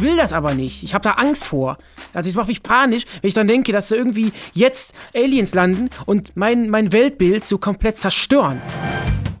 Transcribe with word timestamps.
ich 0.00 0.06
will 0.06 0.16
das 0.16 0.32
aber 0.32 0.54
nicht. 0.54 0.82
Ich 0.82 0.94
habe 0.94 1.02
da 1.02 1.12
Angst 1.12 1.44
vor. 1.44 1.76
Also 2.14 2.30
ich 2.30 2.34
mache 2.36 2.46
mich 2.48 2.62
panisch, 2.62 3.04
wenn 3.20 3.28
ich 3.28 3.34
dann 3.34 3.46
denke, 3.46 3.70
dass 3.72 3.88
da 3.88 3.96
irgendwie 3.96 4.32
jetzt 4.52 4.94
Aliens 5.14 5.52
landen 5.54 5.90
und 6.06 6.36
mein, 6.36 6.70
mein 6.70 6.90
Weltbild 6.92 7.44
so 7.44 7.58
komplett 7.58 7.96
zerstören. 7.98 8.60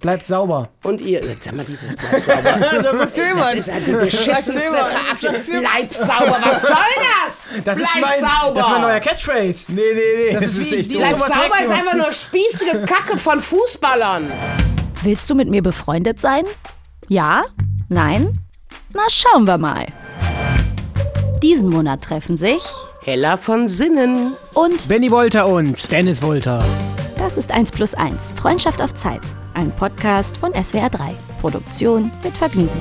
Bleibt 0.00 0.24
sauber. 0.26 0.68
Und 0.82 1.00
ihr, 1.02 1.22
sag 1.42 1.54
mal, 1.54 1.64
dieses 1.64 1.94
Bleib 1.96 2.22
sauber. 2.22 2.82
Das 2.82 2.98
sagst 2.98 3.18
du 3.18 3.22
immer. 3.22 3.40
Das 3.42 3.54
ist 3.54 3.68
eine 3.70 3.98
beschissenste 3.98 4.52
du 4.52 4.58
immer. 4.66 4.84
Verabschiedung. 4.86 5.60
Bleib 5.60 5.92
sauber, 5.94 6.38
was 6.42 6.62
soll 6.62 6.70
das? 7.24 7.48
Das 7.64 7.76
Bleib 7.78 7.88
ist 7.88 8.00
mein, 8.00 8.20
sauber. 8.20 8.54
Das 8.54 8.66
ist 8.66 8.72
mein 8.72 8.80
neuer 8.82 9.00
Catchphrase. 9.00 9.72
Nee, 9.72 9.80
nee, 9.94 10.00
nee. 10.28 10.34
Das 10.34 10.42
Das, 10.44 10.52
ist 10.52 10.72
ist 10.72 10.90
die- 10.90 10.92
so. 10.94 10.98
Bleib 11.00 11.12
Thomas 11.12 11.28
sauber 11.28 11.62
ist 11.62 11.70
einfach 11.70 11.94
nur 11.96 12.12
spießige 12.12 12.86
Kacke 12.86 13.18
von 13.18 13.40
Fußballern. 13.42 14.30
Willst 15.02 15.28
du 15.30 15.34
mit 15.34 15.48
mir 15.50 15.62
befreundet 15.62 16.18
sein? 16.20 16.44
Ja? 17.08 17.42
Nein? 17.88 18.38
Na, 18.94 19.02
schauen 19.10 19.46
wir 19.46 19.58
mal. 19.58 19.86
Diesen 21.42 21.70
Monat 21.70 22.02
treffen 22.02 22.36
sich 22.36 22.62
Hella 23.02 23.36
von 23.36 23.68
Sinnen. 23.68 24.34
und 24.54 24.88
Benny 24.88 25.10
Wolter 25.10 25.46
und 25.48 25.90
Dennis 25.90 26.20
Wolter. 26.22 26.62
das 27.18 27.36
ist 27.36 27.50
1 27.50 27.72
plus 27.72 27.94
1. 27.94 28.32
Freundschaft 28.36 28.82
auf 28.82 28.94
Zeit. 28.94 29.20
Ein 29.54 29.70
Podcast 29.72 30.36
von 30.36 30.52
SWR 30.52 30.90
3. 30.90 31.14
Produktion 31.40 32.10
mit 32.22 32.36
Vergnügen. 32.36 32.80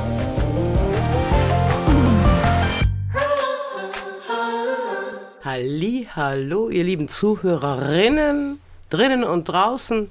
Halli, 5.43 6.07
hallo, 6.15 6.69
ihr 6.69 6.83
lieben 6.83 7.07
Zuhörerinnen, 7.07 8.59
drinnen 8.89 9.23
und 9.23 9.45
draußen. 9.45 10.09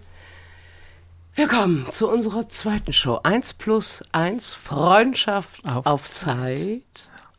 Willkommen 1.35 1.87
zu 1.91 2.09
unserer 2.09 2.49
zweiten 2.49 2.93
Show. 2.93 3.21
1 3.23 3.55
plus 3.55 4.03
1, 4.13 4.55
Freundschaft 4.55 5.65
auf, 5.67 5.87
Auf 5.87 6.11
Zeit. 6.11 6.83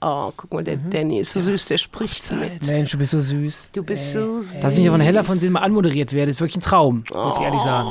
Oh, 0.01 0.31
guck 0.37 0.53
mal, 0.53 0.63
der 0.63 0.77
Danny 0.77 1.19
ist 1.19 1.33
so 1.33 1.41
süß, 1.41 1.65
der 1.65 1.77
spricht 1.77 2.31
mit. 2.31 2.65
Mensch, 2.65 2.91
du 2.91 2.97
bist 2.97 3.11
so 3.11 3.19
süß. 3.19 3.63
Du 3.73 3.83
bist 3.83 4.13
so 4.13 4.39
süß. 4.39 4.61
Dass 4.61 4.77
ich 4.77 4.87
von 4.89 5.01
Heller 5.01 5.25
von 5.25 5.37
Sinn 5.37 5.51
mal 5.51 5.59
anmoderiert 5.59 6.13
werde, 6.13 6.29
ist 6.31 6.39
wirklich 6.39 6.55
ein 6.55 6.61
Traum, 6.61 7.03
muss 7.13 7.35
ich 7.37 7.43
ehrlich 7.43 7.59
sagen. 7.61 7.89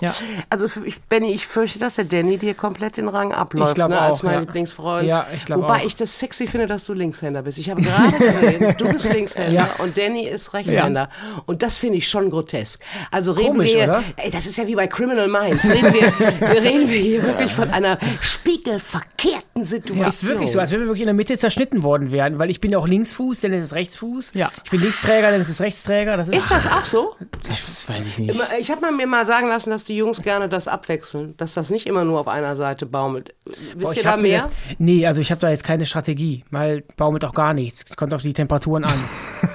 Ja. 0.00 0.14
Also 0.48 0.66
ich, 0.84 1.02
Benny, 1.02 1.32
ich 1.32 1.46
fürchte, 1.46 1.78
dass 1.78 1.96
der 1.96 2.06
Danny 2.06 2.38
dir 2.38 2.54
komplett 2.54 2.96
den 2.96 3.08
Rang 3.08 3.32
abläuft, 3.32 3.70
Ich 3.70 3.74
glaube 3.74 3.92
ne, 3.92 4.00
als 4.00 4.20
auch, 4.20 4.24
mein 4.24 4.34
ja. 4.34 4.40
Lieblingsfreund. 4.40 5.06
Ja, 5.06 5.26
ich 5.34 5.44
glaube 5.44 5.62
Wobei 5.64 5.80
auch. 5.80 5.86
ich 5.86 5.94
das 5.94 6.18
sexy 6.18 6.46
finde, 6.46 6.66
dass 6.66 6.84
du 6.84 6.94
Linkshänder 6.94 7.42
bist. 7.42 7.58
Ich 7.58 7.68
habe 7.68 7.82
gerade 7.82 8.12
gesehen, 8.12 8.74
du 8.78 8.92
bist 8.92 9.12
Linkshänder 9.12 9.52
Ja. 9.52 9.68
und 9.78 9.96
Danny 9.98 10.26
ist 10.26 10.54
Rechtshänder. 10.54 11.10
Und 11.44 11.62
das 11.62 11.76
finde 11.76 11.98
ich 11.98 12.08
schon 12.08 12.30
grotesk. 12.30 12.80
Also 13.10 13.32
reden 13.32 13.48
Komisch, 13.48 13.74
wir, 13.74 13.84
oder? 13.84 14.04
Ey, 14.16 14.30
das 14.30 14.46
ist 14.46 14.56
ja 14.56 14.66
wie 14.66 14.74
bei 14.74 14.86
Criminal 14.86 15.28
Minds. 15.28 15.64
Reden 15.68 15.92
wir, 15.92 16.48
reden 16.62 16.88
wir 16.88 16.98
hier 16.98 17.22
wirklich 17.22 17.52
von 17.52 17.70
einer 17.70 17.98
spiegelverkehrten 18.20 19.64
Situation. 19.64 19.98
Ja, 19.98 20.08
ist 20.08 20.26
wirklich 20.26 20.50
so, 20.52 20.60
als 20.60 20.70
wenn 20.72 20.80
wir 20.80 20.86
wirklich 20.86 21.02
in 21.02 21.06
der 21.06 21.14
Mitte 21.14 21.25
zerschnitten 21.34 21.82
worden 21.82 22.10
wären, 22.12 22.38
weil 22.38 22.50
ich 22.50 22.60
bin 22.60 22.70
ja 22.72 22.78
auch 22.78 22.86
Linksfuß, 22.86 23.40
Dennis 23.40 23.64
ist 23.64 23.72
Rechtsfuß. 23.74 24.32
Ja. 24.34 24.50
Ich 24.64 24.70
bin 24.70 24.80
Linksträger, 24.80 25.30
Dennis 25.30 25.48
ist 25.48 25.60
Rechtsträger. 25.60 26.16
Das 26.16 26.28
ist, 26.28 26.36
Ist 26.36 26.50
das 26.50 26.70
auch 26.72 26.84
so? 26.84 27.14
das 27.46 27.88
weiß 27.88 28.06
ich 28.06 28.18
nicht. 28.18 28.40
Ich 28.60 28.70
habe 28.70 28.90
mir 28.92 29.06
mal 29.06 29.26
sagen 29.26 29.48
lassen, 29.48 29.70
dass 29.70 29.84
die 29.84 29.96
Jungs 29.96 30.22
gerne 30.22 30.48
das 30.48 30.68
abwechseln, 30.68 31.34
dass 31.36 31.54
das 31.54 31.70
nicht 31.70 31.86
immer 31.86 32.04
nur 32.04 32.20
auf 32.20 32.28
einer 32.28 32.54
Seite 32.56 32.86
baumelt. 32.86 33.34
Wisst 33.44 33.78
Boah, 33.78 33.94
ihr 33.96 34.02
da 34.04 34.16
mehr? 34.16 34.42
das- 34.42 34.76
nee, 34.78 35.06
also 35.06 35.20
ich 35.20 35.30
habe 35.30 35.40
da 35.40 35.50
jetzt 35.50 35.64
keine 35.64 35.86
Strategie, 35.86 36.44
weil 36.50 36.82
baumelt 36.96 37.24
auch 37.24 37.34
gar 37.34 37.52
nichts. 37.54 37.96
Kommt 37.96 38.14
auf 38.14 38.22
die 38.22 38.32
Temperaturen 38.32 38.84
an. 38.84 39.04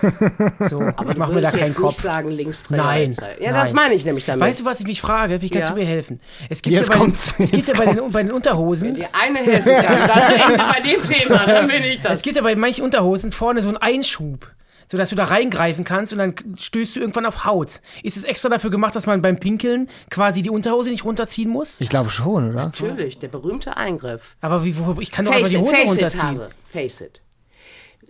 so, 0.70 0.82
ich 1.10 1.18
mache 1.18 1.34
mir 1.34 1.42
da 1.42 1.52
keinen 1.52 1.68
jetzt 1.68 1.76
Kopf. 1.78 1.90
nicht 1.92 2.02
sagen 2.02 2.32
Linksträger. 2.32 2.84
Nein, 2.84 3.16
Ja, 3.40 3.52
das 3.54 3.66
nein. 3.70 3.76
meine 3.76 3.94
ich 3.96 4.06
nämlich 4.06 4.26
damit. 4.26 4.42
Weißt 4.46 4.62
du, 4.62 4.66
was 4.66 4.80
ich 4.80 4.88
mich 4.88 5.02
frage? 5.02 5.42
Wie 5.42 5.50
kannst 5.50 5.70
Ja. 5.70 5.76
du 5.76 5.82
mir 5.82 5.86
helfen? 5.88 6.20
Es 6.50 6.62
gibt 6.62 6.76
Jetzt 6.76 6.90
ja 6.90 6.94
bei, 6.94 7.00
den, 7.00 7.06
kommt's, 7.08 7.30
es 7.32 7.52
gibt 7.52 7.54
jetzt 7.54 7.78
ja 7.78 7.86
bei, 7.86 7.94
den, 7.94 8.12
bei 8.12 8.24
den 8.24 8.32
Unterhosen, 8.32 8.96
Die 8.96 9.06
eine 9.06 9.40
helfen 9.40 9.76
kann, 9.76 10.08
dann 10.58 10.58
bei 10.58 10.80
dem 10.82 11.04
Thema, 11.04 11.46
dann 11.62 11.82
bin 11.82 11.84
ich 11.84 11.98
es 11.98 12.04
das. 12.04 12.22
gibt 12.22 12.36
ja 12.36 12.42
bei 12.42 12.56
manchen 12.56 12.84
Unterhosen 12.84 13.32
vorne 13.32 13.62
so 13.62 13.70
einen 13.70 13.78
Einschub. 13.78 14.52
Sodass 14.88 15.10
du 15.10 15.16
da 15.16 15.24
reingreifen 15.24 15.86
kannst 15.86 16.12
und 16.12 16.20
dann 16.20 16.36
stößt 16.58 16.98
du 16.98 17.00
irgendwann 17.00 17.26
auf 17.26 17.46
Haut. 17.46 17.80
Ist 18.04 18.18
es 18.18 18.26
extra 18.26 18.50
dafür 18.50 18.72
gemacht, 18.72 18.94
dass 18.94 19.06
man 19.06 19.22
beim 19.22 19.40
Pinkeln 19.40 19.88
quasi 20.10 20.42
die 20.42 20.50
Unterhose 20.50 20.90
nicht 20.90 21.06
runterziehen 21.06 21.50
muss? 21.50 21.80
Ich 21.80 21.88
glaube 21.88 22.10
schon, 22.10 22.50
oder? 22.50 22.66
Natürlich, 22.66 23.18
der 23.18 23.30
berühmte 23.30 23.78
Eingriff. 23.78 24.36
Aber 24.42 24.66
wie, 24.66 24.76
wo, 24.78 25.00
ich 25.00 25.10
kann 25.10 25.24
doch 25.24 25.32
einfach 25.32 25.48
die 25.50 25.56
it, 25.56 25.62
Hose 25.62 25.72
face 25.72 25.84
it, 25.84 25.90
runterziehen. 25.92 26.30
Hase. 26.30 26.50
Face 26.68 27.02
it. 27.02 27.22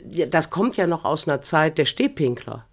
Ja, 0.10 0.26
Das 0.26 0.50
kommt 0.50 0.76
ja 0.76 0.88
noch 0.88 1.06
aus 1.06 1.28
einer 1.28 1.42
Zeit 1.42 1.78
der 1.78 1.86
Stehpinkler. 1.86 2.66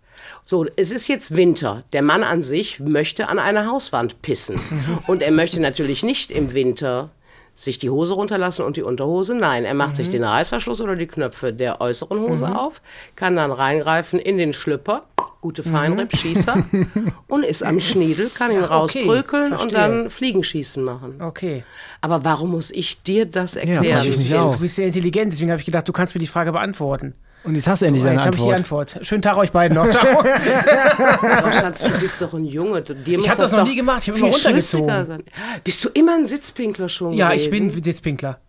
So, 0.47 0.65
es 0.77 0.91
ist 0.91 1.07
jetzt 1.09 1.37
Winter. 1.37 1.85
Der 1.93 2.01
Mann 2.01 2.23
an 2.25 2.43
sich 2.43 2.81
möchte 2.81 3.29
an 3.29 3.39
eine 3.39 3.67
Hauswand 3.67 4.23
pissen. 4.23 4.57
Mhm. 4.57 4.99
Und 5.07 5.23
er 5.23 5.33
möchte 5.33 5.61
natürlich 5.61 6.03
nicht 6.03 6.31
im 6.31 6.55
Winter 6.55 7.11
sich 7.59 7.79
die 7.79 7.91
Hose 7.91 8.13
runterlassen 8.15 8.65
und 8.65 8.77
die 8.77 8.83
Unterhose. 8.83 9.35
Nein, 9.35 9.65
er 9.65 9.75
macht 9.75 9.93
Mhm. 9.93 9.97
sich 9.97 10.09
den 10.11 10.23
Reißverschluss 10.23 10.81
oder 10.81 10.95
die 10.95 11.07
Knöpfe 11.09 11.53
der 11.53 11.81
äußeren 11.81 12.21
Hose 12.21 12.57
auf, 12.57 12.81
kann 13.17 13.35
dann 13.35 13.51
reingreifen 13.51 14.21
in 14.21 14.39
den 14.39 14.53
Schlüpper, 14.53 15.03
gute 15.41 15.63
Feinripp-Schießer, 15.65 16.65
und 17.29 17.45
ist 17.45 17.63
am 17.65 17.81
Schniedel, 17.81 18.31
kann 18.33 18.53
ihn 18.53 18.59
Mhm. 18.59 18.65
Ach, 18.69 18.83
okay, 18.83 19.01
rausbrökeln 19.05 19.53
und 19.55 19.73
dann 19.73 20.09
Fliegenschießen 20.11 20.83
machen. 20.85 21.21
Okay. 21.21 21.65
Aber 22.01 22.25
warum 22.25 22.51
muss 22.53 22.71
ich 22.71 23.03
dir 23.03 23.27
das 23.27 23.57
erklären? 23.57 23.85
ich 24.09 24.17
nicht 24.19 24.35
auch. 24.37 24.55
Du 24.55 24.61
bist 24.61 24.77
sehr 24.77 24.87
intelligent, 24.87 25.33
deswegen 25.33 25.51
habe 25.51 25.59
ich 25.61 25.67
gedacht, 25.67 25.89
du 25.89 25.93
kannst 25.93 26.15
mir 26.15 26.21
die 26.21 26.27
Frage 26.29 26.53
beantworten. 26.53 27.15
Und 27.45 27.55
jetzt 27.55 27.69
hast 27.69 27.83
du 27.83 27.87
endlich 27.87 28.05
Jetzt 28.05 28.11
deine 28.11 28.27
habe 28.27 28.37
ich 28.37 28.43
die 28.43 28.53
Antwort. 28.53 28.89
Antwort. 28.91 29.07
Schönen 29.07 29.23
Tag 29.23 29.37
euch 29.37 29.53
beiden 29.53 29.77
noch. 29.77 29.89
Ciao. 29.91 30.21
Aber 30.21 31.53
Schatz, 31.53 31.81
du 31.81 31.91
bist 31.99 32.21
doch 32.21 32.35
ein 32.35 32.45
Junge. 32.45 32.83
Dir 32.83 33.19
muss 33.19 33.29
hab 33.29 33.39
das 33.39 33.53
noch 33.53 33.65
nie 33.65 33.77
gemacht. 33.77 34.03
Ich 34.03 34.09
hab 34.09 34.17
viel 34.17 34.27
immer 34.27 34.35
runtergezogen. 34.35 35.25
Bist 35.65 35.85
du 35.85 35.89
immer 35.91 36.15
ein 36.15 36.27
Sitzpinkler 36.27 36.89
schon 36.89 37.15
ja, 37.15 37.33
ich 37.33 37.51
gewesen? 37.51 37.73
bin 37.73 37.83
Sitzpinkler. 37.85 38.41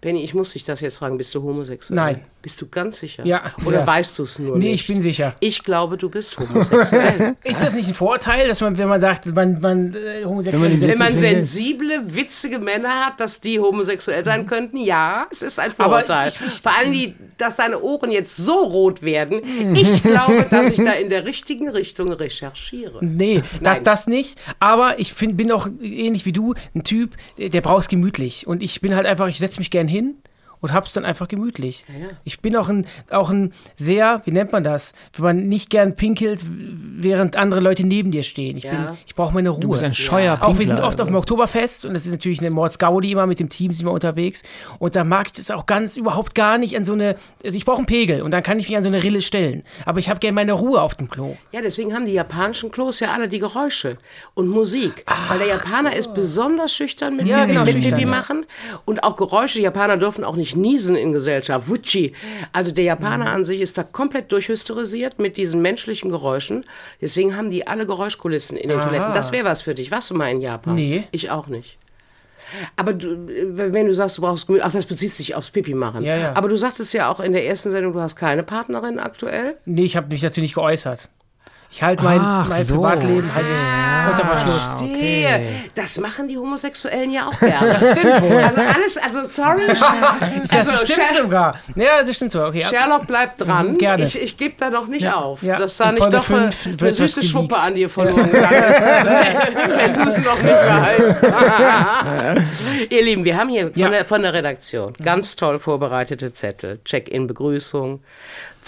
Benny, 0.00 0.22
ich 0.22 0.34
muss 0.34 0.52
dich 0.52 0.64
das 0.64 0.80
jetzt 0.80 0.96
fragen. 0.98 1.18
Bist 1.18 1.34
du 1.34 1.42
homosexuell? 1.42 1.96
Nein. 1.96 2.20
Bist 2.42 2.60
du 2.62 2.66
ganz 2.68 2.98
sicher? 2.98 3.24
Ja. 3.26 3.42
Oder 3.66 3.80
Ja. 3.80 3.86
weißt 3.86 4.18
du 4.18 4.22
es 4.22 4.38
nur 4.38 4.56
Nee, 4.56 4.70
nicht? 4.70 4.80
ich 4.82 4.86
bin 4.86 5.00
sicher. 5.02 5.34
Ich 5.40 5.62
glaube, 5.62 5.98
du 5.98 6.08
bist 6.08 6.38
homosexuell. 6.38 7.36
Ist 7.44 7.62
das 7.62 7.74
nicht 7.74 7.88
ein 7.88 7.94
Vorteil, 7.94 8.48
dass 8.48 8.60
man, 8.62 8.78
wenn 8.78 8.88
man 8.88 9.00
sagt, 9.00 9.26
man, 9.26 9.60
man 9.60 9.94
äh, 9.94 10.24
homosexuell 10.24 10.70
Wenn 10.72 10.80
man 10.80 10.88
Wenn 10.90 10.98
man 10.98 11.18
sensible, 11.18 12.00
witzige 12.14 12.58
Männer 12.58 13.04
hat, 13.06 13.20
dass 13.20 13.40
die 13.40 13.58
homosexuell 13.60 14.24
sein 14.24 14.46
könnten, 14.46 14.78
ja, 14.78 15.26
es 15.30 15.42
ist 15.42 15.58
ein 15.58 15.72
Aber 15.78 15.98
Vorteil. 15.98 16.28
ich- 16.28 16.40
ich- 16.46 16.60
Vor 16.60 16.72
allem, 16.76 16.92
die, 16.92 17.14
dass 17.36 17.56
deine 17.56 17.80
Ohren 17.80 18.10
jetzt 18.10 18.36
so 18.36 18.54
rot 18.64 19.02
werden. 19.02 19.42
Ich 19.74 20.02
glaube, 20.02 20.46
dass 20.50 20.68
ich 20.70 20.78
da 20.78 20.92
in 20.92 21.10
der 21.10 21.26
richtigen 21.26 21.68
Richtung 21.68 22.10
recherchiere. 22.12 22.98
Nee, 23.04 23.42
das, 23.62 23.82
das 23.82 24.06
nicht. 24.06 24.40
Aber 24.60 24.98
ich 24.98 25.12
find, 25.12 25.36
bin 25.36 25.52
auch 25.52 25.68
ähnlich 25.82 26.24
wie 26.24 26.32
du 26.32 26.54
ein 26.74 26.84
Typ, 26.84 27.10
der, 27.38 27.50
der 27.50 27.60
braucht 27.60 27.82
es 27.82 27.88
gemütlich. 27.88 28.46
Und 28.46 28.62
ich 28.62 28.80
bin 28.80 28.94
halt 28.96 29.06
einfach, 29.06 29.28
ich 29.28 29.38
setze 29.38 29.58
mich 29.60 29.69
gern 29.70 29.88
hin 29.88 30.16
und 30.60 30.72
hab's 30.72 30.92
dann 30.92 31.04
einfach 31.04 31.28
gemütlich. 31.28 31.84
Ich 32.24 32.40
bin 32.40 32.56
auch 32.56 32.68
ein, 32.68 32.86
auch 33.10 33.30
ein 33.30 33.52
sehr, 33.76 34.20
wie 34.24 34.30
nennt 34.32 34.52
man 34.52 34.62
das, 34.64 34.92
wenn 35.14 35.24
man 35.24 35.48
nicht 35.48 35.70
gern 35.70 35.96
pinkelt, 35.96 36.40
während 36.44 37.36
andere 37.36 37.60
Leute 37.60 37.86
neben 37.86 38.10
dir 38.10 38.22
stehen. 38.22 38.56
Ich, 38.56 38.64
Ja. 38.64 38.70
bin, 38.70 38.86
ich 39.06 39.14
brauche 39.14 39.32
meine 39.34 39.50
Ruhe. 39.50 39.60
Du 39.60 39.70
bist 39.70 39.82
ein 39.82 39.94
scheuer 39.94 40.38
Auch 40.40 40.48
wir 40.58 40.66
sind 40.66 40.76
Pinkler. 40.76 40.86
oft 40.86 41.00
auf 41.00 41.08
dem 41.08 41.16
Oktoberfest 41.16 41.84
und 41.84 41.94
das 41.94 42.06
ist 42.06 42.12
natürlich 42.12 42.40
eine 42.40 42.50
Mordsgaudi 42.50 43.12
immer 43.12 43.26
mit 43.26 43.40
dem 43.40 43.48
Team 43.48 43.72
sind 43.72 43.86
wir 43.86 43.92
unterwegs 43.92 44.42
und 44.78 44.96
da 44.96 45.04
mag 45.04 45.26
ich 45.28 45.32
das 45.32 45.50
auch 45.50 45.66
ganz 45.66 45.96
überhaupt 45.96 46.34
gar 46.34 46.58
nicht 46.58 46.76
an 46.76 46.84
so 46.84 46.92
eine 46.92 47.16
also 47.44 47.56
ich 47.56 47.64
brauche 47.64 47.78
einen 47.78 47.86
Pegel 47.86 48.22
und 48.22 48.30
dann 48.32 48.42
kann 48.42 48.58
ich 48.58 48.68
mich 48.68 48.76
an 48.76 48.82
so 48.82 48.88
eine 48.88 49.02
Rille 49.02 49.22
stellen, 49.22 49.62
aber 49.86 49.98
ich 49.98 50.08
habe 50.08 50.20
gerne 50.20 50.34
meine 50.34 50.52
Ruhe 50.52 50.80
auf 50.82 50.94
dem 50.94 51.08
Klo. 51.08 51.36
Ja, 51.52 51.60
deswegen 51.62 51.94
haben 51.94 52.04
die 52.06 52.12
japanischen 52.12 52.70
Klos 52.70 53.00
ja 53.00 53.12
alle 53.12 53.28
die 53.28 53.38
Geräusche 53.38 53.96
und 54.34 54.48
Musik. 54.48 55.04
Weil 55.28 55.38
der 55.38 55.48
Japaner 55.48 55.94
ist 55.96 56.14
besonders 56.14 56.72
schüchtern 56.74 57.16
mit, 57.16 57.26
Ja, 57.26 57.38
Pipi, 57.40 57.48
genau, 57.48 57.60
mit 57.64 57.72
schüchtern, 57.72 57.90
Pipi 57.92 58.02
ja. 58.02 58.08
machen. 58.08 58.46
Und 58.84 59.02
auch 59.02 59.16
Geräusche. 59.16 59.58
Die 59.58 59.64
Japaner 59.64 59.96
dürfen 59.96 60.24
auch 60.24 60.36
nicht 60.36 60.49
niesen 60.56 60.96
in 60.96 61.12
Gesellschaft. 61.12 61.68
Wutschi. 61.68 62.12
Also 62.52 62.72
der 62.72 62.84
Japaner 62.84 63.26
Mhm. 63.26 63.30
an 63.30 63.44
sich 63.44 63.60
ist 63.60 63.76
da 63.78 63.82
komplett 63.82 64.30
durchhysterisiert 64.32 65.18
mit 65.18 65.36
diesen 65.36 65.62
menschlichen 65.62 66.10
Geräuschen. 66.10 66.64
Deswegen 67.00 67.36
haben 67.36 67.50
die 67.50 67.66
alle 67.66 67.86
Geräuschkulissen 67.86 68.56
in 68.56 68.68
den 68.68 68.78
Aha. 68.80 68.88
Toiletten. 68.88 69.12
Das 69.12 69.32
wäre 69.32 69.44
was 69.44 69.62
für 69.62 69.74
dich. 69.74 69.90
Warst 69.90 70.10
du 70.10 70.14
mal 70.14 70.30
in 70.30 70.40
Japan? 70.40 70.74
Nee. 70.74 71.04
Ich 71.12 71.30
auch 71.30 71.46
nicht. 71.46 71.76
Aber 72.76 72.92
du, 72.92 73.16
wenn 73.54 73.86
du 73.86 73.94
sagst, 73.94 74.18
du 74.18 74.22
brauchst 74.22 74.48
Gemüse, 74.48 74.64
ach, 74.64 74.72
das 74.72 74.84
bezieht 74.86 75.14
sich 75.14 75.36
aufs 75.36 75.50
Pipi 75.52 75.72
machen. 75.74 76.02
Ja, 76.04 76.16
ja. 76.16 76.32
Aber 76.34 76.48
du 76.48 76.56
sagtest 76.56 76.92
ja 76.92 77.08
auch 77.08 77.20
in 77.20 77.32
der 77.32 77.46
ersten 77.46 77.70
Sendung, 77.70 77.92
du 77.92 78.00
hast 78.00 78.16
keine 78.16 78.42
Partnerin 78.42 78.98
aktuell. 78.98 79.56
Nee, 79.66 79.84
ich 79.84 79.96
habe 79.96 80.08
mich 80.08 80.20
dazu 80.20 80.40
nicht 80.40 80.54
geäußert. 80.54 81.08
Ich 81.72 81.82
halte 81.84 82.02
mein, 82.02 82.20
Ach 82.20 82.48
mein 82.48 82.64
so. 82.64 82.74
Privatleben 82.76 83.32
halt 83.32 83.46
ich 83.46 84.10
unter 84.10 84.24
Verschluss. 84.24 84.66
Verstehe. 84.76 85.46
Das 85.76 85.98
machen 86.00 86.26
die 86.26 86.36
Homosexuellen 86.36 87.12
ja 87.12 87.28
auch 87.28 87.38
gerne. 87.38 87.74
Das 87.80 87.90
stimmt 87.92 88.22
wohl. 88.22 88.42
Also 88.42 88.60
alles, 88.60 88.96
also 88.98 89.24
sorry. 89.28 89.62
Das 89.68 90.66
Also 90.68 90.84
stimmt 90.84 91.08
Sher 91.10 91.22
sogar. 91.22 91.54
Ja, 91.76 92.02
das 92.02 92.16
stimmt 92.16 92.32
sogar. 92.32 92.48
Okay. 92.48 92.64
Sherlock 92.68 93.06
bleibt 93.06 93.40
dran. 93.40 93.68
Mhm, 93.72 93.78
gerne. 93.78 94.02
Ich, 94.04 94.20
ich 94.20 94.36
gebe 94.36 94.54
da 94.58 94.70
doch 94.70 94.88
nicht 94.88 95.02
Ja, 95.02 95.14
auf. 95.14 95.42
ja. 95.44 95.58
Dass 95.58 95.76
da 95.76 95.84
In 95.90 95.94
nicht 95.94 96.02
Folge 96.02 96.16
doch 96.16 96.28
eine, 96.30 96.50
fünf 96.50 96.80
eine 96.82 96.90
was 96.90 96.96
süße. 96.96 97.22
Schwuppe 97.22 97.56
an 97.56 97.74
dir 97.76 97.88
verloren 97.88 98.32
wenn 98.32 99.94
du 99.94 100.00
es 100.08 100.18
noch 100.24 100.42
nicht 100.42 100.54
weißt. 100.54 101.22
Ihr 102.90 103.02
Lieben, 103.04 103.24
wir 103.24 103.36
haben 103.36 103.48
hier 103.48 103.70
von, 103.70 103.80
Ja. 103.80 103.88
der, 103.90 104.04
von 104.04 104.22
der 104.22 104.32
Redaktion 104.32 104.94
ganz 105.02 105.36
toll 105.36 105.58
vorbereitete 105.58 106.32
Zettel. 106.32 106.80
Check-in-Begrüßung. 106.84 108.02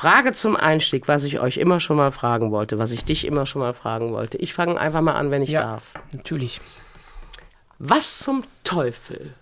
Frage 0.03 0.33
zum 0.33 0.57
Einstieg, 0.57 1.07
was 1.07 1.23
ich 1.23 1.39
euch 1.39 1.59
immer 1.59 1.79
schon 1.79 1.97
mal 1.97 2.11
fragen 2.11 2.51
wollte, 2.51 2.77
was 2.77 2.91
ich 2.91 3.05
dich 3.05 3.25
immer 3.25 3.47
schon 3.47 3.63
mal 3.63 3.73
fragen 3.73 4.13
wollte. 4.13 4.37
Ich 4.39 4.53
fange 4.53 4.77
einfach 4.77 5.01
mal 5.01 5.15
an, 5.15 5.31
wenn 5.31 5.43
ich 5.43 5.51
Ja. 5.51 5.63
darf. 5.63 5.95
Natürlich. 6.13 6.61
Was 7.79 8.19
zum 8.19 8.43
Teufel 8.65 9.35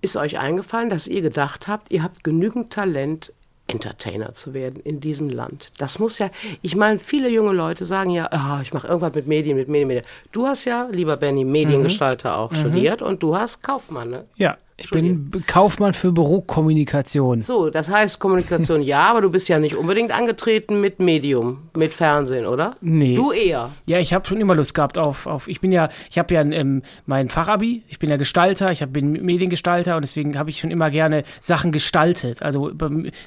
ist 0.00 0.16
euch 0.16 0.40
eingefallen, 0.40 0.90
dass 0.90 1.06
ihr 1.06 1.22
gedacht 1.22 1.68
habt, 1.68 1.92
ihr 1.92 2.02
habt 2.02 2.24
genügend 2.24 2.72
Talent, 2.72 3.32
Entertainer 3.68 4.34
zu 4.34 4.54
werden 4.54 4.80
in 4.80 4.98
diesem 4.98 5.28
Land. 5.28 5.70
Das 5.78 6.00
muss 6.00 6.18
ja, 6.18 6.30
ich 6.62 6.74
meine, 6.74 6.98
viele 6.98 7.28
junge 7.28 7.52
Leute 7.52 7.84
sagen 7.84 8.10
ja, 8.10 8.28
oh, 8.32 8.60
ich 8.60 8.74
mache 8.74 8.88
irgendwas 8.88 9.14
mit 9.14 9.28
Medien, 9.28 9.56
mit 9.56 9.68
Medien, 9.68 9.86
Medien. 9.86 10.06
Du 10.32 10.48
hast 10.48 10.64
ja, 10.64 10.88
lieber 10.90 11.16
Benny, 11.16 11.44
Mediengestalter 11.44 12.36
auch 12.36 12.50
mhm. 12.50 12.56
studiert 12.56 13.02
und 13.02 13.22
du 13.22 13.36
hast 13.36 13.62
Kaufmann, 13.62 14.10
ne? 14.10 14.24
Ja, 14.34 14.56
ich 14.80 14.90
bin 14.90 15.32
Kaufmann 15.48 15.92
für 15.92 16.12
Bürokommunikation. 16.12 17.42
So, 17.42 17.68
das 17.68 17.90
heißt 17.90 18.20
Kommunikation 18.20 18.80
ja, 18.80 19.10
aber 19.10 19.22
du 19.22 19.30
bist 19.30 19.48
ja 19.48 19.58
nicht 19.58 19.74
unbedingt 19.74 20.12
angetreten 20.12 20.80
mit 20.80 21.00
Medium, 21.00 21.68
mit 21.76 21.92
Fernsehen, 21.92 22.46
oder? 22.46 22.76
Nee. 22.80 23.16
Du 23.16 23.32
eher. 23.32 23.70
Ja, 23.86 23.98
ich 23.98 24.14
habe 24.14 24.24
schon 24.24 24.40
immer 24.40 24.54
Lust 24.54 24.74
gehabt 24.74 24.96
auf, 24.96 25.26
auf 25.26 25.48
ich 25.48 25.60
bin 25.60 25.72
ja, 25.72 25.88
ich 26.10 26.16
habe 26.16 26.32
ja 26.32 26.42
ähm, 26.42 26.82
mein 27.06 27.28
Fachabi, 27.28 27.82
ich 27.88 27.98
bin 27.98 28.08
ja 28.08 28.16
Gestalter, 28.16 28.70
ich 28.70 28.80
hab, 28.80 28.92
bin 28.92 29.10
Mediengestalter 29.10 29.96
und 29.96 30.02
deswegen 30.02 30.38
habe 30.38 30.50
ich 30.50 30.60
schon 30.60 30.70
immer 30.70 30.90
gerne 30.90 31.24
Sachen 31.40 31.72
gestaltet. 31.72 32.42
Also 32.42 32.70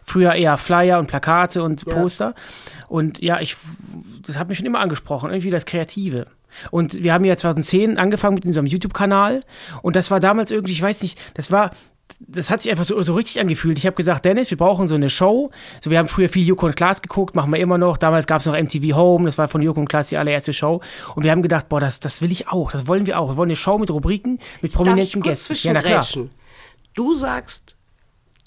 früher 0.05 0.33
eher 0.33 0.55
Flyer 0.55 0.99
und 0.99 1.07
Plakate 1.07 1.63
und 1.63 1.85
ja. 1.85 1.93
Poster. 1.93 2.33
Und 2.87 3.21
ja, 3.21 3.41
ich, 3.41 3.57
das 4.25 4.39
hat 4.39 4.47
mich 4.47 4.57
schon 4.57 4.67
immer 4.67 4.79
angesprochen, 4.79 5.29
irgendwie 5.31 5.49
das 5.49 5.65
Kreative. 5.65 6.27
Und 6.71 7.03
wir 7.03 7.13
haben 7.13 7.25
ja 7.25 7.35
2010 7.35 7.97
angefangen 7.97 8.35
mit 8.35 8.45
unserem 8.45 8.65
YouTube-Kanal. 8.65 9.41
Und 9.81 9.95
das 9.95 10.11
war 10.11 10.19
damals 10.19 10.51
irgendwie, 10.51 10.73
ich 10.73 10.81
weiß 10.81 11.01
nicht, 11.01 11.19
das 11.35 11.51
war, 11.51 11.71
das 12.19 12.49
hat 12.49 12.61
sich 12.61 12.71
einfach 12.71 12.83
so, 12.83 13.01
so 13.01 13.13
richtig 13.13 13.39
angefühlt. 13.39 13.77
Ich 13.77 13.85
habe 13.85 13.95
gesagt, 13.95 14.25
Dennis, 14.25 14.49
wir 14.49 14.57
brauchen 14.57 14.87
so 14.87 14.95
eine 14.95 15.09
Show. 15.09 15.51
So, 15.79 15.91
wir 15.91 15.97
haben 15.97 16.07
früher 16.07 16.29
viel 16.29 16.45
Joko 16.45 16.65
und 16.65 16.75
Klaas 16.75 17.01
geguckt, 17.01 17.35
machen 17.35 17.51
wir 17.51 17.59
immer 17.59 17.77
noch. 17.77 17.97
Damals 17.97 18.27
gab 18.27 18.41
es 18.41 18.45
noch 18.45 18.57
MTV 18.57 18.95
Home, 18.95 19.25
das 19.25 19.37
war 19.37 19.47
von 19.47 19.61
Joko 19.61 19.79
und 19.79 19.87
Klaas 19.87 20.09
die 20.09 20.17
allererste 20.17 20.53
Show. 20.53 20.81
Und 21.15 21.23
wir 21.23 21.31
haben 21.31 21.41
gedacht, 21.41 21.69
boah, 21.69 21.79
das, 21.79 21.99
das 21.99 22.21
will 22.21 22.31
ich 22.31 22.47
auch, 22.47 22.71
das 22.71 22.87
wollen 22.87 23.07
wir 23.07 23.19
auch. 23.19 23.29
Wir 23.29 23.37
wollen 23.37 23.49
eine 23.49 23.55
Show 23.55 23.77
mit 23.77 23.89
Rubriken, 23.91 24.39
mit 24.61 24.73
prominenten 24.73 25.21
Gästen. 25.21 25.55
Ja, 25.61 25.73
na 25.73 25.81
klar. 25.81 26.05
Du 26.93 27.15
sagst, 27.15 27.75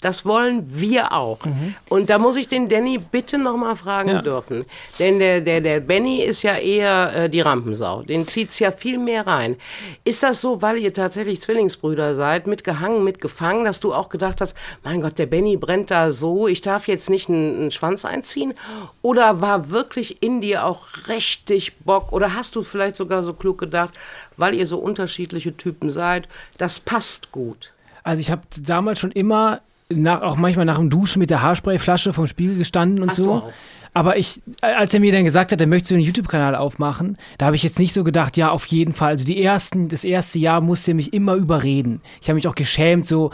das 0.01 0.25
wollen 0.25 0.63
wir 0.67 1.13
auch. 1.13 1.43
Mhm. 1.45 1.75
Und 1.89 2.09
da 2.09 2.19
muss 2.19 2.35
ich 2.35 2.47
den 2.47 2.69
Danny 2.69 2.97
bitte 2.99 3.37
nochmal 3.37 3.75
fragen 3.75 4.09
ja. 4.09 4.21
dürfen. 4.21 4.65
Denn 4.99 5.19
der, 5.19 5.41
der, 5.41 5.61
der 5.61 5.79
Benny 5.79 6.21
ist 6.21 6.43
ja 6.43 6.57
eher 6.57 7.15
äh, 7.15 7.29
die 7.29 7.41
Rampensau. 7.41 8.03
Den 8.03 8.27
zieht 8.27 8.49
es 8.49 8.59
ja 8.59 8.71
viel 8.71 8.99
mehr 8.99 9.25
rein. 9.25 9.55
Ist 10.03 10.21
das 10.21 10.41
so, 10.41 10.61
weil 10.61 10.77
ihr 10.77 10.93
tatsächlich 10.93 11.41
Zwillingsbrüder 11.41 12.15
seid, 12.15 12.45
mitgehangen, 12.45 13.03
mitgefangen, 13.03 13.65
dass 13.65 13.79
du 13.79 13.93
auch 13.93 14.09
gedacht 14.09 14.41
hast, 14.41 14.55
mein 14.83 15.01
Gott, 15.01 15.17
der 15.17 15.25
Benny 15.25 15.57
brennt 15.57 15.91
da 15.91 16.11
so, 16.11 16.47
ich 16.47 16.61
darf 16.61 16.87
jetzt 16.87 17.09
nicht 17.09 17.29
einen, 17.29 17.55
einen 17.55 17.71
Schwanz 17.71 18.05
einziehen? 18.05 18.53
Oder 19.01 19.41
war 19.41 19.71
wirklich 19.71 20.21
in 20.21 20.41
dir 20.41 20.65
auch 20.65 20.85
richtig 21.07 21.77
Bock? 21.77 22.11
Oder 22.11 22.35
hast 22.35 22.55
du 22.55 22.63
vielleicht 22.63 22.95
sogar 22.95 23.23
so 23.23 23.33
klug 23.33 23.57
gedacht, 23.57 23.93
weil 24.37 24.53
ihr 24.55 24.67
so 24.67 24.77
unterschiedliche 24.77 25.55
Typen 25.57 25.89
seid, 25.89 26.27
das 26.57 26.79
passt 26.79 27.31
gut? 27.31 27.71
Also 28.03 28.21
ich 28.21 28.29
habe 28.29 28.43
damals 28.61 28.99
schon 28.99 29.11
immer 29.11 29.61
nach, 29.89 30.21
auch 30.21 30.35
manchmal 30.35 30.65
nach 30.65 30.77
dem 30.77 30.89
Duschen 30.89 31.19
mit 31.19 31.29
der 31.29 31.41
Haarsprayflasche 31.41 32.13
vom 32.13 32.27
Spiegel 32.27 32.57
gestanden 32.57 33.03
und 33.03 33.09
Hast 33.09 33.17
so. 33.17 33.51
Aber 33.93 34.17
ich, 34.17 34.41
als 34.59 34.93
er 34.93 34.99
mir 34.99 35.13
dann 35.13 35.23
gesagt 35.23 35.53
hat, 35.53 35.61
er 35.61 35.67
möchte 35.67 35.87
so 35.87 35.95
einen 35.95 36.03
YouTube-Kanal 36.03 36.53
aufmachen, 36.55 37.17
da 37.37 37.45
habe 37.45 37.55
ich 37.55 37.63
jetzt 37.63 37.79
nicht 37.79 37.93
so 37.93 38.03
gedacht, 38.03 38.35
ja, 38.35 38.49
auf 38.49 38.65
jeden 38.65 38.93
Fall. 38.93 39.09
Also 39.09 39.25
die 39.25 39.41
ersten, 39.41 39.87
das 39.87 40.03
erste 40.03 40.37
Jahr 40.37 40.59
musste 40.59 40.91
er 40.91 40.95
mich 40.95 41.13
immer 41.13 41.35
überreden. 41.35 42.01
Ich 42.21 42.27
habe 42.27 42.35
mich 42.35 42.47
auch 42.49 42.55
geschämt, 42.55 43.07
so 43.07 43.31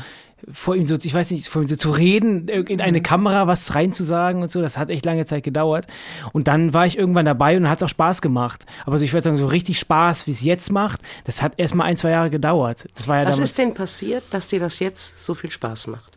vor 0.51 0.75
ihm 0.75 0.85
so, 0.85 0.97
ich 1.01 1.13
weiß 1.13 1.31
nicht, 1.31 1.47
vor 1.47 1.61
ihm 1.61 1.67
so 1.67 1.75
zu 1.75 1.89
reden, 1.89 2.47
in 2.47 2.79
eine 2.81 2.99
mhm. 2.99 3.03
Kamera 3.03 3.47
was 3.47 3.73
reinzusagen 3.75 4.41
und 4.41 4.51
so. 4.51 4.61
Das 4.61 4.77
hat 4.77 4.91
echt 4.91 5.05
lange 5.05 5.25
Zeit 5.25 5.43
gedauert. 5.43 5.87
Und 6.31 6.47
dann 6.47 6.73
war 6.73 6.85
ich 6.85 6.97
irgendwann 6.97 7.25
dabei 7.25 7.57
und 7.57 7.69
hat 7.69 7.79
es 7.79 7.83
auch 7.83 7.89
Spaß 7.89 8.21
gemacht. 8.21 8.65
Aber 8.85 8.99
so, 8.99 9.05
ich 9.05 9.13
würde 9.13 9.23
sagen, 9.23 9.37
so 9.37 9.47
richtig 9.47 9.79
Spaß, 9.79 10.27
wie 10.27 10.31
es 10.31 10.41
jetzt 10.41 10.71
macht, 10.71 11.01
das 11.25 11.41
hat 11.41 11.53
erst 11.57 11.75
mal 11.75 11.85
ein, 11.85 11.97
zwei 11.97 12.11
Jahre 12.11 12.29
gedauert. 12.29 12.87
Das 12.95 13.07
war 13.07 13.17
ja 13.17 13.27
was 13.27 13.39
ist 13.39 13.57
denn 13.57 13.73
passiert, 13.73 14.23
dass 14.31 14.47
dir 14.47 14.59
das 14.59 14.79
jetzt 14.79 15.23
so 15.23 15.33
viel 15.33 15.51
Spaß 15.51 15.87
macht? 15.87 16.10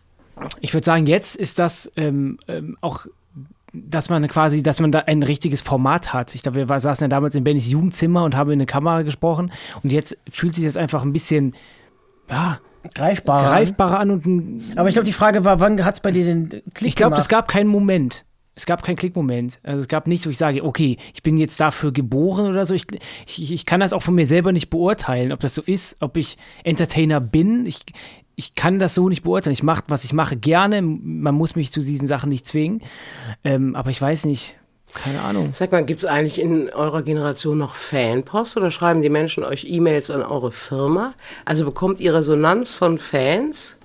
Ich 0.60 0.74
würde 0.74 0.84
sagen, 0.84 1.06
jetzt 1.06 1.36
ist 1.36 1.58
das 1.58 1.90
ähm, 1.96 2.38
ähm, 2.48 2.76
auch 2.80 3.06
dass 3.74 4.08
man 4.08 4.26
quasi, 4.28 4.62
dass 4.62 4.80
man 4.80 4.92
da 4.92 5.00
ein 5.00 5.22
richtiges 5.22 5.60
Format 5.60 6.12
hat. 6.12 6.34
Ich 6.34 6.42
glaube, 6.42 6.68
wir 6.68 6.80
saßen 6.80 7.04
ja 7.04 7.08
damals 7.08 7.34
in 7.34 7.42
Bennys 7.42 7.68
Jugendzimmer 7.68 8.22
und 8.22 8.36
haben 8.36 8.50
in 8.50 8.58
eine 8.58 8.66
Kamera 8.66 9.02
gesprochen 9.02 9.50
und 9.82 9.92
jetzt 9.92 10.16
fühlt 10.30 10.54
sich 10.54 10.64
das 10.64 10.76
einfach 10.76 11.02
ein 11.02 11.12
bisschen, 11.12 11.54
ja, 12.30 12.60
greifbarer, 12.94 13.48
greifbarer 13.48 13.98
an. 13.98 14.10
Und 14.10 14.26
ein, 14.26 14.62
Aber 14.76 14.88
ich 14.88 14.94
glaube, 14.94 15.06
die 15.06 15.12
Frage 15.12 15.44
war, 15.44 15.60
wann 15.60 15.84
hat 15.84 15.94
es 15.94 16.00
bei 16.00 16.12
dir 16.12 16.24
den 16.24 16.62
Klick 16.74 16.88
Ich 16.88 16.96
glaube, 16.96 17.16
es 17.16 17.28
gab 17.28 17.48
keinen 17.48 17.68
Moment. 17.68 18.24
Es 18.56 18.66
gab 18.66 18.84
keinen 18.84 18.94
Klickmoment. 18.94 19.58
Also 19.64 19.80
es 19.80 19.88
gab 19.88 20.06
nichts, 20.06 20.26
wo 20.26 20.30
ich 20.30 20.38
sage, 20.38 20.64
okay, 20.64 20.96
ich 21.12 21.24
bin 21.24 21.36
jetzt 21.38 21.58
dafür 21.58 21.92
geboren 21.92 22.46
oder 22.46 22.64
so. 22.66 22.74
Ich, 22.74 22.86
ich, 23.26 23.52
ich 23.52 23.66
kann 23.66 23.80
das 23.80 23.92
auch 23.92 24.02
von 24.02 24.14
mir 24.14 24.26
selber 24.26 24.52
nicht 24.52 24.70
beurteilen, 24.70 25.32
ob 25.32 25.40
das 25.40 25.56
so 25.56 25.62
ist, 25.62 25.96
ob 25.98 26.16
ich 26.16 26.38
Entertainer 26.62 27.20
bin. 27.20 27.66
Ich, 27.66 27.80
ich 28.36 28.54
kann 28.54 28.78
das 28.78 28.94
so 28.94 29.08
nicht 29.08 29.22
beurteilen. 29.22 29.54
Ich 29.54 29.62
mache, 29.62 29.84
was 29.88 30.04
ich 30.04 30.12
mache, 30.12 30.36
gerne. 30.36 30.82
Man 30.82 31.34
muss 31.34 31.56
mich 31.56 31.72
zu 31.72 31.80
diesen 31.80 32.08
Sachen 32.08 32.28
nicht 32.28 32.46
zwingen. 32.46 32.82
Ähm, 33.44 33.76
aber 33.76 33.90
ich 33.90 34.00
weiß 34.00 34.24
nicht. 34.26 34.56
Keine 34.92 35.20
Ahnung. 35.22 35.52
Sag 35.54 35.72
mal, 35.72 35.84
gibt 35.84 36.00
es 36.00 36.04
eigentlich 36.04 36.40
in 36.40 36.70
eurer 36.70 37.02
Generation 37.02 37.58
noch 37.58 37.74
Fanpost 37.74 38.56
oder 38.56 38.70
schreiben 38.70 39.02
die 39.02 39.08
Menschen 39.08 39.42
euch 39.42 39.64
E-Mails 39.68 40.10
an 40.10 40.22
eure 40.22 40.52
Firma? 40.52 41.14
Also 41.44 41.64
bekommt 41.64 41.98
ihr 41.98 42.14
Resonanz 42.14 42.74
von 42.74 43.00
Fans? 43.00 43.76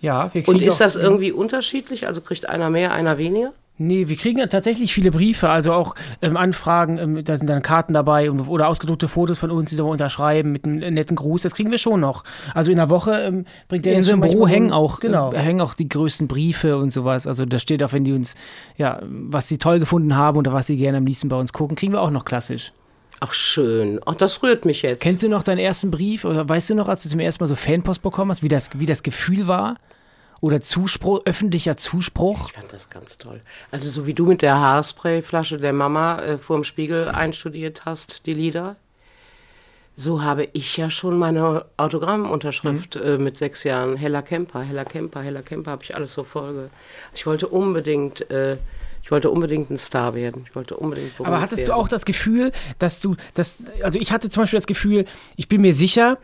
Ja, 0.00 0.32
wir 0.34 0.42
kriegen. 0.42 0.58
Und 0.58 0.62
ist 0.62 0.80
das 0.80 0.96
irgendwie 0.96 1.32
unterschiedlich? 1.32 2.06
Also 2.06 2.20
kriegt 2.20 2.48
einer 2.48 2.68
mehr, 2.68 2.92
einer 2.92 3.16
weniger? 3.16 3.52
Nee, 3.78 4.08
wir 4.08 4.16
kriegen 4.16 4.38
ja 4.38 4.48
tatsächlich 4.48 4.92
viele 4.92 5.12
Briefe, 5.12 5.48
also 5.48 5.72
auch 5.72 5.94
ähm, 6.20 6.36
Anfragen, 6.36 6.98
ähm, 6.98 7.24
da 7.24 7.38
sind 7.38 7.48
dann 7.48 7.62
Karten 7.62 7.92
dabei 7.92 8.28
und, 8.30 8.40
oder 8.48 8.68
ausgedruckte 8.68 9.06
Fotos 9.06 9.38
von 9.38 9.52
uns, 9.52 9.70
die 9.70 9.76
wir 9.76 9.84
unterschreiben 9.84 10.50
mit 10.50 10.64
einem 10.64 10.94
netten 10.94 11.16
Gruß, 11.16 11.42
das 11.42 11.54
kriegen 11.54 11.70
wir 11.70 11.78
schon 11.78 12.00
noch. 12.00 12.24
Also 12.54 12.72
in 12.72 12.76
der 12.76 12.90
Woche 12.90 13.12
ähm, 13.12 13.44
bringt 13.68 13.86
der 13.86 13.94
In 13.94 14.02
so 14.02 14.12
einem 14.12 14.20
Büro 14.20 14.48
hängen 14.48 14.72
auch, 14.72 14.98
genau. 14.98 15.32
äh, 15.32 15.38
hängen 15.38 15.60
auch 15.60 15.74
die 15.74 15.88
größten 15.88 16.26
Briefe 16.26 16.76
und 16.76 16.90
sowas. 16.90 17.28
Also 17.28 17.44
da 17.44 17.60
steht 17.60 17.82
auch, 17.84 17.92
wenn 17.92 18.02
die 18.02 18.12
uns, 18.12 18.34
ja, 18.76 19.00
was 19.02 19.46
sie 19.46 19.58
toll 19.58 19.78
gefunden 19.78 20.16
haben 20.16 20.38
oder 20.38 20.52
was 20.52 20.66
sie 20.66 20.76
gerne 20.76 20.98
am 20.98 21.06
liebsten 21.06 21.28
bei 21.28 21.36
uns 21.36 21.52
gucken, 21.52 21.76
kriegen 21.76 21.92
wir 21.92 22.02
auch 22.02 22.10
noch 22.10 22.24
klassisch. 22.24 22.72
Ach 23.20 23.32
schön. 23.32 24.00
Ach, 24.06 24.14
das 24.14 24.42
rührt 24.42 24.64
mich 24.64 24.82
jetzt. 24.82 25.00
Kennst 25.00 25.22
du 25.22 25.28
noch 25.28 25.42
deinen 25.42 25.58
ersten 25.58 25.90
Brief 25.90 26.24
oder 26.24 26.48
weißt 26.48 26.70
du 26.70 26.74
noch, 26.74 26.88
als 26.88 27.02
du 27.02 27.08
zum 27.08 27.20
ersten 27.20 27.42
Mal 27.42 27.48
so 27.48 27.56
Fanpost 27.56 28.02
bekommen 28.02 28.30
hast, 28.30 28.42
wie 28.42 28.48
das, 28.48 28.70
wie 28.74 28.86
das 28.86 29.02
Gefühl 29.02 29.48
war? 29.48 29.76
Oder 30.40 30.60
Zuspruch, 30.60 31.22
öffentlicher 31.24 31.76
Zuspruch? 31.76 32.48
Ich 32.48 32.54
fand 32.54 32.72
das 32.72 32.90
ganz 32.90 33.18
toll. 33.18 33.40
Also 33.70 33.90
so 33.90 34.06
wie 34.06 34.14
du 34.14 34.26
mit 34.26 34.42
der 34.42 34.58
Haarsprayflasche 34.58 35.58
der 35.58 35.72
Mama 35.72 36.20
äh, 36.20 36.38
vor 36.38 36.56
dem 36.56 36.64
Spiegel 36.64 37.08
einstudiert 37.08 37.84
hast, 37.84 38.26
die 38.26 38.34
Lieder, 38.34 38.76
so 39.96 40.22
habe 40.22 40.48
ich 40.52 40.76
ja 40.76 40.90
schon 40.90 41.18
meine 41.18 41.64
Autogrammunterschrift 41.76 42.94
mhm. 42.94 43.02
äh, 43.02 43.18
mit 43.18 43.36
sechs 43.36 43.64
Jahren. 43.64 43.96
Hella 43.96 44.22
Kemper, 44.22 44.62
Hella 44.62 44.84
Kemper, 44.84 45.22
Hella 45.22 45.42
Kemper 45.42 45.72
habe 45.72 45.82
ich 45.82 45.96
alles 45.96 46.14
so 46.14 46.24
Folge. 46.24 46.70
Ich 47.14 47.26
wollte 47.26 47.48
unbedingt... 47.48 48.30
Äh, 48.30 48.58
ich 49.00 49.12
wollte 49.12 49.30
unbedingt 49.30 49.70
ein 49.70 49.78
Star 49.78 50.14
werden. 50.14 50.44
Ich 50.46 50.54
wollte 50.54 50.76
unbedingt 50.76 51.12
Aber 51.18 51.40
hattest 51.40 51.62
werden. 51.62 51.70
du 51.70 51.76
auch 51.76 51.88
das 51.88 52.04
Gefühl, 52.04 52.52
dass 52.78 53.00
du, 53.00 53.16
dass, 53.32 53.56
also 53.82 53.98
ich 53.98 54.12
hatte 54.12 54.28
zum 54.28 54.42
Beispiel 54.42 54.58
das 54.58 54.66
Gefühl, 54.66 55.06
ich 55.36 55.48
bin 55.48 55.62
mir 55.62 55.72
sicher, 55.72 56.18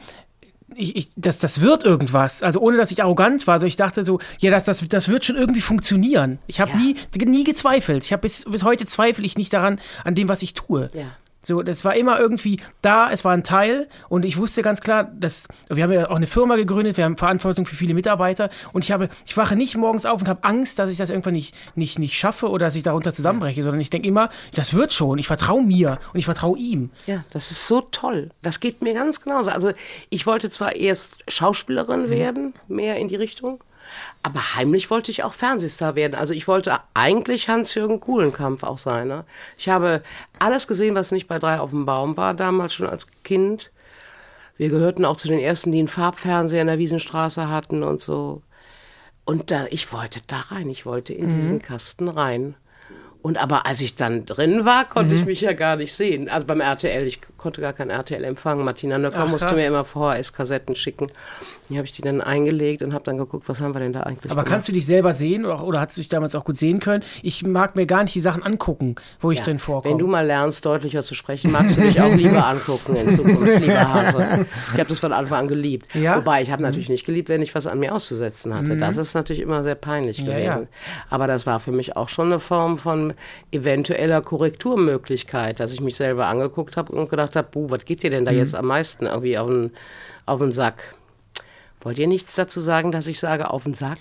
ich, 0.76 0.96
ich, 0.96 1.08
das, 1.16 1.38
das 1.38 1.60
wird 1.60 1.84
irgendwas. 1.84 2.42
Also 2.42 2.60
ohne, 2.60 2.76
dass 2.76 2.90
ich 2.90 3.02
arrogant 3.02 3.46
war. 3.46 3.54
Also 3.54 3.66
ich 3.66 3.76
dachte 3.76 4.04
so, 4.04 4.20
ja, 4.38 4.50
das, 4.50 4.64
das, 4.64 4.86
das 4.88 5.08
wird 5.08 5.24
schon 5.24 5.36
irgendwie 5.36 5.60
funktionieren. 5.60 6.38
Ich 6.46 6.60
habe 6.60 6.72
ja. 6.72 6.76
nie, 6.76 6.96
nie 7.24 7.44
gezweifelt. 7.44 8.04
Ich 8.04 8.12
habe 8.12 8.22
bis, 8.22 8.44
bis 8.44 8.64
heute 8.64 8.86
zweifle 8.86 9.24
ich 9.24 9.36
nicht 9.36 9.52
daran, 9.52 9.80
an 10.04 10.14
dem, 10.14 10.28
was 10.28 10.42
ich 10.42 10.54
tue. 10.54 10.88
Ja. 10.94 11.06
So, 11.44 11.62
das 11.62 11.84
war 11.84 11.94
immer 11.94 12.18
irgendwie 12.18 12.58
da, 12.82 13.10
es 13.10 13.24
war 13.24 13.32
ein 13.32 13.42
Teil 13.42 13.88
und 14.08 14.24
ich 14.24 14.38
wusste 14.38 14.62
ganz 14.62 14.80
klar, 14.80 15.04
dass 15.04 15.46
wir 15.68 15.82
haben 15.82 15.92
ja 15.92 16.10
auch 16.10 16.16
eine 16.16 16.26
Firma 16.26 16.56
gegründet, 16.56 16.96
wir 16.96 17.04
haben 17.04 17.18
Verantwortung 17.18 17.66
für 17.66 17.76
viele 17.76 17.92
Mitarbeiter 17.94 18.48
und 18.72 18.82
ich 18.82 18.90
habe, 18.92 19.08
ich 19.26 19.36
wache 19.36 19.54
nicht 19.54 19.76
morgens 19.76 20.06
auf 20.06 20.20
und 20.22 20.28
habe 20.28 20.42
Angst, 20.42 20.78
dass 20.78 20.90
ich 20.90 20.96
das 20.96 21.10
irgendwann 21.10 21.34
nicht, 21.34 21.54
nicht, 21.74 21.98
nicht 21.98 22.18
schaffe 22.18 22.48
oder 22.48 22.66
dass 22.66 22.76
ich 22.76 22.82
darunter 22.82 23.12
zusammenbreche, 23.12 23.62
sondern 23.62 23.80
ich 23.80 23.90
denke 23.90 24.08
immer, 24.08 24.30
das 24.54 24.72
wird 24.72 24.92
schon, 24.92 25.18
ich 25.18 25.26
vertraue 25.26 25.62
mir 25.62 25.98
und 26.12 26.18
ich 26.18 26.24
vertraue 26.24 26.58
ihm. 26.58 26.90
Ja, 27.06 27.24
das 27.30 27.50
ist 27.50 27.68
so 27.68 27.82
toll. 27.82 28.30
Das 28.42 28.60
geht 28.60 28.80
mir 28.80 28.94
ganz 28.94 29.20
genauso. 29.20 29.50
Also 29.50 29.72
ich 30.08 30.26
wollte 30.26 30.48
zwar 30.50 30.74
erst 30.76 31.16
Schauspielerin 31.28 32.06
mhm. 32.06 32.10
werden, 32.10 32.54
mehr 32.68 32.96
in 32.96 33.08
die 33.08 33.16
Richtung. 33.16 33.60
Aber 34.22 34.54
heimlich 34.56 34.90
wollte 34.90 35.10
ich 35.10 35.22
auch 35.22 35.34
Fernsehstar 35.34 35.94
werden. 35.94 36.14
Also 36.14 36.34
ich 36.34 36.48
wollte 36.48 36.78
eigentlich 36.94 37.48
Hans-Jürgen 37.48 38.00
Kuhlenkampf 38.00 38.62
auch 38.62 38.78
sein. 38.78 39.08
Ne? 39.08 39.24
Ich 39.58 39.68
habe 39.68 40.02
alles 40.38 40.66
gesehen, 40.66 40.94
was 40.94 41.12
nicht 41.12 41.28
bei 41.28 41.38
drei 41.38 41.58
auf 41.58 41.70
dem 41.70 41.86
Baum 41.86 42.16
war, 42.16 42.34
damals 42.34 42.74
schon 42.74 42.86
als 42.86 43.06
Kind. 43.22 43.70
Wir 44.56 44.68
gehörten 44.68 45.04
auch 45.04 45.16
zu 45.16 45.28
den 45.28 45.40
ersten, 45.40 45.72
die 45.72 45.78
einen 45.78 45.88
Farbfernseher 45.88 46.62
in 46.62 46.68
der 46.68 46.78
Wiesenstraße 46.78 47.48
hatten 47.48 47.82
und 47.82 48.02
so. 48.02 48.42
Und 49.24 49.50
da, 49.50 49.66
ich 49.70 49.92
wollte 49.92 50.20
da 50.26 50.40
rein, 50.50 50.68
ich 50.68 50.86
wollte 50.86 51.12
in 51.12 51.32
mhm. 51.32 51.40
diesen 51.40 51.62
Kasten 51.62 52.08
rein. 52.08 52.56
Und 53.22 53.38
aber 53.38 53.66
als 53.66 53.80
ich 53.80 53.96
dann 53.96 54.26
drin 54.26 54.66
war, 54.66 54.86
konnte 54.86 55.14
mhm. 55.14 55.20
ich 55.20 55.26
mich 55.26 55.40
ja 55.40 55.54
gar 55.54 55.76
nicht 55.76 55.94
sehen. 55.94 56.28
Also 56.28 56.46
beim 56.46 56.60
RTL, 56.60 57.06
ich 57.06 57.20
konnte 57.44 57.60
gar 57.60 57.74
kein 57.74 57.90
RTL 57.90 58.24
empfangen. 58.24 58.64
Martina 58.64 58.96
Nöcker 58.96 59.26
musste 59.26 59.54
mir 59.54 59.66
immer 59.66 59.84
VHS-Kassetten 59.84 60.74
schicken. 60.74 61.08
Die 61.68 61.76
habe 61.76 61.84
ich 61.84 61.92
die 61.92 62.00
dann 62.00 62.22
eingelegt 62.22 62.82
und 62.82 62.94
habe 62.94 63.04
dann 63.04 63.18
geguckt, 63.18 63.50
was 63.50 63.60
haben 63.60 63.74
wir 63.74 63.80
denn 63.80 63.92
da 63.92 64.00
eigentlich 64.00 64.32
Aber 64.32 64.42
gemacht. 64.42 64.46
kannst 64.46 64.68
du 64.68 64.72
dich 64.72 64.86
selber 64.86 65.12
sehen 65.12 65.44
oder, 65.44 65.62
oder 65.62 65.80
hast 65.82 65.94
du 65.98 66.00
dich 66.00 66.08
damals 66.08 66.34
auch 66.34 66.44
gut 66.46 66.56
sehen 66.56 66.80
können? 66.80 67.04
Ich 67.22 67.44
mag 67.44 67.76
mir 67.76 67.84
gar 67.84 68.02
nicht 68.02 68.14
die 68.14 68.20
Sachen 68.20 68.42
angucken, 68.42 68.94
wo 69.20 69.30
ich 69.30 69.40
ja. 69.40 69.44
drin 69.44 69.58
vorkomme. 69.58 69.92
Wenn 69.92 69.98
du 69.98 70.06
mal 70.06 70.24
lernst, 70.24 70.64
deutlicher 70.64 71.04
zu 71.04 71.14
sprechen, 71.14 71.52
magst 71.52 71.76
du 71.76 71.82
dich 71.82 72.00
auch 72.00 72.14
lieber 72.14 72.46
angucken 72.46 72.96
in 72.96 73.14
Zukunft, 73.14 73.60
lieber 73.60 73.92
Hase. 73.92 74.46
Ich 74.72 74.80
habe 74.80 74.88
das 74.88 74.98
von 75.00 75.12
Anfang 75.12 75.40
an 75.40 75.48
geliebt. 75.48 75.94
Ja? 75.94 76.16
Wobei, 76.16 76.40
ich 76.40 76.50
habe 76.50 76.62
mhm. 76.62 76.68
natürlich 76.68 76.88
nicht 76.88 77.04
geliebt, 77.04 77.28
wenn 77.28 77.42
ich 77.42 77.54
was 77.54 77.66
an 77.66 77.78
mir 77.78 77.94
auszusetzen 77.94 78.54
hatte. 78.54 78.74
Mhm. 78.74 78.80
Das 78.80 78.96
ist 78.96 79.12
natürlich 79.12 79.42
immer 79.42 79.62
sehr 79.62 79.74
peinlich 79.74 80.18
ja, 80.18 80.24
gewesen. 80.24 80.68
Aber 81.10 81.26
das 81.26 81.46
war 81.46 81.60
für 81.60 81.72
mich 81.72 81.94
auch 81.94 82.08
schon 82.08 82.32
eine 82.32 82.40
Form 82.40 82.78
von 82.78 83.12
eventueller 83.52 84.22
Korrekturmöglichkeit, 84.22 85.60
dass 85.60 85.74
ich 85.74 85.82
mich 85.82 85.96
selber 85.96 86.26
angeguckt 86.26 86.78
habe 86.78 86.92
und 86.92 87.10
gedacht 87.10 87.33
habe, 87.36 87.48
was 87.70 87.84
geht 87.84 88.02
dir 88.02 88.10
denn 88.10 88.24
da 88.24 88.32
mhm. 88.32 88.38
jetzt 88.38 88.54
am 88.54 88.66
meisten 88.66 89.06
irgendwie 89.06 89.38
auf 89.38 89.48
den, 89.48 89.72
auf 90.26 90.40
den 90.40 90.52
Sack? 90.52 90.94
Wollt 91.80 91.98
ihr 91.98 92.06
nichts 92.06 92.34
dazu 92.34 92.60
sagen, 92.60 92.92
dass 92.92 93.06
ich 93.06 93.18
sage 93.18 93.50
auf 93.50 93.64
den 93.64 93.74
Sack? 93.74 93.98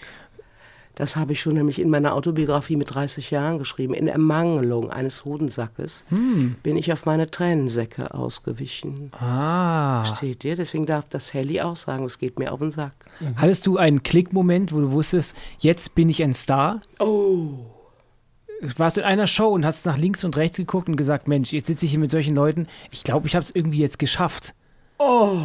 Das 0.96 1.16
habe 1.16 1.32
ich 1.32 1.42
schon 1.42 1.56
nämlich 1.56 1.80
in 1.80 1.90
meiner 1.90 2.14
Autobiografie 2.14 2.76
mit 2.76 2.94
30 2.94 3.32
Jahren 3.32 3.58
geschrieben. 3.58 3.96
In 3.96 4.08
Ermangelung 4.08 4.92
eines 4.92 5.26
Hodensackes 5.26 6.06
hm. 6.10 6.56
bin 6.62 6.78
ich 6.78 6.94
auf 6.94 7.06
meine 7.06 7.26
Tränensäcke 7.26 8.14
ausgewichen. 8.14 9.12
Ah. 9.14 10.06
Steht 10.16 10.44
dir? 10.44 10.56
Deswegen 10.56 10.86
darf 10.86 11.06
das 11.10 11.34
Helly 11.34 11.62
auch 11.62 11.76
sagen, 11.76 12.06
es 12.06 12.20
geht 12.20 12.38
mir 12.38 12.52
auf 12.52 12.60
den 12.60 12.70
Sack. 12.70 12.94
Hattest 13.38 13.66
du 13.66 13.78
einen 13.78 14.04
Klickmoment, 14.04 14.72
wo 14.72 14.82
du 14.82 14.92
wusstest, 14.92 15.36
jetzt 15.58 15.96
bin 15.96 16.10
ich 16.10 16.24
ein 16.24 16.34
Star? 16.34 16.80
Oh 17.00 17.73
warst 18.78 18.98
in 18.98 19.04
einer 19.04 19.28
Show 19.28 19.50
und 19.50 19.66
hast 19.66 19.86
nach 19.86 19.98
links 19.98 20.24
und 20.24 20.38
rechts 20.38 20.58
geguckt 20.58 20.88
und 20.88 20.96
gesagt, 20.96 21.28
Mensch, 21.28 21.52
jetzt 21.52 21.68
sitze 21.68 21.86
ich 21.86 21.92
hier 21.92 22.00
mit 22.00 22.12
solchen 22.12 22.36
Leuten. 22.36 22.68
Ich 22.92 23.04
glaube, 23.04 23.28
ich 23.28 23.36
habe 23.36 23.44
es 23.44 23.54
irgendwie 23.54 23.80
jetzt 23.80 24.00
geschafft. 24.00 24.54
Oh. 25.00 25.38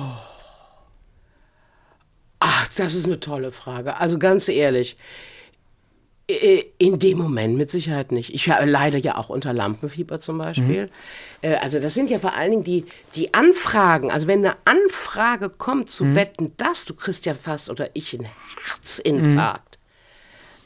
Ach, 2.40 2.68
das 2.76 2.94
ist 2.94 3.06
eine 3.06 3.18
tolle 3.18 3.50
Frage. 3.50 3.96
Also 3.96 4.18
ganz 4.18 4.48
ehrlich, 4.48 4.96
in 6.78 6.98
dem 6.98 7.18
Moment 7.18 7.56
mit 7.56 7.70
Sicherheit 7.70 8.12
nicht. 8.12 8.34
Ich 8.34 8.46
leide 8.46 8.98
ja 8.98 9.16
auch 9.16 9.30
unter 9.30 9.52
Lampenfieber 9.54 10.20
zum 10.20 10.38
Beispiel. 10.38 10.90
Mhm. 11.42 11.54
Also 11.62 11.80
das 11.80 11.94
sind 11.94 12.10
ja 12.10 12.18
vor 12.18 12.34
allen 12.34 12.50
Dingen 12.50 12.64
die, 12.64 12.84
die 13.14 13.32
Anfragen. 13.32 14.10
Also 14.10 14.26
wenn 14.26 14.44
eine 14.44 14.56
Anfrage 14.66 15.48
kommt 15.48 15.90
zu 15.90 16.04
mhm. 16.04 16.14
wetten, 16.14 16.52
dass 16.58 16.84
du 16.84 16.94
kriegst 16.94 17.24
ja 17.26 17.34
fast 17.34 17.70
oder 17.70 17.90
ich 17.94 18.14
einen 18.14 18.28
Herzinfarkt. 18.64 19.62
Mhm 19.64 19.67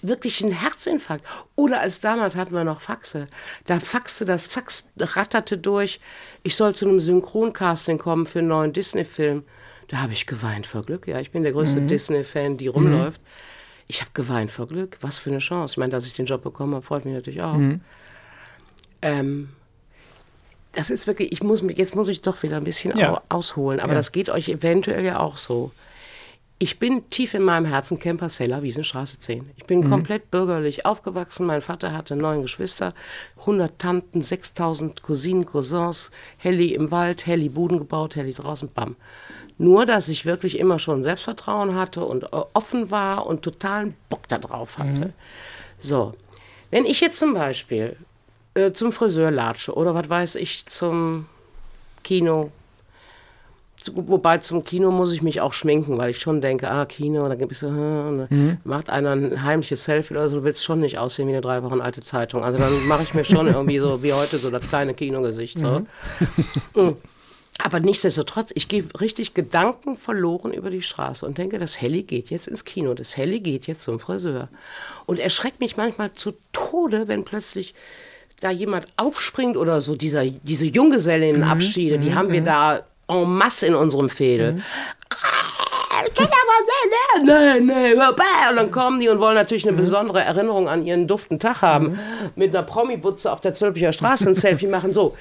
wirklich 0.02 0.42
einen 0.42 0.52
Herzinfarkt. 0.52 1.24
Oder 1.56 1.80
als 1.80 2.00
damals 2.00 2.36
hatten 2.36 2.54
wir 2.54 2.64
noch 2.64 2.80
Faxe. 2.80 3.26
Da 3.64 3.80
faxte 3.80 4.24
das 4.24 4.46
Fax 4.46 4.88
ratterte 4.98 5.58
durch. 5.58 6.00
Ich 6.42 6.56
soll 6.56 6.74
zu 6.74 6.88
einem 6.88 7.00
Synchroncasting 7.00 7.98
kommen 7.98 8.26
für 8.26 8.40
einen 8.40 8.48
neuen 8.48 8.72
Disney-Film. 8.72 9.44
Da 9.88 9.98
habe 9.98 10.12
ich 10.12 10.26
geweint 10.26 10.66
vor 10.66 10.82
Glück. 10.82 11.06
Ja, 11.06 11.20
ich 11.20 11.30
bin 11.30 11.42
der 11.42 11.52
größte 11.52 11.80
mhm. 11.80 11.88
Disney-Fan, 11.88 12.56
die 12.56 12.68
rumläuft. 12.68 13.20
Mhm. 13.20 13.26
Ich 13.88 14.00
habe 14.00 14.10
geweint 14.14 14.50
vor 14.50 14.66
Glück. 14.66 14.98
Was 15.00 15.18
für 15.18 15.30
eine 15.30 15.38
Chance. 15.38 15.74
Ich 15.74 15.78
meine, 15.78 15.90
dass 15.90 16.06
ich 16.06 16.14
den 16.14 16.26
Job 16.26 16.42
bekomme, 16.42 16.82
freut 16.82 17.04
mich 17.04 17.14
natürlich 17.14 17.42
auch. 17.42 17.54
Mhm. 17.54 17.80
Ähm, 19.02 19.48
das 20.72 20.90
ist 20.90 21.06
wirklich, 21.06 21.32
ich 21.32 21.42
muss, 21.42 21.62
jetzt 21.76 21.94
muss 21.94 22.08
ich 22.08 22.22
doch 22.22 22.42
wieder 22.42 22.56
ein 22.56 22.64
bisschen 22.64 22.96
ja. 22.96 23.20
ausholen, 23.28 23.80
aber 23.80 23.92
ja. 23.92 23.98
das 23.98 24.12
geht 24.12 24.30
euch 24.30 24.48
eventuell 24.48 25.04
ja 25.04 25.20
auch 25.20 25.36
so. 25.36 25.72
Ich 26.62 26.78
bin 26.78 27.10
tief 27.10 27.34
in 27.34 27.42
meinem 27.42 27.64
Herzen 27.64 27.98
Camper 27.98 28.28
Sailor, 28.28 28.62
Wiesenstraße 28.62 29.18
10. 29.18 29.50
Ich 29.56 29.64
bin 29.64 29.80
mhm. 29.80 29.90
komplett 29.90 30.30
bürgerlich 30.30 30.86
aufgewachsen. 30.86 31.44
Mein 31.44 31.60
Vater 31.60 31.92
hatte 31.92 32.14
neun 32.14 32.42
Geschwister, 32.42 32.94
100 33.40 33.80
Tanten, 33.80 34.22
6000 34.22 35.02
Cousinen, 35.02 35.44
Cousins, 35.44 36.12
Helly 36.38 36.72
im 36.72 36.92
Wald, 36.92 37.26
Helly 37.26 37.48
Buden 37.48 37.78
gebaut, 37.78 38.14
Helly 38.14 38.32
draußen, 38.32 38.68
bam. 38.68 38.94
Nur, 39.58 39.86
dass 39.86 40.08
ich 40.08 40.24
wirklich 40.24 40.56
immer 40.56 40.78
schon 40.78 41.02
Selbstvertrauen 41.02 41.74
hatte 41.74 42.04
und 42.04 42.22
äh, 42.22 42.28
offen 42.52 42.92
war 42.92 43.26
und 43.26 43.42
totalen 43.42 43.96
Bock 44.08 44.28
darauf 44.28 44.78
hatte. 44.78 45.08
Mhm. 45.08 45.12
So, 45.80 46.12
wenn 46.70 46.84
ich 46.84 47.00
jetzt 47.00 47.18
zum 47.18 47.34
Beispiel 47.34 47.96
äh, 48.54 48.70
zum 48.70 48.92
Friseur 48.92 49.32
latsche 49.32 49.74
oder 49.74 49.96
was 49.96 50.08
weiß 50.08 50.34
ich, 50.36 50.66
zum 50.66 51.26
Kino, 52.04 52.52
Wobei 53.94 54.38
zum 54.38 54.64
Kino 54.64 54.90
muss 54.90 55.12
ich 55.12 55.22
mich 55.22 55.40
auch 55.40 55.52
schminken, 55.52 55.98
weil 55.98 56.10
ich 56.10 56.20
schon 56.20 56.40
denke, 56.40 56.70
ah, 56.70 56.84
Kino, 56.86 57.28
da 57.28 57.34
gibt 57.34 57.52
es 57.52 57.60
so, 57.60 57.68
hm, 57.68 58.26
mhm. 58.28 58.58
macht 58.64 58.90
einer 58.90 59.12
ein 59.12 59.42
heimliches 59.42 59.84
Selfie 59.84 60.14
oder 60.14 60.28
so, 60.28 60.36
du 60.36 60.44
willst 60.44 60.64
schon 60.64 60.80
nicht 60.80 60.98
aussehen 60.98 61.26
wie 61.28 61.32
eine 61.32 61.40
drei 61.40 61.62
Wochen 61.62 61.80
alte 61.80 62.00
Zeitung. 62.00 62.44
Also 62.44 62.58
dann 62.58 62.86
mache 62.86 63.02
ich 63.02 63.14
mir 63.14 63.24
schon 63.24 63.46
irgendwie 63.48 63.78
so 63.78 64.02
wie 64.02 64.12
heute 64.12 64.38
so 64.38 64.50
das 64.50 64.66
kleine 64.68 64.94
Kinogesicht. 64.94 65.58
So. 65.58 65.80
Mhm. 65.80 65.86
mhm. 66.74 66.96
Aber 67.58 67.80
nichtsdestotrotz, 67.80 68.50
ich 68.54 68.68
gehe 68.68 68.84
richtig 68.98 69.34
Gedanken 69.34 69.96
verloren 69.96 70.52
über 70.52 70.70
die 70.70 70.82
Straße 70.82 71.24
und 71.24 71.38
denke, 71.38 71.58
das 71.58 71.80
Helly 71.80 72.02
geht 72.02 72.30
jetzt 72.30 72.48
ins 72.48 72.64
Kino, 72.64 72.94
das 72.94 73.16
Helly 73.16 73.40
geht 73.40 73.66
jetzt 73.66 73.82
zum 73.82 74.00
Friseur. 74.00 74.48
Und 75.06 75.18
erschreckt 75.18 75.60
mich 75.60 75.76
manchmal 75.76 76.12
zu 76.12 76.32
Tode, 76.52 77.08
wenn 77.08 77.24
plötzlich 77.24 77.74
da 78.40 78.50
jemand 78.50 78.86
aufspringt 78.96 79.56
oder 79.56 79.80
so, 79.80 79.94
dieser, 79.94 80.24
diese 80.24 80.66
Junggesellinnenabschiede, 80.66 81.98
mhm. 81.98 82.00
die 82.00 82.14
haben 82.14 82.32
wir 82.32 82.40
mhm. 82.40 82.46
da 82.46 82.80
en 83.08 83.24
masse 83.24 83.66
in 83.66 83.74
unserem 83.74 84.10
Fädel. 84.10 84.52
Mhm. 84.52 84.62
Nee, 87.22 87.60
nee, 87.60 87.92
und 87.92 88.56
dann 88.56 88.70
kommen 88.70 89.00
die 89.00 89.08
und 89.08 89.20
wollen 89.20 89.34
natürlich 89.34 89.66
eine 89.66 89.76
mhm. 89.76 89.82
besondere 89.82 90.22
Erinnerung 90.22 90.68
an 90.68 90.84
ihren 90.84 91.06
duften 91.06 91.38
Tag 91.38 91.62
haben. 91.62 91.90
Mhm. 91.90 91.98
Mit 92.36 92.54
einer 92.54 92.64
Promi-Butze 92.64 93.30
auf 93.30 93.40
der 93.40 93.54
Zülpicher 93.54 93.92
Straße 93.92 94.28
ein 94.28 94.34
Selfie 94.36 94.66
machen. 94.66 94.92
So, 94.94 95.16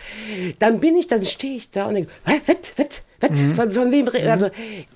dann 0.60 0.80
bin 0.80 0.96
ich, 0.96 1.08
dann 1.08 1.24
stehe 1.24 1.58
ich 1.58 1.70
da 1.70 1.86
und 1.86 1.96
denke, 1.96 2.12
wett, 2.26 2.74
wett, 2.78 3.04
wett, 3.20 3.32
mhm. 3.32 3.56
von, 3.56 3.72
von 3.72 3.92
wem 3.92 4.08
reden? 4.08 4.30
Also, 4.30 4.50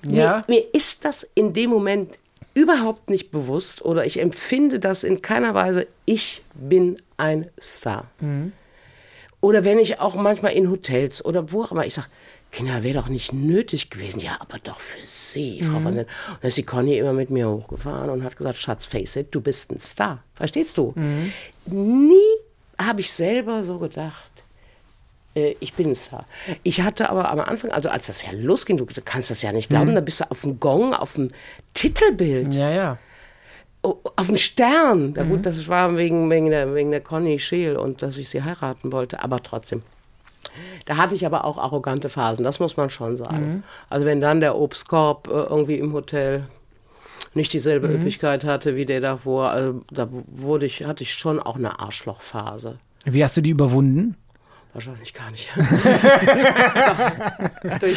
ja. 0.06 0.42
mir, 0.48 0.56
mir 0.56 0.64
ist 0.74 1.04
das 1.04 1.26
in 1.34 1.52
dem 1.52 1.70
Moment 1.70 2.18
überhaupt 2.54 3.10
nicht 3.10 3.30
bewusst 3.30 3.84
oder 3.84 4.06
ich 4.06 4.20
empfinde 4.20 4.80
das 4.80 5.04
in 5.04 5.20
keiner 5.20 5.54
Weise, 5.54 5.86
ich 6.06 6.42
bin 6.54 6.96
ein 7.18 7.50
Star. 7.60 8.06
Mhm. 8.20 8.52
Oder 9.40 9.64
wenn 9.64 9.78
ich 9.78 10.00
auch 10.00 10.14
manchmal 10.14 10.52
in 10.52 10.70
Hotels 10.70 11.24
oder 11.24 11.52
wo 11.52 11.62
auch 11.62 11.72
immer, 11.72 11.86
ich 11.86 11.94
sage, 11.94 12.08
Kinder, 12.52 12.82
wäre 12.82 12.98
doch 12.98 13.08
nicht 13.08 13.32
nötig 13.32 13.90
gewesen. 13.90 14.20
Ja, 14.20 14.36
aber 14.38 14.58
doch 14.58 14.78
für 14.80 15.04
Sie, 15.04 15.60
Frau 15.62 15.78
mhm. 15.78 15.82
von 15.82 15.92
Sen. 15.92 16.04
Und 16.04 16.38
dann 16.40 16.48
ist 16.48 16.56
die 16.56 16.62
Conny 16.62 16.96
immer 16.96 17.12
mit 17.12 17.28
mir 17.28 17.48
hochgefahren 17.50 18.08
und 18.10 18.24
hat 18.24 18.36
gesagt, 18.36 18.58
Schatz, 18.58 18.84
face 18.84 19.16
it, 19.16 19.34
du 19.34 19.40
bist 19.40 19.70
ein 19.70 19.80
Star. 19.80 20.22
Verstehst 20.34 20.78
du? 20.78 20.94
Mhm. 20.96 21.32
Nie 21.66 22.14
habe 22.78 23.00
ich 23.00 23.12
selber 23.12 23.64
so 23.64 23.78
gedacht, 23.78 24.30
äh, 25.34 25.54
ich 25.60 25.74
bin 25.74 25.90
ein 25.90 25.96
Star. 25.96 26.24
Ich 26.62 26.80
hatte 26.80 27.10
aber 27.10 27.30
am 27.30 27.40
Anfang, 27.40 27.70
also 27.72 27.88
als 27.88 28.06
das 28.06 28.22
ja 28.22 28.30
losging, 28.32 28.78
du 28.78 28.86
kannst 29.04 29.30
das 29.30 29.42
ja 29.42 29.52
nicht 29.52 29.68
glauben, 29.68 29.90
mhm. 29.90 29.94
da 29.96 30.00
bist 30.00 30.20
du 30.20 30.30
auf 30.30 30.40
dem 30.40 30.58
Gong, 30.58 30.94
auf 30.94 31.14
dem 31.14 31.30
Titelbild. 31.74 32.54
Ja, 32.54 32.70
ja. 32.70 32.98
Oh, 33.86 34.00
auf 34.16 34.26
dem 34.26 34.36
Stern. 34.36 35.14
Ja, 35.16 35.22
gut, 35.22 35.38
mhm. 35.38 35.42
das 35.42 35.68
war 35.68 35.96
wegen, 35.96 36.28
wegen, 36.28 36.50
der, 36.50 36.74
wegen 36.74 36.90
der 36.90 37.00
Conny 37.00 37.38
Scheel 37.38 37.76
und 37.76 38.02
dass 38.02 38.16
ich 38.16 38.28
sie 38.28 38.42
heiraten 38.42 38.90
wollte, 38.90 39.22
aber 39.22 39.40
trotzdem. 39.44 39.82
Da 40.86 40.96
hatte 40.96 41.14
ich 41.14 41.24
aber 41.24 41.44
auch 41.44 41.56
arrogante 41.56 42.08
Phasen, 42.08 42.44
das 42.44 42.58
muss 42.58 42.76
man 42.76 42.90
schon 42.90 43.16
sagen. 43.16 43.46
Mhm. 43.46 43.62
Also 43.88 44.04
wenn 44.04 44.20
dann 44.20 44.40
der 44.40 44.56
Obstkorb 44.56 45.28
äh, 45.28 45.30
irgendwie 45.30 45.76
im 45.76 45.92
Hotel 45.92 46.48
nicht 47.34 47.52
dieselbe 47.52 47.86
mhm. 47.86 47.96
Üppigkeit 47.96 48.42
hatte 48.42 48.74
wie 48.74 48.86
der 48.86 49.00
davor, 49.00 49.50
also 49.50 49.80
da 49.92 50.08
wurde 50.10 50.66
ich, 50.66 50.84
hatte 50.84 51.04
ich 51.04 51.14
schon 51.14 51.38
auch 51.38 51.54
eine 51.54 51.78
Arschlochphase. 51.78 52.80
Wie 53.04 53.22
hast 53.22 53.36
du 53.36 53.40
die 53.40 53.50
überwunden? 53.50 54.16
Wahrscheinlich 54.76 55.12
gar 55.14 55.30
nicht. 55.30 55.48
durch, 57.80 57.96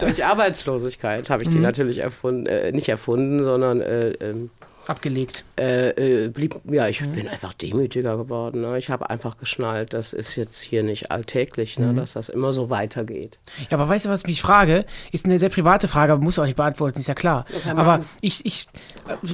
durch 0.00 0.24
Arbeitslosigkeit 0.24 1.28
habe 1.28 1.42
ich 1.42 1.50
die 1.50 1.58
mhm. 1.58 1.64
natürlich 1.64 1.98
erfunden, 1.98 2.46
äh, 2.46 2.72
nicht 2.72 2.88
erfunden, 2.88 3.44
sondern 3.44 3.82
äh, 3.82 4.12
ähm, 4.12 4.48
abgelegt. 4.86 5.44
Äh, 5.58 6.24
äh, 6.24 6.28
blieb, 6.28 6.58
ja, 6.64 6.88
ich 6.88 7.02
mhm. 7.02 7.12
bin 7.12 7.28
einfach 7.28 7.52
demütiger 7.52 8.16
geworden. 8.16 8.62
Ne? 8.62 8.78
Ich 8.78 8.88
habe 8.88 9.10
einfach 9.10 9.36
geschnallt, 9.36 9.92
das 9.92 10.14
ist 10.14 10.34
jetzt 10.36 10.62
hier 10.62 10.82
nicht 10.82 11.10
alltäglich, 11.10 11.78
ne? 11.78 11.88
Mhm. 11.88 11.96
dass 11.96 12.14
das 12.14 12.30
immer 12.30 12.54
so 12.54 12.70
weitergeht. 12.70 13.38
Ja, 13.70 13.76
aber 13.76 13.86
weißt 13.86 14.06
du, 14.06 14.10
was 14.10 14.24
mich 14.24 14.40
frage? 14.40 14.86
Ist 15.12 15.26
eine 15.26 15.38
sehr 15.38 15.50
private 15.50 15.88
Frage, 15.88 16.14
aber 16.14 16.22
muss 16.22 16.38
auch 16.38 16.46
nicht 16.46 16.56
beantworten, 16.56 17.00
ist 17.00 17.08
ja 17.08 17.14
klar. 17.14 17.44
Okay, 17.54 17.68
aber 17.68 18.02
ich, 18.22 18.46
ich, 18.46 18.66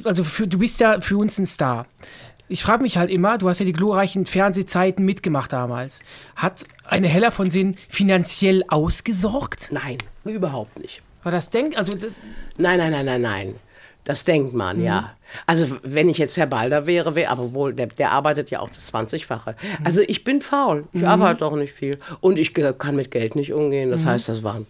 also 0.02 0.24
für, 0.24 0.48
du 0.48 0.58
bist 0.58 0.80
ja 0.80 1.00
für 1.00 1.18
uns 1.18 1.38
ein 1.38 1.46
Star. 1.46 1.86
Ich 2.48 2.62
frage 2.62 2.82
mich 2.82 2.98
halt 2.98 3.10
immer, 3.10 3.38
du 3.38 3.48
hast 3.48 3.60
ja 3.60 3.64
die 3.64 3.72
glorreichen 3.72 4.26
Fernsehzeiten 4.26 5.04
mitgemacht 5.04 5.52
damals. 5.52 6.00
Hat 6.36 6.64
eine 6.84 7.08
Heller 7.08 7.32
von 7.32 7.48
Sinn 7.48 7.76
finanziell 7.88 8.64
ausgesorgt? 8.68 9.70
Nein, 9.72 9.96
überhaupt 10.24 10.78
nicht. 10.78 11.02
War 11.22 11.32
das 11.32 11.48
Denk, 11.48 11.78
also 11.78 11.94
das 11.94 12.20
Nein, 12.58 12.78
nein, 12.78 12.92
nein, 12.92 13.06
nein, 13.06 13.22
nein. 13.22 13.54
Das 14.04 14.24
denkt 14.24 14.52
man, 14.52 14.78
mhm. 14.78 14.84
ja. 14.84 15.16
Also 15.46 15.78
wenn 15.82 16.10
ich 16.10 16.18
jetzt 16.18 16.36
Herr 16.36 16.46
Balder 16.46 16.86
wäre, 16.86 17.14
wäre 17.14 17.30
aber 17.30 17.54
wohl, 17.54 17.72
der, 17.72 17.86
der 17.86 18.12
arbeitet 18.12 18.50
ja 18.50 18.60
auch 18.60 18.68
das 18.68 18.92
20-fache. 18.92 19.52
Mhm. 19.52 19.86
Also 19.86 20.02
ich 20.02 20.22
bin 20.22 20.42
faul. 20.42 20.84
Ich 20.92 21.00
mhm. 21.00 21.08
arbeite 21.08 21.40
doch 21.40 21.56
nicht 21.56 21.72
viel. 21.72 21.98
Und 22.20 22.38
ich 22.38 22.52
kann 22.52 22.96
mit 22.96 23.10
Geld 23.10 23.34
nicht 23.34 23.54
umgehen. 23.54 23.90
Das 23.90 24.04
mhm. 24.04 24.08
heißt, 24.08 24.28
das 24.28 24.42
war 24.42 24.54
ein 24.54 24.66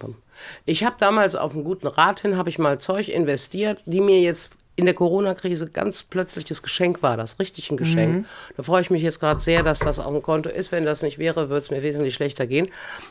Ich 0.65 0.85
habe 0.85 0.95
damals 0.97 1.35
auf 1.35 1.53
einen 1.53 1.65
guten 1.65 1.87
Rat 1.87 2.21
hin, 2.21 2.37
habe 2.37 2.49
ich 2.49 2.57
mal 2.57 2.79
Zeug 2.79 3.09
investiert, 3.09 3.83
die 3.85 3.99
mir 3.99 4.21
jetzt 4.21 4.49
in 4.75 4.85
der 4.85 4.93
Corona-Krise 4.93 5.67
ganz 5.67 6.03
plötzliches 6.03 6.61
Geschenk 6.61 7.01
war 7.01 7.15
das, 7.15 7.39
richtig 7.39 7.71
ein 7.71 7.77
Geschenk. 7.77 8.13
Mhm. 8.13 8.25
Da 8.57 8.63
freue 8.63 8.81
ich 8.81 8.89
mich 8.89 9.01
jetzt 9.01 9.19
gerade 9.19 9.39
sehr, 9.39 9.63
dass 9.63 9.79
das 9.79 9.99
auf 9.99 10.11
dem 10.11 10.21
Konto 10.21 10.49
ist. 10.49 10.71
Wenn 10.71 10.83
das 10.83 11.01
nicht 11.01 11.17
wäre, 11.17 11.49
würde 11.49 11.61
es 11.63 11.71
mir 11.71 11.81
wesentlich 11.81 12.13
schlechter 12.13 12.45
gehen. 12.45 12.67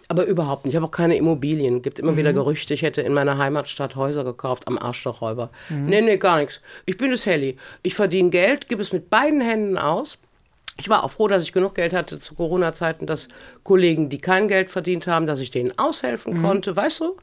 Aber 0.09 0.27
überhaupt 0.27 0.65
nicht. 0.65 0.75
Ich 0.75 0.77
habe 0.77 0.87
auch 0.87 0.91
keine 0.91 1.17
Immobilien. 1.17 1.79
Es 1.79 1.83
gibt 1.83 1.99
immer 1.99 2.13
mhm. 2.13 2.17
wieder 2.19 2.33
Gerüchte, 2.35 2.75
ich 2.75 2.83
hätte 2.83 3.01
in 3.01 3.15
meiner 3.15 3.39
Heimatstadt 3.39 3.97
Häuser 3.97 4.25
gekauft 4.25 4.69
am 4.69 4.79
Arsch 4.79 5.03
der 5.05 5.13
Räuber. 5.13 5.51
Mhm. 5.71 5.87
Nee, 5.87 6.01
nee, 6.03 6.19
gar 6.19 6.39
nichts. 6.39 6.61
Ich 6.85 6.99
bin 6.99 7.13
es 7.13 7.25
Helly. 7.25 7.57
Ich 7.83 7.95
verdiene 7.95 8.31
Geld, 8.31 8.69
gebe 8.69 8.83
es 8.83 8.93
mit 8.93 9.09
beiden 9.09 9.41
Händen 9.41 9.79
aus. 9.79 10.19
Ich 10.79 10.89
war 10.89 11.05
auch 11.05 11.11
froh, 11.11 11.29
dass 11.29 11.45
ich 11.45 11.53
genug 11.53 11.77
Geld 11.77 11.93
hatte 11.93 12.19
zu 12.19 12.35
Corona-Zeiten, 12.35 13.07
dass 13.07 13.29
Kollegen, 13.63 14.09
die 14.09 14.19
kein 14.19 14.49
Geld 14.49 14.71
verdient 14.71 15.07
haben, 15.07 15.27
dass 15.27 15.39
ich 15.39 15.51
denen 15.51 15.79
aushelfen 15.79 16.39
mhm. 16.39 16.43
konnte. 16.43 16.77
Weißt 16.77 17.01
du? 17.01 17.17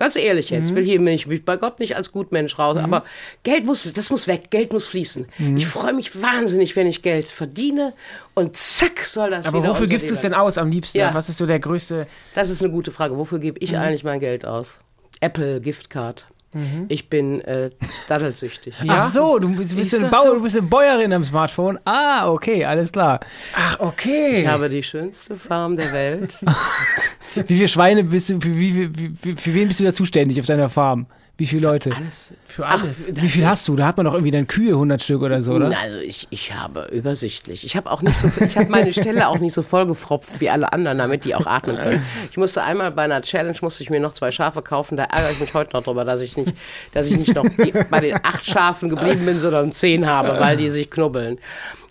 Ganz 0.00 0.16
ehrlich 0.16 0.48
jetzt, 0.48 0.70
mhm. 0.70 0.76
will 0.76 0.84
hier 0.84 0.98
mich, 0.98 1.26
mich 1.26 1.44
bei 1.44 1.58
Gott 1.58 1.78
nicht 1.78 1.94
als 1.94 2.10
Gutmensch 2.10 2.58
raus, 2.58 2.78
mhm. 2.78 2.84
aber 2.84 3.04
Geld 3.42 3.66
muss, 3.66 3.82
das 3.92 4.08
muss 4.08 4.26
weg, 4.26 4.50
Geld 4.50 4.72
muss 4.72 4.86
fließen. 4.86 5.26
Mhm. 5.36 5.58
Ich 5.58 5.66
freue 5.66 5.92
mich 5.92 6.22
wahnsinnig, 6.22 6.74
wenn 6.74 6.86
ich 6.86 7.02
Geld 7.02 7.28
verdiene 7.28 7.92
und 8.32 8.56
zack 8.56 9.00
soll 9.00 9.28
das 9.28 9.44
Aber 9.44 9.62
wofür 9.62 9.86
gibst 9.86 10.08
du 10.08 10.14
es 10.14 10.22
denn 10.22 10.32
aus 10.32 10.56
am 10.56 10.70
liebsten? 10.70 10.96
Ja. 10.96 11.12
Was 11.12 11.28
ist 11.28 11.36
so 11.36 11.44
der 11.44 11.60
größte? 11.60 12.06
Das 12.34 12.48
ist 12.48 12.62
eine 12.62 12.72
gute 12.72 12.92
Frage. 12.92 13.18
Wofür 13.18 13.40
gebe 13.40 13.58
ich 13.58 13.72
mhm. 13.72 13.78
eigentlich 13.78 14.02
mein 14.02 14.20
Geld 14.20 14.46
aus? 14.46 14.80
Apple 15.20 15.60
Giftcard. 15.60 16.24
Mhm. 16.54 16.86
Ich 16.88 17.08
bin 17.08 17.40
äh, 17.42 17.70
daddelsüchtig. 18.08 18.74
Ja? 18.82 18.96
Ach 18.98 19.02
so, 19.04 19.38
du 19.38 19.54
bist, 19.54 19.76
bist 19.76 19.94
ein 19.94 20.10
Bauer, 20.10 20.24
so? 20.24 20.34
du 20.34 20.42
bist 20.42 20.56
eine 20.56 20.66
Bäuerin 20.66 21.12
am 21.12 21.22
Smartphone. 21.22 21.78
Ah, 21.84 22.28
okay, 22.28 22.64
alles 22.64 22.90
klar. 22.90 23.20
Ach, 23.54 23.78
okay. 23.78 24.40
Ich 24.40 24.46
habe 24.46 24.68
die 24.68 24.82
schönste 24.82 25.36
Farm 25.36 25.76
der 25.76 25.92
Welt. 25.92 26.38
wie 27.34 27.54
viele 27.54 27.68
Schweine 27.68 28.02
bist 28.02 28.30
du, 28.30 28.40
für, 28.40 28.54
wie, 28.54 28.90
wie, 28.96 29.36
für 29.36 29.54
wen 29.54 29.68
bist 29.68 29.78
du 29.78 29.84
da 29.84 29.92
zuständig 29.92 30.40
auf 30.40 30.46
deiner 30.46 30.68
Farm? 30.68 31.06
Wie 31.40 31.46
viele 31.46 31.68
Leute? 31.68 31.90
Alles, 31.96 32.34
für 32.44 32.66
alles. 32.66 33.08
Ach, 33.08 33.22
wie 33.22 33.28
viel 33.30 33.46
hast 33.46 33.66
du? 33.66 33.74
Da 33.74 33.86
hat 33.86 33.96
man 33.96 34.04
doch 34.04 34.12
irgendwie 34.12 34.30
dann 34.30 34.46
Kühe, 34.46 34.72
100 34.72 35.02
Stück 35.02 35.22
oder 35.22 35.40
so, 35.40 35.54
oder? 35.54 35.72
Also 35.80 35.98
ich, 36.00 36.28
ich 36.28 36.52
habe 36.52 36.88
übersichtlich. 36.92 37.64
Ich 37.64 37.76
habe 37.76 37.90
auch 37.90 38.02
nicht 38.02 38.16
so, 38.16 38.28
ich 38.44 38.58
habe 38.58 38.68
meine 38.68 38.92
Stelle 38.92 39.26
auch 39.26 39.38
nicht 39.38 39.54
so 39.54 39.62
vollgefropft 39.62 40.38
wie 40.38 40.50
alle 40.50 40.70
anderen, 40.70 40.98
damit 40.98 41.24
die 41.24 41.34
auch 41.34 41.46
atmen 41.46 41.76
können. 41.76 42.02
Ich 42.30 42.36
musste 42.36 42.62
einmal 42.62 42.92
bei 42.92 43.04
einer 43.04 43.22
Challenge 43.22 43.56
musste 43.62 43.82
ich 43.82 43.88
mir 43.88 44.00
noch 44.00 44.12
zwei 44.12 44.30
Schafe 44.32 44.60
kaufen. 44.60 44.98
Da 44.98 45.04
ärgere 45.04 45.30
ich 45.30 45.40
mich 45.40 45.54
heute 45.54 45.72
noch 45.72 45.82
drüber, 45.82 46.04
dass 46.04 46.20
ich 46.20 46.36
nicht, 46.36 46.52
dass 46.92 47.06
ich 47.06 47.16
nicht 47.16 47.34
noch 47.34 47.46
bei 47.90 48.00
den 48.00 48.16
acht 48.22 48.44
Schafen 48.44 48.90
geblieben 48.90 49.24
bin, 49.24 49.40
sondern 49.40 49.72
zehn 49.72 50.06
habe, 50.06 50.38
weil 50.38 50.58
die 50.58 50.68
sich 50.68 50.90
knubbeln. 50.90 51.38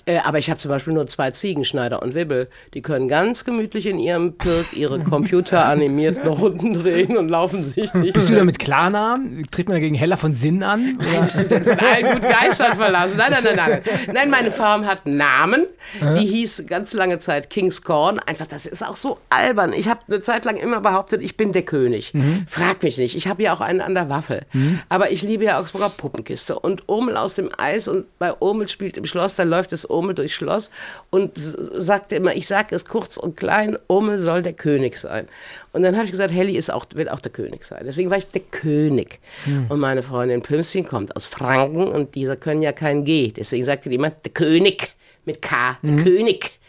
Äh, 0.09 0.19
aber 0.23 0.39
ich 0.39 0.49
habe 0.49 0.57
zum 0.57 0.69
Beispiel 0.69 0.93
nur 0.93 1.05
zwei 1.05 1.29
Ziegenschneider 1.29 2.01
und 2.01 2.15
Wibbel. 2.15 2.47
Die 2.73 2.81
können 2.81 3.07
ganz 3.07 3.45
gemütlich 3.45 3.85
in 3.85 3.99
ihrem 3.99 4.37
Pirk 4.37 4.75
ihre 4.75 4.99
Computer 5.03 5.65
animiert 5.65 6.25
nach 6.25 6.39
unten 6.39 6.73
drehen 6.73 7.15
und 7.15 7.29
laufen 7.29 7.63
sich 7.63 7.93
nicht. 7.93 8.13
Bist 8.13 8.29
du 8.29 8.33
da 8.33 8.43
mit 8.43 8.57
Klarnamen? 8.57 9.45
Tritt 9.51 9.67
man 9.67 9.75
dagegen 9.75 9.93
Hella 9.93 10.17
von 10.17 10.33
Sinn 10.33 10.63
an? 10.63 10.97
Nein, 10.97 11.23
bist 11.25 11.41
du 11.41 11.43
denn 11.47 11.63
von 11.63 11.77
allen 11.77 12.13
gut 12.13 12.23
Geistern 12.23 12.75
verlassen? 12.75 13.17
Nein, 13.17 13.33
nein, 13.33 13.43
nein, 13.43 13.55
nein. 13.55 13.81
Nein, 14.11 14.29
meine 14.31 14.51
Farm 14.51 14.87
hat 14.87 15.05
Namen. 15.05 15.67
Die 16.01 16.25
hieß 16.25 16.65
ganz 16.67 16.93
lange 16.93 17.19
Zeit 17.19 17.51
King's 17.51 17.83
Corn. 17.83 18.19
Einfach, 18.19 18.47
das 18.47 18.65
ist 18.65 18.83
auch 18.83 18.95
so 18.95 19.19
albern. 19.29 19.73
Ich 19.73 19.87
habe 19.87 20.01
eine 20.07 20.21
Zeit 20.23 20.45
lang 20.45 20.57
immer 20.57 20.81
behauptet, 20.81 21.21
ich 21.21 21.37
bin 21.37 21.51
der 21.51 21.63
König. 21.63 22.15
Mhm. 22.15 22.47
Frag 22.49 22.81
mich 22.81 22.97
nicht. 22.97 23.15
Ich 23.15 23.27
habe 23.27 23.43
ja 23.43 23.53
auch 23.53 23.61
einen 23.61 23.81
an 23.81 23.93
der 23.93 24.09
Waffel. 24.09 24.41
Mhm. 24.53 24.79
Aber 24.89 25.11
ich 25.11 25.21
liebe 25.21 25.43
ja 25.43 25.59
Augsburger 25.59 25.89
Puppenkiste. 25.89 26.57
Und 26.57 26.89
Urmel 26.89 27.15
aus 27.15 27.35
dem 27.35 27.49
Eis 27.55 27.87
und 27.87 28.05
bei 28.17 28.33
Urmel 28.33 28.67
spielt 28.67 28.97
im 28.97 29.05
Schloss, 29.05 29.35
da 29.35 29.43
läuft 29.43 29.71
es 29.71 29.85
Urmel 29.85 29.98
durchs 30.01 30.33
Schloss 30.33 30.69
und 31.09 31.31
sagte 31.35 32.15
immer, 32.15 32.35
ich 32.35 32.47
sage 32.47 32.75
es 32.75 32.85
kurz 32.85 33.17
und 33.17 33.37
klein, 33.37 33.77
Urmel 33.87 34.19
soll 34.19 34.41
der 34.41 34.53
König 34.53 34.97
sein. 34.97 35.27
Und 35.73 35.83
dann 35.83 35.95
habe 35.95 36.05
ich 36.05 36.11
gesagt, 36.11 36.33
Helly 36.33 36.55
ist 36.55 36.71
auch, 36.71 36.85
will 36.93 37.09
auch 37.09 37.19
der 37.19 37.31
König 37.31 37.63
sein. 37.63 37.83
Deswegen 37.85 38.09
war 38.09 38.17
ich 38.17 38.27
der 38.27 38.41
König. 38.41 39.19
Hm. 39.45 39.67
Und 39.69 39.79
meine 39.79 40.03
Freundin 40.03 40.41
Pümschen 40.41 40.85
kommt 40.85 41.15
aus 41.15 41.25
Franken 41.25 41.87
und 41.87 42.15
diese 42.15 42.37
können 42.37 42.61
ja 42.61 42.71
kein 42.71 43.05
G. 43.05 43.31
Deswegen 43.31 43.63
sagte 43.63 43.89
die 43.89 43.95
immer, 43.95 44.09
der 44.09 44.31
König 44.31 44.91
mit 45.25 45.41
K, 45.41 45.77
der 45.83 45.91
hm. 45.91 46.03
König. 46.03 46.59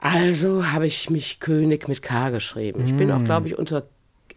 Also 0.00 0.66
habe 0.72 0.86
ich 0.86 1.10
mich 1.10 1.40
König 1.40 1.88
mit 1.88 2.02
K 2.02 2.30
geschrieben. 2.30 2.84
Ich 2.86 2.96
bin 2.96 3.10
auch, 3.10 3.16
hm. 3.16 3.24
glaube 3.26 3.48
ich, 3.48 3.58
unter 3.58 3.84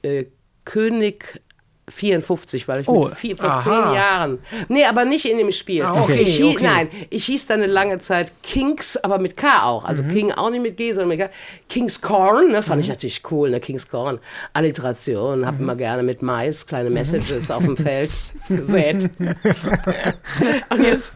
äh, 0.02 0.26
König 0.66 1.42
54, 1.90 2.68
weil 2.68 2.82
ich 2.82 2.88
oh, 2.88 3.06
mit 3.06 3.18
vier, 3.18 3.36
vor 3.36 3.50
aha. 3.50 3.62
zehn 3.62 3.96
Jahren. 3.96 4.40
Nee, 4.70 4.86
aber 4.86 5.04
nicht 5.04 5.26
in 5.26 5.38
dem 5.38 5.52
Spiel. 5.52 5.84
Ah, 5.84 6.04
okay, 6.04 6.22
ich 6.22 6.38
hieß, 6.38 6.56
okay. 6.56 6.64
Nein, 6.64 6.90
ich 7.10 7.26
hieß 7.26 7.48
dann 7.48 7.62
eine 7.62 7.72
lange 7.72 8.00
Zeit 8.00 8.32
Kings, 8.42 8.96
aber 8.98 9.20
mit 9.20 9.36
K 9.36 9.64
auch. 9.64 9.84
Also 9.84 10.04
mhm. 10.04 10.10
King 10.10 10.32
auch 10.32 10.50
nicht 10.50 10.62
mit 10.62 10.78
G, 10.78 10.94
sondern 10.94 11.10
mit 11.10 11.20
K. 11.20 11.30
King's 11.68 12.00
Corn, 12.00 12.52
ne, 12.52 12.64
fand 12.64 12.78
mhm. 12.78 12.82
ich 12.84 12.90
natürlich 12.90 13.22
cool, 13.32 13.50
ne, 13.50 13.60
King's 13.60 13.88
Corn. 13.88 14.20
Alliteration, 14.54 15.46
hab 15.46 15.56
mhm. 15.56 15.62
immer 15.62 15.76
gerne 15.76 16.04
mit 16.04 16.22
Mais 16.22 16.66
kleine 16.66 16.90
mhm. 16.90 16.96
Messages 16.96 17.52
auf 17.52 17.64
dem 17.64 17.76
Feld 17.84 18.12
gesät. 18.48 19.10
Und 20.70 20.84
jetzt, 20.84 21.14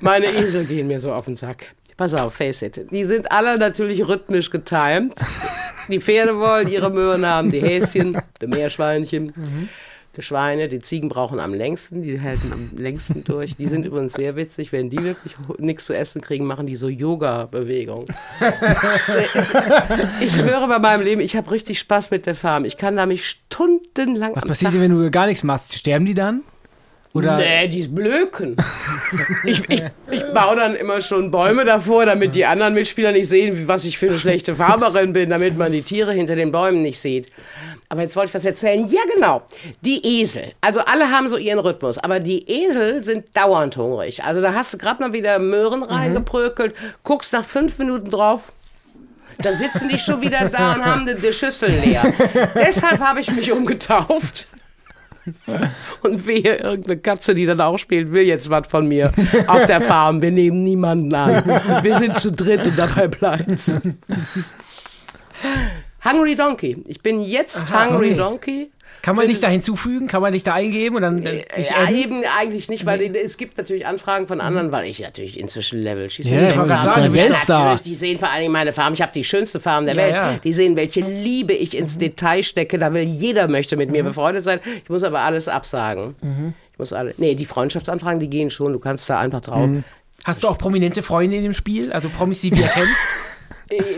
meine 0.00 0.26
Esel 0.26 0.64
gehen 0.66 0.86
mir 0.86 1.00
so 1.00 1.12
auf 1.12 1.24
den 1.24 1.36
Sack. 1.36 1.64
Pass 1.96 2.12
auf, 2.12 2.34
face 2.34 2.62
it. 2.62 2.90
Die 2.90 3.04
sind 3.04 3.30
alle 3.30 3.56
natürlich 3.56 4.06
rhythmisch 4.06 4.50
getimed. 4.50 5.14
Die 5.88 6.00
Pferde 6.00 6.38
wollen 6.38 6.68
ihre 6.68 6.90
Möhren 6.90 7.24
haben, 7.24 7.50
die 7.50 7.60
Häschen, 7.60 8.20
die 8.40 8.46
Meerschweinchen. 8.46 9.32
Die 10.16 10.22
Schweine, 10.22 10.68
die 10.68 10.78
Ziegen 10.78 11.08
brauchen 11.08 11.40
am 11.40 11.52
längsten, 11.52 12.02
die 12.02 12.20
halten 12.20 12.52
am 12.52 12.70
längsten 12.76 13.24
durch. 13.24 13.56
Die 13.56 13.66
sind 13.66 13.84
übrigens 13.84 14.12
sehr 14.14 14.36
witzig, 14.36 14.70
wenn 14.70 14.88
die 14.88 15.02
wirklich 15.02 15.34
nichts 15.58 15.86
zu 15.86 15.92
essen 15.92 16.20
kriegen, 16.20 16.46
machen 16.46 16.66
die 16.66 16.76
so 16.76 16.88
Yoga-Bewegungen. 16.88 18.06
ich 20.20 20.32
schwöre 20.32 20.68
bei 20.68 20.78
meinem 20.78 21.02
Leben, 21.02 21.20
ich 21.20 21.34
habe 21.34 21.50
richtig 21.50 21.80
Spaß 21.80 22.12
mit 22.12 22.26
der 22.26 22.36
Farm. 22.36 22.64
Ich 22.64 22.76
kann 22.76 22.96
da 22.96 23.06
mich 23.06 23.26
stundenlang. 23.26 24.36
Was 24.36 24.44
passiert, 24.44 24.72
Tag 24.72 24.80
wenn 24.80 24.92
du 24.92 25.10
gar 25.10 25.26
nichts 25.26 25.42
machst? 25.42 25.74
Sterben 25.74 26.06
die 26.06 26.14
dann? 26.14 26.42
Oder? 27.14 27.36
Nee, 27.36 27.68
die 27.68 27.86
blöken. 27.86 28.56
ich, 29.44 29.62
ich, 29.70 29.84
ich 30.10 30.24
baue 30.34 30.56
dann 30.56 30.74
immer 30.74 31.00
schon 31.00 31.30
Bäume 31.30 31.64
davor, 31.64 32.06
damit 32.06 32.34
die 32.34 32.44
anderen 32.44 32.74
Mitspieler 32.74 33.12
nicht 33.12 33.28
sehen, 33.28 33.68
was 33.68 33.84
ich 33.84 33.98
für 33.98 34.08
eine 34.08 34.18
schlechte 34.18 34.56
Farmerin 34.56 35.12
bin, 35.12 35.30
damit 35.30 35.56
man 35.56 35.70
die 35.70 35.82
Tiere 35.82 36.12
hinter 36.12 36.34
den 36.34 36.50
Bäumen 36.50 36.82
nicht 36.82 36.98
sieht. 36.98 37.28
Aber 37.94 38.02
jetzt 38.02 38.16
wollte 38.16 38.30
ich 38.30 38.34
was 38.34 38.44
erzählen. 38.44 38.88
Ja, 38.88 39.02
genau. 39.14 39.42
Die 39.82 40.04
Esel. 40.04 40.52
Also 40.60 40.80
alle 40.80 41.12
haben 41.12 41.28
so 41.28 41.36
ihren 41.36 41.60
Rhythmus, 41.60 41.96
aber 41.96 42.18
die 42.18 42.44
Esel 42.50 43.04
sind 43.04 43.36
dauernd 43.36 43.76
hungrig. 43.76 44.24
Also 44.24 44.40
da 44.40 44.52
hast 44.52 44.74
du 44.74 44.78
gerade 44.78 45.00
mal 45.00 45.12
wieder 45.12 45.38
Möhren 45.38 45.78
mhm. 45.78 45.86
reingeprökelt, 45.86 46.74
guckst 47.04 47.32
nach 47.32 47.44
fünf 47.44 47.78
Minuten 47.78 48.10
drauf, 48.10 48.40
da 49.38 49.52
sitzen 49.52 49.88
die 49.88 49.98
schon 49.98 50.20
wieder 50.22 50.48
da 50.48 50.74
und 50.74 50.84
haben 50.84 51.06
die, 51.06 51.32
Schüssel 51.32 51.70
leer. 51.70 52.02
Deshalb 52.56 52.98
habe 52.98 53.20
ich 53.20 53.30
mich 53.30 53.52
umgetauft. 53.52 54.48
Und 56.02 56.26
wehe, 56.26 56.56
irgendeine 56.56 56.98
Katze, 56.98 57.36
die 57.36 57.46
dann 57.46 57.60
auch 57.60 57.78
spielt, 57.78 58.10
will 58.10 58.24
jetzt 58.24 58.50
was 58.50 58.66
von 58.66 58.88
mir 58.88 59.12
auf 59.46 59.66
der 59.66 59.80
Farm. 59.80 60.20
Wir 60.20 60.32
nehmen 60.32 60.64
niemanden 60.64 61.14
an. 61.14 61.44
Wir 61.82 61.94
sind 61.94 62.18
zu 62.18 62.32
dritt 62.32 62.66
und 62.66 62.76
dabei 62.76 63.06
bleibt's. 63.06 63.78
Hungry 66.04 66.34
Donkey. 66.34 66.84
Ich 66.86 67.00
bin 67.00 67.22
jetzt 67.22 67.72
Aha, 67.72 67.86
Hungry 67.86 68.08
okay. 68.08 68.16
Donkey. 68.16 68.70
Kann 69.04 69.16
man 69.16 69.28
dich 69.28 69.40
da 69.40 69.48
hinzufügen? 69.48 70.06
Kann 70.06 70.22
man 70.22 70.32
dich 70.32 70.44
da 70.44 70.54
eingeben 70.54 70.96
und 70.96 71.02
dann 71.02 71.26
äh, 71.26 71.44
Ja, 71.58 71.90
eben 71.90 72.22
eigentlich 72.38 72.70
nicht, 72.70 72.86
weil 72.86 73.10
nee. 73.10 73.18
es 73.18 73.36
gibt 73.36 73.58
natürlich 73.58 73.86
Anfragen 73.86 74.26
von 74.26 74.40
anderen, 74.40 74.72
weil 74.72 74.86
ich 74.86 75.00
natürlich 75.00 75.38
inzwischen 75.38 75.82
Level 75.82 76.08
schieße. 76.08 76.30
Ja, 76.30 76.48
ich 76.48 76.56
wollte 76.56 76.80
sagen, 76.80 77.12
Weltstar. 77.12 77.78
Die 77.84 77.94
sehen 77.94 78.18
vor 78.18 78.30
allem 78.30 78.50
meine 78.50 78.72
Farm. 78.72 78.94
Ich 78.94 79.02
habe 79.02 79.12
die 79.12 79.24
schönste 79.24 79.60
Farm 79.60 79.84
der 79.84 79.94
ja, 79.94 80.02
Welt. 80.02 80.14
Ja. 80.14 80.38
Die 80.42 80.52
sehen, 80.54 80.76
welche 80.76 81.00
Liebe 81.00 81.52
ich 81.52 81.76
ins 81.76 81.96
mhm. 81.96 82.00
Detail 82.00 82.42
stecke. 82.42 82.78
Da 82.78 82.94
will 82.94 83.02
jeder 83.02 83.46
möchte 83.46 83.76
mit 83.76 83.88
mhm. 83.88 83.92
mir 83.92 84.04
befreundet 84.04 84.44
sein. 84.44 84.60
Ich 84.82 84.88
muss 84.88 85.02
aber 85.02 85.20
alles 85.20 85.48
absagen. 85.48 86.14
Mhm. 86.22 86.54
Ich 86.72 86.78
muss 86.78 86.94
alle. 86.94 87.14
Nee, 87.18 87.34
die 87.34 87.44
Freundschaftsanfragen, 87.44 88.20
die 88.20 88.30
gehen 88.30 88.50
schon. 88.50 88.72
Du 88.72 88.78
kannst 88.78 89.10
da 89.10 89.18
einfach 89.18 89.42
drauf. 89.42 89.66
Mhm. 89.66 89.84
Hast 90.24 90.42
du 90.42 90.48
auch 90.48 90.56
prominente 90.56 91.02
Freunde 91.02 91.36
in 91.36 91.42
dem 91.42 91.52
Spiel? 91.52 91.92
Also 91.92 92.08
Promis, 92.08 92.40
die 92.40 92.56
wir 92.56 92.66
kennen? 92.66 92.88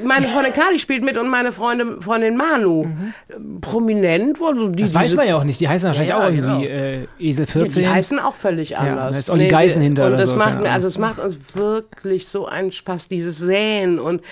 Meine 0.05 0.29
Freundin 0.29 0.53
Kali 0.53 0.79
spielt 0.79 1.03
mit 1.03 1.17
und 1.17 1.29
meine 1.29 1.51
Freundin, 1.51 2.01
Freundin 2.01 2.37
Manu. 2.37 2.85
Mhm. 2.85 3.61
Prominent. 3.61 4.41
Also 4.41 4.69
die, 4.69 4.83
das 4.83 4.95
weiß 4.95 5.15
man 5.15 5.27
ja 5.27 5.37
auch 5.37 5.45
nicht. 5.45 5.61
Die 5.61 5.69
heißen 5.69 5.89
wahrscheinlich 5.89 6.11
ja, 6.11 6.19
auch 6.19 6.31
irgendwie 6.31 6.41
genau. 6.41 6.63
äh, 6.63 7.07
Esel 7.19 7.47
14. 7.47 7.83
Ja, 7.83 7.89
die 7.89 7.95
heißen 7.95 8.19
auch 8.21 8.35
völlig 8.35 8.77
anders. 8.77 9.05
Ja, 9.05 9.11
da 9.11 9.19
ist 9.19 9.31
Olli 9.31 9.45
nee, 9.45 9.51
Geißen 9.51 9.83
hinter. 9.83 10.07
Und 10.07 10.13
das 10.13 10.31
so, 10.31 10.37
macht, 10.37 10.59
also 10.59 10.89
es 10.89 10.99
macht 10.99 11.19
uns 11.19 11.37
wirklich 11.55 12.29
so 12.29 12.47
einen 12.47 12.71
Spaß, 12.73 13.09
dieses 13.09 13.39
Säen 13.39 13.99
und 13.99 14.23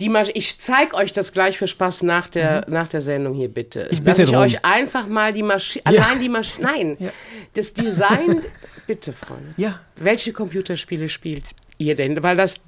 die 0.00 0.08
Masch 0.08 0.28
ich 0.34 0.60
zeige 0.60 0.94
euch 0.94 1.12
das 1.12 1.32
gleich 1.32 1.58
für 1.58 1.66
Spaß 1.66 2.02
nach 2.02 2.28
der, 2.28 2.64
mhm. 2.66 2.74
nach 2.74 2.88
der 2.88 3.02
Sendung 3.02 3.34
hier, 3.34 3.48
bitte. 3.48 3.88
Ich 3.90 3.98
bitte 3.98 4.10
Dass 4.10 4.18
ich 4.20 4.30
drum. 4.30 4.42
euch 4.42 4.64
einfach 4.64 5.06
mal 5.06 5.32
die 5.32 5.42
Maschine, 5.42 5.82
ja. 5.90 6.02
allein 6.02 6.20
die 6.20 6.28
Maschine, 6.28 6.68
nein, 6.72 6.96
ja. 7.00 7.10
das 7.54 7.72
Design, 7.72 8.42
bitte, 8.86 9.12
Freunde. 9.12 9.54
Ja. 9.56 9.80
Welche 9.96 10.32
Computerspiele 10.32 11.08
spielt 11.08 11.44
ihr 11.78 11.96
denn? 11.96 12.22
Weil 12.22 12.36
das 12.36 12.60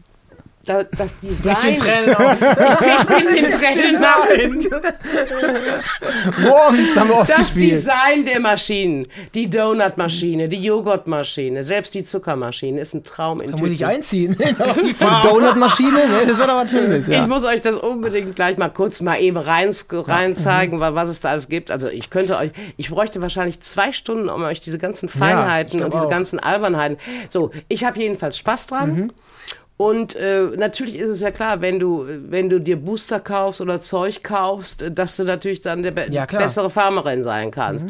da, 0.65 0.85
das 0.85 1.15
Design. 1.23 1.57
den 1.65 1.77
Tränen 1.77 2.15
aus. 2.15 2.37
Ich 2.41 3.07
bin 3.07 3.35
den 3.35 3.51
Tränen 3.51 4.61
Worms 6.43 6.97
haben 6.97 7.09
wir 7.09 7.17
oft 7.19 7.31
Das 7.31 7.39
gespielt. 7.39 7.73
Design 7.73 8.25
der 8.25 8.41
Maschinen, 8.41 9.07
die 9.35 9.49
Donutmaschine, 9.49 10.49
die 10.49 10.63
Joghurtmaschine, 10.63 11.65
selbst 11.65 11.95
die 11.95 12.05
Zuckermaschine 12.05 12.81
ist 12.81 12.95
ein 12.95 13.05
Traum 13.05 13.41
in 13.41 13.53
Da 13.53 13.57
muss 13.57 13.71
ich 13.71 13.79
Tüten. 13.79 13.91
einziehen. 13.91 14.37
Auf 14.61 14.77
die. 14.81 14.95
Donutmaschine, 15.23 15.93
ne? 15.93 16.27
das 16.29 16.39
war 16.39 16.47
doch 16.47 16.57
was 16.57 16.71
Schönes. 16.71 17.07
Ja. 17.07 17.23
Ich 17.23 17.29
muss 17.29 17.45
euch 17.45 17.61
das 17.63 17.77
unbedingt 17.77 18.37
gleich 18.37 18.57
mal 18.59 18.69
kurz 18.69 19.01
mal 19.01 19.21
eben 19.21 19.37
rein, 19.37 19.75
rein 19.91 20.37
zeigen, 20.37 20.81
wa- 20.81 20.95
was 20.95 21.11
es 21.11 21.21
da 21.21 21.31
alles 21.31 21.49
gibt. 21.49 21.71
Also 21.71 21.89
ich 21.89 22.11
könnte 22.11 22.37
euch, 22.37 22.51
ich 22.77 22.91
bräuchte 22.91 23.23
wahrscheinlich 23.23 23.61
zwei 23.61 23.93
Stunden, 23.93 24.29
um 24.29 24.43
euch 24.43 24.61
diese 24.61 24.79
ganzen 24.79 25.09
Feinheiten 25.09 25.79
ich 25.79 25.85
und 25.85 25.95
diese 25.95 26.07
auch. 26.07 26.11
ganzen 26.11 26.39
Albernheiten. 26.39 26.99
So, 27.29 27.51
ich 27.69 27.85
habe 27.85 27.99
jedenfalls 27.99 28.37
Spaß 28.39 28.67
dran. 28.67 29.13
Und 29.81 30.15
äh, 30.15 30.43
natürlich 30.59 30.97
ist 30.97 31.09
es 31.09 31.21
ja 31.21 31.31
klar, 31.31 31.63
wenn 31.63 31.79
du, 31.79 32.05
wenn 32.07 32.51
du 32.51 32.61
dir 32.61 32.77
Booster 32.77 33.19
kaufst 33.19 33.63
oder 33.63 33.81
Zeug 33.81 34.23
kaufst, 34.23 34.83
äh, 34.83 34.93
dass 34.93 35.17
du 35.17 35.25
natürlich 35.25 35.63
dann 35.63 35.83
der 35.83 35.93
be 35.93 36.07
Ja, 36.11 36.27
bessere 36.27 36.69
Farmerin 36.69 37.25
sein 37.25 37.51
kannst. 37.51 37.87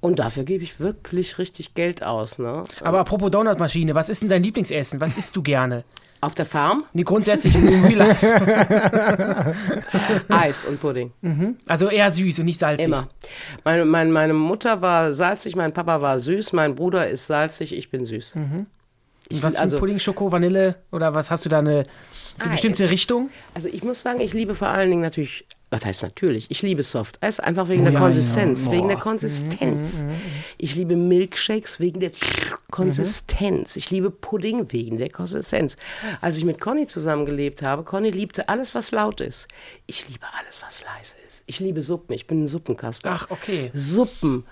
Und 0.00 0.18
dafür 0.18 0.44
gebe 0.44 0.62
ich 0.62 0.80
wirklich 0.80 1.38
richtig 1.38 1.72
Geld 1.72 2.02
aus. 2.02 2.38
Ne? 2.38 2.64
Aber 2.82 2.98
apropos 3.00 3.30
Donutmaschine, 3.30 3.94
was 3.94 4.10
ist 4.10 4.20
denn 4.20 4.28
dein 4.28 4.42
Lieblingsessen? 4.42 5.00
Was 5.00 5.16
isst 5.16 5.34
du 5.34 5.42
gerne? 5.42 5.84
Auf 6.20 6.34
der 6.34 6.44
Farm 6.44 6.84
Nee, 6.92 7.04
grundsätzlich 7.04 7.54
im 7.54 7.68
Real 7.68 8.06
Life. 8.06 9.54
Eis 10.28 10.66
und 10.66 10.78
Pudding. 10.78 11.10
Also 11.66 11.88
eher 11.88 12.10
süß 12.10 12.40
und 12.40 12.44
nicht 12.44 12.58
salzig. 12.58 12.84
Immer. 12.84 13.08
Meine, 13.64 13.86
meine, 13.86 14.12
meine 14.12 14.34
Mutter 14.34 14.82
war 14.82 15.14
salzig, 15.14 15.56
mein 15.56 15.72
Papa 15.72 16.02
war 16.02 16.20
süß, 16.20 16.52
mein 16.52 16.74
Bruder 16.74 17.08
ist 17.08 17.26
salzig, 17.26 17.74
ich 17.74 17.90
bin 17.90 18.04
süß. 18.04 18.34
Ich, 19.34 19.42
was 19.42 19.54
für 19.54 19.60
also, 19.60 19.78
Pudding, 19.78 19.98
Schoko, 19.98 20.30
Vanille 20.30 20.76
oder 20.92 21.14
was 21.14 21.30
hast 21.30 21.44
du 21.44 21.48
da 21.48 21.58
eine, 21.58 21.84
eine 22.38 22.50
bestimmte 22.50 22.84
Eis. 22.84 22.90
Richtung? 22.90 23.30
also 23.54 23.68
ich 23.68 23.82
muss 23.82 24.02
sagen, 24.02 24.20
ich 24.20 24.32
liebe 24.32 24.54
vor 24.54 24.68
allen 24.68 24.90
Dingen 24.90 25.02
natürlich, 25.02 25.44
was 25.70 25.84
heißt 25.84 26.02
natürlich, 26.02 26.50
ich 26.50 26.62
liebe 26.62 26.82
Soft 26.82 27.22
Eis, 27.22 27.40
einfach 27.40 27.68
wegen 27.68 27.82
Oh 27.82 27.84
der 27.86 27.94
ja, 27.94 28.00
Konsistenz, 28.00 28.66
ja. 28.66 28.72
wegen 28.72 28.88
der. 28.88 28.96
Konsistenz. 28.96 30.04
Ich 30.56 30.76
liebe 30.76 30.94
Milkshakes 30.96 31.80
wegen 31.80 32.00
der 32.00 32.12
Konsistenz. 32.70 33.76
Ich 33.76 33.90
liebe 33.90 34.10
Pudding 34.10 34.72
wegen 34.72 34.98
der 34.98 35.10
Konsistenz. 35.10 35.76
Als 36.20 36.36
ich 36.36 36.44
mit 36.44 36.60
Conny 36.60 36.86
zusammengelebt 36.86 37.62
habe, 37.62 37.82
Conny 37.82 38.10
liebte 38.10 38.48
alles, 38.48 38.74
was 38.74 38.92
laut 38.92 39.20
ist. 39.20 39.48
Ich 39.86 40.08
liebe 40.08 40.26
alles, 40.38 40.62
was 40.62 40.82
leise 40.82 41.14
ist. 41.26 41.42
Ich 41.46 41.60
liebe 41.60 41.82
Suppen, 41.82 42.14
ich 42.14 42.26
bin 42.26 42.44
ein 42.44 42.48
Suppenkasper. 42.48 43.10
Ach, 43.12 43.26
okay. 43.30 43.70
Suppen, 43.74 44.44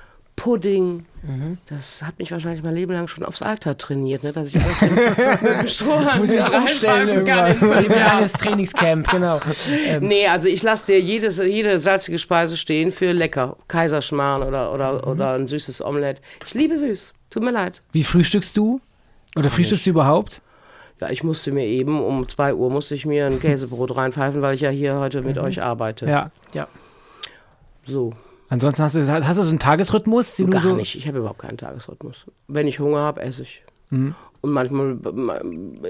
Pudding. 0.42 1.06
Mhm. 1.22 1.58
Das 1.66 2.02
hat 2.02 2.18
mich 2.18 2.32
wahrscheinlich 2.32 2.64
mein 2.64 2.74
Leben 2.74 2.92
lang 2.92 3.06
schon 3.06 3.24
aufs 3.24 3.42
Alter 3.42 3.78
trainiert, 3.78 4.24
ne? 4.24 4.32
dass 4.32 4.48
ich 4.48 4.56
alles 4.60 4.80
mit 5.42 5.50
dem 5.52 5.68
Strohhalm 5.68 6.20
Muss 6.20 6.34
ich 6.34 6.52
umstellen 6.52 7.24
kann. 7.24 7.56
kleines 7.60 8.32
Trainingscamp, 8.32 9.08
genau. 9.08 9.40
Ähm, 9.86 10.08
Nee, 10.08 10.26
also 10.26 10.48
ich 10.48 10.64
lasse 10.64 10.86
dir 10.86 11.00
jedes, 11.00 11.38
jede 11.38 11.78
salzige 11.78 12.18
Speise 12.18 12.56
stehen 12.56 12.90
für 12.90 13.12
lecker. 13.12 13.56
Kaiserschmarrn 13.68 14.42
oder, 14.42 14.68
Mhm. 14.70 14.74
oder, 14.74 15.06
oder 15.06 15.32
ein 15.34 15.46
süßes 15.46 15.80
Omelett. 15.84 16.20
Ich 16.44 16.54
liebe 16.54 16.76
süß. 16.76 17.12
Tut 17.30 17.44
mir 17.44 17.52
leid. 17.52 17.80
Wie 17.92 18.02
frühstückst 18.02 18.56
du? 18.56 18.80
Oder 19.36 19.48
frühstückst 19.48 19.86
du 19.86 19.90
überhaupt? 19.90 20.42
Ja, 21.00 21.08
ich 21.10 21.22
musste 21.22 21.52
mir 21.52 21.66
eben 21.66 22.02
um 22.02 22.28
2 22.28 22.54
Uhr 22.54 22.68
musste 22.68 22.96
ich 22.96 23.06
mir 23.06 23.26
ein 23.26 23.38
Käsebrot 23.38 23.94
reinpfeifen, 23.96 24.42
weil 24.42 24.56
ich 24.56 24.60
ja 24.62 24.70
hier 24.70 24.96
heute 24.96 25.22
mit 25.22 25.36
Mhm. 25.36 25.42
euch 25.44 25.62
arbeite. 25.62 26.06
Ja. 26.06 26.32
ja. 26.52 26.66
So. 27.84 28.12
Ansonsten 28.52 28.82
hast 28.82 28.96
du, 28.96 29.08
hast 29.08 29.38
du 29.38 29.42
so 29.44 29.48
einen 29.48 29.58
Tagesrhythmus, 29.58 30.36
den 30.36 30.48
du 30.48 30.52
Gar 30.52 30.60
so. 30.60 30.76
nicht. 30.76 30.94
Ich 30.94 31.08
habe 31.08 31.16
überhaupt 31.16 31.38
keinen 31.38 31.56
Tagesrhythmus. 31.56 32.26
Wenn 32.48 32.68
ich 32.68 32.80
Hunger 32.80 32.98
habe, 32.98 33.22
esse 33.22 33.40
ich. 33.44 33.64
Mhm. 33.88 34.14
Und 34.42 34.50
manchmal, 34.50 34.96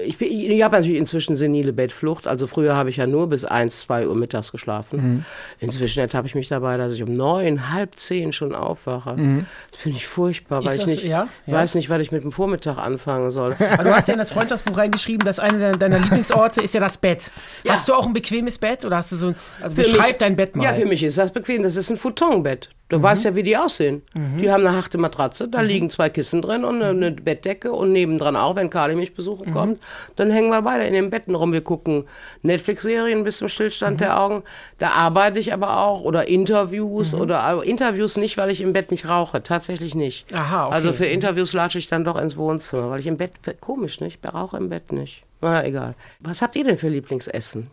ich, 0.05 0.21
ich 0.21 0.61
habe 0.63 0.75
natürlich 0.75 0.99
inzwischen 0.99 1.35
senile 1.35 1.73
Bettflucht. 1.73 2.27
Also 2.27 2.45
früher 2.45 2.75
habe 2.75 2.91
ich 2.91 2.97
ja 2.97 3.07
nur 3.07 3.27
bis 3.27 3.45
1, 3.45 3.79
2 3.79 4.07
Uhr 4.07 4.15
mittags 4.15 4.51
geschlafen. 4.51 5.01
Mhm. 5.01 5.25
Inzwischen 5.59 5.99
ertappe 6.01 6.27
ich 6.27 6.35
mich 6.35 6.49
dabei, 6.49 6.77
dass 6.77 6.93
ich 6.93 7.01
um 7.01 7.11
neun, 7.15 7.71
halb 7.73 7.95
zehn 7.95 8.31
schon 8.31 8.53
aufwache. 8.53 9.15
Mhm. 9.17 9.47
Das 9.71 9.81
finde 9.81 9.97
ich 9.97 10.05
furchtbar, 10.07 10.63
weil 10.63 10.67
Ist 10.73 10.79
ich 10.79 10.85
das- 10.85 10.95
nicht, 10.97 11.03
ja? 11.05 11.27
Ja. 11.47 11.53
weiß 11.55 11.73
nicht, 11.73 11.89
was 11.89 11.99
ich 12.01 12.11
mit 12.11 12.23
dem 12.23 12.31
Vormittag 12.31 12.77
anfangen 12.77 13.31
soll. 13.31 13.55
Aber 13.73 13.83
du 13.85 13.95
hast 13.95 14.07
ja 14.07 14.13
in 14.13 14.19
das 14.19 14.29
Freundschaftsbuch 14.29 14.77
reingeschrieben, 14.77 15.25
dass 15.25 15.39
einer 15.39 15.57
deiner, 15.57 15.77
deiner 15.77 15.97
Lieblingsorte 15.99 16.61
ist 16.61 16.75
ja 16.75 16.79
das 16.79 16.97
Bett. 16.97 17.31
Ja. 17.63 17.71
Hast 17.73 17.87
du 17.89 17.95
auch 17.95 18.05
ein 18.05 18.13
bequemes 18.13 18.59
Bett 18.59 18.85
oder 18.85 18.97
hast 18.97 19.11
du 19.11 19.15
so 19.15 19.27
ein. 19.29 19.35
Also 19.63 19.75
beschreib 19.75 20.09
mich- 20.09 20.17
dein 20.19 20.35
Bett 20.35 20.55
mal. 20.55 20.63
Ja, 20.65 20.73
für 20.73 20.85
mich 20.85 21.01
ist 21.01 21.17
das 21.17 21.31
bequem. 21.31 21.63
Das 21.63 21.75
ist 21.75 21.89
ein 21.89 21.97
Futonbett. 21.97 22.69
Du 22.93 22.99
Mhm. 22.99 23.03
weißt 23.03 23.23
ja, 23.25 23.35
wie 23.35 23.41
die 23.41 23.57
aussehen. 23.57 24.03
Die 24.39 24.51
haben 24.51 24.67
eine 24.67 24.75
harte 24.77 24.99
Matratze, 24.99 25.47
da 25.47 25.61
liegen 25.61 25.89
zwei 25.89 26.09
Kissen 26.09 26.43
drin 26.43 26.63
und 26.63 26.83
eine, 26.83 27.09
Mhm. 27.09 27.15
Bettdecke 27.23 27.71
und 27.73 27.91
nebendran 27.91 28.35
auch, 28.35 28.55
wenn 28.55 28.69
Kali 28.69 28.95
mich 28.95 29.15
besuchen 29.15 29.51
kommt, 29.51 29.81
dann 30.15 30.29
hängen 30.29 30.49
wir 30.49 30.61
beide 30.61 30.83
in 30.85 30.93
den 30.93 31.09
Betten 31.09 31.33
rum. 31.33 31.53
Wir 31.53 31.61
gucken 31.61 32.03
Netflix-Serien 32.43 33.23
bis 33.23 33.37
zum 33.37 33.45
Mhm. 33.45 33.49
Stillstand 33.49 33.99
der 33.99 34.19
Augen. 34.19 34.43
Da 34.77 34.89
arbeite 34.91 35.39
ich 35.39 35.53
aber 35.53 35.79
auch 35.79 36.01
oder 36.01 36.27
Interviews 36.27 37.13
Mhm. 37.13 37.21
oder 37.21 37.39
aber 37.41 37.65
Interviews 37.65 38.15
nicht, 38.17 38.37
weil 38.37 38.51
ich 38.51 38.61
im 38.61 38.73
Bett 38.73 38.91
nicht 38.91 39.09
rauche. 39.09 39.41
Tatsächlich 39.41 39.95
nicht. 39.95 40.31
Aha, 40.31 40.67
okay. 40.67 40.75
Also 40.75 40.93
für 40.93 41.05
Interviews 41.07 41.51
latsche 41.53 41.79
ich 41.79 41.87
dann 41.87 42.03
doch 42.03 42.21
ins 42.21 42.37
Wohnzimmer, 42.37 42.91
weil 42.91 42.99
ich 42.99 43.07
im 43.07 43.17
Bett, 43.17 43.31
komisch 43.59 44.01
nicht, 44.01 44.19
ich 44.23 44.33
rauche 44.33 44.57
im 44.57 44.69
Bett 44.69 44.91
nicht. 44.91 45.23
Na, 45.41 45.65
egal. 45.65 45.95
Was 46.19 46.43
habt 46.43 46.55
ihr 46.55 46.63
denn 46.63 46.77
für 46.77 46.89
Lieblingsessen? 46.89 47.71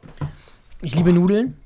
Ich 0.82 0.94
liebe 0.94 1.12
Nudeln 1.12 1.58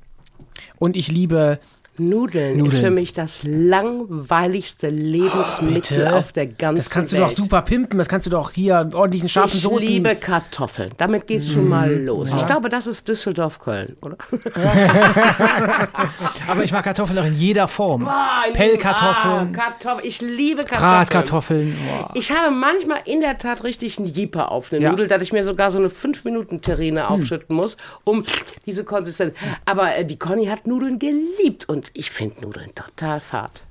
und 0.81 0.97
ich 0.97 1.07
liebe. 1.07 1.61
Nudeln, 1.97 2.57
ist 2.59 2.65
Nudeln. 2.65 2.83
für 2.85 2.91
mich 2.91 3.13
das 3.13 3.41
langweiligste 3.45 4.89
Lebensmittel 4.91 5.99
bitte? 5.99 6.17
auf 6.17 6.33
der 6.33 6.47
ganzen 6.47 6.77
Das 6.79 6.91
kannst 6.91 7.13
du 7.13 7.17
Welt. 7.19 7.27
doch 7.27 7.31
super 7.33 7.63
pimpen. 7.63 7.99
Das 7.99 8.09
kannst 8.09 8.27
du 8.27 8.31
doch 8.31 8.51
hier 8.51 8.89
ordentlichen 8.95 9.29
scharfen 9.29 9.57
ich 9.57 9.63
Soßen. 9.63 9.89
liebe 9.89 10.15
Kartoffeln. 10.17 10.91
Damit 10.97 11.27
geht's 11.27 11.53
schon 11.53 11.69
mal 11.69 11.93
los. 11.93 12.31
Ich 12.37 12.47
glaube, 12.47 12.69
das 12.69 12.87
ist 12.87 13.07
Düsseldorf-Köln, 13.09 13.97
oder? 14.03 14.17
Aber 16.49 16.65
ich 16.65 16.73
mag 16.73 16.85
Kartoffeln 16.85 17.19
auch 17.19 17.25
in 17.27 17.35
jeder 17.35 17.69
Form. 17.69 18.07
Ah, 18.07 18.45
Pellkartoffeln, 18.53 19.35
Ah, 19.35 19.49
Kartoffel. 19.53 20.07
Ich 20.07 20.21
liebe 20.21 20.63
Kartoffeln. 20.65 20.91
Bratkartoffeln. 20.91 21.77
Boah. 21.89 22.11
Ich 22.15 22.31
habe 22.31 22.55
manchmal 22.55 22.99
in 23.05 23.21
der 23.21 23.39
Tat 23.39 23.65
richtig 23.65 23.99
einen 23.99 24.09
Jeeper 24.13 24.51
auf 24.51 24.73
eine 24.73 24.83
Ja. 24.83 24.91
Nudel, 24.91 25.09
dass 25.09 25.23
ich 25.23 25.33
mir 25.33 25.45
sogar 25.45 25.71
so 25.71 25.79
eine 25.79 25.89
5-Minuten-Terrine 25.89 27.09
aufschütten 27.09 27.55
muss, 27.57 27.77
um 28.05 28.25
diese 28.67 28.85
Konsistenz. 28.85 29.35
Aber 29.65 29.97
äh, 29.97 30.05
die 30.05 30.19
Conny 30.19 30.47
hat 30.47 30.67
Nudeln 30.67 30.99
geliebt 30.99 31.69
und 31.69 31.84
ich 31.95 32.11
finde 32.11 32.41
Nudeln 32.43 32.75
total 32.75 33.21
fad. 33.21 33.63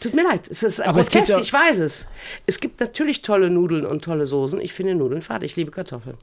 Tut 0.00 0.14
mir 0.14 0.22
leid, 0.24 0.42
es 0.50 0.62
ist 0.62 0.80
Aber 0.80 1.00
grotesk, 1.02 1.30
ja- 1.32 1.38
ich 1.40 1.52
weiß 1.52 1.78
es. 1.78 2.06
Es 2.46 2.60
gibt 2.60 2.80
natürlich 2.80 3.22
tolle 3.22 3.48
Nudeln 3.50 3.86
und 3.86 4.04
tolle 4.04 4.26
Soßen. 4.26 4.60
Ich 4.60 4.72
finde 4.72 4.94
Nudeln 4.94 5.22
fad, 5.22 5.42
ich 5.42 5.56
liebe 5.56 5.70
Kartoffeln. 5.70 6.16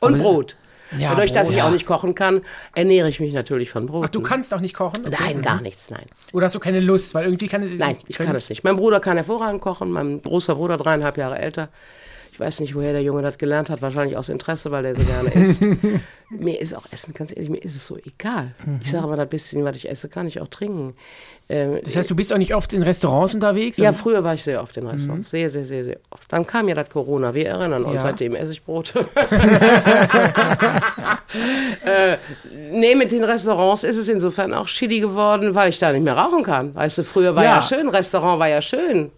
Und 0.00 0.18
Brot. 0.18 0.56
Ja, 0.98 1.10
Dadurch, 1.10 1.30
dass 1.30 1.48
Brot, 1.48 1.52
ich 1.52 1.58
ja. 1.58 1.66
auch 1.68 1.70
nicht 1.70 1.86
kochen 1.86 2.14
kann, 2.14 2.40
ernähre 2.74 3.08
ich 3.08 3.20
mich 3.20 3.32
natürlich 3.32 3.70
von 3.70 3.86
Brot. 3.86 4.06
Ach, 4.06 4.10
du 4.10 4.22
kannst 4.22 4.52
auch 4.54 4.60
nicht 4.60 4.74
kochen? 4.74 5.06
Okay. 5.06 5.16
Nein, 5.20 5.42
gar 5.42 5.60
nichts, 5.60 5.88
nein. 5.90 6.06
Oder 6.32 6.46
hast 6.46 6.54
du 6.54 6.60
keine 6.60 6.80
Lust? 6.80 7.14
Weil 7.14 7.26
irgendwie 7.26 7.46
kann 7.46 7.62
es. 7.62 7.76
Nein, 7.76 7.96
ich 8.08 8.18
kann 8.18 8.34
es 8.34 8.48
nicht. 8.48 8.64
Mein 8.64 8.76
Bruder 8.76 8.98
kann 9.00 9.16
hervorragend 9.16 9.60
kochen, 9.60 9.90
mein 9.92 10.20
großer 10.22 10.54
Bruder, 10.56 10.78
dreieinhalb 10.78 11.16
Jahre 11.16 11.38
älter. 11.38 11.68
Ich 12.40 12.46
weiß 12.46 12.60
nicht, 12.60 12.74
woher 12.74 12.94
der 12.94 13.02
Junge 13.02 13.20
das 13.20 13.36
gelernt 13.36 13.68
hat, 13.68 13.82
wahrscheinlich 13.82 14.16
aus 14.16 14.30
Interesse, 14.30 14.70
weil 14.70 14.86
er 14.86 14.94
so 14.94 15.02
gerne 15.02 15.28
isst. 15.34 15.60
mir 16.30 16.58
ist 16.58 16.74
auch 16.74 16.86
Essen, 16.90 17.12
ganz 17.12 17.32
ehrlich, 17.32 17.50
mir 17.50 17.62
ist 17.62 17.76
es 17.76 17.84
so 17.84 17.98
egal. 17.98 18.54
Ich 18.82 18.90
sage 18.90 19.06
mal, 19.06 19.16
das 19.18 19.28
bisschen, 19.28 19.62
was 19.62 19.76
ich 19.76 19.90
esse, 19.90 20.08
kann 20.08 20.26
ich 20.26 20.40
auch 20.40 20.48
trinken. 20.48 20.94
Ähm, 21.50 21.80
Das 21.84 21.94
heißt, 21.96 22.10
du 22.10 22.16
bist 22.16 22.32
auch 22.32 22.38
nicht 22.38 22.54
oft 22.54 22.72
in 22.72 22.82
Restaurants 22.82 23.34
unterwegs? 23.34 23.76
ja, 23.76 23.92
früher 23.92 24.24
war 24.24 24.32
ich 24.32 24.42
sehr 24.42 24.62
oft 24.62 24.74
in 24.78 24.86
Restaurants. 24.86 25.30
Sehr, 25.30 25.50
sehr, 25.50 25.64
sehr, 25.64 25.84
sehr 25.84 25.98
oft. 26.08 26.32
Dann 26.32 26.46
kam 26.46 26.66
ja 26.66 26.74
das 26.74 26.88
Corona, 26.88 27.34
wir 27.34 27.46
erinnern 27.46 27.84
uns, 27.84 27.96
Ja. 27.96 28.00
seitdem 28.00 28.34
esse 28.34 28.52
ich 28.52 28.62
Brot. 28.64 28.94
äh, 31.84 32.16
nee, 32.70 32.94
mit 32.94 33.12
den 33.12 33.24
Restaurants 33.24 33.84
ist 33.84 33.96
es 33.98 34.08
insofern 34.08 34.54
auch 34.54 34.66
shitty 34.68 35.00
geworden, 35.00 35.54
weil 35.54 35.68
ich 35.68 35.78
da 35.78 35.92
nicht 35.92 36.04
mehr 36.04 36.16
rauchen 36.16 36.42
kann. 36.42 36.74
Weißt 36.74 36.96
du, 36.98 37.04
früher 37.04 37.36
war 37.36 37.44
ja, 37.44 37.56
Ja. 37.56 37.62
schön, 37.62 37.88
Restaurant 37.90 38.40
war 38.40 38.48
ja 38.48 38.62
schön. 38.62 39.10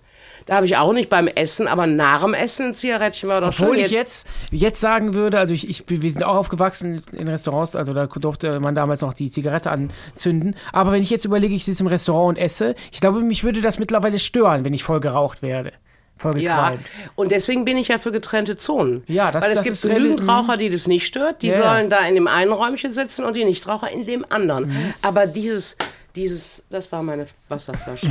Da 0.47 0.57
habe 0.57 0.67
ich 0.67 0.77
auch 0.77 0.93
nicht 0.93 1.09
beim 1.09 1.29
Essen, 1.29 1.69
aber 1.69 1.87
nach 1.87 2.23
dem 2.23 2.35
Essen 2.35 2.67
ein 2.67 2.75
Zigarettchen 2.75 3.29
war 3.29 3.41
doch 3.41 3.49
Obwohl 3.49 3.77
schön. 3.77 3.85
ich 3.85 3.91
jetzt, 3.91 4.27
jetzt 4.51 4.81
sagen 4.81 5.15
würde, 5.15 5.39
also 5.39 5.55
ich, 5.55 5.69
ich, 5.69 5.85
wir 5.87 6.13
sind 6.13 6.25
auch 6.25 6.37
aufgewachsen 6.37 7.03
in 7.13 7.29
Restaurants, 7.29 7.77
also 7.77 7.93
da 7.93 8.07
durfte 8.07 8.61
man 8.61 8.75
damals 8.75 9.01
noch 9.03 9.13
die 9.13 9.31
Zigarette 9.31 9.71
anzünden. 9.71 10.57
Aber 10.73 10.93
wenn 10.93 11.03
ich 11.03 11.11
jetzt 11.11 11.25
überlege, 11.25 11.55
ich 11.55 11.65
sitze 11.65 11.83
im 11.83 11.87
Restaurant 11.87 12.37
und 12.37 12.43
esse, 12.43 12.75
ich 12.91 13.01
glaube, 13.01 13.21
mich 13.21 13.45
würde 13.45 13.61
das 13.61 13.79
mittlerweile 13.79 14.19
stören, 14.19 14.65
wenn 14.65 14.75
ich 14.75 14.85
voll 14.85 15.01
geraucht 15.01 15.43
werde. 15.43 15.73
Voll 16.19 16.41
Ja, 16.41 16.75
und 17.17 17.33
deswegen 17.33 17.65
bin 17.65 17.77
ich 17.77 17.89
ja 17.89 17.99
für 17.99 18.13
getrennte 18.13 18.57
Zonen. 18.57 19.03
Ja, 19.09 19.33
das- 19.33 19.43
Weil 19.43 19.51
es 19.51 19.59
das 19.59 19.67
gibt 19.83 19.95
genügend 19.95 20.23
mhm. 20.23 20.31
Raucher, 20.31 20.57
die 20.57 20.71
das 20.71 20.87
nicht 20.87 21.05
stört, 21.05 21.43
die 21.43 21.49
ja. 21.49 21.61
sollen 21.61 21.91
da 21.91 22.07
in 22.07 22.15
dem 22.15 22.29
einen 22.29 22.53
Räumchen 22.53 22.93
sitzen 22.93 23.25
und 23.25 23.35
die 23.35 23.45
Nichtraucher 23.45 23.91
in 23.91 24.07
dem 24.07 24.25
anderen. 24.31 24.69
Mhm. 24.69 24.95
Aber 25.03 25.27
dieses, 25.27 25.77
dieses, 26.15 26.63
das 26.71 26.91
war 26.93 27.03
meine 27.03 27.27
Wasserflasche, 27.49 28.09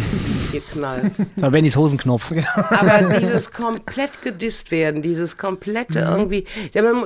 geknallt. 0.52 1.12
Das 1.36 1.44
war 1.44 1.52
Bennys 1.52 1.76
Hosenknopf. 1.76 2.32
Aber 2.56 3.20
dieses 3.20 3.52
komplett 3.52 4.22
gedisst 4.22 4.72
werden, 4.72 5.02
dieses 5.02 5.38
komplette 5.38 6.00
Mhm. 6.02 6.08
irgendwie. 6.12 6.46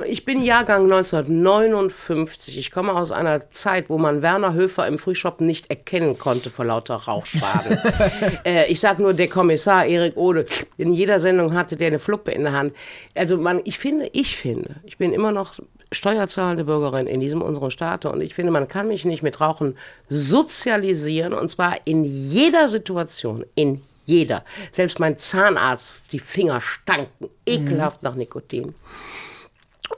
Ich 0.08 0.24
bin 0.24 0.42
Jahrgang 0.42 0.84
1959. 0.84 2.58
Ich 2.58 2.70
komme 2.70 2.94
aus 2.94 3.10
einer 3.10 3.50
Zeit, 3.50 3.88
wo 3.88 3.98
man 3.98 4.22
Werner 4.22 4.54
Höfer 4.54 4.86
im 4.86 4.98
Frühschoppen 4.98 5.46
nicht 5.46 5.70
erkennen 5.70 6.18
konnte 6.18 6.50
vor 6.50 6.64
lauter 6.64 6.94
Rauchschwaden. 6.96 7.78
äh, 8.44 8.66
ich 8.70 8.80
sag 8.80 8.98
nur, 8.98 9.14
der 9.14 9.28
Kommissar 9.28 9.86
Erik 9.86 10.16
Ode, 10.16 10.46
in 10.76 10.92
jeder 10.92 11.20
Sendung 11.20 11.54
hatte 11.54 11.76
der 11.76 11.88
eine 11.88 11.98
Fluppe 11.98 12.30
in 12.32 12.42
der 12.44 12.52
Hand. 12.52 12.74
Also 13.14 13.36
man, 13.38 13.60
ich 13.64 13.78
finde, 13.78 14.08
ich 14.12 14.36
finde, 14.36 14.76
ich 14.84 14.98
bin 14.98 15.12
immer 15.12 15.32
noch 15.32 15.58
steuerzahlende 15.92 16.64
Bürgerin 16.64 17.06
in 17.06 17.20
diesem 17.20 17.42
unserem 17.42 17.70
Staat 17.70 18.04
und 18.04 18.20
ich 18.20 18.34
finde, 18.34 18.52
man 18.52 18.68
kann 18.68 18.88
mich 18.88 19.04
nicht 19.04 19.22
mit 19.22 19.40
Rauchen 19.40 19.76
sozialisieren 20.08 21.32
und 21.32 21.50
zwar 21.50 21.76
in 21.84 22.04
jeder 22.04 22.68
Situation, 22.68 23.44
in 23.54 23.82
jeder. 24.04 24.44
Selbst 24.72 24.98
mein 24.98 25.18
Zahnarzt, 25.18 26.12
die 26.12 26.18
Finger 26.18 26.60
stanken 26.60 27.28
ekelhaft 27.44 28.02
mhm. 28.02 28.08
nach 28.08 28.14
Nikotin. 28.14 28.74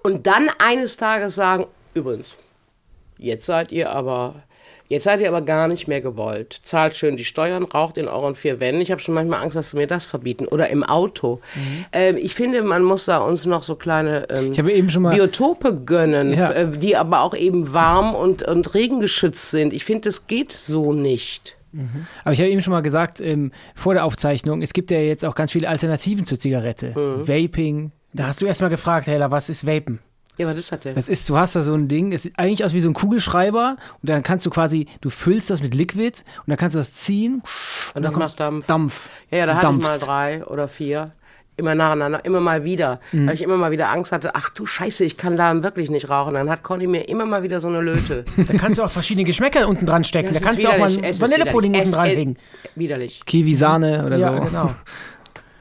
Und 0.03 0.27
dann 0.27 0.51
eines 0.59 0.97
Tages 0.97 1.35
sagen, 1.35 1.67
übrigens, 1.95 2.29
jetzt 3.17 3.47
seid 3.47 3.73
ihr 3.73 3.91
aber 3.91 4.43
Jetzt 4.89 5.05
seid 5.05 5.21
ihr 5.21 5.29
aber 5.29 5.43
gar 5.43 5.69
nicht 5.69 5.87
mehr 5.87 6.01
gewollt. 6.01 6.61
Zahlt 6.63 6.97
schön 6.97 7.17
die 7.17 7.25
Steuern, 7.25 7.65
raucht 7.65 7.99
in 7.99 8.09
euren 8.09 8.37
vier 8.37 8.59
Wänden. 8.59 8.81
Ich 8.81 8.91
habe 8.91 9.01
schon 9.01 9.15
manchmal 9.15 9.43
Angst, 9.43 9.57
dass 9.57 9.71
sie 9.71 9.77
mir 9.77 9.87
das 9.87 10.07
verbieten. 10.07 10.47
Oder 10.47 10.71
im 10.71 10.83
Auto. 10.83 11.41
Mhm. 11.55 11.85
Ähm, 11.93 12.17
ich 12.17 12.35
finde, 12.35 12.63
man 12.63 12.83
muss 12.83 13.05
da 13.05 13.19
uns 13.19 13.45
noch 13.45 13.63
so 13.63 13.75
kleine 13.75 14.27
ähm, 14.31 14.53
Biotope 14.53 15.75
gönnen, 15.85 16.33
ja. 16.33 16.51
Äh, 16.51 16.79
die 16.79 16.97
aber 16.97 17.21
auch 17.21 17.35
eben 17.35 17.75
warm 17.75 18.15
und, 18.15 18.43
und 18.43 18.75
regengeschützt 18.75 19.51
sind. 19.51 19.75
Ich 19.75 19.85
finde, 19.85 20.09
das 20.09 20.27
geht 20.27 20.53
so 20.53 20.95
nicht. 20.95 21.57
Mhm. 21.73 22.07
Aber 22.25 22.33
ich 22.33 22.41
habe 22.41 22.51
eben 22.51 22.63
schon 22.63 22.73
mal 22.73 22.81
gesagt, 22.81 23.21
ähm, 23.21 23.53
vor 23.75 23.93
der 23.93 24.05
Aufzeichnung, 24.05 24.63
es 24.63 24.73
gibt 24.73 24.91
ja 24.91 24.99
jetzt 25.01 25.25
auch 25.25 25.35
ganz 25.35 25.53
viele 25.53 25.69
Alternativen 25.69 26.25
zur 26.25 26.39
Zigarette. 26.39 26.95
Mhm. 26.97 27.29
Vaping. 27.29 27.93
Da 28.15 28.29
hast 28.29 28.41
du 28.41 28.47
erst 28.47 28.63
mal 28.63 28.69
gefragt, 28.69 29.07
Hela, 29.07 29.31
was 29.31 29.51
ist 29.51 29.67
Vapen? 29.67 30.01
Ja, 30.39 30.47
aber 30.47 30.55
das 30.55 30.71
hat 30.71 30.85
der. 30.85 30.95
Das 30.95 31.09
ist, 31.09 31.29
du 31.29 31.37
hast 31.37 31.57
da 31.57 31.63
so 31.63 31.75
ein 31.75 31.89
Ding, 31.89 32.13
es 32.13 32.23
sieht 32.23 32.39
eigentlich 32.39 32.65
aus 32.65 32.73
wie 32.73 32.81
so 32.81 32.89
ein 32.89 32.95
Kugelschreiber 32.95 33.77
und 34.01 34.09
dann 34.09 34.23
kannst 34.23 34.47
du 34.47 34.51
quasi, 34.51 34.87
du 35.01 35.11
füllst 35.11 35.51
das 35.51 35.61
mit 35.61 35.75
Liquid 35.75 36.23
und 36.39 36.49
dann 36.49 36.57
kannst 36.57 36.77
du 36.77 36.79
das 36.79 36.93
ziehen 36.93 37.43
und, 37.43 37.97
und 37.97 38.03
dann, 38.03 38.13
kommt 38.13 38.39
Dampf. 38.39 38.67
Dampf. 38.67 39.11
Ja, 39.31 39.39
ja 39.39 39.47
da 39.47 39.57
hatte 39.57 39.75
ich 39.77 39.83
mal 39.83 39.99
drei 39.99 40.45
oder 40.47 40.69
vier. 40.69 41.13
Immer 41.57 41.75
nacheinander, 41.75 42.25
immer 42.25 42.39
mal 42.39 42.63
wieder. 42.63 43.01
Mhm. 43.11 43.27
Weil 43.27 43.35
ich 43.35 43.43
immer 43.43 43.57
mal 43.57 43.73
wieder 43.73 43.91
Angst 43.91 44.13
hatte, 44.13 44.37
ach 44.37 44.51
du 44.51 44.65
Scheiße, 44.65 45.05
ich 45.05 45.17
kann 45.17 45.37
da 45.37 45.61
wirklich 45.65 45.91
nicht 45.91 46.09
rauchen. 46.09 46.35
Dann 46.35 46.49
hat 46.49 46.63
Conny 46.63 46.87
mir 46.87 47.09
immer 47.09 47.27
mal 47.27 47.43
wieder 47.43 47.61
so 47.61 47.67
eine 47.67 47.81
Löte. 47.81 48.25
da 48.37 48.55
kannst 48.55 48.79
du 48.79 48.85
auch 48.85 48.91
verschiedene 48.91 49.25
Geschmäcker 49.25 49.67
unten 49.67 49.85
dran 49.85 50.05
stecken. 50.05 50.33
Da 50.33 50.39
kannst 50.39 50.63
du 50.63 50.69
auch 50.69 50.79
mal 50.79 50.95
Vanillepudding 50.95 51.75
unten 51.75 51.91
dran 51.91 52.07
legen. 52.11 52.37
Widerlich. 52.77 53.23
Kiwi-Sahne 53.27 54.07
oder 54.07 54.19
ja, 54.19 54.37
so. 54.37 54.45
genau. 54.45 54.75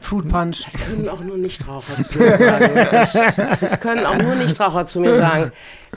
Fruit 0.08 0.28
Punch. 0.30 0.64
Das 0.64 0.86
können 0.86 1.10
auch 1.10 1.20
nur 1.20 1.38
Nichtraucher 1.38 2.02
zu 2.02 2.18
mir 2.18 2.38
sagen. 2.38 2.72
Das 2.74 3.80
können 3.82 4.06
auch 4.06 4.18
nur 4.18 4.36
Nichtraucher 4.36 4.86
zu 4.86 5.02
mir 5.02 5.18
sagen. 5.18 5.52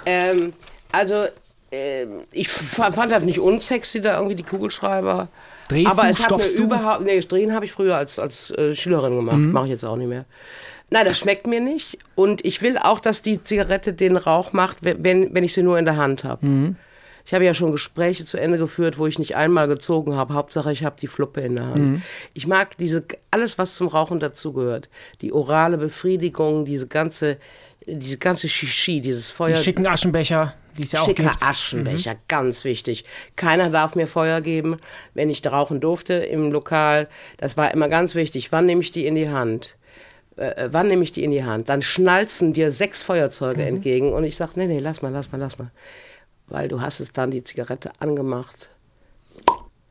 Ähm, 0.04 0.52
also, 0.90 1.26
äh, 1.70 2.06
ich 2.32 2.48
fand 2.48 3.12
das 3.12 3.24
nicht 3.24 3.38
unsexy, 3.38 4.00
da 4.00 4.16
irgendwie 4.16 4.34
die 4.34 4.42
Kugelschreiber. 4.42 5.28
Drehst 5.68 5.92
aber 5.92 6.02
du, 6.02 6.08
es 6.08 6.22
hat 6.22 6.36
mir 6.36 6.56
du? 6.56 6.64
überhaupt. 6.64 7.02
Nee, 7.04 7.20
drehen 7.20 7.54
habe 7.54 7.64
ich 7.64 7.72
früher 7.72 7.96
als, 7.96 8.18
als 8.18 8.50
äh, 8.50 8.74
Schülerin 8.74 9.14
gemacht. 9.14 9.36
Mhm. 9.36 9.52
Mache 9.52 9.66
ich 9.66 9.70
jetzt 9.70 9.84
auch 9.84 9.96
nicht 9.96 10.08
mehr. 10.08 10.24
Nein, 10.90 11.04
das 11.04 11.20
schmeckt 11.20 11.46
mir 11.46 11.60
nicht. 11.60 11.96
Und 12.16 12.44
ich 12.44 12.62
will 12.62 12.78
auch, 12.78 12.98
dass 12.98 13.22
die 13.22 13.44
Zigarette 13.44 13.92
den 13.92 14.16
Rauch 14.16 14.52
macht, 14.52 14.78
wenn, 14.82 15.32
wenn 15.32 15.44
ich 15.44 15.54
sie 15.54 15.62
nur 15.62 15.78
in 15.78 15.84
der 15.84 15.96
Hand 15.96 16.24
habe. 16.24 16.44
Mhm. 16.44 16.76
Ich 17.30 17.34
habe 17.34 17.44
ja 17.44 17.54
schon 17.54 17.70
Gespräche 17.70 18.24
zu 18.24 18.38
Ende 18.38 18.58
geführt, 18.58 18.98
wo 18.98 19.06
ich 19.06 19.20
nicht 19.20 19.36
einmal 19.36 19.68
gezogen 19.68 20.16
habe. 20.16 20.34
Hauptsache, 20.34 20.72
ich 20.72 20.82
habe 20.82 20.96
die 21.00 21.06
Fluppe 21.06 21.42
in 21.42 21.54
der 21.54 21.66
Hand. 21.66 21.78
Mhm. 21.78 22.02
Ich 22.34 22.48
mag 22.48 22.76
diese 22.76 23.04
alles, 23.30 23.56
was 23.56 23.76
zum 23.76 23.86
Rauchen 23.86 24.18
dazugehört. 24.18 24.88
Die 25.20 25.32
orale 25.32 25.78
Befriedigung, 25.78 26.64
diese 26.64 26.88
ganze, 26.88 27.38
diese 27.86 28.18
ganze 28.18 28.48
Shishi, 28.48 29.00
dieses 29.00 29.30
Feuer. 29.30 29.56
Die 29.56 29.62
schicken 29.62 29.86
Aschenbecher. 29.86 30.54
Die 30.76 30.82
es 30.82 30.90
ja 30.90 31.04
Schicker 31.04 31.26
auch 31.26 31.30
gibt. 31.30 31.42
Aschenbecher, 31.44 32.14
mhm. 32.14 32.18
ganz 32.26 32.64
wichtig. 32.64 33.04
Keiner 33.36 33.70
darf 33.70 33.94
mir 33.94 34.08
Feuer 34.08 34.40
geben, 34.40 34.78
wenn 35.14 35.30
ich 35.30 35.46
rauchen 35.46 35.80
durfte 35.80 36.14
im 36.14 36.50
Lokal. 36.50 37.06
Das 37.36 37.56
war 37.56 37.72
immer 37.72 37.88
ganz 37.88 38.16
wichtig. 38.16 38.50
Wann 38.50 38.66
nehme 38.66 38.80
ich 38.80 38.90
die 38.90 39.06
in 39.06 39.14
die 39.14 39.28
Hand? 39.28 39.76
Äh, 40.36 40.46
äh 40.46 40.68
wann 40.72 40.88
nehme 40.88 41.04
ich 41.04 41.12
die 41.12 41.22
in 41.22 41.30
die 41.30 41.44
Hand? 41.44 41.68
Dann 41.68 41.80
schnalzen 41.80 42.54
dir 42.54 42.72
sechs 42.72 43.04
Feuerzeuge 43.04 43.62
mhm. 43.62 43.68
entgegen 43.68 44.12
und 44.14 44.24
ich 44.24 44.34
sage, 44.34 44.54
nee, 44.56 44.66
nee, 44.66 44.80
lass 44.80 45.00
mal, 45.00 45.12
lass 45.12 45.30
mal, 45.30 45.38
lass 45.38 45.58
mal 45.58 45.70
weil 46.50 46.68
du 46.68 46.80
hast 46.80 47.00
es 47.00 47.12
dann 47.12 47.30
die 47.30 47.44
Zigarette 47.44 47.92
angemacht 47.98 48.68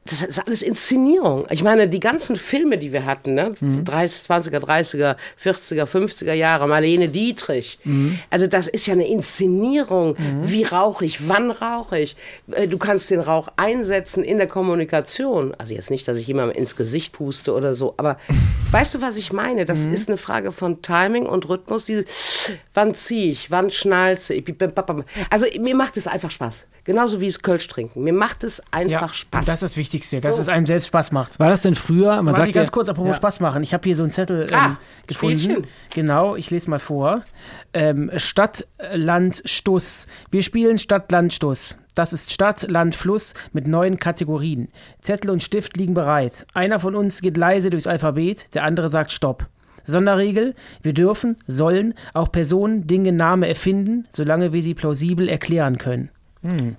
das 0.09 0.23
ist 0.23 0.39
alles 0.39 0.63
Inszenierung. 0.63 1.45
Ich 1.51 1.63
meine, 1.63 1.87
die 1.87 1.99
ganzen 1.99 2.35
Filme, 2.35 2.77
die 2.77 2.91
wir 2.91 3.05
hatten, 3.05 3.35
ne? 3.35 3.53
Mhm. 3.59 3.85
30, 3.85 4.29
20er, 4.29 4.59
30er, 4.59 5.15
40er, 5.41 5.85
50er 5.85 6.33
Jahre, 6.33 6.67
Marlene 6.67 7.09
Dietrich. 7.09 7.79
Mhm. 7.83 8.17
Also 8.29 8.47
das 8.47 8.67
ist 8.67 8.87
ja 8.87 8.93
eine 8.93 9.07
Inszenierung. 9.07 10.15
Mhm. 10.17 10.51
Wie 10.51 10.63
rauche 10.63 11.05
ich? 11.05 11.27
Wann 11.27 11.51
rauche 11.51 11.99
ich? 11.99 12.15
Äh, 12.51 12.67
du 12.67 12.77
kannst 12.77 13.11
den 13.11 13.19
Rauch 13.19 13.49
einsetzen 13.55 14.23
in 14.23 14.37
der 14.37 14.47
Kommunikation. 14.47 15.53
Also 15.57 15.73
jetzt 15.73 15.91
nicht, 15.91 16.07
dass 16.07 16.17
ich 16.17 16.27
jemandem 16.27 16.57
ins 16.57 16.75
Gesicht 16.75 17.13
puste 17.13 17.53
oder 17.53 17.75
so, 17.75 17.93
aber 17.97 18.17
weißt 18.71 18.95
du, 18.95 19.01
was 19.01 19.15
ich 19.17 19.31
meine? 19.31 19.65
Das 19.65 19.81
mhm. 19.81 19.93
ist 19.93 20.09
eine 20.09 20.17
Frage 20.17 20.51
von 20.51 20.81
Timing 20.81 21.27
und 21.27 21.47
Rhythmus. 21.47 21.85
Diese, 21.85 22.05
wann 22.73 22.95
ziehe 22.95 23.31
ich? 23.31 23.51
Wann 23.51 23.69
schnalze 23.69 24.33
ich? 24.33 24.43
Also 25.29 25.45
mir 25.59 25.75
macht 25.75 25.97
es 25.97 26.07
einfach 26.07 26.31
Spaß. 26.31 26.65
Genauso 26.89 27.21
wie 27.21 27.27
es 27.27 27.43
Kölsch 27.43 27.67
trinken. 27.67 28.03
Mir 28.03 28.13
macht 28.13 28.43
es 28.43 28.63
einfach 28.71 28.89
ja, 28.89 29.13
Spaß. 29.13 29.45
Das 29.45 29.55
ist 29.57 29.61
das 29.61 29.77
Wichtigste, 29.77 30.21
dass 30.21 30.37
so. 30.37 30.41
es 30.41 30.49
einem 30.49 30.65
selbst 30.65 30.87
Spaß 30.87 31.11
macht. 31.11 31.39
War 31.39 31.47
das 31.47 31.61
denn 31.61 31.75
früher? 31.75 32.15
Man 32.15 32.33
Warte 32.33 32.39
sagt 32.39 32.53
ganz 32.53 32.69
ja, 32.69 32.71
kurz, 32.71 32.89
apropos 32.89 33.09
ja. 33.09 33.13
Spaß 33.13 33.41
machen. 33.41 33.61
Ich 33.61 33.75
habe 33.75 33.83
hier 33.83 33.95
so 33.95 34.01
einen 34.01 34.11
Zettel 34.11 34.47
ähm, 34.49 34.57
ah, 34.57 34.77
gefunden. 35.05 35.37
Spielchen. 35.37 35.67
Genau, 35.93 36.35
ich 36.35 36.49
lese 36.49 36.67
mal 36.67 36.79
vor. 36.79 37.21
Ähm, 37.75 38.09
Stadt, 38.15 38.67
Land, 38.91 39.43
Stuss. 39.45 40.07
Wir 40.31 40.41
spielen 40.41 40.79
Stadt, 40.79 41.11
Land, 41.11 41.31
Stuss. 41.31 41.77
Das 41.93 42.11
ist 42.11 42.33
Stadt, 42.33 42.63
Land, 42.71 42.95
Fluss 42.95 43.35
mit 43.53 43.67
neuen 43.67 43.99
Kategorien. 43.99 44.69
Zettel 44.99 45.29
und 45.29 45.43
Stift 45.43 45.77
liegen 45.77 45.93
bereit. 45.93 46.47
Einer 46.55 46.79
von 46.79 46.95
uns 46.95 47.21
geht 47.21 47.37
leise 47.37 47.69
durchs 47.69 47.85
Alphabet, 47.85 48.47
der 48.55 48.63
andere 48.63 48.89
sagt 48.89 49.11
Stopp. 49.11 49.45
Sonderregel, 49.83 50.55
wir 50.81 50.93
dürfen, 50.93 51.37
sollen 51.45 51.93
auch 52.15 52.31
Personen, 52.31 52.87
Dinge, 52.87 53.11
Namen 53.11 53.43
erfinden, 53.43 54.07
solange 54.09 54.53
wir 54.53 54.63
sie 54.63 54.73
plausibel 54.73 55.29
erklären 55.29 55.77
können. 55.77 56.09
Hm. 56.41 56.77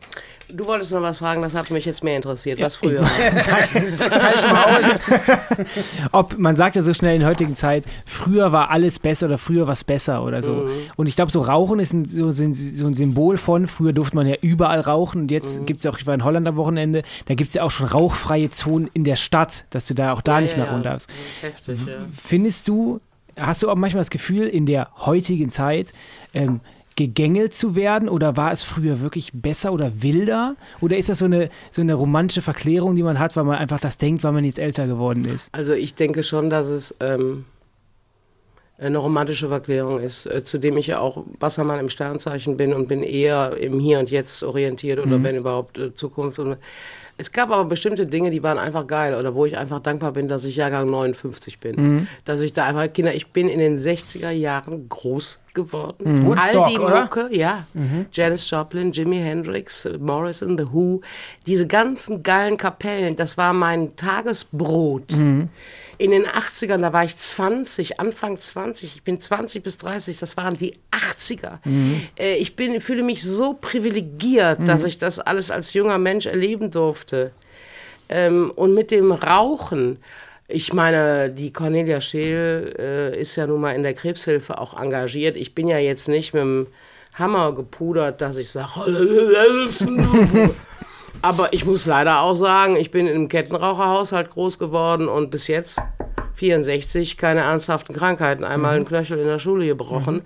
Du 0.48 0.66
wolltest 0.66 0.90
noch 0.90 1.02
was 1.02 1.18
fragen, 1.18 1.42
das 1.42 1.54
hat 1.54 1.70
mich 1.70 1.84
jetzt 1.84 2.02
mehr 2.02 2.16
interessiert. 2.16 2.60
Was 2.60 2.76
früher? 2.76 3.02
Ob 6.12 6.38
man 6.38 6.56
sagt 6.56 6.76
ja 6.76 6.82
so 6.82 6.94
schnell 6.94 7.14
in 7.14 7.20
der 7.20 7.28
heutigen 7.28 7.54
Zeit, 7.54 7.84
früher 8.04 8.52
war 8.52 8.70
alles 8.70 8.98
besser 8.98 9.26
oder 9.26 9.38
früher 9.38 9.66
war 9.66 9.74
es 9.74 9.84
besser 9.84 10.24
oder 10.24 10.42
so. 10.42 10.52
Mhm. 10.52 10.70
Und 10.96 11.08
ich 11.08 11.14
glaube, 11.14 11.30
so 11.30 11.40
Rauchen 11.40 11.78
ist 11.78 11.92
ein, 11.92 12.06
so, 12.06 12.32
so, 12.32 12.42
ein 12.42 12.94
Symbol 12.94 13.36
von, 13.36 13.68
früher 13.68 13.92
durfte 13.92 14.16
man 14.16 14.26
ja 14.26 14.36
überall 14.40 14.80
rauchen 14.80 15.22
und 15.22 15.30
jetzt 15.30 15.60
mhm. 15.60 15.66
gibt 15.66 15.80
es 15.80 15.84
ja 15.84 15.90
auch, 15.90 15.98
ich 15.98 16.06
war 16.06 16.14
in 16.14 16.24
Holland 16.24 16.48
am 16.48 16.56
Wochenende, 16.56 17.02
da 17.26 17.34
gibt 17.34 17.48
es 17.48 17.54
ja 17.54 17.62
auch 17.62 17.70
schon 17.70 17.86
rauchfreie 17.86 18.50
Zonen 18.50 18.90
in 18.94 19.04
der 19.04 19.16
Stadt, 19.16 19.66
dass 19.70 19.86
du 19.86 19.94
da 19.94 20.14
auch 20.14 20.22
da 20.22 20.36
ja, 20.36 20.40
nicht 20.40 20.56
mehr 20.56 20.66
ja, 20.66 20.72
runter 20.72 20.90
darfst. 20.90 21.12
Heftig, 21.42 21.78
ja. 21.86 21.94
Findest 22.16 22.66
du, 22.66 23.00
hast 23.36 23.62
du 23.62 23.70
auch 23.70 23.76
manchmal 23.76 24.00
das 24.00 24.10
Gefühl, 24.10 24.46
in 24.46 24.66
der 24.66 24.88
heutigen 24.96 25.50
Zeit, 25.50 25.92
ähm, 26.34 26.60
gegängelt 27.00 27.54
zu 27.54 27.74
werden? 27.74 28.10
Oder 28.10 28.36
war 28.36 28.52
es 28.52 28.62
früher 28.62 29.00
wirklich 29.00 29.30
besser 29.32 29.72
oder 29.72 30.02
wilder? 30.02 30.54
Oder 30.82 30.98
ist 30.98 31.08
das 31.08 31.20
so 31.20 31.24
eine, 31.24 31.48
so 31.70 31.80
eine 31.80 31.94
romantische 31.94 32.42
Verklärung, 32.42 32.94
die 32.94 33.02
man 33.02 33.18
hat, 33.18 33.36
weil 33.36 33.44
man 33.44 33.56
einfach 33.56 33.80
das 33.80 33.96
denkt, 33.96 34.22
weil 34.22 34.32
man 34.32 34.44
jetzt 34.44 34.58
älter 34.58 34.86
geworden 34.86 35.24
ist? 35.24 35.48
Also 35.52 35.72
ich 35.72 35.94
denke 35.94 36.22
schon, 36.22 36.50
dass 36.50 36.66
es 36.66 36.94
ähm, 37.00 37.46
eine 38.76 38.98
romantische 38.98 39.48
Verklärung 39.48 39.98
ist, 39.98 40.26
äh, 40.26 40.44
zudem 40.44 40.76
ich 40.76 40.88
ja 40.88 41.00
auch 41.00 41.24
Wassermann 41.38 41.80
im 41.80 41.88
Sternzeichen 41.88 42.58
bin 42.58 42.74
und 42.74 42.86
bin 42.86 43.02
eher 43.02 43.56
im 43.56 43.80
Hier 43.80 43.98
und 43.98 44.10
Jetzt 44.10 44.42
orientiert 44.42 44.98
oder 44.98 45.18
mhm. 45.18 45.24
wenn 45.24 45.36
überhaupt 45.36 45.78
äh, 45.78 45.94
Zukunft. 45.94 46.38
Und, 46.38 46.58
es 47.20 47.32
gab 47.32 47.50
aber 47.50 47.66
bestimmte 47.66 48.06
Dinge, 48.06 48.30
die 48.30 48.42
waren 48.42 48.58
einfach 48.58 48.86
geil 48.86 49.14
oder 49.14 49.34
wo 49.34 49.44
ich 49.44 49.58
einfach 49.58 49.80
dankbar 49.80 50.12
bin, 50.12 50.26
dass 50.26 50.44
ich 50.44 50.56
Jahrgang 50.56 50.86
59 50.86 51.60
bin. 51.60 51.76
Mhm. 51.76 52.06
Dass 52.24 52.40
ich 52.40 52.54
da 52.54 52.64
einfach, 52.64 52.90
Kinder, 52.92 53.14
ich 53.14 53.28
bin 53.28 53.48
in 53.48 53.58
den 53.58 53.78
60er 53.78 54.30
Jahren 54.30 54.88
groß 54.88 55.38
geworden. 55.52 56.22
Mhm. 56.22 56.32
All 56.32 56.70
die 56.70 56.78
Mucke, 56.78 57.28
ja. 57.30 57.66
Mhm. 57.74 58.06
Janis 58.12 58.48
Joplin, 58.48 58.92
Jimi 58.92 59.18
Hendrix, 59.18 59.86
Morrison, 59.98 60.56
The 60.56 60.72
Who, 60.72 61.02
diese 61.46 61.66
ganzen 61.66 62.22
geilen 62.22 62.56
Kapellen, 62.56 63.16
das 63.16 63.36
war 63.36 63.52
mein 63.52 63.94
Tagesbrot. 63.96 65.12
Mhm 65.12 65.50
in 66.00 66.12
den 66.12 66.24
80ern, 66.24 66.78
da 66.78 66.94
war 66.94 67.04
ich 67.04 67.14
20, 67.14 68.00
Anfang 68.00 68.40
20, 68.40 68.96
ich 68.96 69.02
bin 69.02 69.20
20 69.20 69.62
bis 69.62 69.76
30, 69.76 70.16
das 70.16 70.34
waren 70.38 70.56
die 70.56 70.78
80er. 70.90 71.58
Mhm. 71.64 72.00
Äh, 72.18 72.36
ich 72.36 72.56
bin, 72.56 72.80
fühle 72.80 73.02
mich 73.02 73.22
so 73.22 73.52
privilegiert, 73.52 74.60
mhm. 74.60 74.64
dass 74.64 74.84
ich 74.84 74.96
das 74.96 75.18
alles 75.18 75.50
als 75.50 75.74
junger 75.74 75.98
Mensch 75.98 76.24
erleben 76.24 76.70
durfte. 76.70 77.32
Ähm, 78.08 78.50
und 78.56 78.72
mit 78.72 78.90
dem 78.90 79.12
Rauchen, 79.12 79.98
ich 80.48 80.72
meine, 80.72 81.28
die 81.28 81.52
Cornelia 81.52 82.00
Scheel 82.00 82.74
äh, 82.78 83.20
ist 83.20 83.36
ja 83.36 83.46
nun 83.46 83.60
mal 83.60 83.72
in 83.72 83.82
der 83.82 83.92
Krebshilfe 83.92 84.58
auch 84.58 84.80
engagiert. 84.80 85.36
Ich 85.36 85.54
bin 85.54 85.68
ja 85.68 85.78
jetzt 85.78 86.08
nicht 86.08 86.32
mit 86.32 86.42
dem 86.42 86.66
Hammer 87.12 87.54
gepudert, 87.54 88.22
dass 88.22 88.38
ich 88.38 88.48
sage, 88.48 88.70
Aber 91.22 91.52
ich 91.52 91.66
muss 91.66 91.86
leider 91.86 92.20
auch 92.20 92.34
sagen, 92.34 92.76
ich 92.76 92.90
bin 92.90 93.06
in 93.06 93.14
einem 93.14 93.28
Kettenraucherhaushalt 93.28 94.30
groß 94.30 94.58
geworden 94.58 95.08
und 95.08 95.30
bis 95.30 95.48
jetzt 95.48 95.78
64 96.34 97.18
keine 97.18 97.40
ernsthaften 97.40 97.94
Krankheiten, 97.94 98.44
einmal 98.44 98.76
einen 98.76 98.86
Knöchel 98.86 99.18
in 99.18 99.26
der 99.26 99.38
Schule 99.38 99.66
gebrochen. 99.66 100.22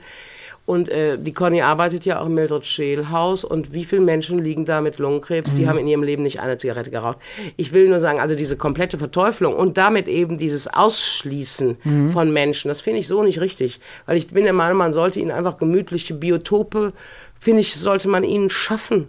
Und 0.67 0.89
äh, 0.89 1.19
die 1.19 1.35
Conny 1.35 1.61
arbeitet 1.61 2.07
ja 2.07 2.21
auch 2.21 2.27
im 2.27 2.35
Mildred 2.35 2.65
Scheel 2.65 3.11
Haus. 3.11 3.45
Und 3.45 3.75
wie 3.75 3.85
viele 3.85 4.01
Menschen 4.01 4.43
liegen 4.43 4.65
da 4.65 4.81
mit 4.81 4.99
Lungenkrebs? 4.99 5.55
Die 5.55 5.69
haben 5.69 5.79
in 5.79 5.87
ihrem 5.87 6.03
Leben 6.03 6.23
nicht 6.23 6.41
eine 6.41 6.57
Zigarette 6.57 6.91
geraucht. 6.91 7.19
Ich 7.57 7.75
will 7.75 7.87
nur 7.89 8.01
sagen, 8.01 8.19
also 8.19 8.35
diese 8.35 8.57
komplette 8.57 8.97
Verteuflung 8.97 9.55
und 9.55 9.77
damit 9.77 10.09
eben 10.09 10.39
dieses 10.39 10.67
Ausschließen 10.67 11.77
von 12.13 12.33
Menschen, 12.33 12.69
das 12.69 12.81
finde 12.81 13.01
ich 13.01 13.09
so 13.09 13.23
nicht 13.23 13.41
richtig. 13.41 13.79
Weil 14.07 14.17
ich 14.17 14.29
bin 14.29 14.45
der 14.45 14.55
Meinung, 14.55 14.79
man 14.79 14.95
sollte 14.95 15.21
ihnen 15.21 15.33
einfach 15.33 15.59
gemütliche 15.59 16.15
Biotope, 16.15 16.95
finde 17.39 17.61
ich, 17.61 17.75
sollte 17.75 18.09
man 18.09 18.25
ihnen 18.25 18.49
schaffen. 18.49 19.09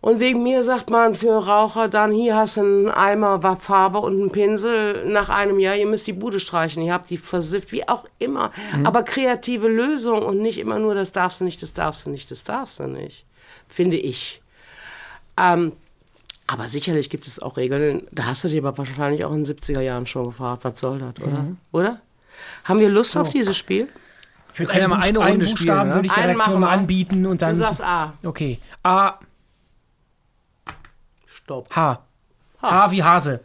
Und 0.00 0.20
wegen 0.20 0.44
mir 0.44 0.62
sagt 0.62 0.90
man 0.90 1.16
für 1.16 1.32
Raucher 1.32 1.88
dann, 1.88 2.12
hier 2.12 2.36
hast 2.36 2.56
du 2.56 2.60
einen 2.60 2.88
Eimer 2.88 3.40
Farbe 3.56 3.98
und 3.98 4.20
einen 4.20 4.30
Pinsel. 4.30 5.04
Nach 5.06 5.28
einem 5.28 5.58
Jahr, 5.58 5.74
ihr 5.74 5.86
müsst 5.86 6.06
die 6.06 6.12
Bude 6.12 6.38
streichen, 6.38 6.82
ihr 6.82 6.92
habt 6.92 7.10
die 7.10 7.16
versifft, 7.18 7.72
wie 7.72 7.88
auch 7.88 8.04
immer. 8.20 8.52
Aber 8.84 9.02
kreative 9.02 9.66
Lösung 9.68 10.22
und 10.22 10.40
nicht 10.40 10.58
immer 10.58 10.78
nur, 10.78 10.94
das 10.94 11.10
darfst 11.10 11.40
du 11.40 11.44
nicht, 11.44 11.62
das 11.62 11.72
darfst 11.72 12.06
du 12.06 12.10
nicht, 12.10 12.30
das 12.30 12.44
darfst 12.44 12.78
du 12.78 12.84
nicht. 12.86 13.24
Finde 13.68 13.96
ich. 13.96 14.40
Ähm, 15.36 15.72
aber 16.46 16.68
sicherlich 16.68 17.10
gibt 17.10 17.26
es 17.26 17.40
auch 17.40 17.56
Regeln, 17.56 18.06
da 18.12 18.26
hast 18.26 18.44
du 18.44 18.48
dir 18.48 18.64
aber 18.64 18.78
wahrscheinlich 18.78 19.24
auch 19.24 19.32
in 19.34 19.44
den 19.44 19.56
70er 19.56 19.80
Jahren 19.80 20.06
schon 20.06 20.26
gefragt, 20.26 20.64
was 20.64 20.80
soll 20.80 20.98
das, 21.00 21.22
oder? 21.22 21.44
Oder? 21.72 22.00
Haben 22.64 22.80
wir 22.80 22.88
Lust 22.88 23.16
auf 23.16 23.28
dieses 23.28 23.56
Spiel? 23.56 23.88
Ich 24.54 24.60
würde 24.60 24.78
ja 24.78 24.88
mal 24.88 25.00
eine 25.00 25.18
Runde 25.18 25.46
Buchstaben 25.46 25.56
spielen, 25.56 25.88
ne? 25.88 25.94
würde 25.94 26.06
ich 26.06 26.12
der 26.12 26.22
Einen 26.22 26.32
Redaktion 26.32 26.60
mal 26.60 26.70
anbieten 26.70 27.26
und 27.26 27.42
Du 27.42 27.46
dann. 27.46 27.56
sagst 27.56 27.82
A. 27.82 28.14
Okay. 28.24 28.58
A, 28.82 29.14
Stopp. 31.48 31.74
H. 31.74 32.02
H 32.60 32.90
wie 32.90 33.02
Hase. 33.02 33.40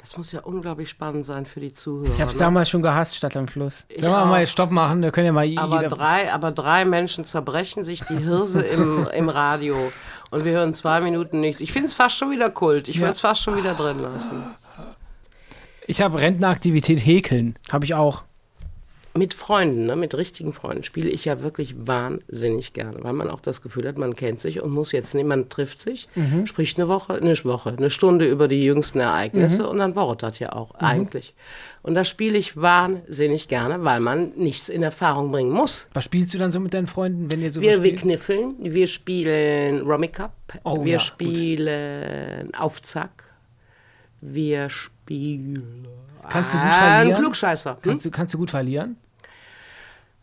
Das 0.00 0.16
muss 0.16 0.32
ja 0.32 0.40
unglaublich 0.40 0.88
spannend 0.88 1.26
sein 1.26 1.44
für 1.44 1.60
die 1.60 1.74
Zuhörer. 1.74 2.10
Ich 2.10 2.22
habe 2.22 2.30
es 2.30 2.36
ne? 2.36 2.44
damals 2.44 2.70
schon 2.70 2.80
gehasst, 2.80 3.14
Stadt 3.14 3.36
am 3.36 3.46
Fluss. 3.48 3.84
Sollen 3.98 4.10
wir 4.10 4.22
auch. 4.22 4.26
mal 4.26 4.40
jetzt 4.40 4.52
Stopp 4.52 4.70
machen? 4.70 5.02
Da 5.02 5.10
können 5.10 5.26
ja 5.26 5.32
mal 5.32 5.46
Aber 5.58 5.82
jeder. 5.82 5.94
drei, 5.94 6.32
aber 6.32 6.52
drei 6.52 6.86
Menschen 6.86 7.26
zerbrechen 7.26 7.84
sich 7.84 8.00
die 8.00 8.16
Hirse 8.16 8.62
im, 8.62 9.06
im 9.14 9.28
Radio 9.28 9.76
und 10.30 10.46
wir 10.46 10.52
hören 10.52 10.72
zwei 10.72 11.02
Minuten 11.02 11.40
nichts. 11.40 11.60
Ich 11.60 11.70
finde 11.70 11.88
es 11.88 11.94
fast 11.94 12.16
schon 12.16 12.30
wieder 12.30 12.48
Kult. 12.48 12.88
Ich 12.88 12.98
würde 12.98 13.12
es 13.12 13.20
fast 13.20 13.42
schon 13.42 13.54
wieder 13.56 13.74
drin 13.74 13.98
lassen. 13.98 14.56
Ich 15.86 16.00
habe 16.00 16.18
Rentneraktivität 16.18 17.04
häkeln. 17.04 17.56
Habe 17.70 17.84
ich 17.84 17.92
auch. 17.92 18.24
Mit 19.14 19.34
Freunden, 19.34 19.84
ne, 19.84 19.94
mit 19.94 20.14
richtigen 20.14 20.54
Freunden 20.54 20.84
spiele 20.84 21.10
ich 21.10 21.26
ja 21.26 21.42
wirklich 21.42 21.74
wahnsinnig 21.86 22.72
gerne, 22.72 22.96
weil 23.04 23.12
man 23.12 23.28
auch 23.28 23.40
das 23.40 23.60
Gefühl 23.60 23.86
hat, 23.86 23.98
man 23.98 24.16
kennt 24.16 24.40
sich 24.40 24.62
und 24.62 24.70
muss 24.70 24.90
jetzt 24.92 25.14
nicht, 25.14 25.26
man 25.26 25.50
trifft 25.50 25.82
sich, 25.82 26.08
spricht 26.46 26.78
eine 26.78 26.88
Woche, 26.88 27.12
eine 27.14 27.36
Woche, 27.44 27.74
eine 27.76 27.90
Stunde 27.90 28.26
über 28.26 28.48
die 28.48 28.64
jüngsten 28.64 29.00
Ereignisse 29.00 29.68
und 29.68 29.78
dann 29.78 29.92
dauert 29.92 30.22
das 30.22 30.38
ja 30.38 30.54
auch 30.54 30.74
eigentlich. 30.76 31.34
Und 31.82 31.94
da 31.94 32.06
spiele 32.06 32.38
ich 32.38 32.56
wahnsinnig 32.56 33.48
gerne, 33.48 33.84
weil 33.84 34.00
man 34.00 34.32
nichts 34.36 34.70
in 34.70 34.82
Erfahrung 34.82 35.30
bringen 35.30 35.50
muss. 35.50 35.88
Was 35.92 36.04
spielst 36.04 36.32
du 36.32 36.38
dann 36.38 36.50
so 36.52 36.60
mit 36.60 36.72
deinen 36.72 36.86
Freunden, 36.86 37.30
wenn 37.30 37.42
ihr 37.42 37.50
so 37.52 37.60
Wir, 37.60 37.82
wir 37.82 37.94
kniffeln, 37.94 38.54
wir 38.60 38.86
spielen 38.86 39.82
Rummy 39.82 40.08
Cup, 40.08 40.32
Oh, 40.64 40.84
wir 40.84 40.92
ja, 40.92 40.98
gut. 40.98 41.06
spielen 41.06 42.54
Aufzack, 42.54 43.24
wir 44.22 44.70
spielen 44.70 45.86
Kannst 46.28 46.54
du 46.54 46.58
gut 46.58 46.66
einen 46.66 46.96
verlieren? 46.96 47.20
Klugscheißer. 47.20 47.70
Hm? 47.70 47.78
Kannst 47.82 48.06
du, 48.06 48.10
kannst 48.10 48.34
du 48.34 48.38
gut 48.38 48.50
verlieren? 48.50 48.96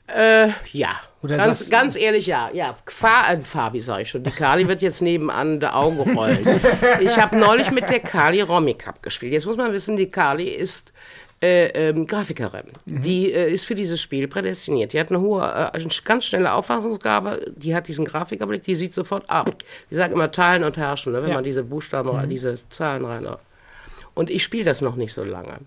Äh, 0.08 0.50
ja. 0.72 0.90
Oder 1.22 1.38
ganz, 1.38 1.70
ganz 1.70 1.96
ehrlich, 1.96 2.28
ja. 2.28 2.50
ja. 2.54 2.76
Fa 2.86 3.34
äh, 3.34 3.42
Fabi 3.42 3.82
sage 3.82 4.04
ich 4.04 4.10
schon. 4.10 4.24
Die 4.24 4.32
Kali 4.32 4.68
wird 4.68 4.82
jetzt 4.82 5.02
nebenan 5.02 5.60
der 5.60 5.76
Augen 5.76 6.00
rollen. 6.16 6.40
Ich 7.02 7.18
habe 7.18 7.36
neulich 7.38 7.72
mit 7.72 7.90
der 7.90 8.00
Kali 8.00 8.42
Romy 8.42 8.74
Cup 8.74 9.04
gespielt. 9.04 9.34
Jetzt 9.34 9.46
muss 9.46 9.58
man 9.58 9.74
wissen, 9.74 9.98
die 9.98 10.10
Kali 10.10 10.48
ist 10.48 10.92
äh, 11.42 11.68
ähm, 11.90 12.08
Grafikerin. 12.08 12.68
Die 12.86 13.32
äh, 13.32 13.52
ist 13.52 13.66
für 13.66 13.76
dieses 13.76 14.02
Spiel 14.02 14.28
prädestiniert. 14.28 14.94
Die 14.94 15.00
hat 15.00 15.10
eine 15.10 15.20
hohe, 15.20 15.42
äh, 15.42 15.78
eine 15.78 15.88
ganz 16.06 16.26
schnelle 16.26 16.54
Auffassungsgabe. 16.54 17.54
Die 17.56 17.76
hat 17.76 17.88
diesen 17.88 18.06
Grafikerblick. 18.06 18.64
Die 18.64 18.76
sieht 18.76 18.94
sofort 18.94 19.30
ab. 19.30 19.54
Die 19.92 19.96
sagt 19.96 20.14
immer 20.14 20.32
teilen 20.32 20.64
und 20.64 20.78
herrschen, 20.78 21.14
ne, 21.14 21.22
wenn 21.22 21.30
Ja. 21.30 21.36
man 21.36 21.44
diese 21.44 21.64
Buchstaben, 21.64 22.30
diese 22.30 22.60
Zahlen 22.70 23.06
rein. 23.06 23.28
Und 24.16 24.30
ich 24.30 24.44
spiele 24.44 24.66
das 24.66 24.82
noch 24.82 24.96
nicht 24.96 25.14
so 25.14 25.24
lange. 25.24 25.60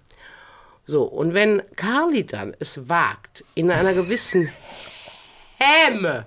So, 0.87 1.05
und 1.05 1.35
wenn 1.35 1.63
Carly 1.77 2.27
dann 2.27 2.57
es 2.59 2.89
wagt, 2.89 3.45
in 3.55 3.71
einer 3.71 3.95
gewissen 3.95 4.49
Häme 5.59 6.27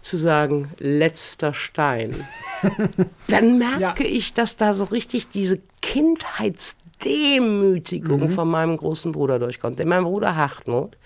zu 0.00 0.16
sagen, 0.16 0.72
letzter 0.78 1.52
Stein, 1.54 2.26
dann 3.28 3.58
merke 3.58 4.04
ich, 4.04 4.34
dass 4.34 4.56
da 4.56 4.74
so 4.74 4.82
richtig 4.84 5.28
diese 5.28 5.60
Kindheitsdemütigung 5.82 8.30
von 8.30 8.50
meinem 8.50 8.76
großen 8.76 9.12
Bruder 9.12 9.38
durchkommt. 9.38 9.78
Denn 9.78 9.86
mein 9.88 10.02
Bruder 10.04 10.34
Hartmut 10.34 10.96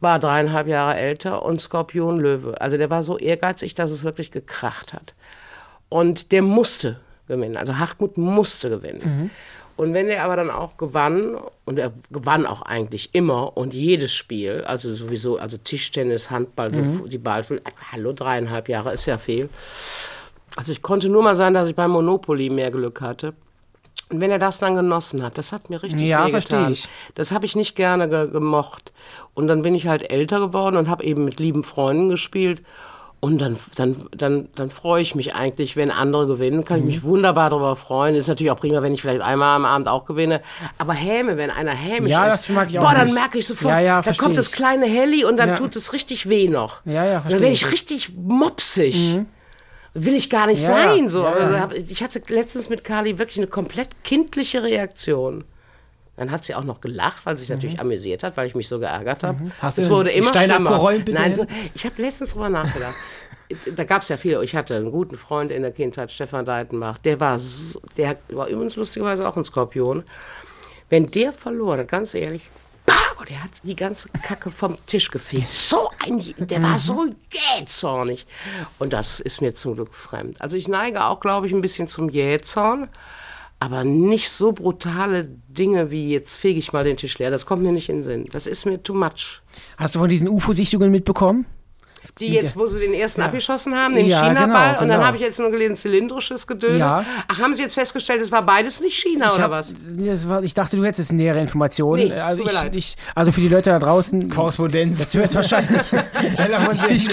war 0.00 0.18
dreieinhalb 0.18 0.66
Jahre 0.66 0.96
älter 0.96 1.44
und 1.44 1.60
Skorpion 1.60 2.18
Löwe. 2.18 2.58
Also 2.60 2.78
der 2.78 2.88
war 2.88 3.04
so 3.04 3.18
ehrgeizig, 3.18 3.74
dass 3.74 3.90
es 3.90 4.04
wirklich 4.04 4.30
gekracht 4.30 4.94
hat. 4.94 5.14
Und 5.88 6.32
der 6.32 6.42
musste 6.42 7.00
gewinnen. 7.26 7.56
Also 7.56 7.78
Hartmut 7.78 8.16
musste 8.16 8.70
gewinnen. 8.70 9.30
Und 9.80 9.94
wenn 9.94 10.08
er 10.08 10.24
aber 10.24 10.36
dann 10.36 10.50
auch 10.50 10.76
gewann, 10.76 11.38
und 11.64 11.78
er 11.78 11.94
gewann 12.10 12.44
auch 12.44 12.60
eigentlich 12.60 13.14
immer 13.14 13.56
und 13.56 13.72
jedes 13.72 14.12
Spiel, 14.12 14.62
also 14.66 14.94
sowieso, 14.94 15.38
also 15.38 15.56
Tischtennis, 15.56 16.28
Handball, 16.28 16.70
so 16.74 17.06
die 17.06 17.16
Ball, 17.16 17.46
hallo, 17.90 18.12
dreieinhalb 18.12 18.68
Jahre 18.68 18.92
ist 18.92 19.06
ja 19.06 19.16
viel. 19.16 19.48
Also 20.54 20.70
ich 20.72 20.82
konnte 20.82 21.08
nur 21.08 21.22
mal 21.22 21.34
sein, 21.34 21.54
dass 21.54 21.66
ich 21.66 21.74
beim 21.74 21.92
Monopoly 21.92 22.50
mehr 22.50 22.70
Glück 22.70 23.00
hatte. 23.00 23.32
Und 24.10 24.20
wenn 24.20 24.30
er 24.30 24.38
das 24.38 24.58
dann 24.58 24.74
genossen 24.74 25.22
hat, 25.22 25.38
das 25.38 25.50
hat 25.50 25.70
mir 25.70 25.82
richtig 25.82 26.02
Ja, 26.02 26.28
verstehe 26.28 26.68
ich. 26.68 26.86
Das 27.14 27.32
habe 27.32 27.46
ich 27.46 27.56
nicht 27.56 27.74
gerne 27.74 28.06
ge 28.06 28.28
gemocht. 28.28 28.92
Und 29.32 29.48
dann 29.48 29.62
bin 29.62 29.74
ich 29.74 29.88
halt 29.88 30.10
älter 30.10 30.40
geworden 30.40 30.76
und 30.76 30.90
habe 30.90 31.04
eben 31.04 31.24
mit 31.24 31.40
lieben 31.40 31.64
Freunden 31.64 32.10
gespielt. 32.10 32.60
Und 33.22 33.38
dann, 33.38 33.58
dann, 33.74 33.96
dann, 34.16 34.48
dann 34.54 34.70
freue 34.70 35.02
ich 35.02 35.14
mich 35.14 35.34
eigentlich, 35.34 35.76
wenn 35.76 35.90
andere 35.90 36.26
gewinnen, 36.26 36.64
kann 36.64 36.78
ich 36.78 36.84
Mhm. 36.84 36.88
mich 36.90 37.02
wunderbar 37.02 37.50
darüber 37.50 37.76
freuen. 37.76 38.14
Ist 38.14 38.28
natürlich 38.28 38.50
auch 38.50 38.58
prima, 38.58 38.80
wenn 38.82 38.94
ich 38.94 39.02
vielleicht 39.02 39.20
einmal 39.20 39.56
am 39.56 39.66
Abend 39.66 39.88
auch 39.88 40.06
gewinne. 40.06 40.40
Aber 40.78 40.94
Häme, 40.94 41.36
wenn 41.36 41.50
einer 41.50 41.72
hämisch 41.72 42.10
Ja, 42.12 42.28
ist, 42.28 42.48
das 42.48 42.48
mag 42.48 42.70
ich 42.70 42.78
auch 42.78 42.82
boah, 42.82 42.94
dann 42.94 43.04
nicht. 43.04 43.14
merke 43.14 43.38
ich 43.38 43.46
sofort, 43.46 43.72
Ja, 43.72 43.78
ja, 43.80 44.00
da 44.00 44.12
kommt 44.14 44.38
das 44.38 44.46
ich. 44.46 44.52
kleine 44.54 44.86
Helly 44.86 45.26
und 45.26 45.36
dann 45.36 45.50
Ja. 45.50 45.54
tut 45.56 45.76
es 45.76 45.92
richtig 45.92 46.30
weh 46.30 46.48
noch. 46.48 46.76
Ja, 46.86 47.04
ja, 47.04 47.12
Dann 47.12 47.20
verstehe 47.22 47.40
werde 47.42 47.52
ich. 47.52 47.62
ich 47.62 47.70
richtig 47.72 48.12
mopsig. 48.16 49.18
Will 49.92 50.14
ich 50.14 50.30
gar 50.30 50.46
nicht 50.46 50.62
Ja, 50.62 50.68
sein. 50.68 51.08
So. 51.10 51.22
ja, 51.24 51.60
hab- 51.60 51.74
Ich 51.74 52.02
hatte 52.02 52.22
letztens 52.28 52.70
mit 52.70 52.84
Carly 52.84 53.18
wirklich 53.18 53.36
eine 53.38 53.48
komplett 53.48 54.02
kindliche 54.02 54.62
Reaktion. 54.62 55.44
Dann 56.20 56.30
hat 56.30 56.44
sie 56.44 56.54
auch 56.54 56.64
noch 56.64 56.82
gelacht, 56.82 57.24
weil 57.24 57.34
sie 57.36 57.40
sich 57.40 57.48
natürlich 57.48 57.80
amüsiert 57.80 58.22
hat, 58.22 58.36
weil 58.36 58.46
ich 58.46 58.54
mich 58.54 58.68
so 58.68 58.78
geärgert 58.78 59.22
habe. 59.22 59.42
Mhm. 59.42 59.52
Hast 59.62 59.78
es 59.78 59.88
du 59.88 59.94
wurde 59.94 60.10
immer 60.10 60.28
Steine 60.28 60.52
schlimmer. 60.52 60.72
abgeräumt, 60.72 61.06
bitte? 61.06 61.18
Nein, 61.18 61.34
so, 61.34 61.46
ich 61.74 61.86
habe 61.86 62.02
letztens 62.02 62.32
drüber 62.32 62.50
nachgedacht. 62.50 62.94
da 63.74 63.84
gab 63.84 64.02
es 64.02 64.10
ja 64.10 64.18
viele. 64.18 64.44
Ich 64.44 64.54
hatte 64.54 64.76
einen 64.76 64.92
guten 64.92 65.16
Freund 65.16 65.50
in 65.50 65.62
der 65.62 65.70
Kindheit, 65.70 66.12
Stefan 66.12 66.44
Deitenbach. 66.44 66.98
Der 66.98 67.20
war, 67.20 67.40
so, 67.40 67.80
der 67.96 68.18
war 68.28 68.48
übrigens 68.48 68.76
lustigerweise 68.76 69.26
auch 69.26 69.34
ein 69.38 69.46
Skorpion. 69.46 70.04
Wenn 70.90 71.06
der 71.06 71.32
verloren 71.32 71.80
hat, 71.80 71.88
ganz 71.88 72.12
ehrlich, 72.12 72.50
pow, 72.84 73.24
der 73.26 73.42
hat 73.42 73.52
die 73.62 73.74
ganze 73.74 74.10
Kacke 74.22 74.50
vom 74.50 74.76
Tisch 74.84 75.10
gefegt. 75.10 75.48
So 75.48 75.88
ein, 76.04 76.22
der 76.36 76.62
war 76.62 76.78
so 76.78 77.06
jähzornig. 77.32 78.26
Und 78.78 78.92
das 78.92 79.20
ist 79.20 79.40
mir 79.40 79.54
zum 79.54 79.74
Glück 79.74 79.94
fremd. 79.94 80.38
Also 80.42 80.58
ich 80.58 80.68
neige 80.68 81.02
auch, 81.02 81.20
glaube 81.20 81.46
ich, 81.46 81.54
ein 81.54 81.62
bisschen 81.62 81.88
zum 81.88 82.10
Jähzorn. 82.10 82.90
Aber 83.62 83.84
nicht 83.84 84.30
so 84.30 84.52
brutale 84.52 85.28
Dinge 85.52 85.90
wie 85.90 86.10
jetzt 86.10 86.36
fege 86.36 86.58
ich 86.58 86.72
mal 86.72 86.84
den 86.84 86.96
Tisch 86.96 87.18
leer. 87.18 87.30
Das 87.30 87.46
kommt 87.46 87.62
mir 87.62 87.72
nicht 87.72 87.88
in 87.88 87.98
den 87.98 88.04
Sinn. 88.04 88.26
Das 88.30 88.46
ist 88.46 88.66
mir 88.66 88.82
too 88.82 88.94
much. 88.94 89.42
Hast 89.76 89.94
du 89.94 89.98
von 89.98 90.08
diesen 90.08 90.28
UFO-Sichtungen 90.28 90.90
mitbekommen? 90.90 91.46
Die 92.18 92.32
jetzt, 92.32 92.56
wo 92.56 92.66
sie 92.66 92.80
den 92.80 92.94
ersten 92.94 93.20
abgeschossen 93.22 93.74
haben, 93.76 93.94
den 93.94 94.06
Ja, 94.06 94.20
China-Ball. 94.20 94.46
genau, 94.46 94.68
Und 94.82 94.88
dann 94.88 94.98
genau. 94.98 95.04
habe 95.04 95.16
ich 95.16 95.22
jetzt 95.22 95.38
nur 95.38 95.50
gelesen, 95.50 95.76
zylindrisches 95.76 96.46
Gedöns. 96.46 96.78
Ja. 96.78 97.04
Ach, 97.28 97.40
haben 97.40 97.54
sie 97.54 97.62
jetzt 97.62 97.74
festgestellt, 97.74 98.20
es 98.22 98.32
war 98.32 98.44
beides 98.44 98.80
nicht 98.80 98.96
China 98.96 99.26
Ich 99.28 99.34
oder 99.34 99.44
hab- 99.44 99.50
was? 99.50 99.72
Das 99.98 100.28
war, 100.28 100.42
ich 100.42 100.54
dachte, 100.54 100.76
du 100.76 100.84
hättest 100.84 101.12
nähere 101.12 101.40
Informationen. 101.40 102.08
Nee, 102.08 102.14
also, 102.14 102.42
tut 102.42 102.52
mir 102.52 102.58
ich, 102.58 102.64
leid. 102.64 102.74
ich, 102.76 102.94
also 103.14 103.32
für 103.32 103.40
die 103.40 103.48
Leute 103.48 103.70
da 103.70 103.78
draußen. 103.78 104.30
Korrespondenz. 104.30 104.98
Das 104.98 105.14
wird 105.14 105.34
wahrscheinlich. 105.34 105.92
Heller 106.36 106.60
von 106.60 106.76
sich. 106.76 107.06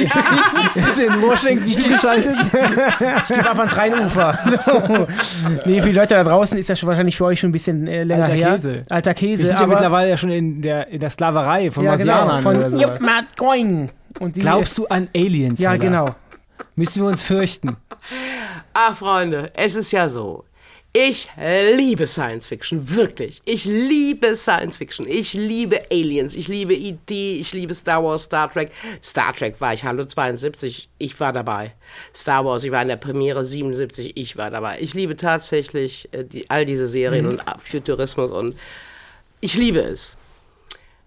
Ist 0.76 1.00
in 1.00 1.22
Washington 1.22 1.68
zugeschaltet. 1.70 2.36
Ich 3.24 3.36
gebe 3.36 3.50
ab 3.50 3.60
ans 3.60 3.78
Rheinufer. 3.78 4.38
So. 4.68 5.08
Nee, 5.66 5.82
für 5.82 5.90
die 5.90 5.96
Leute 5.96 6.16
da 6.16 6.24
draußen 6.24 6.58
ist 6.58 6.70
das 6.70 6.80
schon 6.80 6.88
wahrscheinlich 6.88 7.18
für 7.18 7.26
euch 7.26 7.40
schon 7.40 7.50
ein 7.50 7.54
bisschen 7.54 7.88
äh, 7.88 8.04
länger 8.04 8.24
Alter 8.26 8.36
her. 8.36 8.52
Käse. 8.52 8.84
Alter 8.90 9.14
Käse. 9.14 9.44
Wir 9.44 9.50
sind 9.50 9.60
ja 9.60 9.68
mittlerweile 9.68 10.10
ja 10.10 10.18
schon 10.18 10.32
in 10.32 10.62
der, 10.62 10.88
in 10.88 11.00
der 11.00 11.10
Sklaverei 11.10 11.72
von 11.72 11.84
ja, 11.84 11.92
Marsianern. 11.92 12.38
genau, 12.44 12.50
oder 12.52 12.70
von 12.70 12.70
so. 12.72 12.78
Glaubst 14.20 14.78
du 14.78 14.88
an 14.88 15.10
Aliens? 15.16 15.60
Ja, 15.60 15.72
Heller? 15.72 15.84
genau. 15.84 16.16
Müssen 16.76 17.04
wir 17.04 17.10
uns 17.10 17.24
fürchten? 17.24 17.78
Ach, 18.74 18.96
Freunde, 18.98 19.52
es 19.56 19.76
ist 19.76 19.92
ja 19.92 20.10
so. 20.10 20.46
Ich 20.94 21.30
liebe 21.38 22.08
Science 22.08 22.48
Fiction, 22.48 22.96
wirklich. 22.96 23.42
Ich 23.46 23.66
liebe 23.66 24.36
Science 24.36 24.78
Fiction. 24.78 25.08
Ich 25.08 25.34
liebe 25.34 25.84
Aliens. 25.92 26.34
Ich 26.34 26.48
liebe 26.48 26.74
E.T. 26.74 27.40
Ich 27.40 27.54
liebe 27.54 27.76
Star 27.76 28.04
Wars, 28.04 28.24
Star 28.24 28.52
Trek. 28.52 28.72
Star 29.04 29.36
Trek 29.36 29.62
war 29.62 29.74
ich, 29.74 29.84
hallo 29.84 30.06
72, 30.06 30.90
ich 30.98 31.20
war 31.20 31.34
dabei. 31.34 31.74
Star 32.16 32.46
Wars, 32.46 32.64
ich 32.64 32.72
war 32.72 32.82
in 32.82 32.88
der 32.88 32.96
Premiere 32.96 33.46
77, 33.46 34.18
ich 34.18 34.38
war 34.38 34.50
dabei. 34.50 34.80
Ich 34.80 34.96
liebe 34.96 35.16
tatsächlich 35.16 36.10
äh, 36.14 36.24
die, 36.24 36.50
all 36.50 36.66
diese 36.66 36.88
Serien 36.88 37.26
mhm. 37.26 37.32
und 37.32 37.44
Futurismus 37.60 38.32
und 38.32 38.58
ich 39.40 39.56
liebe 39.56 39.82
es. 39.82 40.18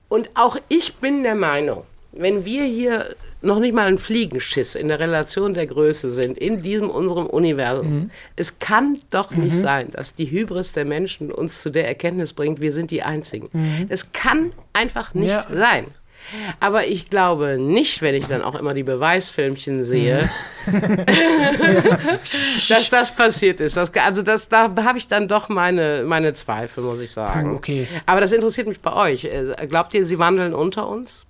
Und 0.08 0.30
auch 0.34 0.56
ich 0.68 0.94
bin 0.96 1.24
der 1.24 1.34
Meinung, 1.34 1.84
wenn 2.12 2.44
wir 2.44 2.64
hier 2.64 3.14
noch 3.42 3.58
nicht 3.58 3.74
mal 3.74 3.86
ein 3.86 3.98
Fliegenschiss 3.98 4.74
in 4.74 4.88
der 4.88 5.00
Relation 5.00 5.54
der 5.54 5.66
Größe 5.66 6.10
sind, 6.10 6.36
in 6.36 6.62
diesem 6.62 6.90
unserem 6.90 7.26
Universum. 7.26 8.00
Mhm. 8.00 8.10
Es 8.36 8.58
kann 8.58 9.00
doch 9.10 9.30
nicht 9.30 9.56
mhm. 9.56 9.62
sein, 9.62 9.90
dass 9.92 10.14
die 10.14 10.30
Hybris 10.30 10.72
der 10.72 10.84
Menschen 10.84 11.32
uns 11.32 11.62
zu 11.62 11.70
der 11.70 11.88
Erkenntnis 11.88 12.32
bringt, 12.32 12.60
wir 12.60 12.72
sind 12.72 12.90
die 12.90 13.02
Einzigen. 13.02 13.48
Mhm. 13.52 13.86
Es 13.88 14.12
kann 14.12 14.52
einfach 14.72 15.14
nicht 15.14 15.30
ja. 15.30 15.46
sein. 15.50 15.86
Aber 16.60 16.86
ich 16.86 17.08
glaube 17.08 17.56
nicht, 17.58 18.02
wenn 18.02 18.14
ich 18.14 18.26
dann 18.26 18.42
auch 18.42 18.54
immer 18.54 18.74
die 18.74 18.82
Beweisfilmchen 18.82 19.84
sehe, 19.84 20.28
mhm. 20.66 21.04
dass 22.68 22.90
das 22.90 23.14
passiert 23.14 23.61
ist. 23.61 23.76
Das, 23.76 23.90
also 23.94 24.20
das, 24.22 24.48
da 24.48 24.70
habe 24.84 24.98
ich 24.98 25.08
dann 25.08 25.28
doch 25.28 25.48
meine, 25.48 26.04
meine 26.06 26.34
Zweifel, 26.34 26.84
muss 26.84 27.00
ich 27.00 27.11
sagen. 27.11 27.54
okay. 27.54 27.88
Aber 28.04 28.20
das 28.20 28.32
interessiert 28.32 28.68
mich 28.68 28.80
bei 28.80 28.92
euch. 28.92 29.24
Äh, 29.24 29.66
glaubt 29.66 29.94
ihr, 29.94 30.04
sie 30.04 30.18
wandeln 30.18 30.54
unter 30.54 30.88
uns? 30.88 31.24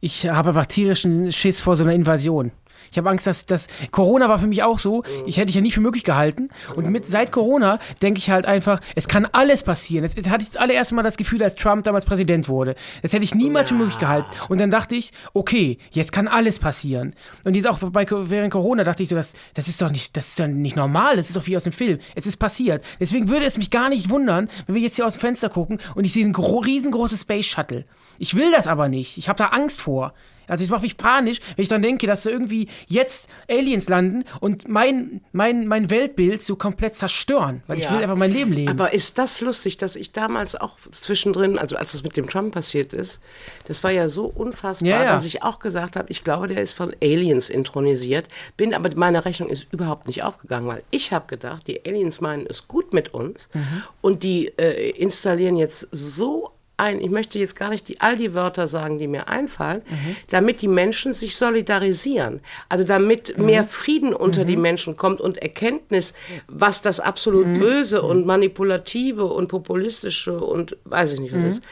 Ich 0.00 0.28
habe 0.28 0.50
einfach 0.50 0.66
tierischen 0.66 1.32
Schiss 1.32 1.60
vor 1.60 1.76
so 1.76 1.84
einer 1.84 1.94
Invasion. 1.94 2.52
Ich 2.90 2.98
habe 2.98 3.10
Angst, 3.10 3.26
dass 3.26 3.46
das 3.46 3.66
Corona 3.90 4.28
war 4.28 4.38
für 4.38 4.46
mich 4.46 4.62
auch 4.62 4.78
so. 4.78 5.02
Ich 5.26 5.36
hätte 5.38 5.50
ich 5.50 5.56
ja 5.56 5.60
nie 5.60 5.70
für 5.70 5.80
möglich 5.80 6.04
gehalten. 6.04 6.48
Und 6.74 6.88
mit 6.90 7.06
seit 7.06 7.32
Corona 7.32 7.78
denke 8.02 8.18
ich 8.18 8.30
halt 8.30 8.46
einfach, 8.46 8.80
es 8.94 9.08
kann 9.08 9.26
alles 9.32 9.62
passieren. 9.62 10.04
Es 10.04 10.14
hatte 10.16 10.42
ich 10.42 10.50
das 10.50 10.56
allererste 10.56 10.94
Mal 10.94 11.02
das 11.02 11.16
Gefühl, 11.16 11.42
als 11.42 11.56
Trump 11.56 11.84
damals 11.84 12.04
Präsident 12.04 12.48
wurde. 12.48 12.74
Das 13.02 13.12
hätte 13.12 13.24
ich 13.24 13.34
niemals 13.34 13.68
für 13.68 13.74
möglich 13.74 13.98
gehalten. 13.98 14.28
Und 14.48 14.60
dann 14.60 14.70
dachte 14.70 14.94
ich, 14.94 15.12
okay, 15.34 15.78
jetzt 15.90 16.12
kann 16.12 16.28
alles 16.28 16.58
passieren. 16.58 17.14
Und 17.44 17.54
jetzt 17.54 17.68
auch 17.68 17.78
bei, 17.78 18.06
während 18.08 18.52
Corona 18.52 18.84
dachte 18.84 19.02
ich 19.02 19.08
so, 19.08 19.16
das, 19.16 19.34
das 19.54 19.68
ist 19.68 19.80
doch 19.82 19.90
nicht, 19.90 20.16
das 20.16 20.28
ist 20.28 20.40
doch 20.40 20.46
nicht 20.46 20.76
normal. 20.76 21.16
Das 21.16 21.28
ist 21.28 21.36
doch 21.36 21.46
wie 21.46 21.56
aus 21.56 21.64
dem 21.64 21.72
Film. 21.72 21.98
Es 22.14 22.26
ist 22.26 22.36
passiert. 22.36 22.84
Deswegen 23.00 23.28
würde 23.28 23.46
es 23.46 23.58
mich 23.58 23.70
gar 23.70 23.88
nicht 23.88 24.08
wundern, 24.08 24.48
wenn 24.66 24.74
wir 24.74 24.82
jetzt 24.82 24.96
hier 24.96 25.06
aus 25.06 25.14
dem 25.14 25.20
Fenster 25.20 25.48
gucken 25.48 25.78
und 25.94 26.04
ich 26.04 26.12
sehe 26.12 26.24
ein 26.24 26.34
riesengroßes 26.34 27.22
Space 27.22 27.46
Shuttle. 27.46 27.84
Ich 28.18 28.34
will 28.34 28.50
das 28.52 28.66
aber 28.66 28.88
nicht. 28.88 29.18
Ich 29.18 29.28
habe 29.28 29.38
da 29.38 29.46
Angst 29.46 29.80
vor. 29.80 30.12
Also 30.48 30.64
ich 30.64 30.70
mache 30.70 30.82
mich 30.82 30.96
panisch, 30.96 31.38
wenn 31.54 31.62
ich 31.62 31.68
dann 31.68 31.82
denke, 31.82 32.06
dass 32.06 32.26
irgendwie 32.26 32.68
jetzt 32.86 33.28
Aliens 33.48 33.88
landen 33.88 34.24
und 34.40 34.66
mein, 34.66 35.20
mein, 35.32 35.68
mein 35.68 35.90
Weltbild 35.90 36.40
so 36.40 36.56
komplett 36.56 36.94
zerstören, 36.94 37.62
weil 37.66 37.78
ja. 37.78 37.84
ich 37.84 37.92
will 37.92 38.02
einfach 38.02 38.16
mein 38.16 38.32
Leben 38.32 38.52
leben. 38.52 38.70
Aber 38.70 38.92
ist 38.92 39.18
das 39.18 39.40
lustig, 39.40 39.76
dass 39.76 39.94
ich 39.94 40.12
damals 40.12 40.56
auch 40.56 40.78
zwischendrin, 41.00 41.58
also 41.58 41.76
als 41.76 41.92
das 41.92 42.02
mit 42.02 42.16
dem 42.16 42.28
Trump 42.28 42.54
passiert 42.54 42.92
ist, 42.92 43.20
das 43.66 43.84
war 43.84 43.90
ja 43.90 44.08
so 44.08 44.24
unfassbar, 44.24 44.88
ja, 44.88 45.04
ja. 45.04 45.12
dass 45.12 45.26
ich 45.26 45.42
auch 45.42 45.58
gesagt 45.58 45.96
habe, 45.96 46.10
ich 46.10 46.24
glaube, 46.24 46.48
der 46.48 46.62
ist 46.62 46.72
von 46.72 46.94
Aliens 47.02 47.50
intronisiert, 47.50 48.28
bin 48.56 48.74
aber 48.74 48.90
meine 48.96 49.24
Rechnung 49.24 49.50
ist 49.50 49.66
überhaupt 49.70 50.06
nicht 50.06 50.22
aufgegangen, 50.22 50.66
weil 50.66 50.82
ich 50.90 51.12
habe 51.12 51.26
gedacht, 51.26 51.66
die 51.66 51.84
Aliens 51.84 52.20
meinen 52.20 52.46
es 52.46 52.66
gut 52.66 52.94
mit 52.94 53.12
uns 53.12 53.50
mhm. 53.52 53.82
und 54.00 54.22
die 54.22 54.48
äh, 54.58 54.90
installieren 54.90 55.56
jetzt 55.56 55.88
so 55.92 56.52
ein, 56.78 57.00
ich 57.00 57.10
möchte 57.10 57.38
jetzt 57.38 57.56
gar 57.56 57.70
nicht 57.70 57.88
die, 57.88 58.00
all 58.00 58.16
die 58.16 58.34
Wörter 58.34 58.68
sagen, 58.68 58.98
die 58.98 59.08
mir 59.08 59.28
einfallen, 59.28 59.82
mhm. 59.88 60.16
damit 60.30 60.62
die 60.62 60.68
Menschen 60.68 61.12
sich 61.12 61.36
solidarisieren. 61.36 62.40
Also 62.68 62.84
damit 62.84 63.36
mhm. 63.36 63.46
mehr 63.46 63.64
Frieden 63.64 64.14
unter 64.14 64.44
mhm. 64.44 64.48
die 64.48 64.56
Menschen 64.56 64.96
kommt 64.96 65.20
und 65.20 65.38
Erkenntnis, 65.38 66.14
was 66.46 66.82
das 66.82 67.00
absolut 67.00 67.46
mhm. 67.46 67.58
Böse 67.58 68.02
und 68.02 68.26
Manipulative 68.26 69.24
und 69.24 69.48
Populistische 69.48 70.38
und 70.38 70.76
weiß 70.84 71.14
ich 71.14 71.20
nicht 71.20 71.34
was 71.34 71.42
mhm. 71.42 71.48
ist. 71.48 71.62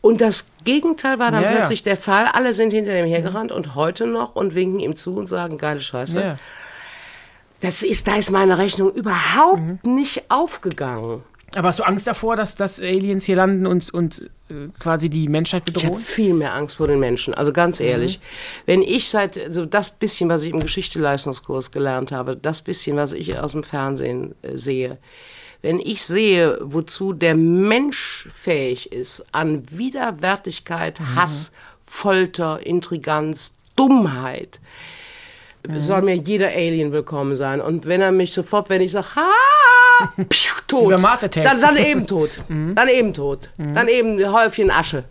Und 0.00 0.20
das 0.20 0.44
Gegenteil 0.64 1.18
war 1.18 1.32
dann 1.32 1.42
ja, 1.42 1.50
plötzlich 1.50 1.80
ja. 1.80 1.84
der 1.84 1.96
Fall. 1.96 2.26
Alle 2.26 2.52
sind 2.52 2.72
hinter 2.72 2.92
dem 2.92 3.06
hergerannt 3.06 3.50
mhm. 3.50 3.56
und 3.56 3.74
heute 3.74 4.06
noch 4.06 4.36
und 4.36 4.54
winken 4.54 4.78
ihm 4.80 4.96
zu 4.96 5.16
und 5.16 5.28
sagen, 5.28 5.58
geile 5.58 5.80
Scheiße. 5.80 6.20
Ja. 6.20 6.38
Das 7.60 7.82
ist, 7.82 8.06
da 8.06 8.16
ist 8.16 8.30
meine 8.30 8.58
Rechnung 8.58 8.92
überhaupt 8.92 9.86
nicht 9.86 10.30
aufgegangen. 10.30 11.22
Aber 11.56 11.68
hast 11.68 11.78
du 11.78 11.84
Angst 11.84 12.06
davor, 12.06 12.36
dass, 12.36 12.56
dass 12.56 12.80
Aliens 12.80 13.24
hier 13.24 13.36
landen 13.36 13.66
und, 13.66 13.92
und 13.92 14.30
äh, 14.50 14.68
quasi 14.78 15.08
die 15.08 15.28
Menschheit 15.28 15.64
bedrohen? 15.64 15.88
Ich 15.88 15.94
habe 15.94 16.00
viel 16.00 16.34
mehr 16.34 16.54
Angst 16.54 16.76
vor 16.76 16.88
den 16.88 16.98
Menschen. 16.98 17.34
Also 17.34 17.52
ganz 17.52 17.80
mhm. 17.80 17.86
ehrlich, 17.86 18.18
mhm. 18.18 18.22
wenn 18.66 18.82
ich 18.82 19.08
seit 19.08 19.38
also 19.38 19.64
das 19.64 19.90
bisschen, 19.90 20.28
was 20.28 20.42
ich 20.42 20.50
im 20.50 20.60
Geschichteleistungskurs 20.60 21.70
gelernt 21.70 22.12
habe, 22.12 22.36
das 22.36 22.62
bisschen, 22.62 22.96
was 22.96 23.12
ich 23.12 23.38
aus 23.38 23.52
dem 23.52 23.62
Fernsehen 23.62 24.34
äh, 24.42 24.56
sehe, 24.56 24.98
wenn 25.62 25.78
ich 25.78 26.04
sehe, 26.04 26.58
wozu 26.60 27.14
der 27.14 27.34
Mensch 27.34 28.28
fähig 28.34 28.92
ist, 28.92 29.24
an 29.32 29.64
Widerwärtigkeit, 29.70 31.00
mhm. 31.00 31.14
Hass, 31.14 31.52
Folter, 31.86 32.66
Intriganz, 32.66 33.50
Dummheit, 33.76 34.60
mhm. 35.66 35.80
soll 35.80 36.02
mir 36.02 36.16
jeder 36.16 36.48
Alien 36.48 36.92
willkommen 36.92 37.36
sein. 37.36 37.60
Und 37.60 37.86
wenn 37.86 38.00
er 38.00 38.12
mich 38.12 38.34
sofort, 38.34 38.68
wenn 38.68 38.82
ich 38.82 38.92
sage, 38.92 39.16
ha, 39.16 39.30
Piu, 40.28 40.54
tot. 40.66 40.84
Über 40.84 41.00
Mars 41.00 41.20
Dann, 41.20 41.60
dann 41.60 41.76
eben 41.76 42.06
tot. 42.06 42.30
Mhm. 42.48 42.74
Dann 42.74 42.88
eben 42.88 43.14
tot. 43.14 43.50
Mhm. 43.56 43.74
Dann 43.74 43.88
eben 43.88 44.18
ein 44.18 44.32
Häufchen 44.32 44.70
Asche. 44.70 45.04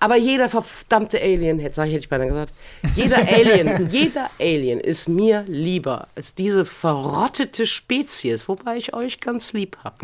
Aber 0.00 0.16
jeder 0.16 0.48
verdammte 0.48 1.20
Alien, 1.20 1.58
hätte, 1.58 1.82
hätte 1.82 1.98
ich 1.98 2.08
beinahe 2.08 2.28
gesagt, 2.28 2.52
jeder 2.94 3.18
Alien, 3.18 3.88
jeder 3.90 4.30
Alien 4.38 4.78
ist 4.78 5.08
mir 5.08 5.44
lieber 5.48 6.06
als 6.14 6.34
diese 6.34 6.64
verrottete 6.64 7.66
Spezies, 7.66 8.48
wobei 8.48 8.76
ich 8.76 8.94
euch 8.94 9.18
ganz 9.20 9.52
lieb 9.52 9.76
habe. 9.82 9.96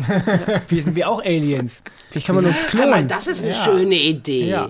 wir 0.67 0.83
sind 0.83 0.95
wir 0.95 1.09
auch 1.09 1.23
Aliens. 1.23 1.83
Vielleicht 2.09 2.27
kann 2.27 2.35
man 2.35 2.45
uns 2.45 2.67
klonen. 2.67 3.07
Das 3.07 3.27
ist 3.27 3.41
eine 3.41 3.51
ja. 3.51 3.63
schöne 3.63 3.95
Idee. 3.95 4.49
Ja. 4.49 4.69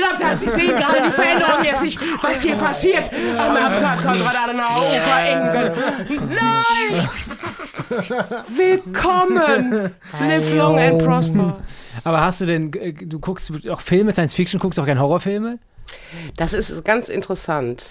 Meine 0.00 0.16
Damen 0.16 0.16
und 0.16 0.24
Herren, 0.24 0.36
Sie 0.36 0.50
sehen 0.50 0.76
gerade 0.76 1.02
die 1.04 1.10
Veränderung 1.10 1.64
jetzt 1.64 1.82
nicht, 1.82 1.98
was 2.22 2.42
hier 2.42 2.56
passiert 2.56 3.10
am 3.38 3.56
Konrad 4.02 4.36
Adenauer 4.36 4.92
Nein! 6.28 7.08
Willkommen! 8.48 9.94
Live 10.20 10.52
long 10.52 10.78
and 10.78 11.04
prosper. 11.04 11.56
Aber 12.04 12.20
hast 12.20 12.40
du 12.40 12.46
denn, 12.46 12.72
äh, 12.74 12.92
du 12.92 13.18
guckst 13.18 13.52
auch 13.68 13.80
Filme, 13.80 14.12
Science 14.12 14.34
Fiction, 14.34 14.60
guckst 14.60 14.78
auch 14.78 14.86
gerne 14.86 15.00
Horrorfilme? 15.00 15.58
Das 16.36 16.52
ist 16.52 16.84
ganz 16.84 17.08
interessant. 17.08 17.86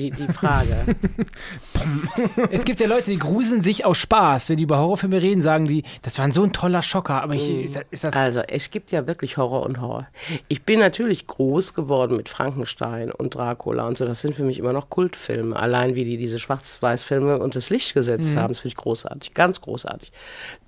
Die, 0.00 0.10
die 0.10 0.32
Frage. 0.32 0.86
es 2.50 2.64
gibt 2.64 2.80
ja 2.80 2.86
Leute, 2.86 3.10
die 3.10 3.18
gruseln 3.18 3.60
sich 3.60 3.84
aus 3.84 3.98
Spaß. 3.98 4.48
Wenn 4.48 4.56
die 4.56 4.62
über 4.62 4.78
Horrorfilme 4.78 5.20
reden, 5.20 5.42
sagen 5.42 5.66
die, 5.66 5.82
das 6.00 6.18
war 6.18 6.30
so 6.32 6.42
ein 6.42 6.54
toller 6.54 6.80
Schocker. 6.80 7.22
Aber 7.22 7.34
ich, 7.34 7.50
mm. 7.50 7.60
ist, 7.60 7.84
ist 7.90 8.04
das. 8.04 8.16
Also, 8.16 8.40
es 8.40 8.70
gibt 8.70 8.92
ja 8.92 9.06
wirklich 9.06 9.36
Horror 9.36 9.66
und 9.66 9.78
Horror. 9.78 10.08
Ich 10.48 10.62
bin 10.62 10.80
natürlich 10.80 11.26
groß 11.26 11.74
geworden 11.74 12.16
mit 12.16 12.30
Frankenstein 12.30 13.10
und 13.12 13.34
Dracula 13.34 13.86
und 13.86 13.98
so. 13.98 14.06
Das 14.06 14.22
sind 14.22 14.34
für 14.34 14.42
mich 14.42 14.58
immer 14.58 14.72
noch 14.72 14.88
Kultfilme. 14.88 15.54
Allein 15.54 15.94
wie 15.94 16.04
die 16.04 16.16
diese 16.16 16.38
Schwarz-Weiß-Filme 16.38 17.38
und 17.38 17.54
das 17.54 17.68
Licht 17.68 17.92
gesetzt 17.92 18.32
mhm. 18.32 18.38
haben, 18.38 18.48
das 18.54 18.60
finde 18.60 18.72
ich 18.72 18.76
großartig. 18.76 19.34
Ganz 19.34 19.60
großartig. 19.60 20.12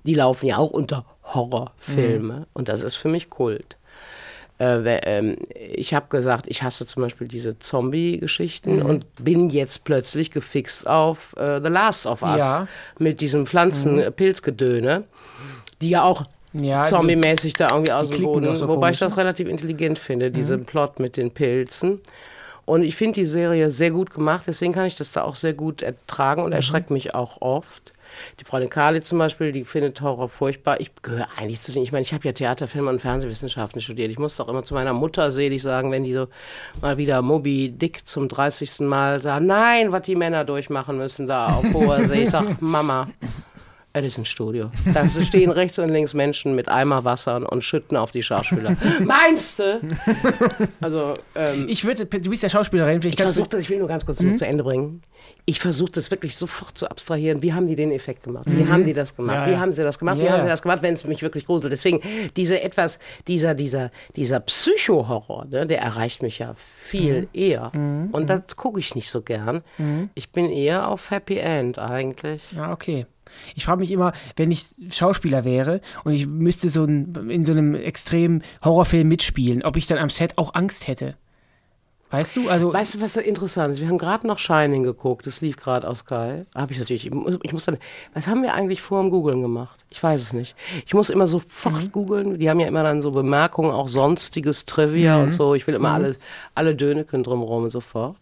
Die 0.05 0.13
laufen 0.13 0.45
ja 0.45 0.57
auch 0.57 0.69
unter 0.69 1.05
Horrorfilme. 1.23 2.33
Mhm. 2.33 2.45
Und 2.53 2.69
das 2.69 2.83
ist 2.83 2.93
für 2.93 3.09
mich 3.09 3.31
Kult. 3.31 3.77
Äh, 4.59 4.99
ähm, 5.03 5.37
ich 5.55 5.93
habe 5.93 6.07
gesagt, 6.09 6.45
ich 6.47 6.63
hasse 6.63 6.85
zum 6.85 7.03
Beispiel 7.03 7.27
diese 7.27 7.57
Zombie-Geschichten 7.59 8.77
mhm. 8.77 8.85
und 8.85 9.05
bin 9.23 9.49
jetzt 9.49 9.83
plötzlich 9.83 10.31
gefixt 10.31 10.87
auf 10.87 11.35
äh, 11.37 11.59
The 11.61 11.69
Last 11.69 12.05
of 12.05 12.21
Us 12.21 12.37
ja. 12.37 12.67
mit 12.99 13.21
diesem 13.21 13.47
Pflanzen-Pilzgedöne, 13.47 14.99
mhm. 14.99 15.03
die 15.81 15.89
ja 15.89 16.03
auch 16.03 16.25
ja, 16.53 16.85
zombie-mäßig 16.85 17.55
da 17.55 17.69
irgendwie 17.71 17.91
aus 17.91 18.09
dem 18.09 18.23
Boden, 18.23 18.55
so 18.55 18.67
wobei 18.67 18.87
komisch, 18.87 18.91
ich 18.91 18.99
das 18.99 19.11
ne? 19.13 19.17
relativ 19.17 19.47
intelligent 19.47 19.97
finde, 19.97 20.29
mhm. 20.29 20.33
diesen 20.33 20.65
Plot 20.65 20.99
mit 20.99 21.17
den 21.17 21.31
Pilzen. 21.31 22.01
Und 22.65 22.83
ich 22.83 22.95
finde 22.95 23.15
die 23.15 23.25
Serie 23.25 23.71
sehr 23.71 23.91
gut 23.91 24.13
gemacht, 24.13 24.45
deswegen 24.47 24.71
kann 24.73 24.85
ich 24.85 24.95
das 24.95 25.11
da 25.11 25.23
auch 25.23 25.35
sehr 25.35 25.53
gut 25.53 25.81
ertragen 25.81 26.43
und 26.43 26.51
mhm. 26.51 26.57
erschreckt 26.57 26.91
mich 26.91 27.15
auch 27.15 27.41
oft. 27.41 27.92
Die 28.39 28.45
Freundin 28.45 28.69
Kali 28.69 29.01
zum 29.01 29.17
Beispiel, 29.17 29.51
die 29.51 29.65
findet 29.65 30.01
Horror 30.01 30.29
furchtbar. 30.29 30.79
Ich 30.79 30.91
gehöre 31.01 31.27
eigentlich 31.37 31.61
zu 31.61 31.71
denen, 31.71 31.83
ich 31.83 31.91
meine, 31.91 32.03
ich 32.03 32.13
habe 32.13 32.25
ja 32.25 32.31
Theater, 32.31 32.67
Film 32.67 32.87
und 32.87 33.01
Fernsehwissenschaften 33.01 33.81
studiert. 33.81 34.11
Ich 34.11 34.19
muss 34.19 34.35
doch 34.37 34.47
immer 34.47 34.63
zu 34.63 34.73
meiner 34.73 34.93
Mutter 34.93 35.31
selig 35.31 35.61
sagen, 35.61 35.91
wenn 35.91 36.03
die 36.03 36.13
so 36.13 36.27
mal 36.81 36.97
wieder 36.97 37.21
Moby 37.21 37.69
Dick 37.69 38.07
zum 38.07 38.27
30. 38.27 38.81
Mal 38.81 39.19
sagen, 39.19 39.45
nein, 39.45 39.91
was 39.91 40.03
die 40.03 40.15
Männer 40.15 40.45
durchmachen 40.45 40.97
müssen 40.97 41.27
da 41.27 41.55
auf 41.55 41.65
hoher 41.73 42.05
See. 42.05 42.23
Ich 42.23 42.29
sage, 42.29 42.55
Mama, 42.59 43.07
Edison 43.93 44.25
Studio. 44.25 44.71
Da 44.91 45.07
stehen 45.09 45.51
rechts 45.51 45.77
und 45.77 45.89
links 45.89 46.13
Menschen 46.13 46.55
mit 46.55 46.67
Eimer 46.67 47.03
Wassern 47.05 47.45
und 47.45 47.63
schütten 47.63 47.95
auf 47.95 48.11
die 48.11 48.23
Schauspieler. 48.23 48.75
Meinst 49.03 49.59
du? 49.59 49.81
Also, 50.81 51.13
ähm, 51.35 51.67
ich 51.69 51.85
würde, 51.85 52.05
du 52.05 52.29
bist 52.29 52.41
ja 52.41 52.49
Schauspielerin. 52.49 53.01
Ich, 53.03 53.15
versuche 53.15 53.49
das, 53.49 53.61
ich 53.61 53.69
will 53.69 53.77
nur 53.77 53.87
ganz 53.87 54.05
kurz 54.05 54.19
mhm. 54.19 54.37
zu 54.37 54.47
Ende 54.47 54.63
bringen. 54.63 55.03
Ich 55.45 55.59
versuche 55.59 55.91
das 55.91 56.09
wirklich 56.09 56.37
sofort 56.37 56.77
zu 56.77 56.89
abstrahieren. 56.89 57.41
Wie 57.41 57.53
haben 57.53 57.67
die 57.67 57.75
den 57.75 57.91
Effekt 57.91 58.23
gemacht? 58.23 58.45
Wie 58.47 58.63
mhm. 58.63 58.71
haben 58.71 58.85
die 58.85 58.93
das 58.93 59.15
gemacht? 59.15 59.47
Ja, 59.47 59.51
Wie 59.51 59.57
haben 59.57 59.73
sie 59.73 59.83
das 59.83 59.99
gemacht? 59.99 60.17
Ja. 60.17 60.23
Wie 60.23 60.29
haben 60.29 60.41
sie 60.41 60.47
das 60.47 60.61
gemacht, 60.61 60.81
wenn 60.81 60.93
es 60.93 61.03
mich 61.03 61.21
wirklich 61.21 61.45
gruselt? 61.45 61.73
Deswegen, 61.73 61.99
diese 62.37 62.61
etwas, 62.61 62.97
dieser, 63.27 63.53
dieser, 63.53 63.91
dieser 64.15 64.39
Psycho-Horror, 64.39 65.45
ne, 65.45 65.67
der 65.67 65.81
erreicht 65.81 66.21
mich 66.21 66.39
ja 66.39 66.55
viel 66.57 67.21
mhm. 67.21 67.27
eher. 67.33 67.71
Mhm. 67.73 68.09
Und 68.11 68.29
das 68.29 68.55
gucke 68.55 68.79
ich 68.79 68.95
nicht 68.95 69.09
so 69.09 69.21
gern. 69.21 69.63
Mhm. 69.77 70.09
Ich 70.13 70.31
bin 70.31 70.49
eher 70.49 70.87
auf 70.87 71.11
Happy 71.11 71.37
End 71.37 71.77
eigentlich. 71.77 72.51
Ja, 72.53 72.71
okay. 72.71 73.05
Ich 73.55 73.65
frage 73.65 73.79
mich 73.79 73.91
immer, 73.91 74.13
wenn 74.35 74.51
ich 74.51 74.65
Schauspieler 74.89 75.43
wäre 75.43 75.81
und 76.03 76.13
ich 76.13 76.27
müsste 76.27 76.69
so 76.69 76.85
ein, 76.85 77.29
in 77.29 77.45
so 77.45 77.51
einem 77.51 77.75
extremen 77.75 78.43
Horrorfilm 78.63 79.07
mitspielen, 79.07 79.63
ob 79.63 79.77
ich 79.77 79.87
dann 79.87 79.97
am 79.97 80.09
Set 80.09 80.37
auch 80.37 80.53
Angst 80.53 80.87
hätte. 80.87 81.15
Weißt 82.13 82.35
du, 82.35 82.47
also. 82.47 82.71
Weißt 82.71 82.93
du, 82.93 83.01
was 83.01 83.17
interessant 83.17 83.73
ist? 83.73 83.81
Wir 83.81 83.87
haben 83.87 83.97
gerade 83.97 84.27
noch 84.27 84.37
Shining 84.37 84.83
geguckt, 84.83 85.25
das 85.25 85.41
lief 85.41 85.57
gerade 85.57 85.89
auf 85.89 85.97
Sky. 85.97 86.45
Habe 86.53 86.71
ich 86.71 86.77
natürlich. 86.77 87.07
Ich 87.07 87.11
muss, 87.11 87.39
ich 87.41 87.53
muss 87.53 87.65
dann. 87.65 87.77
Was 88.13 88.27
haben 88.27 88.43
wir 88.43 88.53
eigentlich 88.53 88.83
vor 88.83 89.01
dem 89.01 89.09
Googlen 89.09 89.41
gemacht? 89.41 89.83
Ich 89.89 90.01
weiß 90.03 90.21
es 90.21 90.31
nicht. 90.31 90.55
Ich 90.85 90.93
muss 90.93 91.09
immer 91.09 91.25
sofort 91.25 91.81
mhm. 91.81 91.91
googeln. 91.91 92.37
Die 92.37 92.51
haben 92.51 92.59
ja 92.59 92.67
immer 92.67 92.83
dann 92.83 93.01
so 93.01 93.09
Bemerkungen, 93.09 93.71
auch 93.71 93.89
sonstiges 93.89 94.65
Trivia 94.65 95.17
mhm. 95.17 95.23
und 95.23 95.31
so. 95.31 95.55
Ich 95.55 95.65
will 95.65 95.73
immer 95.73 95.89
mhm. 95.89 95.95
alle, 95.95 96.15
alle 96.53 96.75
Döneken 96.75 97.23
drumherum 97.23 97.63
und 97.63 97.71
sofort. 97.71 98.15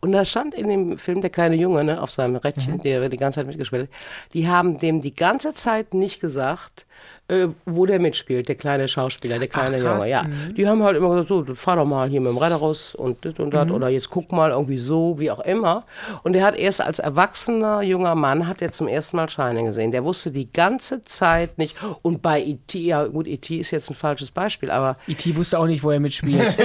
Und 0.00 0.12
da 0.12 0.24
stand 0.24 0.54
in 0.54 0.68
dem 0.68 0.98
Film 0.98 1.20
der 1.20 1.30
kleine 1.30 1.56
Junge 1.56 1.84
ne, 1.84 2.00
auf 2.00 2.10
seinem 2.10 2.36
Rädchen, 2.36 2.74
mhm. 2.74 2.82
der 2.82 3.10
die 3.10 3.16
ganze 3.18 3.40
Zeit 3.40 3.46
mitgespielt 3.46 3.90
hat, 3.90 4.32
die 4.32 4.48
haben 4.48 4.78
dem 4.78 5.02
die 5.02 5.14
ganze 5.14 5.52
Zeit 5.52 5.92
nicht 5.92 6.20
gesagt, 6.20 6.86
äh, 7.34 7.48
wo 7.66 7.86
der 7.86 7.98
mitspielt, 7.98 8.48
der 8.48 8.54
kleine 8.54 8.88
Schauspieler, 8.88 9.38
der 9.38 9.48
kleine 9.48 9.76
Ach, 9.76 9.82
Junge. 9.82 10.08
Ja. 10.08 10.22
Mhm. 10.22 10.54
Die 10.54 10.66
haben 10.66 10.82
halt 10.82 10.96
immer 10.96 11.10
gesagt, 11.10 11.28
so, 11.28 11.44
fahr 11.54 11.76
doch 11.76 11.84
mal 11.84 12.08
hier 12.08 12.20
mit 12.20 12.30
dem 12.30 12.38
Räder 12.38 12.56
raus 12.56 12.94
und 12.94 13.24
das 13.24 13.34
und 13.38 13.52
das 13.52 13.66
mhm. 13.66 13.74
oder 13.74 13.88
jetzt 13.88 14.10
guck 14.10 14.32
mal 14.32 14.50
irgendwie 14.50 14.78
so, 14.78 15.18
wie 15.18 15.30
auch 15.30 15.40
immer. 15.40 15.84
Und 16.22 16.36
er 16.36 16.44
hat 16.44 16.56
erst 16.56 16.80
als 16.80 16.98
erwachsener 16.98 17.82
junger 17.82 18.14
Mann, 18.14 18.46
hat 18.46 18.62
er 18.62 18.72
zum 18.72 18.88
ersten 18.88 19.16
Mal 19.16 19.28
Scheine 19.28 19.64
gesehen. 19.64 19.92
Der 19.92 20.04
wusste 20.04 20.30
die 20.30 20.52
ganze 20.52 21.04
Zeit 21.04 21.58
nicht, 21.58 21.76
und 22.02 22.22
bei 22.22 22.42
E.T., 22.42 22.78
ja 22.78 23.04
gut, 23.04 23.26
E.T. 23.26 23.56
ist 23.56 23.70
jetzt 23.70 23.90
ein 23.90 23.94
falsches 23.94 24.30
Beispiel, 24.30 24.70
aber... 24.70 24.96
E.T. 25.06 25.36
wusste 25.36 25.58
auch 25.58 25.66
nicht, 25.66 25.82
wo 25.82 25.90
er 25.90 26.00
mitspielt. 26.00 26.58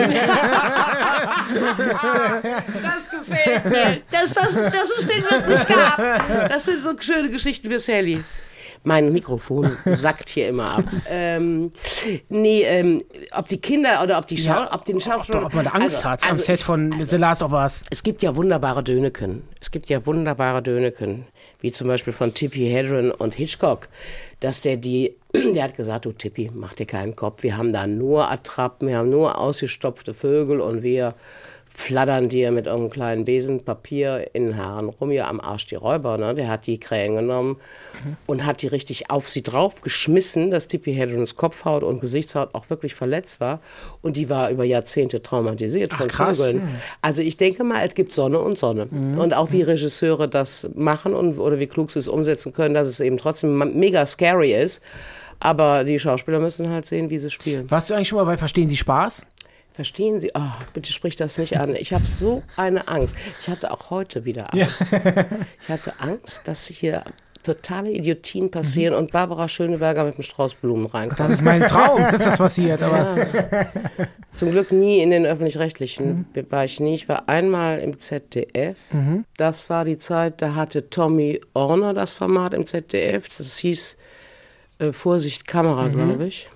das 2.84 3.09
gefällt 3.09 3.65
mir, 3.65 4.01
dass, 4.11 4.34
das, 4.34 4.53
dass 4.53 4.91
es 4.97 5.07
den 5.07 5.24
wirklich 5.24 5.67
gab. 5.67 5.97
Das 6.49 6.65
sind 6.65 6.84
so 6.84 6.91
schöne 6.99 7.30
Geschichten 7.30 7.70
für 7.70 7.80
Sally. 7.80 8.24
Mein 8.84 9.12
Mikrofon 9.12 9.76
sackt 9.86 10.30
hier 10.30 10.48
immer 10.48 10.78
ab. 10.78 10.84
Ähm, 11.12 11.72
nee, 12.30 12.62
ähm, 12.64 13.02
ob 13.32 13.48
die 13.48 13.58
Kinder 13.58 14.02
oder 14.04 14.20
ob 14.20 14.28
die 14.28 14.38
Schau 14.38 14.52
ja, 14.52 14.74
ob 14.74 14.86
den 14.86 15.02
Schauspielern. 15.02 15.44
Ob, 15.44 15.50
ob, 15.50 15.56
man 15.56 15.68
Angst 15.68 15.98
also, 15.98 16.10
hat 16.10 16.24
am 16.24 16.32
also, 16.32 16.44
Set 16.44 16.62
von 16.62 16.94
also, 16.94 17.06
The 17.06 17.18
Last 17.18 17.42
of 17.42 17.52
Us. 17.52 17.86
Es 17.90 18.04
gibt 18.04 18.22
ja 18.22 18.36
wunderbare 18.36 18.84
Döneken. 18.84 19.42
Es 19.60 19.72
gibt 19.72 19.90
ja 19.90 20.06
wunderbare 20.06 20.62
Döneken. 20.62 21.26
Wie 21.62 21.72
zum 21.72 21.88
Beispiel 21.88 22.14
von 22.14 22.34
Tippi 22.34 22.70
Hedren 22.70 23.12
und 23.12 23.34
Hitchcock. 23.34 23.88
Dass 24.40 24.62
der 24.62 24.78
die, 24.78 25.16
der 25.34 25.64
hat 25.64 25.76
gesagt, 25.76 26.06
du 26.06 26.12
Tippi, 26.12 26.52
mach 26.54 26.74
dir 26.74 26.86
keinen 26.86 27.16
Kopf. 27.16 27.44
Wir 27.44 27.58
haben 27.58 27.74
da 27.74 27.88
nur 27.88 28.30
Attrappen, 28.30 28.88
wir 28.88 28.98
haben 28.98 29.10
nur 29.10 29.38
ausgestopfte 29.38 30.14
Vögel 30.14 30.62
und 30.62 30.84
wir 30.84 31.16
flattern 31.80 32.28
dir 32.28 32.52
mit 32.52 32.68
einem 32.68 32.90
kleinen 32.90 33.24
Besen 33.24 33.64
Papier 33.64 34.32
in 34.34 34.48
den 34.48 34.58
Haaren 34.58 34.90
rum, 34.90 35.12
ja 35.12 35.30
am 35.30 35.40
Arsch 35.40 35.66
die 35.66 35.76
Räuber. 35.76 36.18
Ne? 36.18 36.36
Der 36.36 36.50
hat 36.50 36.68
die 36.68 36.78
Krähen 36.78 37.16
genommen 37.16 37.56
mhm. 38.04 38.18
und 38.28 38.46
hat 38.46 38.62
die 38.62 38.68
richtig 38.68 39.10
auf 39.10 39.30
sie 39.30 39.42
drauf 39.42 39.82
geschmissen, 39.82 40.52
dass 40.52 40.68
Tippi 40.68 40.94
Hedrons 40.94 41.36
Kopfhaut 41.36 41.84
und 41.84 42.02
Gesichtshaut 42.02 42.54
auch 42.54 42.70
wirklich 42.70 42.96
verletzt 42.96 43.40
war. 43.40 43.62
Und 44.02 44.18
die 44.18 44.30
war 44.30 44.50
über 44.50 44.66
Jahrzehnte 44.66 45.24
traumatisiert 45.24 45.92
Ach, 45.94 46.00
von 46.00 46.08
krass. 46.10 46.38
Vögeln. 46.42 46.66
Mhm. 46.66 46.70
Also 47.02 47.22
ich 47.22 47.38
denke 47.38 47.64
mal, 47.64 47.88
es 47.88 47.96
gibt 47.96 48.14
Sonne 48.14 48.40
und 48.40 48.60
Sonne. 48.60 48.88
Mhm. 48.92 49.18
Und 49.18 49.34
auch 49.34 49.54
wie 49.54 49.62
Regisseure 49.62 50.28
das 50.28 50.70
machen 50.76 51.14
und, 51.14 51.40
oder 51.40 51.60
wie 51.60 51.68
klug 51.68 51.92
sie 51.92 52.00
es 52.00 52.10
umsetzen 52.10 52.52
können, 52.52 52.74
dass 52.74 52.90
es 52.90 53.00
eben 53.00 53.18
trotzdem 53.18 53.58
mega 53.80 54.06
scary 54.06 54.54
ist. 54.54 54.82
Aber 55.40 55.86
die 55.86 55.98
Schauspieler 55.98 56.40
müssen 56.40 56.70
halt 56.70 56.86
sehen, 56.86 57.10
wie 57.10 57.20
sie 57.20 57.30
spielen. 57.30 57.72
Warst 57.72 57.90
du 57.90 57.94
eigentlich 57.94 58.10
schon 58.10 58.18
mal 58.18 58.26
bei 58.26 58.38
Verstehen 58.38 58.68
Sie 58.68 58.76
Spaß? 58.76 59.26
Verstehen 59.80 60.20
Sie? 60.20 60.30
Oh, 60.34 60.42
bitte 60.74 60.92
sprich 60.92 61.16
das 61.16 61.38
nicht 61.38 61.58
an. 61.58 61.74
Ich 61.74 61.94
habe 61.94 62.06
so 62.06 62.44
eine 62.58 62.90
Angst. 62.90 63.16
Ich 63.40 63.48
hatte 63.48 63.72
auch 63.72 63.92
heute 63.92 64.26
wieder 64.26 64.54
Angst. 64.54 64.92
Ja. 64.92 65.26
ich 65.64 65.70
hatte 65.70 65.94
Angst, 66.00 66.46
dass 66.50 66.68
hier 66.68 67.06
totale 67.44 67.90
Idiotien 67.90 68.52
passieren 68.52 68.94
mhm. 68.94 69.00
und 69.00 69.12
Barbara 69.14 69.48
Schöneberger 69.48 70.04
mit 70.04 70.16
einem 70.16 70.24
Strauß 70.24 70.56
Blumen 70.56 70.86
reinkommt. 70.86 71.22
Das 71.22 71.32
ist 71.32 71.44
mein 71.44 71.62
Traum, 71.62 72.02
dass 72.12 72.26
das 72.26 72.40
passiert. 72.40 72.84
Aber 72.84 73.20
ja. 73.20 73.68
Zum 74.34 74.52
Glück 74.52 74.74
nie 74.74 75.02
in 75.02 75.12
den 75.12 75.26
öffentlich-rechtlichen 75.26 76.28
mhm. 76.36 76.52
war 76.52 76.66
ich 76.66 76.82
nie. 76.82 76.96
Ich 76.96 77.08
war 77.08 77.30
einmal 77.30 77.80
im 77.80 78.00
ZDF. 78.00 78.76
Mhm. 78.92 79.24
Das 79.38 79.70
war 79.70 79.86
die 79.86 79.98
Zeit, 79.98 80.42
da 80.42 80.56
hatte 80.56 80.90
Tommy 80.90 81.40
Orner 81.54 81.94
das 81.94 82.12
Format 82.12 82.54
im 82.54 82.68
ZDF. 82.68 83.30
Das 83.38 83.58
hieß 83.60 83.96
äh, 84.80 84.92
Vorsicht 84.92 85.48
Kamera, 85.48 85.86
mhm. 85.86 85.92
glaube 85.94 86.26
ich. 86.26 86.50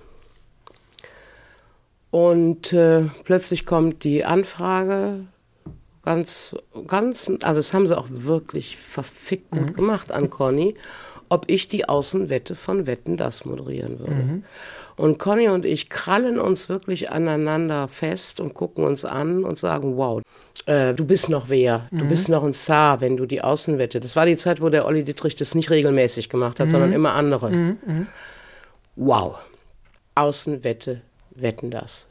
Und 2.14 2.72
äh, 2.72 3.06
plötzlich 3.24 3.66
kommt 3.66 4.04
die 4.04 4.24
Anfrage, 4.24 5.26
ganz, 6.04 6.54
ganz, 6.86 7.28
also 7.42 7.58
das 7.58 7.74
haben 7.74 7.88
sie 7.88 7.98
auch 7.98 8.06
wirklich 8.08 8.76
verfickt 8.76 9.50
gut 9.50 9.70
mhm. 9.70 9.72
gemacht 9.72 10.12
an 10.12 10.30
Conny, 10.30 10.76
ob 11.28 11.46
ich 11.48 11.66
die 11.66 11.88
Außenwette 11.88 12.54
von 12.54 12.86
Wetten 12.86 13.16
das 13.16 13.44
moderieren 13.44 13.98
würde. 13.98 14.14
Mhm. 14.14 14.44
Und 14.94 15.18
Conny 15.18 15.48
und 15.48 15.64
ich 15.66 15.90
krallen 15.90 16.38
uns 16.38 16.68
wirklich 16.68 17.10
aneinander 17.10 17.88
fest 17.88 18.38
und 18.38 18.54
gucken 18.54 18.84
uns 18.84 19.04
an 19.04 19.42
und 19.42 19.58
sagen, 19.58 19.96
wow, 19.96 20.22
äh, 20.66 20.94
du 20.94 21.04
bist 21.04 21.28
noch 21.30 21.48
wer, 21.48 21.88
du 21.90 22.04
mhm. 22.04 22.08
bist 22.08 22.28
noch 22.28 22.44
ein 22.44 22.54
Star, 22.54 23.00
wenn 23.00 23.16
du 23.16 23.26
die 23.26 23.42
Außenwette. 23.42 23.98
Das 23.98 24.14
war 24.14 24.24
die 24.24 24.36
Zeit, 24.36 24.60
wo 24.60 24.68
der 24.68 24.86
Olli 24.86 25.02
Dietrich 25.02 25.34
das 25.34 25.56
nicht 25.56 25.68
regelmäßig 25.68 26.28
gemacht 26.28 26.60
hat, 26.60 26.70
sondern 26.70 26.90
mhm. 26.90 26.94
immer 26.94 27.14
andere. 27.14 27.50
Mhm. 27.50 27.78
Mhm. 27.84 28.06
Wow, 28.94 29.34
Außenwette 30.14 31.00
wetten 31.34 31.70
das. 31.70 32.06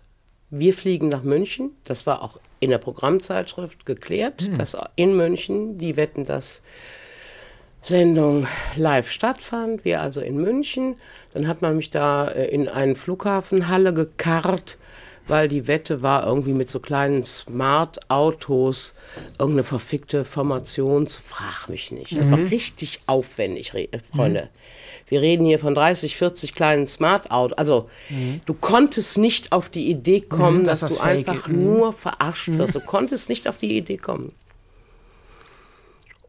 Wir 0.49 0.73
fliegen 0.73 1.09
nach 1.09 1.23
München. 1.23 1.71
Das 1.83 2.05
war 2.05 2.21
auch 2.21 2.39
in 2.59 2.69
der 2.69 2.77
Programmzeitschrift 2.77 3.85
geklärt, 3.85 4.49
mhm. 4.49 4.57
dass 4.57 4.77
in 4.95 5.17
München 5.17 5.77
die 5.77 5.97
Wetten 5.97 6.25
das 6.25 6.61
Sendung 7.81 8.47
live 8.75 9.11
stattfand. 9.11 9.83
Wir 9.83 10.01
also 10.01 10.21
in 10.21 10.37
München. 10.37 10.95
Dann 11.33 11.47
hat 11.47 11.61
man 11.61 11.75
mich 11.75 11.89
da 11.89 12.27
äh, 12.29 12.47
in 12.47 12.69
eine 12.69 12.95
Flughafenhalle 12.95 13.93
gekarrt, 13.93 14.77
weil 15.27 15.47
die 15.47 15.67
Wette 15.67 16.01
war 16.01 16.25
irgendwie 16.25 16.53
mit 16.53 16.69
so 16.69 16.79
kleinen 16.79 17.25
Smart-Autos 17.25 18.93
irgendeine 19.39 19.63
verfickte 19.63 20.23
Formation. 20.23 21.07
Frag 21.07 21.67
mich 21.67 21.91
nicht. 21.91 22.13
Das 22.13 22.19
war 22.19 22.37
mhm. 22.37 22.47
richtig 22.47 23.01
aufwendig, 23.07 23.73
Freunde. 24.13 24.43
Mhm. 24.43 24.82
Wir 25.13 25.21
reden 25.21 25.45
hier 25.45 25.59
von 25.59 25.75
30, 25.75 26.17
40 26.17 26.55
kleinen 26.55 26.87
Smart 26.87 27.29
Autos. 27.29 27.55
Also 27.55 27.87
mhm. 28.09 28.41
du 28.47 28.55
konntest 28.55 29.19
nicht 29.19 29.51
auf 29.51 29.69
die 29.69 29.87
Idee 29.87 30.21
kommen, 30.21 30.61
mhm, 30.61 30.65
dass, 30.65 30.79
dass 30.79 30.93
das 30.93 31.01
du 31.03 31.05
einfach 31.07 31.47
mhm. 31.47 31.63
nur 31.65 31.93
verarscht 31.93 32.47
mhm. 32.47 32.57
wirst. 32.57 32.73
Du 32.73 32.79
konntest 32.79 33.29
nicht 33.29 33.47
auf 33.47 33.57
die 33.57 33.77
Idee 33.77 33.97
kommen. 33.97 34.31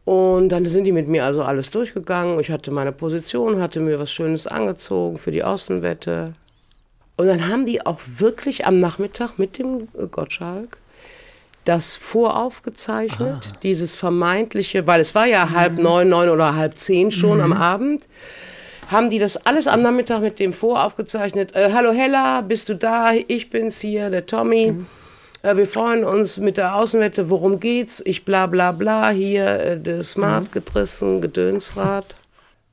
Und 0.03 0.49
dann 0.49 0.63
sind 0.67 0.83
die 0.83 0.91
mit 0.91 1.07
mir 1.07 1.25
also 1.25 1.41
alles 1.41 1.71
durchgegangen. 1.71 2.39
Ich 2.39 2.51
hatte 2.51 2.69
meine 2.69 2.91
Position, 2.91 3.59
hatte 3.59 3.79
mir 3.79 3.97
was 3.97 4.13
Schönes 4.13 4.45
angezogen 4.45 5.17
für 5.17 5.31
die 5.31 5.43
Außenwette. 5.43 6.33
Und 7.17 7.25
dann 7.25 7.47
haben 7.47 7.65
die 7.65 7.83
auch 7.83 7.99
wirklich 8.05 8.67
am 8.67 8.79
Nachmittag 8.79 9.39
mit 9.39 9.57
dem 9.57 9.87
Gottschalk 10.11 10.77
das 11.63 11.95
voraufgezeichnet, 11.95 13.49
ah. 13.51 13.57
dieses 13.63 13.95
vermeintliche, 13.95 14.85
weil 14.85 15.01
es 15.01 15.15
war 15.15 15.25
ja 15.25 15.49
halb 15.49 15.77
mhm. 15.77 15.83
neun, 15.83 16.09
neun 16.09 16.29
oder 16.29 16.55
halb 16.55 16.77
zehn 16.77 17.11
schon 17.11 17.39
mhm. 17.39 17.45
am 17.45 17.53
Abend 17.53 18.03
haben 18.91 19.09
die 19.09 19.19
das 19.19 19.37
alles 19.45 19.67
am 19.67 19.81
Nachmittag 19.81 20.21
mit 20.21 20.39
dem 20.39 20.53
voraufgezeichnet. 20.53 21.55
Äh, 21.55 21.71
Hallo 21.73 21.91
Hella, 21.91 22.41
bist 22.41 22.69
du 22.69 22.75
da? 22.75 23.13
Ich 23.13 23.49
bin's 23.49 23.79
hier, 23.79 24.09
der 24.09 24.25
Tommy. 24.25 24.71
Mhm. 24.71 24.87
Äh, 25.41 25.57
wir 25.57 25.67
freuen 25.67 26.03
uns 26.03 26.37
mit 26.37 26.57
der 26.57 26.75
Außenwette. 26.75 27.29
Worum 27.29 27.59
geht's? 27.59 28.01
Ich 28.05 28.25
bla 28.25 28.47
bla 28.47 28.71
bla. 28.71 29.09
Hier, 29.09 29.45
äh, 29.45 29.79
der 29.79 30.03
Smart 30.03 30.51
gedrissen, 30.51 31.21
Gedönsrad. 31.21 32.15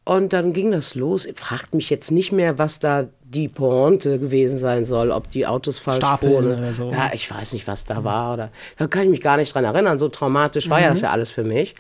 Und 0.05 0.33
dann 0.33 0.53
ging 0.53 0.73
das 0.73 0.95
los. 0.95 1.29
Fragt 1.37 1.75
mich 1.75 1.89
jetzt 1.89 2.11
nicht 2.11 2.33
mehr, 2.33 2.59
was 2.59 2.81
da 2.81 3.07
die 3.23 3.49
Pointe 3.49 4.19
gewesen 4.19 4.59
sein 4.59 4.85
soll, 4.85 5.11
ob 5.11 5.31
die 5.31 5.47
Autos 5.47 5.79
falsch 5.79 6.05
Stapeln 6.05 6.33
fuhren. 6.33 6.59
Oder 6.59 6.73
so. 6.73 6.91
Ja, 6.91 7.11
ich 7.15 7.31
weiß 7.31 7.53
nicht, 7.53 7.67
was 7.67 7.85
da 7.85 8.03
war. 8.03 8.35
Oder, 8.35 8.51
da 8.79 8.87
kann 8.89 9.05
ich 9.05 9.11
mich 9.11 9.21
gar 9.21 9.37
nicht 9.37 9.55
dran 9.55 9.65
erinnern. 9.65 9.99
So 9.99 10.09
traumatisch 10.09 10.69
war 10.69 10.79
mhm. 10.79 10.85
ja 10.85 10.91
das 10.91 11.01
ja 11.03 11.11
alles 11.11 11.31
für 11.31 11.45
mich. 11.45 11.77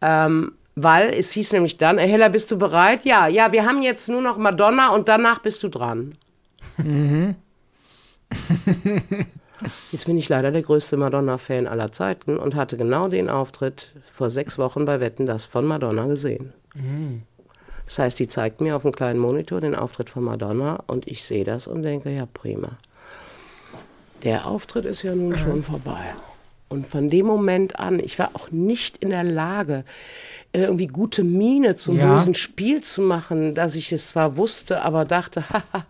Ähm, 0.00 0.52
weil 0.76 1.14
es 1.14 1.32
hieß 1.32 1.52
nämlich 1.52 1.78
dann, 1.78 1.98
Hella, 1.98 2.28
bist 2.28 2.50
du 2.50 2.58
bereit? 2.58 3.04
Ja, 3.04 3.26
ja, 3.26 3.50
wir 3.50 3.64
haben 3.64 3.82
jetzt 3.82 4.08
nur 4.08 4.20
noch 4.20 4.36
Madonna 4.36 4.94
und 4.94 5.08
danach 5.08 5.40
bist 5.40 5.62
du 5.62 5.68
dran. 5.68 6.16
Mhm. 6.76 7.34
jetzt 9.92 10.04
bin 10.04 10.18
ich 10.18 10.28
leider 10.28 10.50
der 10.50 10.62
größte 10.62 10.98
Madonna-Fan 10.98 11.66
aller 11.66 11.92
Zeiten 11.92 12.36
und 12.36 12.54
hatte 12.54 12.76
genau 12.76 13.08
den 13.08 13.30
Auftritt 13.30 13.92
vor 14.12 14.28
sechs 14.28 14.58
Wochen 14.58 14.84
bei 14.84 15.00
Wetten 15.00 15.24
das 15.24 15.46
von 15.46 15.64
Madonna 15.64 16.06
gesehen. 16.06 16.52
Mhm. 16.74 17.22
Das 17.86 17.98
heißt, 17.98 18.18
die 18.18 18.28
zeigt 18.28 18.60
mir 18.60 18.76
auf 18.76 18.84
einem 18.84 18.94
kleinen 18.94 19.18
Monitor 19.18 19.62
den 19.62 19.74
Auftritt 19.74 20.10
von 20.10 20.24
Madonna 20.24 20.80
und 20.88 21.08
ich 21.08 21.24
sehe 21.24 21.44
das 21.44 21.66
und 21.66 21.82
denke, 21.82 22.10
ja 22.10 22.26
prima. 22.26 22.72
Der 24.24 24.46
Auftritt 24.46 24.84
ist 24.84 25.02
ja 25.02 25.14
nun 25.14 25.36
schon 25.38 25.62
vorbei. 25.62 26.14
Und 26.68 26.86
von 26.86 27.08
dem 27.08 27.26
Moment 27.26 27.78
an, 27.78 28.00
ich 28.00 28.18
war 28.18 28.30
auch 28.34 28.50
nicht 28.50 28.96
in 28.98 29.10
der 29.10 29.22
Lage, 29.22 29.84
irgendwie 30.52 30.88
gute 30.88 31.22
Miene 31.22 31.76
zum 31.76 31.96
Ja. 31.96 32.14
bösen 32.16 32.34
Spiel 32.34 32.82
zu 32.82 33.02
machen, 33.02 33.54
dass 33.54 33.74
ich 33.76 33.92
es 33.92 34.08
zwar 34.08 34.36
wusste, 34.36 34.82
aber 34.82 35.04
dachte, 35.04 35.44
haha, 35.50 35.86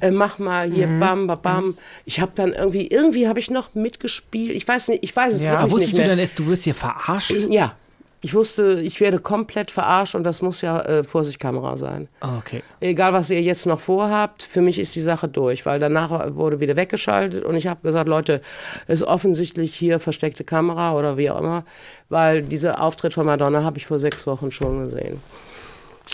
äh, 0.00 0.10
mach 0.12 0.38
mal 0.38 0.70
hier, 0.70 0.86
Mhm. 0.86 1.00
bam, 1.00 1.26
bam, 1.26 1.42
bam. 1.42 1.78
Ich 2.04 2.20
habe 2.20 2.30
dann 2.34 2.52
irgendwie, 2.52 2.86
irgendwie 2.86 3.26
habe 3.26 3.40
ich 3.40 3.50
noch 3.50 3.74
mitgespielt. 3.74 4.54
Ich 4.56 4.68
weiß 4.68 4.88
nicht, 4.88 5.02
ich 5.02 5.14
weiß 5.16 5.34
es 5.34 5.42
Ja, 5.42 5.52
wirklich 5.52 5.72
Wusstest 5.72 5.92
nicht 5.94 5.98
du 5.98 6.02
mehr. 6.02 6.08
dann, 6.10 6.18
erst, 6.20 6.38
du 6.38 6.46
wirst 6.46 6.62
hier 6.64 6.74
verarscht? 6.76 7.34
Ja, 7.48 7.74
ich 8.22 8.34
wusste, 8.34 8.80
ich 8.82 9.00
werde 9.00 9.18
komplett 9.18 9.70
verarscht 9.70 10.14
und 10.14 10.24
das 10.24 10.42
muss 10.42 10.60
ja 10.60 10.80
äh, 10.82 11.04
Vorsichtkamera 11.04 11.76
sein. 11.78 12.08
Ah, 12.20 12.36
okay. 12.38 12.62
Egal, 12.80 13.12
was 13.14 13.30
ihr 13.30 13.40
jetzt 13.40 13.64
noch 13.66 13.80
vorhabt, 13.80 14.42
für 14.42 14.60
mich 14.60 14.78
ist 14.78 14.94
die 14.94 15.00
Sache 15.00 15.26
durch, 15.28 15.64
weil 15.64 15.80
danach 15.80 16.34
wurde 16.34 16.60
wieder 16.60 16.76
weggeschaltet 16.76 17.44
und 17.44 17.56
ich 17.56 17.66
habe 17.66 17.80
gesagt, 17.82 18.08
Leute, 18.08 18.42
es 18.86 19.00
ist 19.00 19.06
offensichtlich 19.06 19.74
hier 19.74 19.98
versteckte 20.00 20.44
Kamera 20.44 20.94
oder 20.94 21.16
wie 21.16 21.30
auch 21.30 21.38
immer, 21.40 21.64
weil 22.10 22.42
dieser 22.42 22.82
Auftritt 22.82 23.14
von 23.14 23.24
Madonna 23.26 23.64
habe 23.64 23.78
ich 23.78 23.86
vor 23.86 23.98
sechs 23.98 24.26
Wochen 24.26 24.50
schon 24.50 24.84
gesehen. 24.84 25.20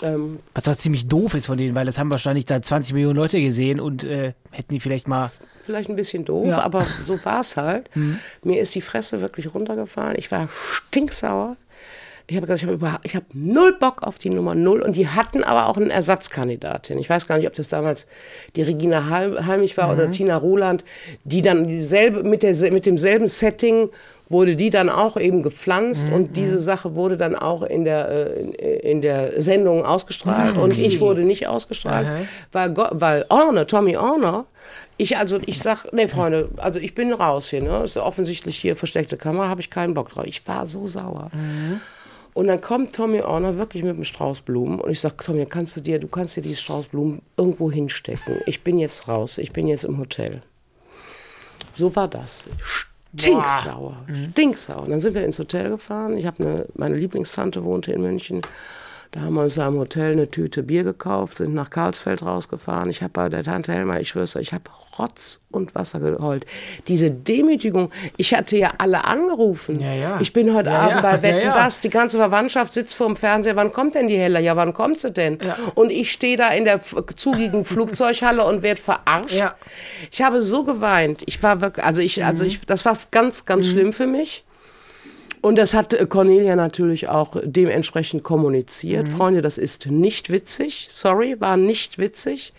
Ähm, 0.03 0.39
Was 0.53 0.65
doch 0.65 0.75
ziemlich 0.75 1.07
doof 1.07 1.33
ist 1.33 1.47
von 1.47 1.57
denen, 1.57 1.73
weil 1.75 1.85
das 1.85 1.97
haben 1.97 2.11
wahrscheinlich 2.11 2.45
da 2.45 2.61
20 2.61 2.93
Millionen 2.93 3.15
Leute 3.15 3.41
gesehen 3.41 3.79
und 3.79 4.03
äh, 4.03 4.33
hätten 4.51 4.73
die 4.73 4.79
vielleicht 4.79 5.07
mal. 5.07 5.29
vielleicht 5.65 5.89
ein 5.89 5.95
bisschen 5.95 6.23
doof, 6.23 6.45
Ja. 6.47 6.61
aber 6.61 6.85
so 7.03 7.23
war 7.25 7.41
es 7.41 7.57
halt. 7.57 7.89
Mir 8.43 8.61
ist 8.61 8.75
die 8.75 8.81
Fresse 8.81 9.21
wirklich 9.21 9.53
runtergefallen. 9.53 10.15
Ich 10.17 10.31
war 10.31 10.49
stinksauer. 10.71 11.57
Ich 12.29 12.35
habe 12.35 12.45
gesagt, 12.45 12.59
ich 12.61 12.65
habe 12.67 12.73
überhaupt- 12.75 13.05
ich 13.05 13.15
habe 13.15 13.25
null 13.33 13.77
Bock 13.79 14.03
auf 14.03 14.17
die 14.17 14.29
Nummer 14.29 14.53
null 14.53 14.81
und 14.81 14.95
die 14.97 15.07
hatten 15.07 15.43
aber 15.45 15.67
auch 15.69 15.77
eine 15.77 15.91
Ersatzkandidatin. 15.91 16.99
Ich 16.99 17.09
weiß 17.09 17.25
gar 17.25 17.37
nicht, 17.37 17.47
ob 17.47 17.53
das 17.53 17.69
damals 17.69 18.05
die 18.57 18.63
Regina 18.63 19.09
Hal- 19.09 19.45
Halmich 19.45 19.77
war 19.77 19.91
oder 19.93 20.11
Tina 20.11 20.35
Ruland, 20.35 20.83
die 21.23 21.41
dann 21.41 21.65
dieselbe 21.65 22.23
mit, 22.23 22.43
der, 22.43 22.53
mit 22.71 22.85
demselben 22.85 23.27
Setting 23.29 23.89
wurde 24.29 24.57
die 24.57 24.69
dann 24.71 24.89
auch 24.89 25.15
eben 25.15 25.41
gepflanzt 25.41 26.09
und 26.11 26.35
diese 26.35 26.59
Sache 26.59 26.95
wurde 26.95 27.15
dann 27.15 27.33
auch 27.33 27.63
in 27.63 27.85
der, 27.85 28.09
äh, 28.09 28.41
in, 28.41 28.51
in 28.51 29.01
der 29.01 29.41
Sendung 29.41 29.85
ausgestrahlt 29.85 30.57
und 30.63 30.77
ich 30.77 30.99
wurde 30.99 31.21
nicht 31.21 31.47
ausgestrahlt, 31.47 32.07
weil, 32.51 32.69
Go- 32.73 32.89
weil 32.91 33.23
Orner, 33.29 33.67
Tommy 33.67 33.95
Orner, 33.95 34.43
ich 34.97 35.15
also, 35.15 35.39
ich 35.45 35.59
sag, 35.59 35.93
nee, 35.93 36.09
Freunde, 36.09 36.49
also 36.57 36.77
ich 36.77 36.93
bin 36.93 37.13
raus 37.13 37.49
hier, 37.51 37.61
ne? 37.61 37.83
Ist 37.85 37.95
offensichtlich 37.95 38.57
hier 38.57 38.75
versteckte 38.75 39.15
Kamera, 39.15 39.47
habe 39.47 39.61
ich 39.61 39.69
keinen 39.69 39.93
Bock 39.93 40.09
drauf. 40.09 40.25
Ich 40.25 40.45
war 40.45 40.67
so 40.67 40.87
sauer. 40.87 41.31
Und 42.37 42.45
dann 42.45 42.61
kommt 42.61 42.93
Tommy 42.93 43.21
Orner 43.21 43.57
wirklich 43.57 43.81
mit 43.81 43.95
einem 43.95 44.05
Strauß 44.05 44.41
Blumen 44.41 44.79
und 44.79 44.91
ich 44.91 44.99
sag, 44.99 45.17
Tommy, 45.23 45.47
kannst 45.47 45.75
du 45.75 45.81
dir, 45.81 45.97
du 45.97 46.07
kannst 46.07 46.35
dir 46.35 46.43
dieses 46.43 46.61
Strauß 46.61 46.85
Blumen 46.85 47.23
irgendwo 47.35 47.71
hinstecken. 47.71 48.41
Ich 48.45 48.63
bin 48.63 48.77
jetzt 48.77 49.07
raus, 49.07 49.39
ich 49.39 49.53
bin 49.53 49.67
jetzt 49.67 49.85
im 49.85 49.97
Hotel. 49.97 50.41
So 51.73 51.95
war 51.95 52.07
das. 52.07 52.45
Stinksauer, 52.59 54.05
stinksauer. 54.29 54.83
Und 54.83 54.91
dann 54.91 55.01
sind 55.01 55.15
wir 55.15 55.25
ins 55.25 55.39
Hotel 55.39 55.69
gefahren. 55.69 56.15
Ich 56.15 56.27
habe 56.27 56.43
eine, 56.43 56.65
meine 56.75 56.95
Lieblingstante 56.95 57.63
wohnte 57.63 57.91
in 57.91 58.03
München. 58.03 58.41
Da 59.11 59.21
haben 59.21 59.35
wir 59.35 59.43
uns 59.43 59.55
da 59.55 59.67
im 59.67 59.77
Hotel 59.77 60.11
eine 60.11 60.29
Tüte 60.29 60.63
Bier 60.63 60.83
gekauft, 60.83 61.37
sind 61.37 61.53
nach 61.53 61.69
Karlsfeld 61.69 62.21
rausgefahren. 62.21 62.89
Ich 62.89 63.01
habe 63.01 63.13
bei 63.13 63.29
der 63.29 63.43
Tante 63.43 63.71
Helma, 63.71 63.99
ich 63.99 64.09
schwör's 64.09 64.35
euch, 64.35 64.47
ich 64.47 64.53
habe 64.53 64.65
Rotz 64.99 65.39
und 65.49 65.75
Wasser 65.75 65.99
geheult. 65.99 66.45
Diese 66.87 67.09
Demütigung, 67.09 67.91
ich 68.17 68.33
hatte 68.33 68.57
ja 68.57 68.73
alle 68.79 69.05
angerufen. 69.05 69.79
Ja, 69.79 69.93
ja. 69.93 70.17
Ich 70.19 70.33
bin 70.33 70.53
heute 70.53 70.69
Ja, 70.69 70.79
Abend 70.79 71.01
bei 71.01 71.21
Wetten, 71.21 71.51
das, 71.53 71.81
die 71.81 71.89
ganze 71.89 72.17
Verwandtschaft 72.17 72.73
sitzt 72.73 72.95
vorm 72.95 73.15
Fernseher, 73.15 73.55
wann 73.55 73.71
kommt 73.71 73.95
denn 73.95 74.07
die 74.07 74.17
Hella? 74.17 74.39
Ja, 74.39 74.55
wann 74.55 74.73
kommt 74.73 74.99
sie 74.99 75.11
denn? 75.11 75.37
Und 75.75 75.89
ich 75.91 76.11
stehe 76.11 76.35
da 76.35 76.49
in 76.49 76.65
der 76.65 76.81
zugigen 77.15 77.63
Flugzeughalle 77.63 78.43
und 78.43 78.61
werde 78.63 78.81
verarscht. 78.81 79.43
Ich 80.11 80.21
habe 80.21 80.41
so 80.41 80.63
geweint. 80.63 81.21
Ich 81.25 81.41
war 81.43 81.61
wirklich, 81.61 81.85
also 81.85 82.01
ich, 82.01 82.25
also 82.25 82.43
ich, 82.43 82.61
das 82.61 82.83
war 82.83 82.97
ganz, 83.11 83.45
ganz 83.45 83.67
schlimm 83.67 83.93
für 83.93 84.07
mich. 84.07 84.43
Und 85.41 85.57
das 85.57 85.73
hat 85.73 85.93
äh, 85.93 86.05
Cornelia 86.05 86.55
natürlich 86.55 87.09
auch 87.09 87.35
dementsprechend 87.43 88.23
kommuniziert. 88.23 89.09
Freunde, 89.09 89.41
das 89.41 89.57
ist 89.57 89.87
nicht 89.87 90.29
witzig. 90.29 90.87
Sorry, 90.91 91.39
war 91.39 91.57
nicht 91.57 91.97
witzig. 91.97 92.53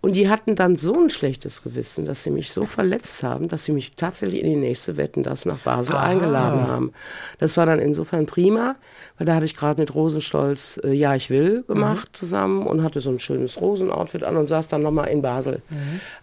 Und 0.00 0.16
die 0.16 0.28
hatten 0.28 0.54
dann 0.54 0.76
so 0.76 0.92
ein 0.94 1.10
schlechtes 1.10 1.62
Gewissen, 1.62 2.04
dass 2.04 2.22
sie 2.22 2.30
mich 2.30 2.52
so 2.52 2.64
verletzt 2.64 3.22
haben, 3.22 3.48
dass 3.48 3.64
sie 3.64 3.72
mich 3.72 3.92
tatsächlich 3.92 4.42
in 4.42 4.50
die 4.50 4.56
nächste 4.56 4.96
Wetten 4.96 5.22
das 5.22 5.46
nach 5.46 5.58
Basel 5.58 5.96
eingeladen 5.96 6.66
haben. 6.66 6.92
Das 7.38 7.56
war 7.56 7.66
dann 7.66 7.78
insofern 7.78 8.26
prima, 8.26 8.76
weil 9.18 9.26
da 9.26 9.34
hatte 9.36 9.46
ich 9.46 9.56
gerade 9.56 9.80
mit 9.80 9.94
Rosenstolz 9.94 10.80
äh, 10.84 10.92
Ja, 10.92 11.14
ich 11.14 11.30
will 11.30 11.64
gemacht 11.66 12.10
zusammen 12.12 12.66
und 12.66 12.82
hatte 12.82 13.00
so 13.00 13.10
ein 13.10 13.20
schönes 13.20 13.60
Rosenoutfit 13.60 14.24
an 14.24 14.36
und 14.36 14.48
saß 14.48 14.68
dann 14.68 14.82
nochmal 14.82 15.08
in 15.08 15.22
Basel 15.22 15.62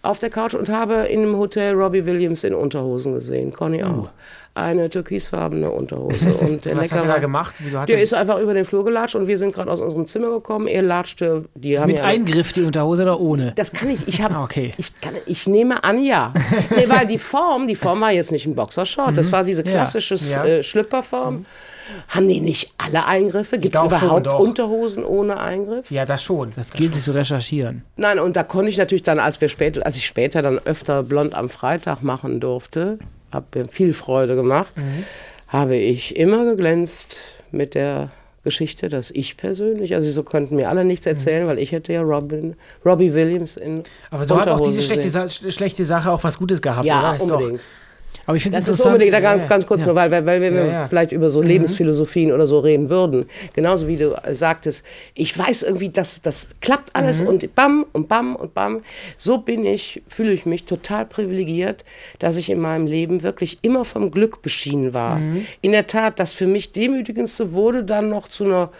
auf 0.02 0.18
der 0.18 0.30
Couch 0.30 0.54
und 0.54 0.68
habe 0.68 0.94
in 1.06 1.22
einem 1.22 1.36
Hotel 1.36 1.74
Robbie 1.74 2.06
Williams 2.06 2.44
in 2.44 2.54
Unterhosen 2.54 3.14
gesehen. 3.14 3.52
Conny 3.52 3.82
auch. 3.82 4.10
Eine 4.54 4.90
türkisfarbene 4.90 5.70
Unterhose. 5.70 6.34
Und 6.40 6.64
der 6.66 6.76
Was 6.76 6.92
hat 6.92 7.02
er 7.04 7.06
da 7.14 7.18
gemacht? 7.18 7.54
Wieso 7.60 7.80
hat 7.80 7.88
der 7.88 7.96
er 7.96 8.02
ist 8.02 8.12
einfach 8.12 8.38
über 8.38 8.52
den 8.52 8.66
Flur 8.66 8.84
gelatscht 8.84 9.14
und 9.14 9.26
wir 9.26 9.38
sind 9.38 9.54
gerade 9.54 9.70
aus 9.70 9.80
unserem 9.80 10.06
Zimmer 10.06 10.28
gekommen. 10.30 10.66
Er 10.66 10.82
latschte, 10.82 11.46
die 11.54 11.78
haben 11.78 11.88
Mit 11.88 11.98
ja 12.00 12.04
Eingriff 12.04 12.52
die 12.52 12.62
Unterhose 12.62 13.02
oder 13.04 13.18
ohne? 13.18 13.52
das 13.56 13.72
kann 13.72 13.88
ich. 13.88 14.06
Ich 14.08 14.20
habe. 14.20 14.34
Okay. 14.42 14.72
Ich, 14.76 14.92
kann, 15.00 15.14
ich 15.26 15.46
nehme 15.46 15.84
an, 15.84 16.02
ja. 16.04 16.34
nee, 16.76 16.88
weil 16.88 17.06
die 17.06 17.18
Form, 17.18 17.66
die 17.68 17.76
Form 17.76 18.00
war 18.00 18.10
jetzt 18.12 18.32
nicht 18.32 18.44
ein 18.46 18.54
Boxershort. 18.54 19.16
Das 19.16 19.30
war 19.30 19.44
diese 19.44 19.62
klassische 19.62 20.16
Ja. 20.16 20.44
äh, 20.44 20.62
Schlüpperform. 20.62 21.46
Haben 22.08 22.28
die 22.28 22.40
nicht 22.40 22.72
alle 22.78 23.06
Eingriffe? 23.06 23.58
Gibt 23.58 23.74
es 23.76 23.82
überhaupt 23.82 24.26
doch. 24.26 24.38
Unterhosen 24.38 25.04
ohne 25.04 25.38
Eingriff? 25.38 25.90
Ja, 25.90 26.04
das 26.04 26.22
schon. 26.22 26.52
Das 26.56 26.70
gilt 26.72 26.94
es 26.96 27.04
zu 27.04 27.12
recherchieren. 27.12 27.84
Nein, 27.96 28.18
und 28.18 28.36
da 28.36 28.42
konnte 28.42 28.68
ich 28.70 28.78
natürlich 28.78 29.02
dann, 29.02 29.18
als 29.18 29.40
wir 29.40 29.48
später, 29.48 29.84
als 29.86 29.96
ich 29.96 30.06
später 30.06 30.42
dann 30.42 30.58
öfter 30.64 31.02
blond 31.02 31.34
am 31.34 31.48
Freitag 31.48 32.02
machen 32.02 32.40
durfte, 32.40 32.98
habe 33.32 33.46
mir 33.54 33.66
viel 33.68 33.92
Freude 33.92 34.36
gemacht, 34.36 34.72
habe 35.48 35.76
ich 35.76 36.16
immer 36.16 36.44
geglänzt 36.44 37.20
mit 37.50 37.74
der 37.74 38.10
Geschichte, 38.44 38.88
dass 38.88 39.10
ich 39.10 39.36
persönlich, 39.36 39.94
also 39.94 40.10
so 40.10 40.22
könnten 40.24 40.56
mir 40.56 40.68
alle 40.68 40.84
nichts 40.84 41.06
erzählen, 41.06 41.46
weil 41.46 41.58
ich 41.58 41.70
hätte 41.72 41.92
ja 41.92 42.02
Robin, 42.02 42.56
Robbie 42.84 43.14
Williams 43.14 43.56
in 43.56 43.84
Aber 44.10 44.26
so 44.26 44.36
hat 44.36 44.48
auch 44.48 44.54
Unterhose 44.58 44.80
diese 44.80 45.10
schlechte, 45.12 45.52
schlechte 45.52 45.84
Sache 45.84 46.10
auch 46.10 46.24
was 46.24 46.38
Gutes 46.38 46.60
gehabt, 46.60 46.84
Ja, 46.84 47.00
oder? 47.00 47.16
Ist 47.16 47.30
doch- 47.30 47.36
unbedingt. 47.36 47.60
Aber 48.26 48.36
ich 48.36 48.42
finde 48.44 48.58
es 48.58 48.66
Das 48.66 48.74
ist 48.74 48.80
interessant. 48.80 48.94
unbedingt, 48.94 49.14
da 49.14 49.20
ganz, 49.20 49.42
ja, 49.42 49.48
ganz 49.48 49.66
kurz 49.66 49.80
ja. 49.80 49.86
nur, 49.88 49.96
weil, 49.96 50.10
weil, 50.10 50.24
weil 50.26 50.40
wir 50.40 50.64
Ja, 50.66 50.86
vielleicht 50.88 51.10
über 51.12 51.30
so 51.30 51.42
Lebensphilosophien 51.42 52.30
oder 52.30 52.46
so 52.46 52.60
reden 52.60 52.88
würden. 52.88 53.28
Genauso 53.54 53.88
wie 53.88 53.96
du 53.96 54.14
sagtest, 54.32 54.84
ich 55.14 55.36
weiß 55.36 55.64
irgendwie, 55.64 55.88
dass 55.88 56.20
das 56.22 56.48
klappt 56.60 56.94
alles 56.94 57.20
und 57.20 57.54
bam 57.56 57.84
und 57.92 58.08
bam 58.08 58.36
und 58.36 58.54
bam. 58.54 58.82
So 59.16 59.38
bin 59.38 59.64
ich, 59.66 60.02
fühle 60.08 60.32
ich 60.32 60.46
mich 60.46 60.64
total 60.66 61.04
privilegiert, 61.06 61.84
dass 62.20 62.36
ich 62.36 62.48
in 62.50 62.60
meinem 62.60 62.86
Leben 62.86 63.22
wirklich 63.24 63.58
immer 63.62 63.84
vom 63.84 64.10
Glück 64.12 64.40
beschienen 64.42 64.94
war. 64.94 65.20
In 65.60 65.72
der 65.72 65.86
Tat, 65.88 66.20
das 66.20 66.32
für 66.32 66.46
mich 66.46 66.72
demütigendste 66.72 67.52
wurde 67.54 67.82
dann 67.82 68.08
noch 68.08 68.28
zu 68.28 68.44
einer 68.44 68.70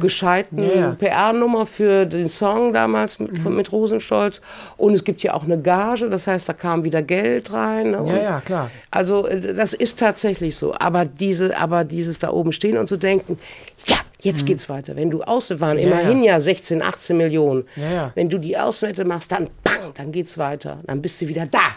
gescheiten 0.00 0.58
Ja, 0.62 0.74
ja. 0.74 0.90
PR-Nummer 0.92 1.66
für 1.66 2.06
den 2.06 2.30
Song 2.30 2.72
damals 2.72 3.18
mit, 3.18 3.40
von- 3.40 3.56
mit 3.56 3.72
Rosenstolz. 3.72 4.40
Und 4.76 4.94
es 4.94 5.04
gibt 5.04 5.22
ja 5.22 5.34
auch 5.34 5.44
eine 5.44 5.60
Gage, 5.60 6.08
das 6.08 6.26
heißt, 6.26 6.48
da 6.48 6.52
kam 6.52 6.84
wieder 6.84 7.02
Geld 7.02 7.52
rein. 7.52 7.90
Ne? 7.92 8.04
Ja, 8.06 8.16
ja, 8.22 8.40
klar. 8.40 8.70
Also 8.90 9.26
äh, 9.26 9.54
das 9.54 9.72
ist 9.72 9.98
tatsächlich 9.98 10.56
so. 10.56 10.74
Aber 10.74 11.04
diese, 11.04 11.56
aber 11.56 11.84
dieses 11.84 12.18
da 12.18 12.30
oben 12.30 12.52
stehen 12.52 12.76
und 12.76 12.88
zu 12.88 12.96
denken, 12.96 13.38
ja, 13.86 13.96
jetzt 14.20 14.46
geht's 14.46 14.68
weiter. 14.68 14.96
Wenn 14.96 15.10
du 15.10 15.22
aus 15.22 15.50
waren 15.60 15.76
Mhm. 15.76 15.82
Ja, 15.82 15.88
immerhin 15.88 16.24
ja. 16.24 16.40
16, 16.40 16.82
18 16.82 17.16
Millionen. 17.16 17.64
Ja, 17.76 17.90
ja. 17.90 18.12
Wenn 18.14 18.28
du 18.28 18.38
die 18.38 18.56
Auswerte 18.56 19.04
machst, 19.04 19.32
dann 19.32 19.48
bang, 19.64 19.92
dann 19.94 20.12
geht's 20.12 20.38
weiter. 20.38 20.80
Dann 20.86 21.02
bist 21.02 21.20
du 21.20 21.28
wieder 21.28 21.46
da. 21.46 21.76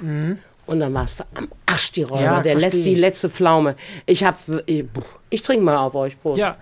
Und 0.67 0.79
dann 0.79 0.93
warst 0.93 1.19
du 1.19 1.23
am 1.35 1.47
Arsch 1.65 1.91
die 1.91 2.03
Räume. 2.03 2.21
Mhm. 2.21 2.25
Ja, 2.25 2.41
der 2.41 2.55
letzte, 2.55 2.81
die 2.81 2.95
letzte 2.95 3.29
Pflaume. 3.29 3.75
Ich 4.05 4.23
hab, 4.23 4.39
ich, 4.65 4.85
ich 5.29 5.41
trinke 5.41 5.63
mal 5.63 5.77
auf 5.77 5.95
euch. 5.95 6.19
Prost. 6.21 6.39
Ja. 6.39 6.57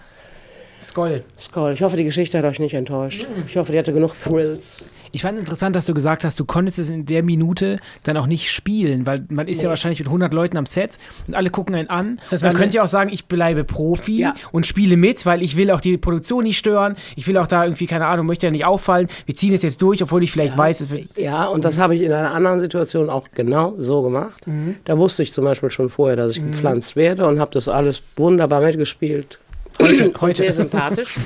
Skoll. 0.81 1.23
Skoll. 1.39 1.73
Ich 1.73 1.81
hoffe, 1.81 1.95
die 1.95 2.03
Geschichte 2.03 2.37
hat 2.37 2.45
euch 2.45 2.59
nicht 2.59 2.73
enttäuscht. 2.73 3.25
Ich 3.47 3.55
hoffe, 3.55 3.71
die 3.71 3.79
hatte 3.79 3.93
genug 3.93 4.13
Thrills. 4.21 4.83
Ich 5.15 5.21
fand 5.21 5.37
interessant, 5.37 5.75
dass 5.75 5.85
du 5.85 5.93
gesagt 5.93 6.23
hast, 6.23 6.39
du 6.39 6.43
konntest 6.45 6.79
es 6.79 6.89
in 6.89 7.05
der 7.05 7.21
Minute 7.21 7.77
dann 8.01 8.17
auch 8.17 8.25
nicht 8.25 8.49
spielen, 8.51 9.05
weil 9.05 9.23
man 9.29 9.47
ist 9.47 9.61
ja 9.61 9.69
wahrscheinlich 9.69 9.99
mit 9.99 10.07
100 10.07 10.33
Leuten 10.33 10.57
am 10.57 10.65
Set 10.65 10.97
und 11.27 11.35
alle 11.35 11.51
gucken 11.51 11.75
einen 11.75 11.87
an. 11.87 12.17
Das 12.23 12.31
heißt, 12.31 12.43
man 12.43 12.55
könnte 12.55 12.77
ja 12.77 12.83
auch 12.83 12.87
sagen, 12.87 13.11
ich 13.13 13.25
bleibe 13.27 13.63
Profi 13.63 14.21
Ja. 14.21 14.33
und 14.51 14.65
spiele 14.65 14.97
mit, 14.97 15.23
weil 15.27 15.43
ich 15.43 15.55
will 15.55 15.69
auch 15.69 15.81
die 15.81 15.97
Produktion 15.99 16.43
nicht 16.45 16.57
stören. 16.57 16.95
Ich 17.15 17.27
will 17.27 17.37
auch 17.37 17.45
da 17.45 17.63
irgendwie, 17.63 17.85
keine 17.85 18.07
Ahnung, 18.07 18.25
möchte 18.25 18.47
ja 18.47 18.51
nicht 18.51 18.65
auffallen. 18.65 19.07
Wir 19.27 19.35
ziehen 19.35 19.53
es 19.53 19.61
jetzt 19.61 19.79
durch, 19.83 20.01
obwohl 20.01 20.23
ich 20.23 20.31
vielleicht 20.31 20.57
weiß, 20.57 20.81
es 20.81 20.89
wird. 20.89 21.15
Ja, 21.15 21.45
und 21.45 21.63
das 21.63 21.77
habe 21.77 21.93
ich 21.95 22.01
in 22.01 22.11
einer 22.11 22.31
anderen 22.33 22.59
Situation 22.59 23.11
auch 23.11 23.27
genau 23.35 23.75
so 23.77 24.01
gemacht. 24.01 24.43
Da 24.85 24.97
wusste 24.97 25.21
ich 25.21 25.31
zum 25.31 25.43
Beispiel 25.43 25.69
schon 25.69 25.91
vorher, 25.91 26.15
dass 26.15 26.35
ich 26.37 26.43
gepflanzt 26.43 26.95
werde 26.95 27.27
und 27.27 27.39
habe 27.39 27.51
das 27.51 27.67
alles 27.67 28.01
wunderbar 28.15 28.61
mitgespielt. 28.61 29.37
Heute, 29.83 30.13
heute. 30.21 30.37
Sehr 30.43 30.53
sympathisch. 30.53 31.19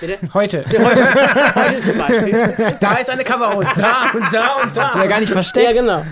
Bitte? 0.00 0.18
Heute. 0.34 0.64
Heute, 0.66 1.54
heute 1.54 1.80
zum 1.80 1.98
Beispiel. 1.98 2.74
Da 2.80 2.94
ist 2.96 3.08
eine 3.08 3.24
Kamera 3.24 3.52
und 3.52 3.68
da 3.76 4.10
und 4.12 4.34
da 4.34 4.54
und 4.62 4.76
da. 4.76 4.92
Ja, 4.96 5.06
gar 5.06 5.20
nicht 5.20 5.32
versteckt. 5.32 5.66
Ja, 5.66 5.72
genau. 5.72 6.04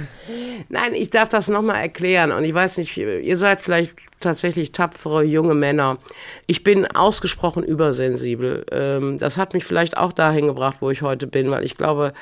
Nein, 0.68 0.94
ich 0.94 1.10
darf 1.10 1.28
das 1.28 1.48
nochmal 1.48 1.80
erklären. 1.82 2.30
Und 2.30 2.44
ich 2.44 2.54
weiß 2.54 2.78
nicht, 2.78 2.96
ihr 2.96 3.36
seid 3.36 3.60
vielleicht 3.60 3.94
tatsächlich 4.20 4.72
tapfere 4.72 5.24
junge 5.24 5.54
Männer. 5.54 5.98
Ich 6.46 6.62
bin 6.62 6.86
ausgesprochen 6.86 7.64
übersensibel. 7.64 8.64
Ähm, 8.70 9.18
das 9.18 9.36
hat 9.36 9.52
mich 9.52 9.64
vielleicht 9.64 9.96
auch 9.96 10.12
dahin 10.12 10.46
gebracht, 10.46 10.76
wo 10.80 10.90
ich 10.90 11.02
heute 11.02 11.26
bin, 11.26 11.50
weil 11.50 11.64
ich 11.64 11.76
glaube, 11.76 12.12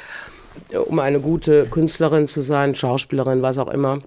um 0.87 0.99
eine 0.99 1.21
gute 1.21 1.67
Künstlerin 1.67 2.29
zu 2.29 2.41
sein, 2.41 2.75
Schauspielerin, 2.75 3.43
was 3.43 3.59
auch 3.59 3.69
immer, 3.69 4.01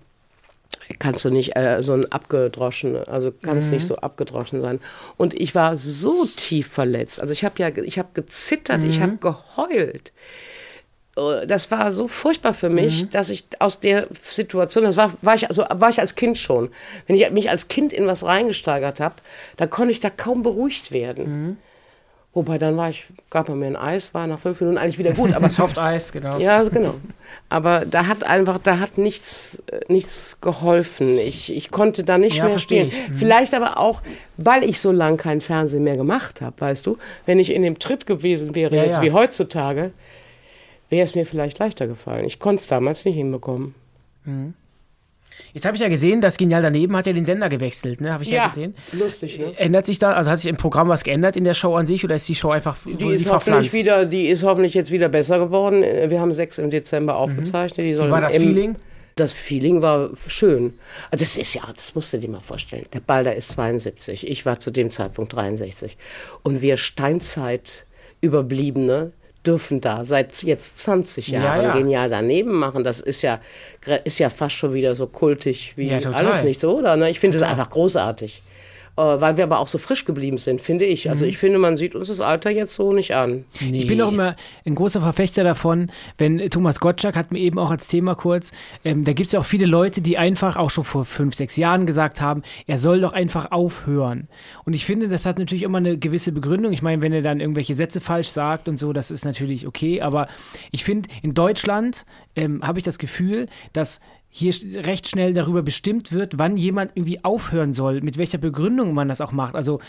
kannst 0.99 1.25
du 1.25 1.29
nicht 1.29 1.55
äh, 1.55 1.81
so 1.83 1.93
ein 1.93 2.11
abgedroschen, 2.11 2.95
also 2.95 3.31
kannst 3.41 3.67
mhm. 3.67 3.75
nicht 3.75 3.85
so 3.85 3.95
abgedroschen 3.97 4.61
sein. 4.61 4.79
Und 5.17 5.33
ich 5.33 5.55
war 5.55 5.77
so 5.77 6.25
tief 6.25 6.67
verletzt. 6.67 7.19
Also 7.19 7.33
ich 7.33 7.43
habe 7.43 7.55
ja, 7.59 7.69
ich 7.69 7.99
habe 7.99 8.09
gezittert, 8.13 8.81
mhm. 8.81 8.89
ich 8.89 9.01
habe 9.01 9.17
geheult. 9.17 10.11
Äh, 11.17 11.47
das 11.47 11.71
war 11.71 11.91
so 11.91 12.07
furchtbar 12.07 12.53
für 12.53 12.69
mich, 12.69 13.03
mhm. 13.03 13.09
dass 13.09 13.29
ich 13.29 13.45
aus 13.59 13.79
der 13.79 14.07
Situation, 14.23 14.83
das 14.83 14.97
war, 14.97 15.13
war, 15.21 15.35
ich, 15.35 15.49
also 15.49 15.65
war 15.69 15.89
ich 15.89 15.99
als 15.99 16.15
Kind 16.15 16.37
schon. 16.37 16.69
Wenn 17.05 17.15
ich 17.15 17.29
mich 17.31 17.49
als 17.49 17.67
Kind 17.67 17.91
in 17.91 18.07
was 18.07 18.23
reingesteigert 18.23 18.99
habe, 18.99 19.15
dann 19.57 19.69
konnte 19.69 19.91
ich 19.91 19.99
da 19.99 20.09
kaum 20.09 20.43
beruhigt 20.43 20.91
werden. 20.91 21.57
Wobei 22.37 22.59
dann 22.59 22.77
war 22.77 22.91
ich, 22.91 23.05
gab 23.31 23.49
man 23.49 23.57
mir 23.57 23.65
ein 23.65 23.75
Eis, 23.75 24.13
war 24.13 24.27
nach 24.27 24.37
fünf 24.37 24.61
Minuten 24.61 24.77
eigentlich 24.77 24.99
wieder 24.99 25.13
gut. 25.13 25.33
Aber 25.33 25.49
Soft 25.49 25.79
Eis, 25.79 26.11
genau. 26.11 26.37
Ja, 26.37 26.61
genau. 26.61 26.93
Aber 27.49 27.83
da 27.83 28.05
hat 28.05 28.23
einfach, 28.23 28.59
da 28.59 28.77
hat 28.77 28.99
nichts, 28.99 29.63
äh, 29.71 29.79
nichts 29.91 30.37
geholfen. 30.39 31.17
Ich, 31.17 31.51
ich 31.51 31.71
konnte 31.71 32.03
da 32.03 32.19
nicht 32.19 32.37
ja, 32.37 32.45
mehr 32.45 32.59
spielen. 32.59 32.91
Mhm. 33.09 33.15
Vielleicht 33.15 33.55
aber 33.55 33.79
auch, 33.79 34.03
weil 34.37 34.63
ich 34.63 34.79
so 34.79 34.91
lange 34.91 35.17
keinen 35.17 35.41
Fernsehen 35.41 35.83
mehr 35.83 35.97
gemacht 35.97 36.41
habe, 36.41 36.61
weißt 36.61 36.85
du. 36.85 36.99
Wenn 37.25 37.39
ich 37.39 37.51
in 37.51 37.63
dem 37.63 37.79
Tritt 37.79 38.05
gewesen 38.05 38.53
wäre, 38.53 38.75
ja, 38.75 38.83
jetzt 38.83 38.97
ja. 38.97 39.01
wie 39.01 39.13
heutzutage, 39.13 39.89
wäre 40.91 41.03
es 41.03 41.15
mir 41.15 41.25
vielleicht 41.25 41.57
leichter 41.57 41.87
gefallen. 41.87 42.25
Ich 42.25 42.37
konnte 42.37 42.61
es 42.61 42.67
damals 42.67 43.03
nicht 43.03 43.15
hinbekommen. 43.15 43.73
Mhm. 44.25 44.53
Jetzt 45.53 45.65
habe 45.65 45.75
ich 45.75 45.81
ja 45.81 45.87
gesehen, 45.87 46.21
das 46.21 46.37
Genial 46.37 46.61
daneben 46.61 46.95
hat 46.95 47.07
ja 47.07 47.13
den 47.13 47.25
Sender 47.25 47.49
gewechselt, 47.49 48.01
ne? 48.01 48.13
Habe 48.13 48.23
ich 48.23 48.29
ja, 48.29 48.37
ja, 48.37 48.47
gesehen. 48.47 48.75
Lustig, 48.93 49.39
ne? 49.39 49.57
Ändert 49.57 49.85
sich 49.85 49.99
da, 49.99 50.13
also 50.13 50.29
hat 50.29 50.39
sich 50.39 50.49
im 50.49 50.57
Programm 50.57 50.89
was 50.89 51.03
geändert 51.03 51.35
in 51.35 51.43
der 51.43 51.53
Show 51.53 51.75
an 51.75 51.85
sich 51.85 52.03
oder 52.03 52.15
ist 52.15 52.27
die 52.27 52.35
Show 52.35 52.49
einfach 52.49 52.77
die 52.85 53.13
ist 53.13 53.31
hoffentlich 53.31 53.73
wieder, 53.73 54.05
Die 54.05 54.27
ist 54.27 54.43
hoffentlich 54.43 54.73
jetzt 54.73 54.91
wieder 54.91 55.09
besser 55.09 55.39
geworden. 55.39 55.81
Wir 55.81 56.19
haben 56.19 56.33
sechs 56.33 56.57
im 56.57 56.69
Dezember 56.69 57.13
mhm. 57.13 57.19
aufgezeichnet. 57.19 57.85
Die 57.85 57.95
Wie 57.95 58.11
war 58.11 58.21
das 58.21 58.35
Feeling? 58.35 58.75
Das 59.15 59.33
Feeling 59.33 59.81
war 59.81 60.11
schön. 60.27 60.75
Also 61.09 61.23
es 61.23 61.37
ist 61.37 61.55
ja, 61.55 61.63
das 61.75 61.95
musst 61.95 62.13
du 62.13 62.19
dir 62.19 62.29
mal 62.29 62.39
vorstellen. 62.39 62.83
Der 62.93 62.99
Balder 62.99 63.35
ist 63.35 63.49
72, 63.49 64.29
ich 64.29 64.45
war 64.45 64.59
zu 64.59 64.69
dem 64.69 64.91
Zeitpunkt 64.91 65.33
63. 65.33 65.97
Und 66.43 66.61
wir 66.61 66.77
Steinzeit 66.77 67.85
überbliebene 68.21 69.11
dürfen 69.47 69.81
da 69.81 70.03
seit 70.05 70.43
jetzt 70.43 70.79
20 70.79 71.29
Jahren 71.29 71.61
ja, 71.61 71.63
ja. 71.69 71.71
genial 71.73 72.09
daneben 72.09 72.53
machen. 72.53 72.83
Das 72.83 72.99
ist 72.99 73.21
ja, 73.21 73.39
ist 74.03 74.19
ja 74.19 74.29
fast 74.29 74.55
schon 74.55 74.73
wieder 74.73 74.93
so 74.95 75.07
kultig 75.07 75.73
wie 75.77 75.87
ja, 75.87 75.99
alles 76.11 76.43
nicht 76.43 76.59
so, 76.59 76.77
oder? 76.77 76.97
Ne? 76.97 77.09
Ich 77.09 77.19
finde 77.19 77.37
es 77.37 77.43
einfach 77.43 77.69
großartig. 77.69 78.43
Äh, 78.97 79.21
weil 79.21 79.37
wir 79.37 79.43
aber 79.43 79.59
auch 79.59 79.67
so 79.67 79.77
frisch 79.77 80.05
geblieben 80.05 80.39
sind, 80.39 80.59
finde 80.59 80.85
ich. 80.85 81.11
Also 81.11 81.23
mhm. 81.23 81.29
ich 81.29 81.37
finde, 81.37 81.59
man 81.59 81.77
sieht 81.77 81.93
uns 81.93 82.07
das 82.07 82.19
Alter 82.19 82.49
jetzt 82.49 82.73
so 82.73 82.93
nicht 82.93 83.13
an. 83.13 83.45
Nee. 83.61 83.77
Ich 83.77 83.87
bin 83.87 84.01
auch 84.01 84.11
immer 84.11 84.35
ein 84.65 84.73
großer 84.73 85.01
Verfechter 85.01 85.43
davon, 85.43 85.91
wenn 86.17 86.39
Thomas 86.49 86.79
Gottschalk 86.79 87.15
hat 87.15 87.31
mir 87.31 87.37
eben 87.37 87.59
auch 87.59 87.69
als 87.69 87.87
Thema 87.87 88.15
kurz, 88.15 88.51
ähm, 88.83 89.03
da 89.03 89.13
gibt 89.13 89.27
es 89.27 89.33
ja 89.33 89.39
auch 89.39 89.45
viele 89.45 89.67
Leute, 89.67 90.01
die 90.01 90.17
einfach 90.17 90.55
auch 90.55 90.71
schon 90.71 90.83
vor 90.83 91.05
fünf, 91.05 91.35
sechs 91.35 91.57
Jahren 91.57 91.85
gesagt 91.85 92.21
haben, 92.21 92.41
er 92.65 92.79
soll 92.79 93.01
doch 93.01 93.13
einfach 93.13 93.51
aufhören. 93.51 94.29
Und 94.65 94.73
ich 94.73 94.83
finde, 94.83 95.09
das 95.09 95.27
hat 95.27 95.37
natürlich 95.37 95.63
immer 95.63 95.77
eine 95.77 95.99
gewisse 95.99 96.31
Begründung. 96.31 96.73
Ich 96.73 96.81
meine, 96.81 96.99
wenn 97.03 97.13
er 97.13 97.21
dann 97.21 97.39
irgendwelche 97.39 97.75
Sätze 97.75 98.01
falsch 98.01 98.29
sagt 98.29 98.67
und 98.67 98.77
so, 98.77 98.93
das 98.93 99.11
ist 99.11 99.25
natürlich 99.25 99.67
okay. 99.67 100.01
Aber 100.01 100.27
ich 100.71 100.83
finde, 100.83 101.07
in 101.21 101.35
Deutschland 101.35 102.03
ähm, 102.35 102.65
habe 102.65 102.79
ich 102.79 102.83
das 102.83 102.97
Gefühl, 102.97 103.47
dass 103.73 103.99
hier 104.37 104.53
recht 104.85 105.07
schnell 105.07 105.33
darüber 105.33 105.63
bestimmt 105.63 106.11
wird, 106.11 106.37
wann 106.37 106.57
jemand 106.57 106.91
irgendwie 106.95 107.23
aufhören 107.23 107.73
soll, 107.73 108.01
mit 108.01 108.17
welcher 108.17 108.37
Begründung 108.37 108.93
man 108.93 109.09
das 109.09 109.21
auch 109.21 109.31
macht. 109.31 109.55
Also 109.55 109.79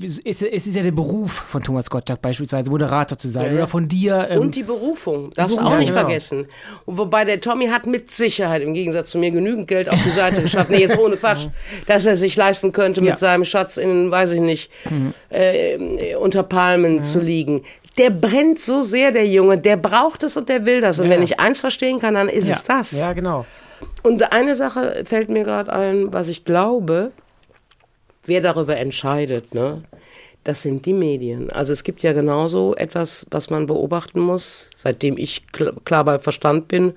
es, 0.00 0.20
es 0.24 0.66
ist 0.66 0.74
ja 0.74 0.82
der 0.82 0.92
Beruf 0.92 1.32
von 1.32 1.62
Thomas 1.62 1.90
Gottschalk 1.90 2.22
beispielsweise, 2.22 2.70
Moderator 2.70 3.18
zu 3.18 3.28
sein 3.28 3.48
ja, 3.48 3.52
oder 3.52 3.66
von 3.66 3.88
dir. 3.88 4.28
Ähm, 4.30 4.40
und 4.40 4.56
die 4.56 4.62
Berufung, 4.62 5.30
darfst 5.32 5.58
du 5.58 5.60
auch 5.60 5.76
nicht 5.76 5.88
ja, 5.88 5.94
genau. 5.94 6.06
vergessen. 6.06 6.46
Und 6.86 6.96
wobei 6.96 7.26
der 7.26 7.40
Tommy 7.42 7.66
hat 7.66 7.86
mit 7.86 8.10
Sicherheit 8.10 8.62
im 8.62 8.72
Gegensatz 8.72 9.10
zu 9.10 9.18
mir 9.18 9.30
genügend 9.30 9.68
Geld 9.68 9.90
auf 9.90 10.02
die 10.02 10.10
Seite 10.10 10.40
geschafft, 10.40 10.70
nee, 10.70 10.80
jetzt 10.80 10.96
ohne 10.96 11.16
Quatsch, 11.16 11.48
dass 11.86 12.06
er 12.06 12.16
sich 12.16 12.36
leisten 12.36 12.72
könnte, 12.72 13.02
mit 13.02 13.18
seinem 13.18 13.44
Schatz 13.44 13.76
in, 13.76 14.10
weiß 14.10 14.30
ich 14.30 14.40
nicht, 14.40 14.70
mhm. 14.88 15.12
äh, 15.28 16.14
unter 16.16 16.42
Palmen 16.42 17.02
zu 17.02 17.20
liegen 17.20 17.62
der 17.98 18.08
brennt 18.08 18.58
so 18.58 18.80
sehr, 18.80 19.12
der 19.12 19.26
Junge, 19.26 19.58
der 19.58 19.76
braucht 19.76 20.22
es 20.22 20.38
und 20.38 20.48
der 20.48 20.64
will 20.64 20.80
das. 20.80 20.98
Und 20.98 21.06
ja. 21.06 21.10
wenn 21.12 21.22
ich 21.22 21.38
eins 21.38 21.60
verstehen 21.60 21.98
kann, 21.98 22.14
dann 22.14 22.30
ist 22.30 22.48
ja. 22.48 22.54
es 22.54 22.64
das. 22.64 22.92
Ja, 22.92 23.12
genau. 23.12 23.44
Und 24.02 24.32
eine 24.32 24.56
Sache 24.56 25.04
fällt 25.04 25.30
mir 25.30 25.44
gerade 25.44 25.72
ein, 25.72 26.12
was 26.12 26.28
ich 26.28 26.44
glaube, 26.44 27.12
wer 28.24 28.40
darüber 28.40 28.76
entscheidet, 28.76 29.54
ne? 29.54 29.82
Das 30.44 30.62
sind 30.62 30.86
die 30.86 30.92
Medien. 30.92 31.50
Also 31.50 31.72
es 31.72 31.84
gibt 31.84 32.02
ja 32.02 32.12
genauso 32.12 32.74
etwas, 32.74 33.26
was 33.30 33.48
man 33.48 33.66
beobachten 33.66 34.18
muss, 34.18 34.70
seitdem 34.76 35.16
ich 35.16 35.42
klar 35.52 36.04
bei 36.04 36.18
Verstand 36.18 36.66
bin 36.66 36.94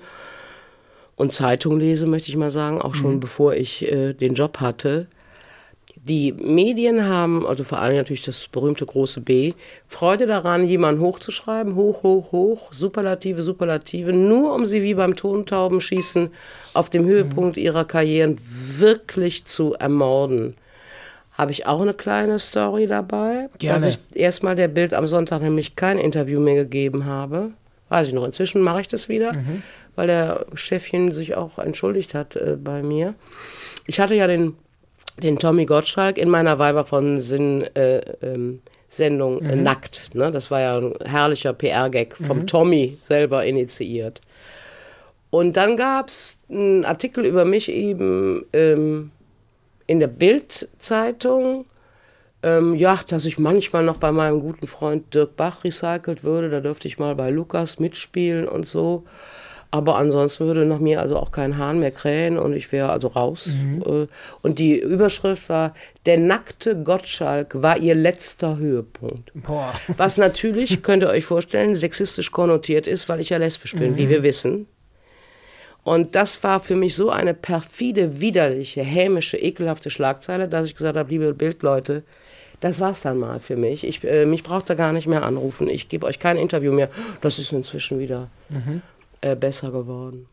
und 1.14 1.32
Zeitung 1.32 1.78
lese, 1.78 2.06
möchte 2.06 2.28
ich 2.28 2.36
mal 2.36 2.50
sagen, 2.50 2.82
auch 2.82 2.96
schon 2.96 3.14
mhm. 3.14 3.20
bevor 3.20 3.54
ich 3.54 3.90
äh, 3.90 4.14
den 4.14 4.34
Job 4.34 4.58
hatte. 4.58 5.06
Die 6.08 6.32
Medien 6.32 7.08
haben, 7.08 7.44
also 7.44 7.64
vor 7.64 7.80
allem 7.80 7.96
natürlich 7.96 8.22
das 8.22 8.46
berühmte 8.46 8.86
große 8.86 9.20
B, 9.20 9.54
Freude 9.88 10.28
daran, 10.28 10.64
jemanden 10.64 11.00
hochzuschreiben, 11.00 11.74
hoch, 11.74 12.04
hoch, 12.04 12.30
hoch, 12.30 12.72
Superlative, 12.72 13.42
Superlative, 13.42 14.12
nur 14.12 14.54
um 14.54 14.66
sie 14.66 14.84
wie 14.84 14.94
beim 14.94 15.16
Tontaubenschießen 15.16 16.30
auf 16.74 16.90
dem 16.90 17.06
Höhepunkt 17.06 17.56
ihrer 17.56 17.84
Karrieren 17.84 18.38
wirklich 18.40 19.46
zu 19.46 19.74
ermorden. 19.74 20.54
Habe 21.32 21.50
ich 21.50 21.66
auch 21.66 21.82
eine 21.82 21.92
kleine 21.92 22.38
Story 22.38 22.86
dabei, 22.86 23.48
Gerne. 23.58 23.80
dass 23.80 23.96
ich 23.96 23.98
erstmal 24.16 24.54
der 24.54 24.68
Bild 24.68 24.94
am 24.94 25.08
Sonntag 25.08 25.42
nämlich 25.42 25.74
kein 25.74 25.98
Interview 25.98 26.38
mehr 26.38 26.54
gegeben 26.54 27.04
habe. 27.04 27.50
Weiß 27.88 28.06
ich 28.06 28.14
noch, 28.14 28.24
inzwischen 28.24 28.62
mache 28.62 28.82
ich 28.82 28.88
das 28.88 29.08
wieder, 29.08 29.32
mhm. 29.32 29.62
weil 29.96 30.06
der 30.06 30.46
Chefchen 30.54 31.12
sich 31.12 31.34
auch 31.34 31.58
entschuldigt 31.58 32.14
hat 32.14 32.36
äh, 32.36 32.56
bei 32.56 32.84
mir. 32.84 33.14
Ich 33.86 33.98
hatte 33.98 34.14
ja 34.14 34.28
den 34.28 34.54
den 35.22 35.38
Tommy 35.38 35.66
Gottschalk 35.66 36.18
in 36.18 36.28
meiner 36.28 36.58
Weiber 36.58 36.84
von 36.84 37.20
Sinn 37.20 37.62
äh, 37.74 37.98
ähm, 38.22 38.60
Sendung 38.88 39.40
äh, 39.42 39.56
mhm. 39.56 39.62
Nackt. 39.62 40.14
Ne? 40.14 40.30
Das 40.30 40.50
war 40.50 40.60
ja 40.60 40.78
ein 40.78 40.94
herrlicher 41.04 41.52
PR-Gag 41.52 42.16
vom 42.16 42.40
mhm. 42.40 42.46
Tommy 42.46 42.98
selber 43.08 43.44
initiiert. 43.44 44.20
Und 45.30 45.56
dann 45.56 45.76
gab 45.76 46.08
es 46.08 46.38
einen 46.48 46.84
Artikel 46.84 47.24
über 47.24 47.44
mich 47.44 47.70
eben 47.70 48.46
ähm, 48.52 49.10
in 49.86 50.00
der 50.00 50.06
Bild-Zeitung. 50.06 51.66
Ähm, 52.42 52.74
ja, 52.76 53.00
dass 53.08 53.24
ich 53.24 53.38
manchmal 53.38 53.82
noch 53.82 53.96
bei 53.96 54.12
meinem 54.12 54.40
guten 54.40 54.66
Freund 54.66 55.12
Dirk 55.14 55.36
Bach 55.36 55.64
recycelt 55.64 56.22
würde. 56.22 56.48
Da 56.48 56.60
dürfte 56.60 56.86
ich 56.86 56.98
mal 56.98 57.14
bei 57.14 57.30
Lukas 57.30 57.78
mitspielen 57.78 58.46
und 58.46 58.68
so. 58.68 59.04
Aber 59.70 59.96
ansonsten 59.96 60.46
würde 60.46 60.64
nach 60.64 60.78
mir 60.78 61.00
also 61.00 61.16
auch 61.16 61.32
kein 61.32 61.58
Hahn 61.58 61.80
mehr 61.80 61.90
krähen 61.90 62.38
und 62.38 62.54
ich 62.54 62.70
wäre 62.72 62.90
also 62.90 63.08
raus. 63.08 63.46
Mhm. 63.48 63.82
Äh, 63.82 64.06
und 64.42 64.58
die 64.58 64.78
Überschrift 64.78 65.48
war, 65.48 65.74
der 66.06 66.18
nackte 66.18 66.76
Gottschalk 66.82 67.62
war 67.62 67.78
ihr 67.78 67.94
letzter 67.94 68.58
Höhepunkt. 68.58 69.32
Boah. 69.34 69.74
Was 69.96 70.18
natürlich, 70.18 70.82
könnt 70.82 71.02
ihr 71.02 71.08
euch 71.10 71.24
vorstellen, 71.24 71.76
sexistisch 71.76 72.30
konnotiert 72.30 72.86
ist, 72.86 73.08
weil 73.08 73.20
ich 73.20 73.30
ja 73.30 73.38
lesbisch 73.38 73.74
bin, 73.74 73.92
mhm. 73.92 73.98
wie 73.98 74.08
wir 74.08 74.22
wissen. 74.22 74.66
Und 75.82 76.16
das 76.16 76.42
war 76.42 76.58
für 76.58 76.74
mich 76.74 76.96
so 76.96 77.10
eine 77.10 77.32
perfide, 77.32 78.20
widerliche, 78.20 78.82
hämische, 78.82 79.36
ekelhafte 79.36 79.90
Schlagzeile, 79.90 80.48
dass 80.48 80.66
ich 80.66 80.74
gesagt 80.74 80.96
habe, 80.96 81.10
liebe 81.10 81.32
Bildleute, 81.32 82.02
das 82.60 82.80
war's 82.80 83.02
dann 83.02 83.18
mal 83.18 83.38
für 83.38 83.56
mich. 83.56 83.86
Ich, 83.86 84.02
äh, 84.02 84.26
mich 84.26 84.42
braucht 84.42 84.70
ihr 84.70 84.76
gar 84.76 84.92
nicht 84.92 85.06
mehr 85.06 85.22
anrufen. 85.22 85.68
Ich 85.68 85.88
gebe 85.88 86.06
euch 86.06 86.18
kein 86.18 86.38
Interview 86.38 86.72
mehr. 86.72 86.88
Das 87.20 87.38
ist 87.38 87.52
inzwischen 87.52 87.98
wieder. 87.98 88.28
Mhm 88.48 88.82
äh, 89.20 89.36
besser 89.36 89.70
geworden. 89.70 90.26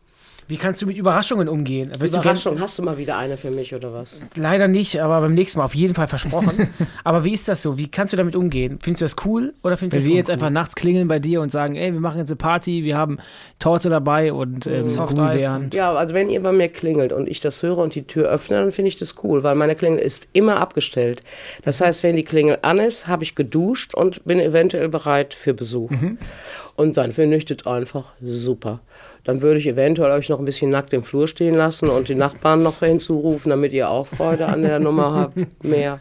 Wie 0.46 0.58
kannst 0.58 0.82
du 0.82 0.86
mit 0.86 0.98
Überraschungen 0.98 1.48
umgehen? 1.48 1.90
Willst 1.98 2.14
Überraschung, 2.14 2.56
du 2.56 2.60
hast 2.60 2.78
du 2.78 2.82
mal 2.82 2.98
wieder 2.98 3.16
eine 3.16 3.38
für 3.38 3.50
mich 3.50 3.74
oder 3.74 3.94
was? 3.94 4.20
Leider 4.36 4.68
nicht, 4.68 5.00
aber 5.00 5.20
beim 5.22 5.32
nächsten 5.32 5.58
Mal 5.58 5.64
auf 5.64 5.74
jeden 5.74 5.94
Fall 5.94 6.06
versprochen. 6.06 6.68
aber 7.04 7.24
wie 7.24 7.32
ist 7.32 7.48
das 7.48 7.62
so? 7.62 7.78
Wie 7.78 7.88
kannst 7.88 8.12
du 8.12 8.18
damit 8.18 8.36
umgehen? 8.36 8.78
Findest 8.82 9.00
du 9.00 9.04
das 9.06 9.16
cool 9.24 9.54
oder 9.62 9.78
findest 9.78 9.94
Wenn 9.94 10.00
du 10.00 10.04
das 10.04 10.10
wir 10.10 10.16
jetzt 10.16 10.30
einfach 10.30 10.50
nachts 10.50 10.74
klingeln 10.74 11.08
bei 11.08 11.18
dir 11.18 11.40
und 11.40 11.50
sagen, 11.50 11.76
ey, 11.76 11.92
wir 11.92 12.00
machen 12.00 12.18
jetzt 12.18 12.30
eine 12.30 12.36
Party, 12.36 12.84
wir 12.84 12.98
haben 12.98 13.18
Torte 13.58 13.88
dabei 13.88 14.34
und 14.34 14.66
ähm, 14.66 14.86
Gummibären. 14.94 15.70
Ja, 15.72 15.94
also 15.94 16.12
wenn 16.12 16.28
ihr 16.28 16.42
bei 16.42 16.52
mir 16.52 16.68
klingelt 16.68 17.14
und 17.14 17.26
ich 17.26 17.40
das 17.40 17.62
höre 17.62 17.78
und 17.78 17.94
die 17.94 18.06
Tür 18.06 18.28
öffne, 18.28 18.58
dann 18.58 18.72
finde 18.72 18.90
ich 18.90 18.98
das 18.98 19.14
cool, 19.22 19.42
weil 19.44 19.54
meine 19.54 19.74
Klingel 19.74 19.98
ist 19.98 20.28
immer 20.34 20.58
abgestellt. 20.58 21.22
Das 21.64 21.80
heißt, 21.80 22.02
wenn 22.02 22.16
die 22.16 22.24
Klingel 22.24 22.58
an 22.60 22.78
ist, 22.80 23.06
habe 23.06 23.24
ich 23.24 23.34
geduscht 23.34 23.94
und 23.94 24.22
bin 24.26 24.40
eventuell 24.40 24.90
bereit 24.90 25.32
für 25.32 25.54
Besuch. 25.54 25.90
Mhm. 25.90 26.18
Und 26.76 26.96
dann 26.96 27.12
das 27.44 27.66
einfach 27.66 28.12
super 28.20 28.80
dann 29.24 29.40
würde 29.40 29.58
ich 29.58 29.66
eventuell 29.66 30.10
euch 30.12 30.28
noch 30.28 30.38
ein 30.38 30.44
bisschen 30.44 30.70
nackt 30.70 30.92
im 30.92 31.02
Flur 31.02 31.26
stehen 31.26 31.54
lassen 31.54 31.88
und 31.88 32.08
die 32.08 32.14
Nachbarn 32.14 32.62
noch 32.62 32.80
hinzurufen, 32.80 33.50
damit 33.50 33.72
ihr 33.72 33.88
auch 33.88 34.06
Freude 34.06 34.46
an 34.46 34.62
der 34.62 34.78
Nummer 34.78 35.14
habt. 35.14 35.64
Mehr. 35.64 35.98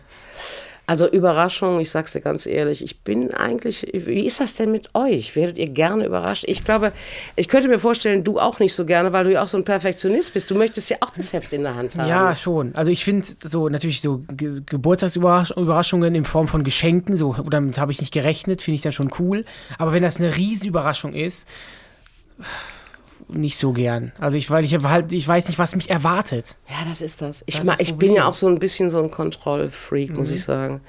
Also 0.86 1.10
Überraschung, 1.10 1.80
ich 1.80 1.90
sag's 1.90 2.12
dir 2.12 2.20
ganz 2.20 2.46
ehrlich, 2.46 2.84
ich 2.84 3.00
bin 3.02 3.34
eigentlich, 3.34 3.88
wie 3.94 4.26
ist 4.26 4.42
das 4.42 4.56
denn 4.56 4.70
mit 4.70 4.94
euch? 4.96 5.34
Werdet 5.34 5.58
ihr 5.58 5.70
gerne 5.70 6.06
überrascht? 6.06 6.44
Ich 6.46 6.66
glaube, 6.66 6.92
ich 7.38 7.48
könnte 7.48 7.70
mir 7.70 7.80
vorstellen, 7.80 8.26
du 8.26 8.38
auch 8.38 8.60
nicht 8.60 8.74
so 8.74 8.86
gerne, 8.86 9.14
weil 9.14 9.24
du 9.24 9.32
ja 9.32 9.44
auch 9.44 9.48
so 9.48 9.56
ein 9.56 9.64
Perfektionist 9.64 10.34
bist. 10.34 10.52
Du 10.52 10.56
möchtest 10.56 10.90
ja 10.90 10.98
auch 11.00 11.12
das 11.12 11.32
Heft 11.32 11.54
in 11.54 11.64
der 11.64 11.76
Hand 11.76 11.98
haben. 11.98 12.10
Ja, 12.10 12.36
schon. 12.36 12.76
Also 12.76 12.92
ich 12.92 13.06
finde 13.06 13.26
so 13.46 13.70
natürlich 13.70 14.02
so 14.02 14.24
Ge 14.28 14.62
Geburtstagsüberraschungen 14.66 16.16
in 16.16 16.26
Form 16.26 16.50
von 16.50 16.66
Geschenken, 16.66 17.16
so 17.16 17.34
damit 17.50 17.78
habe 17.78 17.94
ich 17.94 18.02
nicht 18.02 18.14
gerechnet, 18.14 18.62
finde 18.62 18.76
ich 18.76 18.82
dann 18.82 18.92
schon 18.92 19.10
cool. 19.20 19.46
Aber 19.78 19.94
wenn 19.94 20.04
das 20.04 20.18
eine 20.18 20.36
Riesenüberraschung 20.36 21.14
ist, 21.14 21.48
nicht 23.28 23.58
so 23.58 23.72
gern. 23.74 24.12
Also 24.20 24.38
ich, 24.38 24.50
weil 24.50 24.66
ich 24.66 24.78
halt, 24.78 25.14
ich 25.14 25.28
weiß 25.28 25.48
nicht, 25.48 25.60
was 25.60 25.76
mich 25.76 25.90
erwartet. 25.90 26.56
Ja, 26.70 26.88
das 26.88 27.02
ist 27.02 27.22
das. 27.22 27.44
Ich, 27.46 27.60
das 27.60 27.68
ist 27.68 27.82
ich 27.82 27.96
bin 27.96 28.14
ja 28.14 28.26
auch 28.26 28.34
so 28.34 28.48
ein 28.48 28.60
bisschen 28.60 28.90
so 28.90 29.02
ein 29.02 29.12
Kontrollfreak, 29.12 30.12
mhm. 30.12 30.18
muss 30.18 30.30
ich 30.30 30.44
sagen. 30.44 30.82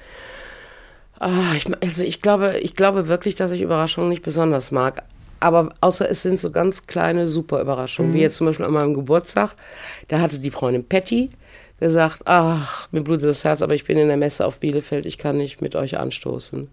Ah, 1.19 1.53
ich, 1.55 1.65
also 1.81 2.03
ich 2.03 2.21
glaube, 2.21 2.59
ich 2.59 2.75
glaube 2.75 3.07
wirklich, 3.07 3.35
dass 3.35 3.51
ich 3.51 3.61
Überraschungen 3.61 4.09
nicht 4.09 4.23
besonders 4.23 4.71
mag. 4.71 5.03
Aber 5.39 5.73
außer 5.81 6.09
es 6.09 6.21
sind 6.21 6.39
so 6.39 6.51
ganz 6.51 6.87
kleine 6.87 7.27
super 7.27 7.61
Überraschungen, 7.61 8.11
mhm. 8.11 8.15
wie 8.15 8.21
jetzt 8.21 8.37
zum 8.37 8.47
Beispiel 8.47 8.65
an 8.65 8.73
meinem 8.73 8.93
Geburtstag. 8.93 9.55
Da 10.07 10.19
hatte 10.19 10.39
die 10.39 10.51
Freundin 10.51 10.87
Patty 10.87 11.29
gesagt, 11.79 12.21
ach, 12.25 12.87
mir 12.91 13.01
blutet 13.01 13.29
das 13.29 13.43
Herz, 13.43 13.61
aber 13.61 13.73
ich 13.73 13.85
bin 13.85 13.97
in 13.97 14.07
der 14.07 14.17
Messe 14.17 14.45
auf 14.45 14.59
Bielefeld, 14.59 15.05
ich 15.05 15.17
kann 15.17 15.37
nicht 15.37 15.61
mit 15.61 15.75
euch 15.75 15.97
anstoßen. 15.97 16.69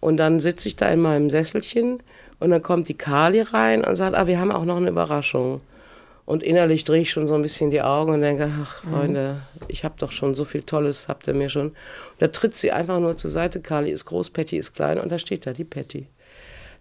Und 0.00 0.16
dann 0.16 0.40
sitze 0.40 0.68
ich 0.68 0.76
da 0.76 0.88
in 0.88 1.00
meinem 1.00 1.30
Sesselchen 1.30 2.00
und 2.40 2.50
dann 2.50 2.62
kommt 2.62 2.88
die 2.88 2.94
Kali 2.94 3.40
rein 3.40 3.84
und 3.84 3.96
sagt, 3.96 4.16
ah, 4.16 4.26
wir 4.26 4.38
haben 4.38 4.52
auch 4.52 4.64
noch 4.64 4.76
eine 4.76 4.90
Überraschung. 4.90 5.60
Und 6.24 6.42
innerlich 6.42 6.84
drehe 6.84 7.00
ich 7.00 7.10
schon 7.10 7.26
so 7.26 7.34
ein 7.34 7.42
bisschen 7.42 7.70
die 7.70 7.80
Augen 7.80 8.12
und 8.12 8.20
denke, 8.20 8.50
ach 8.62 8.84
mhm. 8.84 8.90
Freunde, 8.90 9.40
mhm. 9.54 9.66
ich 9.68 9.84
habe 9.84 9.94
doch 9.98 10.12
schon 10.12 10.34
so 10.34 10.44
viel 10.44 10.62
Tolles, 10.62 11.08
habt 11.08 11.26
ihr 11.26 11.34
mir 11.34 11.48
schon. 11.48 11.68
Und 11.68 11.76
da 12.18 12.28
tritt 12.28 12.54
sie 12.54 12.70
einfach 12.70 13.00
nur 13.00 13.16
zur 13.16 13.30
Seite. 13.30 13.60
Kali 13.60 13.90
ist 13.90 14.04
groß, 14.04 14.30
Patty 14.30 14.58
ist 14.58 14.74
klein 14.74 15.00
und 15.00 15.10
da 15.10 15.18
steht 15.18 15.46
da 15.46 15.52
die 15.52 15.64
Patty. 15.64 16.06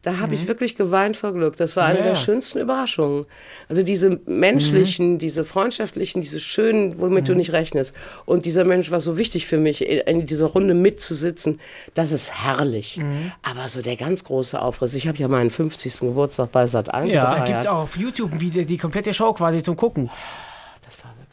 Da 0.01 0.17
habe 0.17 0.35
mhm. 0.35 0.41
ich 0.41 0.47
wirklich 0.47 0.75
geweint 0.75 1.17
vor 1.17 1.33
Glück. 1.33 1.57
Das 1.57 1.75
war 1.75 1.85
eine 1.85 1.99
ja. 1.99 2.05
der 2.05 2.15
schönsten 2.15 2.59
Überraschungen. 2.59 3.25
Also 3.69 3.83
diese 3.83 4.19
menschlichen, 4.25 5.13
mhm. 5.13 5.19
diese 5.19 5.43
freundschaftlichen, 5.43 6.21
diese 6.21 6.39
schönen, 6.39 6.99
womit 6.99 7.23
mhm. 7.23 7.27
du 7.27 7.35
nicht 7.35 7.51
rechnest. 7.51 7.93
Und 8.25 8.45
dieser 8.45 8.63
Mensch 8.63 8.91
war 8.91 9.01
so 9.01 9.17
wichtig 9.17 9.47
für 9.47 9.57
mich, 9.57 9.85
in 9.87 10.25
dieser 10.25 10.47
Runde 10.47 10.73
mitzusitzen. 10.73 11.59
Das 11.93 12.11
ist 12.11 12.31
herrlich. 12.43 12.97
Mhm. 12.97 13.31
Aber 13.43 13.67
so 13.67 13.81
der 13.81 13.95
ganz 13.95 14.23
große 14.23 14.61
Aufriss. 14.61 14.93
Ich 14.93 15.07
habe 15.07 15.17
ja 15.17 15.27
meinen 15.27 15.49
50. 15.49 15.99
Geburtstag 15.99 16.51
bei 16.51 16.67
Sat 16.67 16.93
1 16.93 17.13
Ja, 17.13 17.35
da 17.35 17.45
gibt 17.45 17.59
es 17.59 17.67
auch 17.67 17.79
auf 17.79 17.97
YouTube 17.97 18.39
Video, 18.39 18.63
die 18.63 18.77
komplette 18.77 19.13
Show 19.13 19.33
quasi 19.33 19.61
zum 19.61 19.75
Gucken. 19.75 20.09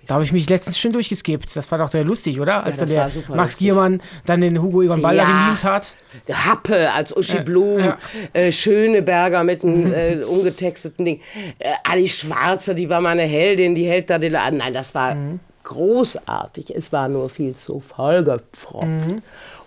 Da 0.06 0.14
habe 0.14 0.24
ich 0.24 0.32
mich 0.32 0.48
letztens 0.48 0.78
schön 0.78 0.92
durchgeskippt. 0.92 1.56
Das 1.56 1.70
war 1.70 1.78
doch 1.78 1.90
sehr 1.90 2.04
lustig, 2.04 2.40
oder? 2.40 2.64
Als 2.64 2.80
ja, 2.80 2.86
dann 2.86 3.12
der 3.12 3.36
Max. 3.36 3.56
Giermann 3.56 4.02
dann 4.26 4.40
den 4.40 4.60
Hugo 4.60 4.82
Ivan 4.82 5.02
Baller 5.02 5.22
ja. 5.22 5.44
gemimt 5.44 5.64
hat. 5.64 5.96
Happe 6.30 6.92
als 6.92 7.16
Uschi 7.16 7.40
Blum, 7.40 7.80
ja. 7.80 7.98
äh, 8.32 8.52
Schöneberger 8.52 9.44
mit 9.44 9.64
einem 9.64 9.92
äh, 9.92 10.22
umgetexteten 10.24 11.04
Ding. 11.04 11.20
Äh, 11.58 11.70
Ali 11.84 12.08
Schwarzer, 12.08 12.74
die 12.74 12.88
war 12.88 13.00
meine 13.00 13.22
Heldin, 13.22 13.74
die 13.74 13.86
hält 13.86 14.10
da 14.10 14.18
den 14.18 14.32
Laden. 14.32 14.58
Nein, 14.58 14.74
das 14.74 14.94
war 14.94 15.14
mhm. 15.14 15.40
großartig. 15.64 16.74
Es 16.74 16.92
war 16.92 17.08
nur 17.08 17.28
viel 17.28 17.56
zu 17.56 17.80
vollgepfropft. 17.80 18.86
Mhm. 18.86 19.22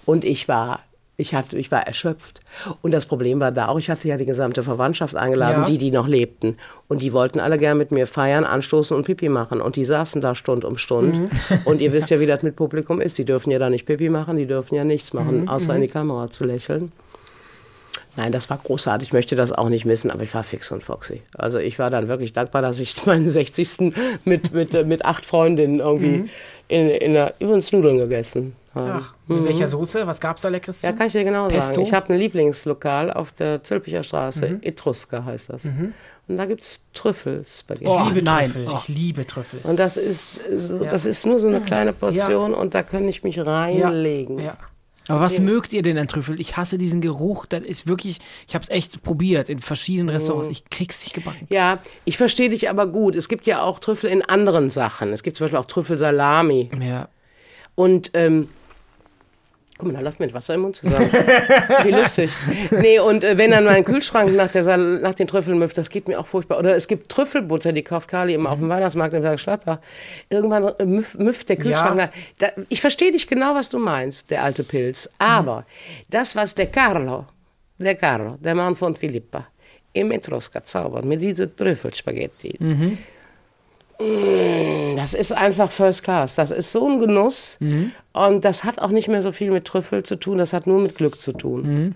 Und 0.05 0.23
ich 0.23 0.47
war 0.47 0.79
ich, 1.19 1.33
hatte, 1.33 1.57
ich 1.57 1.71
war 1.71 1.85
erschöpft. 1.85 2.41
Und 2.83 2.93
das 2.93 3.07
Problem 3.07 3.39
war 3.39 3.51
da 3.51 3.69
auch, 3.69 3.79
ich 3.79 3.89
hatte 3.89 4.07
ja 4.07 4.17
die 4.17 4.25
gesamte 4.25 4.61
Verwandtschaft 4.61 5.15
eingeladen, 5.15 5.61
ja. 5.61 5.65
die, 5.65 5.79
die 5.79 5.89
noch 5.89 6.07
lebten. 6.07 6.57
Und 6.87 7.01
die 7.01 7.11
wollten 7.11 7.39
alle 7.39 7.57
gerne 7.57 7.75
mit 7.75 7.91
mir 7.91 8.05
feiern, 8.05 8.45
anstoßen 8.45 8.95
und 8.95 9.05
Pipi 9.05 9.27
machen. 9.27 9.59
Und 9.59 9.75
die 9.75 9.85
saßen 9.85 10.21
da 10.21 10.35
Stund 10.35 10.63
um 10.63 10.77
Stund. 10.77 11.17
Mhm. 11.17 11.29
Und 11.65 11.81
ihr 11.81 11.91
wisst 11.91 12.11
ja, 12.11 12.19
wie 12.19 12.27
das 12.27 12.43
mit 12.43 12.55
Publikum 12.55 13.01
ist. 13.01 13.17
Die 13.17 13.25
dürfen 13.25 13.49
ja 13.49 13.57
da 13.57 13.69
nicht 13.69 13.85
Pipi 13.85 14.09
machen, 14.09 14.37
die 14.37 14.45
dürfen 14.45 14.75
ja 14.75 14.83
nichts 14.83 15.13
machen, 15.13 15.41
mhm. 15.41 15.49
außer 15.49 15.73
in 15.73 15.81
die 15.81 15.87
mhm. 15.87 15.91
Kamera 15.91 16.29
zu 16.29 16.43
lächeln. 16.43 16.91
Nein, 18.15 18.31
das 18.31 18.49
war 18.49 18.59
großartig. 18.63 19.09
Ich 19.09 19.13
möchte 19.13 19.35
das 19.35 19.51
auch 19.51 19.69
nicht 19.69 19.85
missen, 19.85 20.11
aber 20.11 20.23
ich 20.23 20.33
war 20.33 20.43
fix 20.43 20.71
und 20.71 20.83
foxy. 20.83 21.21
Also 21.35 21.57
ich 21.57 21.77
war 21.77 21.89
dann 21.89 22.07
wirklich 22.07 22.33
dankbar, 22.33 22.61
dass 22.61 22.79
ich 22.79 23.05
meinen 23.05 23.29
60. 23.29 23.93
mit, 24.23 24.53
mit, 24.53 24.87
mit 24.87 25.05
acht 25.05 25.25
Freundinnen 25.25 25.79
irgendwie 25.79 26.09
mhm. 26.09 26.29
in, 26.67 26.89
in 26.89 27.13
der, 27.13 27.33
übrigens 27.39 27.71
Nudeln 27.71 27.97
gegessen 27.97 28.55
Ach, 28.79 29.15
mit 29.27 29.41
mhm. 29.41 29.45
welcher 29.45 29.67
Soße? 29.67 30.07
Was 30.07 30.19
gab 30.19 30.37
es 30.37 30.43
da 30.43 30.49
leckeres? 30.49 30.81
Ja, 30.81 30.91
kann 30.91 31.07
ich 31.07 31.13
dir 31.13 31.23
genau 31.23 31.47
Pesto? 31.47 31.75
sagen. 31.75 31.87
Ich 31.87 31.93
habe 31.93 32.13
ein 32.13 32.19
Lieblingslokal 32.19 33.11
auf 33.11 33.31
der 33.31 33.63
Zülpicher 33.63 34.03
Straße. 34.03 34.49
Mhm. 34.49 34.59
Etruska 34.61 35.25
heißt 35.25 35.49
das. 35.49 35.65
Mhm. 35.65 35.93
Und 36.27 36.37
da 36.37 36.45
gibt 36.45 36.63
es 36.63 36.81
Trüffelspaghetti. 36.93 37.87
Oh, 37.87 38.03
ich 38.07 38.13
liebe 38.13 38.25
Trüffel. 38.25 38.67
Oh. 38.67 38.77
Ich 38.77 38.87
liebe 38.87 39.25
Trüffel. 39.25 39.59
Und 39.63 39.79
das 39.79 39.97
ist, 39.97 40.27
das 40.81 41.05
ist 41.05 41.25
nur 41.25 41.39
so 41.39 41.47
eine 41.47 41.61
kleine 41.61 41.93
Portion 41.93 42.51
ja. 42.51 42.57
und 42.57 42.73
da 42.73 42.83
kann 42.83 43.07
ich 43.07 43.23
mich 43.23 43.39
reinlegen. 43.39 44.39
Ja. 44.39 44.45
ja. 44.45 44.57
Aber 45.09 45.21
was 45.21 45.39
mögt 45.39 45.73
ihr 45.73 45.81
denn 45.81 45.97
an 45.97 46.07
Trüffel? 46.07 46.39
Ich 46.39 46.57
hasse 46.57 46.77
diesen 46.77 47.01
Geruch. 47.01 47.45
Das 47.45 47.61
ist 47.61 47.87
wirklich, 47.87 48.19
ich 48.47 48.55
habe 48.55 48.63
es 48.63 48.69
echt 48.69 49.03
probiert 49.03 49.49
in 49.49 49.59
verschiedenen 49.59 50.09
Restaurants. 50.09 50.49
Ich 50.49 50.65
krieg's 50.69 51.03
nicht 51.03 51.13
gebacken. 51.13 51.47
Ja, 51.49 51.79
ich 52.05 52.17
verstehe 52.17 52.49
dich 52.49 52.69
aber 52.69 52.87
gut. 52.87 53.15
Es 53.15 53.29
gibt 53.29 53.45
ja 53.45 53.61
auch 53.61 53.79
Trüffel 53.79 54.09
in 54.09 54.21
anderen 54.21 54.69
Sachen. 54.69 55.13
Es 55.13 55.23
gibt 55.23 55.37
zum 55.37 55.45
Beispiel 55.45 55.59
auch 55.59 55.65
Trüffelsalami. 55.65 56.71
Ja. 56.81 57.07
Und 57.75 58.11
ähm, 58.15 58.49
Guck 59.77 59.89
mal, 59.89 59.93
da 59.93 60.03
läuft 60.03 60.19
mir 60.19 60.33
Wasser 60.33 60.55
im 60.55 60.61
Mund 60.61 60.75
zusammen. 60.75 61.11
Wie 61.83 61.91
lustig. 61.91 62.31
Nee, 62.71 62.99
und 62.99 63.23
äh, 63.23 63.37
wenn 63.37 63.51
dann 63.51 63.65
mein 63.65 63.85
Kühlschrank 63.85 64.35
nach, 64.35 64.49
der, 64.49 64.77
nach 64.77 65.13
den 65.13 65.27
Trüffeln 65.27 65.59
müfft, 65.59 65.77
das 65.77 65.89
geht 65.89 66.07
mir 66.07 66.19
auch 66.19 66.25
furchtbar. 66.25 66.57
Oder 66.57 66.75
es 66.75 66.87
gibt 66.87 67.09
Trüffelbutter, 67.09 67.71
die 67.73 67.83
kauft 67.83 68.09
Kali 68.09 68.33
immer 68.33 68.51
auf 68.51 68.57
dem 68.57 68.69
Weihnachtsmarkt 68.69 69.13
in 69.13 69.21
Bergschladbach. 69.21 69.79
Irgendwann 70.29 70.63
äh, 70.79 70.85
müfft 70.85 71.49
der 71.49 71.57
Kühlschrank. 71.57 71.99
Ja. 71.99 72.09
Da, 72.39 72.47
ich 72.69 72.81
verstehe 72.81 73.11
dich 73.11 73.27
genau, 73.27 73.53
was 73.53 73.69
du 73.69 73.77
meinst, 73.77 74.31
der 74.31 74.43
alte 74.43 74.63
Pilz. 74.63 75.09
Aber 75.19 75.59
mhm. 75.59 75.63
das, 76.09 76.35
was 76.35 76.55
der 76.55 76.67
Carlo, 76.67 77.25
der 77.77 77.95
Carlo, 77.95 78.37
der 78.39 78.55
Mann 78.55 78.75
von 78.75 78.95
Philippa, 78.95 79.47
im 79.93 80.11
Etrusca 80.11 80.63
zaubert 80.63 81.05
mit 81.05 81.21
diesen 81.21 81.55
Trüffelspaghetti, 81.55 82.55
mhm 82.59 82.97
das 83.99 85.13
ist 85.13 85.31
einfach 85.31 85.71
First 85.71 86.03
Class. 86.03 86.35
Das 86.35 86.51
ist 86.51 86.71
so 86.71 86.87
ein 86.87 86.99
Genuss. 86.99 87.57
Mhm. 87.59 87.91
Und 88.13 88.45
das 88.45 88.63
hat 88.63 88.79
auch 88.79 88.89
nicht 88.89 89.07
mehr 89.07 89.21
so 89.21 89.31
viel 89.31 89.51
mit 89.51 89.65
Trüffel 89.65 90.03
zu 90.03 90.17
tun, 90.17 90.37
das 90.37 90.53
hat 90.53 90.67
nur 90.67 90.79
mit 90.79 90.95
Glück 90.95 91.21
zu 91.21 91.33
tun. 91.33 91.61
Mhm. 91.61 91.95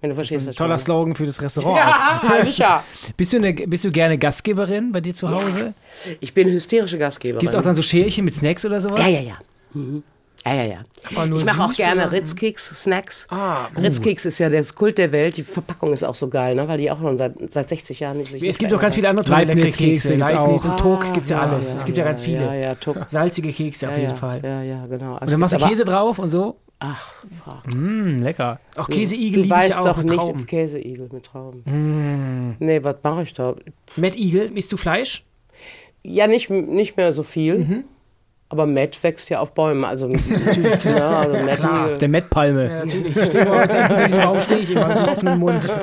Wenn 0.00 0.10
du 0.10 0.16
verstehst, 0.16 0.46
was 0.46 0.54
Toller 0.56 0.76
Slogan 0.76 1.14
für 1.14 1.24
das 1.24 1.40
Restaurant. 1.40 1.78
Ja, 1.78 2.44
sicher. 2.44 2.84
bist, 3.16 3.32
du 3.32 3.38
eine, 3.38 3.54
bist 3.54 3.86
du 3.86 3.90
gerne 3.90 4.18
Gastgeberin 4.18 4.92
bei 4.92 5.00
dir 5.00 5.14
zu 5.14 5.30
Hause? 5.30 5.74
Ja. 6.04 6.12
Ich 6.20 6.34
bin 6.34 6.46
hysterische 6.48 6.98
Gastgeberin. 6.98 7.40
Gibt 7.40 7.54
es 7.54 7.58
auch 7.58 7.62
dann 7.62 7.74
so 7.74 7.80
Schälchen 7.80 8.26
mit 8.26 8.34
Snacks 8.34 8.66
oder 8.66 8.82
sowas? 8.82 9.00
Ja, 9.00 9.08
ja, 9.08 9.20
ja. 9.20 9.38
Mhm. 9.72 10.02
Ja, 10.46 10.54
ja, 10.54 10.64
ja. 10.64 10.78
Ich 11.10 11.44
mache 11.44 11.62
auch 11.62 11.72
gerne 11.72 12.12
Ritzkeks, 12.12 12.82
Snacks. 12.82 13.26
Ah, 13.30 13.66
uh. 13.76 13.80
Ritzkeks 13.80 14.26
ist 14.26 14.38
ja 14.38 14.50
das 14.50 14.74
Kult 14.74 14.98
der 14.98 15.10
Welt. 15.10 15.36
Die 15.38 15.42
Verpackung 15.42 15.92
ist 15.92 16.02
auch 16.02 16.14
so 16.14 16.28
geil, 16.28 16.54
ne? 16.54 16.68
weil 16.68 16.78
die 16.78 16.90
auch 16.90 16.98
schon 16.98 17.16
seit, 17.16 17.34
seit 17.50 17.68
60 17.68 18.00
Jahren 18.00 18.18
nicht 18.18 18.30
sich 18.30 18.42
Es 18.42 18.58
gibt 18.58 18.72
auch 18.74 18.80
ganz 18.80 18.94
viele 18.94 19.08
andere 19.08 19.24
tolle 19.24 19.56
Kekse. 19.56 20.16
Leibniz 20.16 20.64
und 20.64 20.76
Tuck 20.76 21.12
gibt 21.14 21.24
es 21.24 21.30
ja 21.30 21.40
alles. 21.40 21.70
Ja, 21.70 21.76
es 21.76 21.84
gibt 21.84 21.96
ja, 21.98 22.04
ja 22.04 22.10
ganz 22.10 22.20
viele. 22.20 22.44
Ja, 22.44 22.54
ja, 22.54 22.74
Tuck. 22.74 22.98
Salzige 23.06 23.52
Kekse 23.52 23.88
auf 23.88 23.96
jeden 23.96 24.14
Fall. 24.14 24.40
Ja, 24.44 24.62
ja, 24.62 24.86
genau. 24.86 25.14
Also 25.14 25.22
und 25.22 25.32
dann 25.32 25.40
machst 25.40 25.54
du 25.54 25.66
Käse 25.66 25.84
drauf 25.84 26.18
und 26.18 26.30
so? 26.30 26.56
Ach, 26.80 27.24
frag. 27.42 27.74
Mm, 27.74 28.22
lecker. 28.22 28.60
Auch 28.76 28.88
Käseigel 28.88 29.44
Du 29.44 29.50
weißt 29.50 29.78
doch 29.78 30.02
nicht 30.02 30.46
Käseigel 30.46 31.08
mit 31.10 31.24
Trauben. 31.24 31.62
Mm. 31.64 32.56
Nee, 32.58 32.82
was 32.82 32.96
mache 33.02 33.22
ich 33.22 33.32
da? 33.32 33.54
Mettigel, 33.96 34.50
isst 34.56 34.72
du 34.72 34.76
Fleisch? 34.76 35.24
Ja, 36.02 36.26
nicht, 36.26 36.50
nicht 36.50 36.96
mehr 36.98 37.14
so 37.14 37.22
viel. 37.22 37.58
Mhm. 37.58 37.84
Aber 38.48 38.66
Matt 38.66 39.02
wächst 39.02 39.30
ja 39.30 39.40
auf 39.40 39.52
Bäumen, 39.52 39.84
also 39.84 40.06
natürlich, 40.06 40.84
ne, 40.84 41.04
also 41.04 41.38
Matt 41.44 42.00
Der 42.00 42.08
Mattpalme. 42.08 42.68
Ja, 42.68 42.84
natürlich. 42.84 43.16
Ich 43.16 43.24
stehe 43.24 43.44
jetzt 43.44 43.74
unter 43.74 44.06
diesem 44.06 44.20
Baum, 44.20 44.40
stehe 44.40 44.60
ich 44.60 44.70
immer 44.70 44.88
mit 44.88 45.08
offenem 45.08 45.38
Mund. 45.38 45.76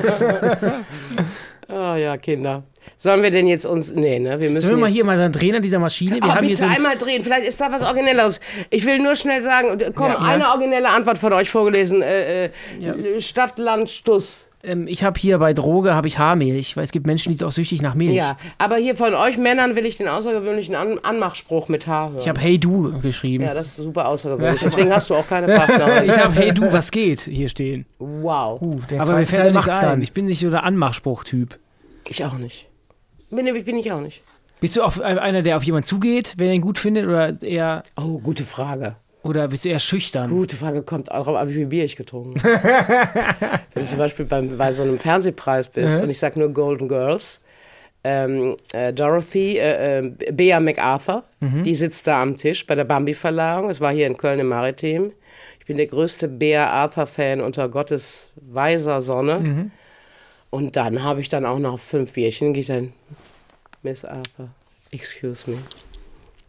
oh 1.70 1.74
ja, 1.95 2.18
Kinder. 2.18 2.64
Sollen 2.97 3.24
wir 3.24 3.32
denn 3.32 3.47
jetzt 3.47 3.66
uns. 3.66 3.91
Nee, 3.93 4.20
ne? 4.20 4.39
Wir 4.39 4.49
müssen. 4.49 4.68
Sollen 4.68 4.80
wir 4.80 4.86
mal 4.86 4.91
hier 4.91 5.03
mal 5.03 5.18
dann 5.18 5.32
drehen 5.32 5.55
an 5.55 5.62
dieser 5.62 5.80
Maschine? 5.80 6.16
Wir 6.16 6.24
oh, 6.24 6.28
haben 6.30 6.41
bitte 6.41 6.47
hier 6.47 6.57
so 6.57 6.66
einmal 6.66 6.97
drehen. 6.97 7.24
Vielleicht 7.24 7.47
ist 7.47 7.59
da 7.59 7.72
was 7.72 7.84
Originelles. 7.84 8.39
Ich 8.70 8.86
will 8.86 8.99
nur 8.99 9.16
schnell 9.16 9.41
sagen, 9.41 9.80
komm, 9.95 10.07
ja, 10.07 10.14
ja. 10.14 10.20
eine 10.20 10.49
originelle 10.49 10.89
Antwort 10.89 11.18
von 11.18 11.34
euch 11.34 11.49
vorgelesen. 11.49 12.01
Äh, 12.01 12.45
äh, 12.45 12.51
ja. 12.80 12.93
Stadt, 13.20 13.57
Land, 13.57 13.89
Stuss. 13.89 14.47
Ähm, 14.64 14.88
ich 14.88 15.03
habe 15.03 15.20
hier 15.20 15.39
bei 15.39 15.53
Droge 15.53 15.95
habe 15.95 16.07
ich 16.07 16.18
Haarmilch, 16.18 16.78
weil 16.78 16.84
es 16.84 16.91
gibt 16.91 17.07
Menschen, 17.07 17.32
die 17.32 17.38
sind 17.38 17.47
auch 17.47 17.51
süchtig 17.51 17.82
nach 17.82 17.95
Milch. 17.95 18.16
Ja, 18.16 18.38
aber 18.57 18.78
hier 18.78 18.95
von 18.95 19.14
euch 19.14 19.38
Männern 19.38 19.76
will 19.76 19.86
ich 19.86 19.97
den 19.97 20.07
außergewöhnlichen 20.07 20.76
An 20.76 20.99
Anmachspruch 20.99 21.68
mit 21.68 21.88
Haar 21.88 22.12
hören. 22.12 22.22
Ich 22.22 22.30
habe 22.30 22.39
Hey 22.39 22.59
Du 22.59 22.99
geschrieben. 23.01 23.43
Ja, 23.43 23.53
das 23.53 23.70
ist 23.70 23.76
super 23.78 24.07
außergewöhnlich. 24.07 24.62
Deswegen 24.62 24.93
hast 24.93 25.09
du 25.09 25.16
auch 25.16 25.28
keine 25.28 25.47
Partner. 25.47 26.03
ich 26.05 26.18
habe 26.18 26.34
Hey 26.34 26.53
Du, 26.53 26.72
was 26.72 26.91
geht 26.91 27.22
hier 27.22 27.49
stehen. 27.49 27.86
Wow. 27.99 28.62
Uh, 28.62 28.80
aber 28.97 29.14
mir 29.14 29.26
fällt 29.26 29.45
da 29.45 29.51
nichts 29.51 29.70
ein. 29.70 30.01
Ich 30.01 30.14
bin 30.14 30.26
nicht 30.26 30.39
so 30.39 30.49
der 30.49 30.64
Anmachspruch-Typ. 30.64 31.57
Ich 32.07 32.24
auch 32.26 32.38
nicht. 32.38 32.68
Bin, 33.30 33.45
bin 33.64 33.78
ich 33.78 33.91
auch 33.91 34.01
nicht. 34.01 34.22
Bist 34.59 34.76
du 34.76 34.84
auch 34.84 34.99
einer, 34.99 35.41
der 35.41 35.57
auf 35.57 35.64
jemanden 35.64 35.88
zugeht, 35.88 36.36
wenn 36.38 36.47
er 36.47 36.53
ihn 36.53 36.62
gut 36.62 36.78
findet, 36.78 37.07
oder 37.07 37.41
eher. 37.41 37.82
Oh, 37.97 38.20
gute 38.20 38.43
Frage. 38.43 38.95
Oder 39.24 39.48
bist 39.48 39.66
du 39.66 39.70
eher 39.70 39.80
schüchtern? 39.80 40.30
Gute 40.30 40.56
Frage, 40.56 40.82
kommt 40.82 41.12
auch 41.12 41.28
an, 41.28 41.48
wie 41.50 41.54
viel 41.54 41.68
Bier 41.68 41.86
ich 41.86 41.96
getrunken 41.96 42.42
habe. 42.42 42.54
Wenn 43.74 43.84
du 43.84 43.90
zum 43.90 44.00
Beispiel 44.00 44.26
beim, 44.26 44.58
bei 44.58 44.74
so 44.74 44.82
einem 44.82 44.98
Fernsehpreis 44.98 45.68
bist 45.68 46.00
und 46.02 46.10
ich 46.10 46.18
sage 46.18 46.40
nur 46.40 46.50
Golden 46.50 46.88
Girls, 46.88 47.40
ähm, 48.04 48.58
äh, 48.74 48.92
Dorothy, 48.92 49.58
äh, 49.58 50.00
äh, 50.00 50.32
Bea 50.32 50.60
MacArthur, 50.60 51.24
die 51.64 51.76
sitzt 51.76 52.08
da 52.08 52.22
am 52.22 52.36
Tisch 52.36 52.66
bei 52.66 52.74
der 52.74 52.84
Bambi-Verleihung. 52.84 53.70
Es 53.70 53.80
war 53.80 53.92
hier 53.94 54.08
in 54.08 54.18
Köln 54.18 54.40
im 54.40 54.48
Maritim. 54.48 55.12
Ich 55.60 55.68
bin 55.68 55.78
der 55.78 55.86
größte 55.86 56.28
Bea 56.28 56.68
Arthur-Fan 56.68 57.42
unter 57.42 57.70
Gottes 57.70 58.32
weiser 58.36 59.04
Sonne. 59.04 59.70
Und 60.50 60.76
dann 60.76 61.04
habe 61.04 61.22
ich 61.22 61.30
dann 61.30 61.46
auch 61.46 61.60
noch 61.60 61.80
fünf 61.80 62.14
Bierchen. 62.14 62.54
Gehe 62.54 62.62
ich 62.62 62.68
dann, 62.68 62.94
Miss 63.84 64.04
Arthur, 64.04 64.50
excuse 64.92 65.48
me. 65.50 65.58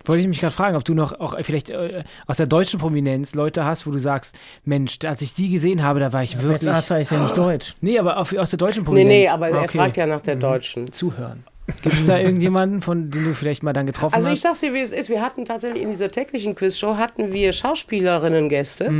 Wollte 0.04 0.20
ich 0.22 0.28
mich 0.28 0.40
gerade 0.40 0.52
fragen, 0.54 0.76
ob 0.76 0.84
du 0.84 0.94
noch 0.94 1.18
auch 1.20 1.34
vielleicht 1.42 1.70
äh, 1.70 2.04
aus 2.26 2.36
der 2.38 2.46
deutschen 2.46 2.80
Prominenz 2.80 3.34
Leute 3.34 3.64
hast, 3.64 3.86
wo 3.86 3.90
du 3.90 3.98
sagst, 3.98 4.38
Mensch, 4.64 4.98
als 5.04 5.22
ich 5.22 5.34
die 5.34 5.50
gesehen 5.50 5.82
habe, 5.82 6.00
da 6.00 6.12
war 6.12 6.22
ich 6.22 6.32
Jetzt 6.34 6.42
wirklich. 6.42 6.70
Arthur 6.70 6.98
ist 6.98 7.10
ja 7.12 7.20
nicht 7.22 7.36
deutsch. 7.36 7.74
Nee, 7.80 7.98
aber 7.98 8.16
auf, 8.18 8.32
aus 8.36 8.50
der 8.50 8.58
deutschen 8.58 8.82
Nee, 8.82 8.86
Prominenz. 8.86 9.08
nee, 9.08 9.28
aber 9.28 9.48
er 9.50 9.62
Okay. 9.62 9.78
fragt 9.78 9.96
ja 9.96 10.06
nach 10.06 10.22
der 10.22 10.36
Deutschen. 10.36 10.90
Zuhören. 10.92 11.44
Gibt 11.82 11.94
es 11.94 12.06
da 12.06 12.18
irgendjemanden, 12.18 12.82
von 12.82 13.10
dem 13.10 13.24
du 13.24 13.34
vielleicht 13.34 13.62
mal 13.62 13.72
dann 13.72 13.86
getroffen 13.86 14.14
Also 14.14 14.26
ich 14.28 14.32
hast? 14.32 14.42
sag's 14.42 14.60
dir, 14.60 14.74
wie 14.74 14.80
es 14.80 14.90
ist. 14.90 15.08
Wir 15.08 15.22
hatten 15.22 15.44
tatsächlich 15.44 15.82
in 15.82 15.90
dieser 15.90 16.08
täglichen 16.08 16.54
Quizshow 16.56 16.96
hatten 16.96 17.32
wir 17.32 17.52
Schauspielerinnen-Gäste. 17.52 18.90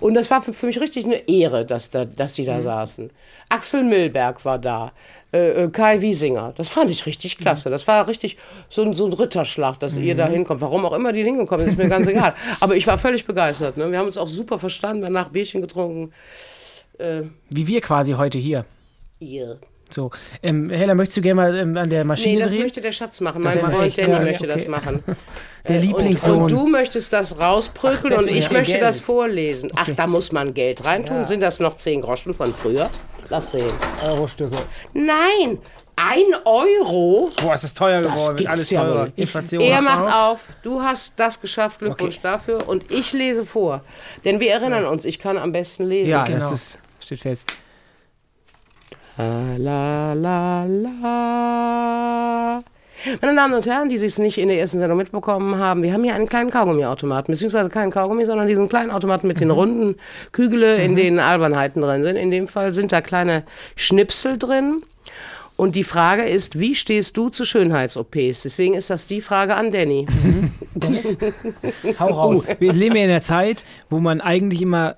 Und 0.00 0.14
das 0.14 0.30
war 0.30 0.42
für, 0.42 0.52
für 0.52 0.66
mich 0.66 0.78
richtig 0.80 1.06
eine 1.06 1.26
Ehre, 1.28 1.64
dass, 1.64 1.88
da, 1.90 2.04
dass 2.04 2.34
die 2.34 2.44
da 2.44 2.60
saßen. 2.60 3.10
Axel 3.48 3.82
Milberg 3.82 4.44
war 4.44 4.58
da. 4.58 4.92
Äh, 5.32 5.64
äh, 5.64 5.68
Kai 5.70 6.02
Wiesinger. 6.02 6.52
Das 6.58 6.68
fand 6.68 6.90
ich 6.90 7.06
richtig 7.06 7.38
klasse. 7.38 7.70
Das 7.70 7.86
war 7.88 8.06
richtig 8.06 8.36
so, 8.68 8.82
ein- 8.82 8.94
so 8.94 9.06
ein 9.06 9.14
Ritterschlag, 9.14 9.80
dass 9.80 9.96
ihr 9.96 10.14
da 10.14 10.28
hinkommt. 10.28 10.60
Warum 10.60 10.84
auch 10.84 10.92
immer 10.92 11.12
die 11.14 11.22
hingekommen 11.22 11.64
sind, 11.64 11.72
ist 11.78 11.82
mir 11.82 11.88
ganz 11.88 12.06
egal. 12.08 12.34
Aber 12.60 12.76
ich 12.76 12.86
war 12.86 12.98
völlig 12.98 13.24
begeistert. 13.24 13.78
Ne? 13.78 13.90
Wir 13.90 13.98
haben 13.98 14.06
uns 14.06 14.18
auch 14.18 14.28
super 14.28 14.58
verstanden, 14.58 15.00
danach 15.02 15.30
Bierchen 15.30 15.62
getrunken. 15.62 16.12
Äh, 16.98 17.22
Wie 17.50 17.66
wir 17.66 17.80
quasi 17.80 18.12
heute 18.12 18.36
hier. 18.38 18.66
yeah. 19.22 19.56
So, 19.92 20.10
ähm, 20.42 20.70
Hella, 20.70 20.94
möchtest 20.94 21.18
du 21.18 21.22
gerne 21.22 21.34
mal 21.34 21.56
ähm, 21.56 21.76
an 21.76 21.90
der 21.90 22.00
Nee, 22.00 22.04
Maschine 22.08 22.42
das 22.44 22.52
drehen? 22.52 22.62
möchte 22.62 22.80
der 22.80 22.92
Schatz 22.92 23.20
machen. 23.20 23.42
Mein 23.42 23.54
Das 23.54 23.62
mache 23.62 23.72
Freund 23.76 23.88
ich. 23.88 23.96
Danny 23.96 24.12
Ja, 24.12 24.20
möchte 24.20 24.44
okay. 24.44 24.54
das 24.54 24.68
machen. 24.68 25.04
Der 25.68 25.76
Äh, 25.76 25.80
Lieblingssohn. 25.80 26.34
Und, 26.34 26.42
und 26.42 26.50
du 26.50 26.66
möchtest 26.66 27.12
das 27.12 27.38
rausprügeln 27.38 28.18
und 28.18 28.26
ich 28.28 28.46
ja. 28.46 28.52
möchte 28.52 28.72
Geld. 28.72 28.82
das 28.82 28.98
vorlesen. 28.98 29.70
Ach, 29.76 29.88
da 29.94 30.06
muss 30.08 30.32
man 30.32 30.54
Geld 30.54 30.84
reintun. 30.84 31.24
Sind 31.24 31.40
das 31.40 31.60
noch 31.60 31.76
10 31.76 32.00
Groschen 32.02 32.34
von 32.34 32.52
früher? 32.52 32.90
Lass 33.28 33.52
sehen. 33.52 33.70
Euro-Stücke. 34.08 34.56
Nein, 34.92 35.58
ein 35.94 36.24
Euro? 36.44 37.30
Boah, 37.40 37.52
es 37.54 37.62
ist 37.62 37.78
teuer 37.78 38.02
Das 38.02 38.12
geworden, 38.14 38.38
wird 38.40 38.48
alles 38.48 38.70
ja 38.70 38.82
teurer. 38.82 39.08
Inflation. 39.14 39.62
Er 39.62 39.82
macht 39.82 40.08
auf. 40.08 40.14
auf. 40.14 40.40
Du 40.62 40.82
hast 40.82 41.12
das 41.16 41.40
geschafft. 41.40 41.78
Glückwunsch 41.78 42.18
dafür. 42.20 42.66
Und 42.68 42.90
ich 42.90 43.12
lese 43.12 43.46
vor. 43.46 43.84
Denn 44.24 44.40
wir 44.40 44.50
erinnern 44.50 44.84
uns, 44.86 45.04
ich 45.04 45.20
kann 45.20 45.38
am 45.38 45.52
besten 45.52 45.84
lesen. 45.86 46.10
Ja, 46.10 46.24
Genau. 46.24 46.40
das 46.40 46.52
ist, 46.52 46.78
steht 46.98 47.20
fest. 47.20 47.52
La, 49.18 50.14
la, 50.14 50.64
la. 50.64 52.58
Meine 53.20 53.36
Damen 53.36 53.54
und 53.54 53.66
Herren, 53.66 53.90
die 53.90 53.98
Sie 53.98 54.06
es 54.06 54.18
nicht 54.18 54.38
in 54.38 54.48
der 54.48 54.58
ersten 54.58 54.78
Sendung 54.78 54.96
mitbekommen 54.96 55.58
haben, 55.58 55.82
wir 55.82 55.92
haben 55.92 56.02
hier 56.02 56.14
einen 56.14 56.28
kleinen 56.28 56.50
Kaugummiautomaten, 56.50 57.32
beziehungsweise 57.32 57.68
keinen 57.68 57.90
Kaugummi, 57.90 58.24
sondern 58.24 58.46
diesen 58.46 58.70
kleinen 58.70 58.90
Automaten 58.90 59.26
mit 59.26 59.40
den 59.40 59.50
runden 59.50 59.96
Kügele, 60.32 60.76
in 60.82 60.96
denen 60.96 61.18
Albernheiten 61.18 61.82
drin 61.82 62.04
sind. 62.04 62.16
In 62.16 62.30
dem 62.30 62.48
Fall 62.48 62.72
sind 62.74 62.92
da 62.92 63.02
kleine 63.02 63.44
Schnipsel 63.76 64.38
drin. 64.38 64.82
Und 65.56 65.76
die 65.76 65.84
Frage 65.84 66.22
ist, 66.22 66.58
wie 66.58 66.74
stehst 66.74 67.16
du 67.16 67.28
zu 67.28 67.44
Schönheits-OPs? 67.44 68.42
Deswegen 68.42 68.72
ist 68.74 68.88
das 68.88 69.06
die 69.06 69.20
Frage 69.20 69.54
an 69.54 69.72
Danny. 69.72 70.06
Hau 72.00 72.06
raus. 72.06 72.48
Wir 72.58 72.72
leben 72.72 72.96
ja 72.96 73.02
in 73.02 73.10
der 73.10 73.20
Zeit, 73.20 73.64
wo 73.90 73.98
man 73.98 74.22
eigentlich 74.22 74.62
immer 74.62 74.96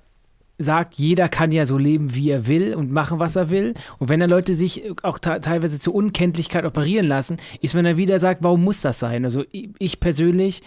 sagt, 0.59 0.94
jeder 0.94 1.28
kann 1.28 1.50
ja 1.52 1.66
so 1.66 1.76
leben, 1.78 2.14
wie 2.14 2.30
er 2.30 2.46
will 2.46 2.74
und 2.74 2.92
machen, 2.92 3.18
was 3.18 3.34
er 3.36 3.50
will. 3.50 3.74
Und 3.98 4.09
wenn 4.09 4.20
dann 4.20 4.30
Leute 4.30 4.55
sich 4.55 4.84
auch 5.02 5.18
te- 5.18 5.40
teilweise 5.40 5.80
zur 5.80 5.94
Unkenntlichkeit 5.94 6.64
operieren 6.64 7.07
lassen, 7.07 7.38
ist 7.61 7.74
man 7.74 7.84
dann 7.84 7.96
wieder 7.96 8.18
sagt, 8.20 8.42
warum 8.42 8.62
muss 8.62 8.80
das 8.80 8.98
sein? 9.00 9.24
Also 9.24 9.44
ich, 9.50 9.70
ich 9.78 9.98
persönlich, 10.00 10.62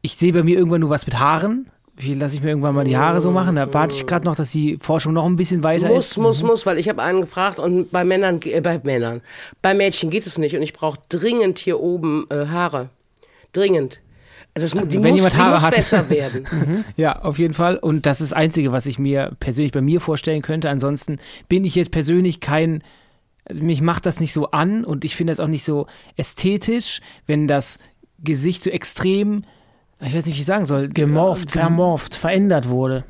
ich 0.00 0.16
sehe 0.16 0.32
bei 0.32 0.42
mir 0.42 0.56
irgendwann 0.56 0.80
nur 0.80 0.90
was 0.90 1.06
mit 1.06 1.18
Haaren. 1.18 1.66
Wie 1.94 2.14
lasse 2.14 2.34
ich 2.36 2.42
mir 2.42 2.48
irgendwann 2.48 2.74
mal 2.74 2.86
die 2.86 2.96
Haare 2.96 3.20
so 3.20 3.30
machen? 3.30 3.54
Da 3.54 3.72
warte 3.74 3.94
ich 3.94 4.06
gerade 4.06 4.24
noch, 4.24 4.34
dass 4.34 4.50
die 4.50 4.78
Forschung 4.80 5.12
noch 5.12 5.26
ein 5.26 5.36
bisschen 5.36 5.62
weiter 5.62 5.88
Muss, 5.88 6.12
ist. 6.12 6.16
muss, 6.16 6.42
muss, 6.42 6.64
weil 6.64 6.78
ich 6.78 6.88
habe 6.88 7.02
einen 7.02 7.20
gefragt 7.20 7.58
und 7.58 7.90
bei 7.92 8.02
Männern, 8.02 8.40
äh, 8.44 8.62
bei 8.62 8.80
Männern, 8.82 9.20
bei 9.60 9.74
Mädchen 9.74 10.08
geht 10.08 10.26
es 10.26 10.38
nicht 10.38 10.56
und 10.56 10.62
ich 10.62 10.72
brauche 10.72 10.98
dringend 11.10 11.58
hier 11.58 11.80
oben 11.80 12.26
äh, 12.30 12.46
Haare. 12.46 12.88
Dringend. 13.52 14.00
Das, 14.54 14.74
mu- 14.74 14.84
die 14.84 15.02
wenn 15.02 15.12
muss, 15.12 15.20
jemand 15.20 15.32
die 15.34 15.38
Haare 15.38 15.52
muss 15.54 15.64
hat. 15.64 15.74
besser 15.74 16.10
werden. 16.10 16.84
Ja, 16.96 17.20
auf 17.22 17.38
jeden 17.38 17.54
Fall. 17.54 17.76
Und 17.78 18.04
das 18.06 18.20
ist 18.20 18.32
das 18.32 18.36
Einzige, 18.38 18.70
was 18.72 18.86
ich 18.86 18.98
mir 18.98 19.32
persönlich 19.40 19.72
bei 19.72 19.80
mir 19.80 20.00
vorstellen 20.00 20.42
könnte. 20.42 20.68
Ansonsten 20.68 21.18
bin 21.48 21.64
ich 21.64 21.74
jetzt 21.74 21.90
persönlich 21.90 22.40
kein, 22.40 22.82
also 23.46 23.62
mich 23.62 23.80
macht 23.80 24.04
das 24.04 24.20
nicht 24.20 24.32
so 24.34 24.50
an 24.50 24.84
und 24.84 25.04
ich 25.06 25.16
finde 25.16 25.30
das 25.30 25.40
auch 25.40 25.46
nicht 25.48 25.64
so 25.64 25.86
ästhetisch, 26.16 27.00
wenn 27.26 27.48
das 27.48 27.78
Gesicht 28.18 28.62
so 28.62 28.70
extrem, 28.70 29.38
ich 30.00 30.14
weiß 30.14 30.26
nicht, 30.26 30.36
wie 30.36 30.40
ich 30.40 30.46
sagen 30.46 30.64
soll, 30.66 30.88
Gemorpht, 30.88 31.50
vermorpht, 31.50 32.14
verändert 32.14 32.68
wurde. 32.68 33.04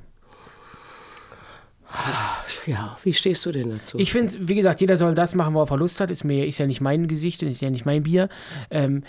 Ja, 2.66 2.97
wie 3.03 3.12
stehst 3.12 3.45
du 3.45 3.53
denn 3.53 3.70
dazu? 3.70 3.99
Ich 3.99 4.12
finde, 4.12 4.32
wie 4.49 4.55
gesagt, 4.55 4.80
jeder 4.80 4.97
soll 4.97 5.14
das 5.14 5.34
machen, 5.34 5.53
worauf 5.55 5.70
er 5.70 5.76
Lust 5.76 6.01
hat. 6.01 6.11
Ist 6.11 6.24
mir 6.24 6.47
ist 6.47 6.57
ja 6.59 6.66
nicht 6.66 6.80
mein 6.80 7.07
Gesicht, 7.09 7.43
ist 7.43 7.61
ja 7.61 7.68
nicht 7.68 7.84
mein 7.84 8.05
Bier. 8.05 8.28
Ähm, 8.70 9.03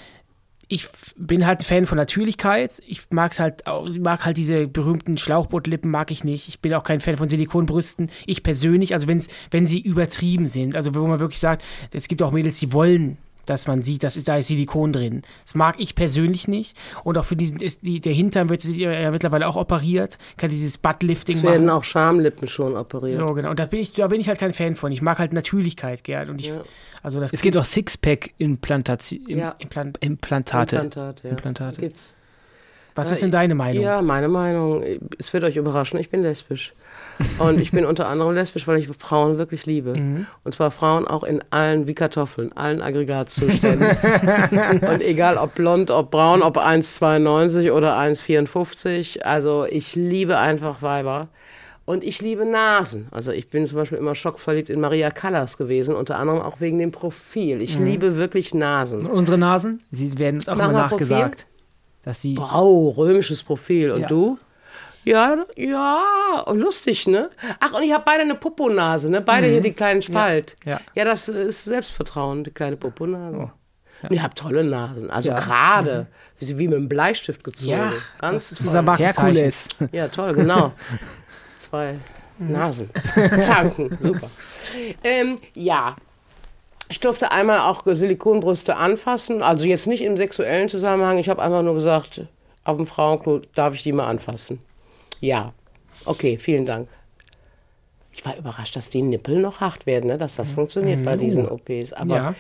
ich 0.74 0.88
bin 1.16 1.46
halt 1.46 1.64
Fan 1.64 1.86
von 1.86 2.00
Natürlichkeit. 2.00 2.82
Ich 2.88 3.04
mag's 3.12 3.40
halt, 3.40 3.64
mag 4.00 4.26
halt 4.26 4.38
diese 4.38 4.68
berühmten 4.68 5.20
Schlauchbootlippen, 5.20 5.92
mag 5.92 6.10
ich 6.10 6.24
nicht. 6.24 6.48
Ich 6.48 6.62
bin 6.62 6.74
auch 6.74 6.84
kein 6.84 7.00
Fan 7.00 7.16
von 7.16 7.30
Silikonbrüsten. 7.30 8.10
Ich 8.26 8.42
persönlich, 8.42 8.94
also 8.94 9.08
wenn's, 9.08 9.28
wenn 9.52 9.68
sie 9.68 9.80
übertrieben 9.80 10.48
sind, 10.48 10.76
also 10.76 10.96
wo 10.96 11.06
man 11.06 11.20
wirklich 11.20 11.40
sagt, 11.40 11.64
es 11.92 12.08
gibt 12.08 12.24
auch 12.24 12.32
Mädels, 12.32 12.58
die 12.58 12.74
wollen 12.74 13.20
dass 13.46 13.68
man 13.68 13.82
sieht, 13.82 14.04
dass 14.04 14.18
ist, 14.18 14.28
da 14.28 14.38
ist 14.38 14.48
Silikon 14.48 14.94
drin. 14.94 15.22
Das 15.44 15.56
mag 15.56 15.76
ich 15.80 15.96
persönlich 15.96 16.48
nicht. 16.48 16.78
Und 17.04 17.18
auch 17.18 17.26
für 17.26 17.36
diesen, 17.36 17.60
ist 17.60 17.80
die, 17.82 18.00
der 18.00 18.14
Hintern 18.14 18.50
wird 18.50 18.64
ja 18.64 19.12
mittlerweile 19.12 19.48
auch 19.48 19.56
operiert. 19.56 20.18
Kann 20.38 20.50
dieses 20.50 20.78
Buttlifting 20.78 21.38
es 21.38 21.44
machen. 21.44 21.54
werden 21.54 21.70
auch 21.70 21.84
Schamlippen 21.84 22.48
schon 22.48 22.76
operiert. 22.76 23.20
So, 23.20 23.34
genau. 23.34 23.50
Und 23.50 23.60
da 23.60 23.66
bin, 23.66 23.80
ich, 23.80 23.94
da 23.94 24.08
bin 24.08 24.22
ich 24.22 24.28
halt 24.28 24.40
kein 24.40 24.54
Fan 24.54 24.76
von. 24.76 24.92
Ich 24.92 25.02
mag 25.02 25.20
halt 25.20 25.34
Natürlichkeit 25.34 26.04
gern. 26.04 26.30
Und 26.30 26.40
ich, 26.42 26.48
Ja. 26.48 26.62
also 27.02 27.20
das 27.20 27.34
Es 27.34 27.42
gibt 27.42 27.58
auch 27.58 27.66
Sixpack-Implantate. 27.66 29.20
Ja. 29.28 29.56
Implant 29.60 29.98
Implantate. 30.00 30.76
Implantat, 30.78 31.24
ja. 31.24 31.30
Implantate. 31.32 31.82
Gibt's. 31.82 32.14
Was 32.96 33.12
ist 33.12 33.24
denn 33.24 33.32
deine 33.32 33.56
Meinung? 33.56 33.84
Ja, 33.84 34.04
meine 34.04 34.28
Meinung, 34.28 34.84
es 35.18 35.34
wird 35.34 35.44
euch 35.44 35.56
überraschen, 35.58 36.00
ich 36.00 36.12
bin 36.12 36.22
lesbisch. 36.22 36.74
Und 37.40 37.60
ich 37.60 37.72
bin 37.72 37.86
unter 37.86 38.08
anderem 38.08 38.34
lesbisch, 38.34 38.68
weil 38.68 38.78
ich 38.80 38.88
Frauen 39.00 39.38
wirklich 39.38 39.66
liebe. 39.66 39.96
Mhm. 39.98 40.26
Und 40.44 40.56
zwar 40.56 40.72
Frauen 40.72 41.08
auch 41.08 41.24
in 41.24 41.44
allen, 41.52 41.88
wie 41.88 41.94
Kartoffeln, 41.94 42.52
allen 42.54 42.82
Aggregatzuständen. 42.82 43.88
Und 44.90 45.02
egal 45.02 45.38
ob 45.38 45.56
blond, 45.56 45.90
ob 45.92 46.12
braun, 46.12 46.42
ob 46.42 46.58
1,92 46.58 47.72
oder 47.72 47.98
1,54. 47.98 49.22
Also 49.22 49.66
ich 49.70 49.96
liebe 49.96 50.38
einfach 50.38 50.82
Weiber. 50.82 51.28
Und 51.86 52.04
ich 52.06 52.22
liebe 52.22 52.46
Nasen. 52.46 53.08
Also 53.12 53.32
ich 53.32 53.50
bin 53.50 53.68
zum 53.68 53.78
Beispiel 53.78 53.98
immer 53.98 54.16
schockverliebt 54.16 54.70
in 54.70 54.80
Maria 54.80 55.10
Callas 55.12 55.58
gewesen, 55.58 55.96
unter 55.96 56.18
anderem 56.18 56.42
auch 56.42 56.62
wegen 56.62 56.80
dem 56.80 56.92
Profil. 56.94 57.62
Ich 57.62 57.78
Mhm. 57.78 57.86
liebe 57.86 58.18
wirklich 58.18 58.54
Nasen. 58.54 59.02
Und 59.06 59.12
unsere 59.12 59.38
Nasen, 59.38 59.82
sie 59.92 60.18
werden 60.18 60.38
uns 60.38 60.48
auch 60.48 60.56
Mach 60.56 60.70
immer 60.70 60.74
mal 60.80 60.88
Profil. 60.88 61.08
nachgesagt, 61.10 61.46
dass 62.04 62.22
sie 62.22 62.38
Wow, 62.38 62.96
römisches 62.98 63.44
Profil. 63.44 63.92
Und 63.92 64.02
Ja. 64.02 64.08
du? 64.08 64.38
Ja, 65.06 65.46
ja, 65.58 66.46
lustig, 66.54 67.08
ne? 67.08 67.30
Ach, 67.60 67.74
und 67.74 67.84
ich 67.84 67.92
habe 67.94 68.04
beide 68.06 68.22
eine 68.22 68.36
Poponase, 68.36 69.10
ne? 69.10 69.22
Beide 69.22 69.48
hier 69.48 69.62
die 69.62 69.74
kleinen 69.74 70.02
Spalt. 70.02 70.56
Ja. 70.66 70.80
ja, 70.96 71.04
das 71.06 71.28
ist 71.28 71.66
Selbstvertrauen, 71.66 72.44
die 72.44 72.52
kleine 72.52 72.78
Poponase. 72.78 73.38
Oh, 73.38 73.50
Und 74.08 74.12
ihr 74.16 74.24
habt 74.24 74.38
tolle 74.38 74.64
Nasen, 74.64 75.10
also 75.12 75.30
Ja. 75.30 75.36
gerade, 75.36 76.08
wie, 76.40 76.46
sie- 76.46 76.58
wie 76.58 76.68
mit 76.68 76.78
einem 76.78 76.88
Bleistift 76.90 77.44
gezogen. 77.44 77.72
Ja, 77.72 77.92
ganz 78.20 78.50
das 78.50 78.52
ist 78.54 78.58
toll. 78.60 78.68
unser 78.68 78.82
Markenzeichen. 78.82 79.26
Herkules. 79.36 79.70
Ja, 79.92 80.08
toll, 80.08 80.34
genau. 80.36 80.72
Zwei 81.60 81.96
Nasen. 82.40 82.90
Tanken, 83.46 83.98
super. 84.02 84.30
Ähm, 85.04 85.36
ja. 85.56 85.96
Ich 86.90 87.00
durfte 87.00 87.32
einmal 87.32 87.60
auch 87.60 87.84
Silikonbrüste 87.86 88.76
anfassen, 88.76 89.42
also 89.42 89.66
jetzt 89.66 89.88
nicht 89.88 90.02
im 90.04 90.16
sexuellen 90.18 90.70
Zusammenhang. 90.70 91.18
Ich 91.18 91.28
habe 91.30 91.42
einfach 91.42 91.62
nur 91.64 91.74
gesagt, 91.76 92.22
auf 92.66 92.78
dem 92.78 92.86
Frauenklo 92.86 93.42
darf 93.56 93.74
ich 93.74 93.84
die 93.84 93.92
mal 93.94 94.08
anfassen. 94.08 94.60
Ja. 95.24 95.54
Okay, 96.06 96.38
vielen 96.38 96.66
Dank. 96.66 96.90
Ich 98.12 98.26
war 98.26 98.36
überrascht, 98.38 98.76
dass 98.76 98.90
die 98.90 99.02
Nippel 99.02 99.40
noch 99.40 99.62
hart 99.62 99.86
werden, 99.86 100.08
ne? 100.08 100.18
dass 100.18 100.36
das 100.36 100.52
funktioniert 100.52 101.04
bei 101.04 101.16
diesen 101.16 101.48
OPs. 101.50 101.94
Aber 101.94 102.16
Ja. 102.16 102.36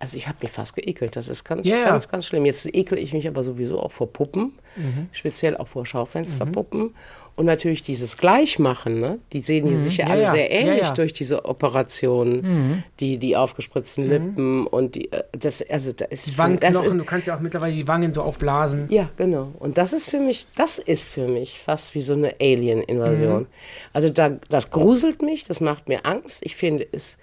Also 0.00 0.16
ich 0.16 0.28
habe 0.28 0.38
mich 0.42 0.50
fast 0.52 0.74
geekelt. 0.76 1.16
Das 1.16 1.28
ist 1.28 1.44
ganz, 1.44 1.66
ja. 1.66 1.84
ganz, 1.84 2.08
ganz 2.08 2.26
schlimm. 2.26 2.46
Jetzt 2.46 2.66
ekel 2.72 2.98
ich 2.98 3.12
mich 3.12 3.26
aber 3.26 3.42
sowieso 3.42 3.80
auch 3.80 3.92
vor 3.92 4.12
Puppen, 4.12 4.52
Mhm. 4.76 5.08
speziell 5.12 5.56
auch 5.56 5.66
vor 5.68 5.86
Schaufensterpuppen. 5.86 6.94
Und 7.34 7.46
natürlich 7.46 7.84
dieses 7.84 8.16
Gleichmachen, 8.16 8.98
ne? 9.00 9.18
die 9.32 9.42
sehen 9.42 9.68
die 9.68 9.76
sich 9.76 9.98
ja 9.98 10.06
Mhm. 10.06 10.10
Alle 10.10 10.22
ja. 10.22 10.30
sehr 10.32 10.50
ähnlich 10.50 10.82
ja. 10.82 10.92
durch 10.92 11.12
diese 11.12 11.44
Operationen, 11.44 12.82
die, 13.00 13.16
die 13.18 13.36
aufgespritzten 13.36 14.08
Lippen 14.08 14.66
und 14.66 14.94
die, 14.96 15.12
äh, 15.12 15.22
das, 15.32 15.62
also 15.68 15.92
das 15.92 16.08
ist, 16.08 16.26
Die 16.26 16.38
Wangenknochen, 16.38 16.98
du 16.98 17.04
kannst 17.04 17.26
ja 17.28 17.36
auch 17.36 17.40
mittlerweile 17.40 17.74
die 17.74 17.86
Wangen 17.86 18.12
so 18.12 18.22
aufblasen. 18.22 18.86
ja, 18.90 19.08
genau. 19.16 19.52
Und 19.58 19.78
das 19.78 19.92
ist 19.92 20.08
für 20.10 20.18
mich, 20.20 20.46
das 20.56 20.78
ist 20.78 21.04
für 21.04 21.28
mich 21.28 21.58
fast 21.60 21.94
wie 21.94 22.02
so 22.02 22.12
eine 22.14 22.34
Alien-Invasion. 22.40 23.46
Also 23.92 24.08
da, 24.10 24.30
das 24.48 24.70
gruselt 24.70 25.22
mich, 25.22 25.44
das 25.44 25.60
macht 25.60 25.88
mir 25.88 26.06
Angst. 26.06 26.40
Ich 26.42 26.56
finde 26.56 26.86
es 26.90 27.18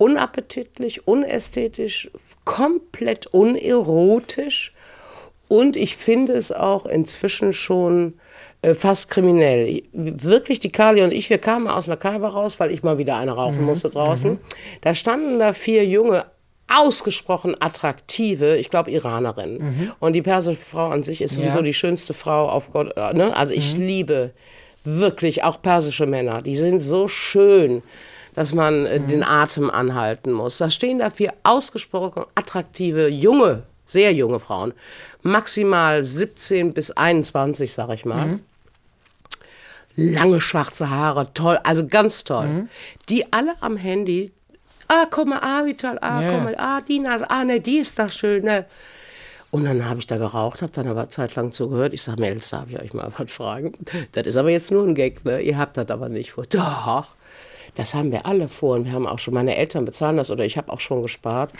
unappetitlich, 0.00 1.06
unästhetisch, 1.06 2.10
komplett 2.44 3.26
unerotisch 3.26 4.72
und 5.46 5.76
ich 5.76 5.96
finde 5.96 6.32
es 6.32 6.52
auch 6.52 6.86
inzwischen 6.86 7.52
schon 7.52 8.14
äh, 8.62 8.72
fast 8.72 9.10
kriminell. 9.10 9.82
Wirklich, 9.92 10.58
die 10.58 10.72
Kali 10.72 11.02
und 11.02 11.12
ich, 11.12 11.28
wir 11.28 11.36
kamen 11.36 11.68
aus 11.68 11.86
einer 11.86 11.98
Kalbe 11.98 12.28
raus, 12.28 12.58
weil 12.58 12.70
ich 12.70 12.82
mal 12.82 12.96
wieder 12.96 13.16
eine 13.16 13.32
rauchen 13.32 13.60
mhm. 13.60 13.66
musste 13.66 13.90
draußen. 13.90 14.32
Mhm. 14.32 14.38
Da 14.80 14.94
standen 14.94 15.38
da 15.38 15.52
vier 15.52 15.84
junge, 15.84 16.24
ausgesprochen 16.66 17.54
attraktive, 17.60 18.56
ich 18.56 18.70
glaube 18.70 18.90
Iranerinnen. 18.92 19.58
Mhm. 19.58 19.92
Und 20.00 20.14
die 20.14 20.22
persische 20.22 20.56
Frau 20.56 20.88
an 20.88 21.02
sich 21.02 21.20
ist 21.20 21.34
sowieso 21.34 21.58
ja. 21.58 21.62
die 21.62 21.74
schönste 21.74 22.14
Frau 22.14 22.48
auf 22.48 22.72
Gott. 22.72 22.96
Äh, 22.96 23.12
ne? 23.12 23.36
Also 23.36 23.52
ich 23.52 23.76
mhm. 23.76 23.82
liebe 23.84 24.30
wirklich 24.84 25.44
auch 25.44 25.60
persische 25.60 26.06
Männer. 26.06 26.40
Die 26.40 26.56
sind 26.56 26.80
so 26.80 27.06
schön 27.06 27.82
dass 28.34 28.54
man 28.54 28.86
äh, 28.86 28.98
mhm. 28.98 29.08
den 29.08 29.22
Atem 29.22 29.70
anhalten 29.70 30.32
muss. 30.32 30.58
Da 30.58 30.70
stehen 30.70 30.98
da 30.98 31.10
vier 31.10 31.34
ausgesprochen 31.42 32.24
attraktive, 32.34 33.08
junge 33.08 33.64
sehr 33.90 34.12
junge 34.12 34.40
Frauen, 34.40 34.72
maximal 35.22 36.04
17 36.04 36.72
bis 36.72 36.90
21, 36.92 37.72
sag 37.72 37.90
ich 37.90 38.04
mal. 38.04 38.26
Mhm. 38.26 38.40
Lange 39.96 40.40
schwarze 40.40 40.88
Haare, 40.88 41.34
toll, 41.34 41.58
also 41.64 41.86
ganz 41.86 42.24
toll. 42.24 42.46
Mhm. 42.46 42.68
Die 43.08 43.32
alle 43.32 43.54
am 43.60 43.76
Handy, 43.76 44.30
ah, 44.88 45.06
guck 45.10 45.26
mal, 45.26 45.40
ah, 45.42 45.66
wie 45.66 45.74
toll, 45.74 45.98
ah, 46.00 46.20
yeah. 46.20 46.32
guck 46.32 46.44
mal, 46.44 46.54
ah, 46.56 46.80
die 46.80 47.00
Nase, 47.00 47.28
ah, 47.28 47.44
ne, 47.44 47.60
die 47.60 47.78
ist 47.78 47.98
das 47.98 48.14
Schöne. 48.14 48.66
Und 49.50 49.64
dann 49.64 49.88
habe 49.88 49.98
ich 49.98 50.06
da 50.06 50.16
geraucht, 50.16 50.62
habe 50.62 50.72
dann 50.72 50.86
aber 50.86 51.10
zeitlang 51.10 51.52
zugehört. 51.52 51.92
Ich 51.92 52.02
sage, 52.02 52.20
Mädels, 52.20 52.50
darf 52.50 52.70
ich 52.70 52.80
euch 52.80 52.94
mal 52.94 53.12
was 53.18 53.32
fragen? 53.32 53.72
Das 54.12 54.24
ist 54.24 54.36
aber 54.36 54.50
jetzt 54.50 54.70
nur 54.70 54.84
ein 54.84 54.94
Gag, 54.94 55.24
ne? 55.24 55.40
Ihr 55.40 55.58
habt 55.58 55.76
das 55.76 55.90
aber 55.90 56.08
nicht 56.08 56.30
vor. 56.30 56.46
Doch, 56.46 57.08
das 57.74 57.94
haben 57.94 58.12
wir 58.12 58.26
alle 58.26 58.48
vor. 58.48 58.76
Und 58.76 58.84
wir 58.84 58.92
haben 58.92 59.06
auch 59.06 59.18
schon, 59.18 59.34
meine 59.34 59.56
Eltern 59.56 59.84
bezahlen 59.84 60.16
das 60.16 60.30
oder 60.30 60.44
ich 60.44 60.56
habe 60.56 60.72
auch 60.72 60.80
schon 60.80 61.02
gespart. 61.02 61.52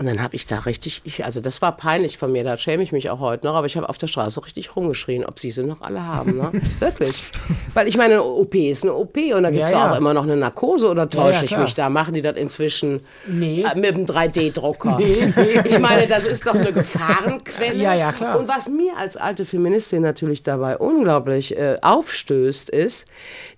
Und 0.00 0.06
dann 0.06 0.22
habe 0.22 0.36
ich 0.36 0.46
da 0.46 0.60
richtig, 0.60 1.00
ich, 1.02 1.24
also 1.24 1.40
das 1.40 1.60
war 1.60 1.76
peinlich 1.76 2.18
von 2.18 2.30
mir, 2.30 2.44
da 2.44 2.56
schäme 2.56 2.84
ich 2.84 2.92
mich 2.92 3.10
auch 3.10 3.18
heute 3.18 3.48
noch, 3.48 3.56
aber 3.56 3.66
ich 3.66 3.76
habe 3.76 3.88
auf 3.88 3.98
der 3.98 4.06
Straße 4.06 4.44
richtig 4.44 4.76
rumgeschrien, 4.76 5.24
ob 5.24 5.40
sie 5.40 5.50
sie 5.50 5.64
noch 5.64 5.80
alle 5.80 6.06
haben. 6.06 6.36
Ne? 6.36 6.52
Wirklich. 6.78 7.32
Weil 7.74 7.88
ich 7.88 7.96
meine, 7.96 8.14
eine 8.14 8.22
OP 8.22 8.54
ist 8.54 8.84
eine 8.84 8.94
OP 8.94 9.16
und 9.16 9.42
da 9.42 9.50
gibt 9.50 9.64
es 9.64 9.72
ja, 9.72 9.86
ja, 9.86 9.92
auch 9.92 9.98
immer 9.98 10.14
noch 10.14 10.22
eine 10.22 10.36
Narkose 10.36 10.88
oder 10.88 11.10
täusche 11.10 11.46
ja, 11.46 11.50
ich 11.50 11.58
mich 11.58 11.74
da? 11.74 11.88
Machen 11.88 12.14
die 12.14 12.22
das 12.22 12.36
inzwischen 12.36 13.00
nee. 13.26 13.62
äh, 13.62 13.76
mit 13.76 13.96
einem 13.96 14.04
3D-Drucker? 14.04 14.98
Nee, 15.08 15.32
nee. 15.36 15.60
Ich 15.64 15.78
meine, 15.78 16.06
das 16.06 16.24
ist 16.24 16.46
doch 16.46 16.54
eine 16.54 16.72
Gefahrenquelle. 16.72 17.82
Ja, 17.82 17.94
ja, 17.94 18.10
klar. 18.12 18.38
Und 18.38 18.48
was 18.48 18.68
mir 18.68 18.96
als 18.96 19.16
alte 19.16 19.44
Feministin 19.44 20.02
natürlich 20.02 20.42
dabei 20.42 20.76
unglaublich 20.76 21.56
äh, 21.56 21.78
aufstößt, 21.82 22.70
ist, 22.70 23.06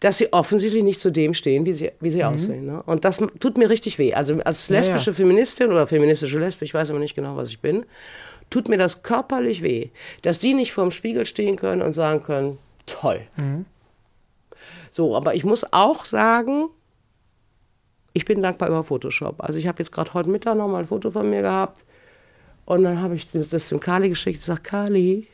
dass 0.01 0.18
sie 0.18 0.32
offensichtlich 0.32 0.82
nicht 0.82 1.01
zu 1.01 1.11
dem 1.11 1.34
stehen, 1.34 1.66
wie 1.66 1.72
sie, 1.72 1.93
wie 2.01 2.11
sie 2.11 2.18
mhm. 2.18 2.34
aussehen. 2.34 2.66
Ne? 2.66 2.82
Und 2.84 3.05
das 3.05 3.18
tut 3.38 3.59
mir 3.59 3.70
richtig 3.70 3.99
weh. 3.99 4.14
Also 4.14 4.34
als 4.45 4.68
lesbische 4.68 5.14
Feministin 5.14 5.68
oder 5.68 5.86
feministische 5.86 6.30
lesbische 6.39 6.45
Lesbe, 6.45 6.64
ich 6.64 6.74
weiß 6.74 6.91
aber 6.91 6.99
nicht 6.99 7.14
genau, 7.14 7.37
was 7.37 7.51
ich 7.51 7.61
bin, 7.61 7.85
tut 8.51 8.68
mir 8.68 8.78
das 8.78 9.03
körperlich 9.03 9.62
weh, 9.62 9.91
dass 10.22 10.39
die 10.39 10.55
nicht 10.55 10.72
vorm 10.72 10.91
Spiegel 10.91 11.26
stehen 11.26 11.57
können 11.57 11.83
und 11.83 11.95
sagen 11.95 12.22
können, 12.22 12.59
toll. 12.87 13.22
Mhm. 13.37 13.64
So, 14.91 15.16
aber 15.16 15.35
ich 15.35 15.45
muss 15.45 15.72
auch 15.72 16.05
sagen, 16.05 16.68
ich 18.12 18.24
bin 18.24 18.43
dankbar 18.43 18.68
über 18.68 18.83
Photoshop. 18.83 19.37
Also 19.39 19.59
ich 19.59 19.68
habe 19.68 19.78
jetzt 19.78 19.93
gerade 19.93 20.12
heute 20.14 20.28
Mittag 20.28 20.57
noch 20.57 20.68
mal 20.68 20.81
ein 20.81 20.87
Foto 20.87 21.11
von 21.12 21.31
mir 21.31 21.43
gehabt 21.43 21.83
und 22.64 22.83
dann 22.83 23.01
habe 23.01 23.14
ich 23.14 23.28
das 23.31 23.68
dem 23.68 23.81
Kali 23.81 24.09
geschickt 24.09 24.37
und 24.37 24.41
gesagt, 24.41 24.64
Kali, 24.64 25.28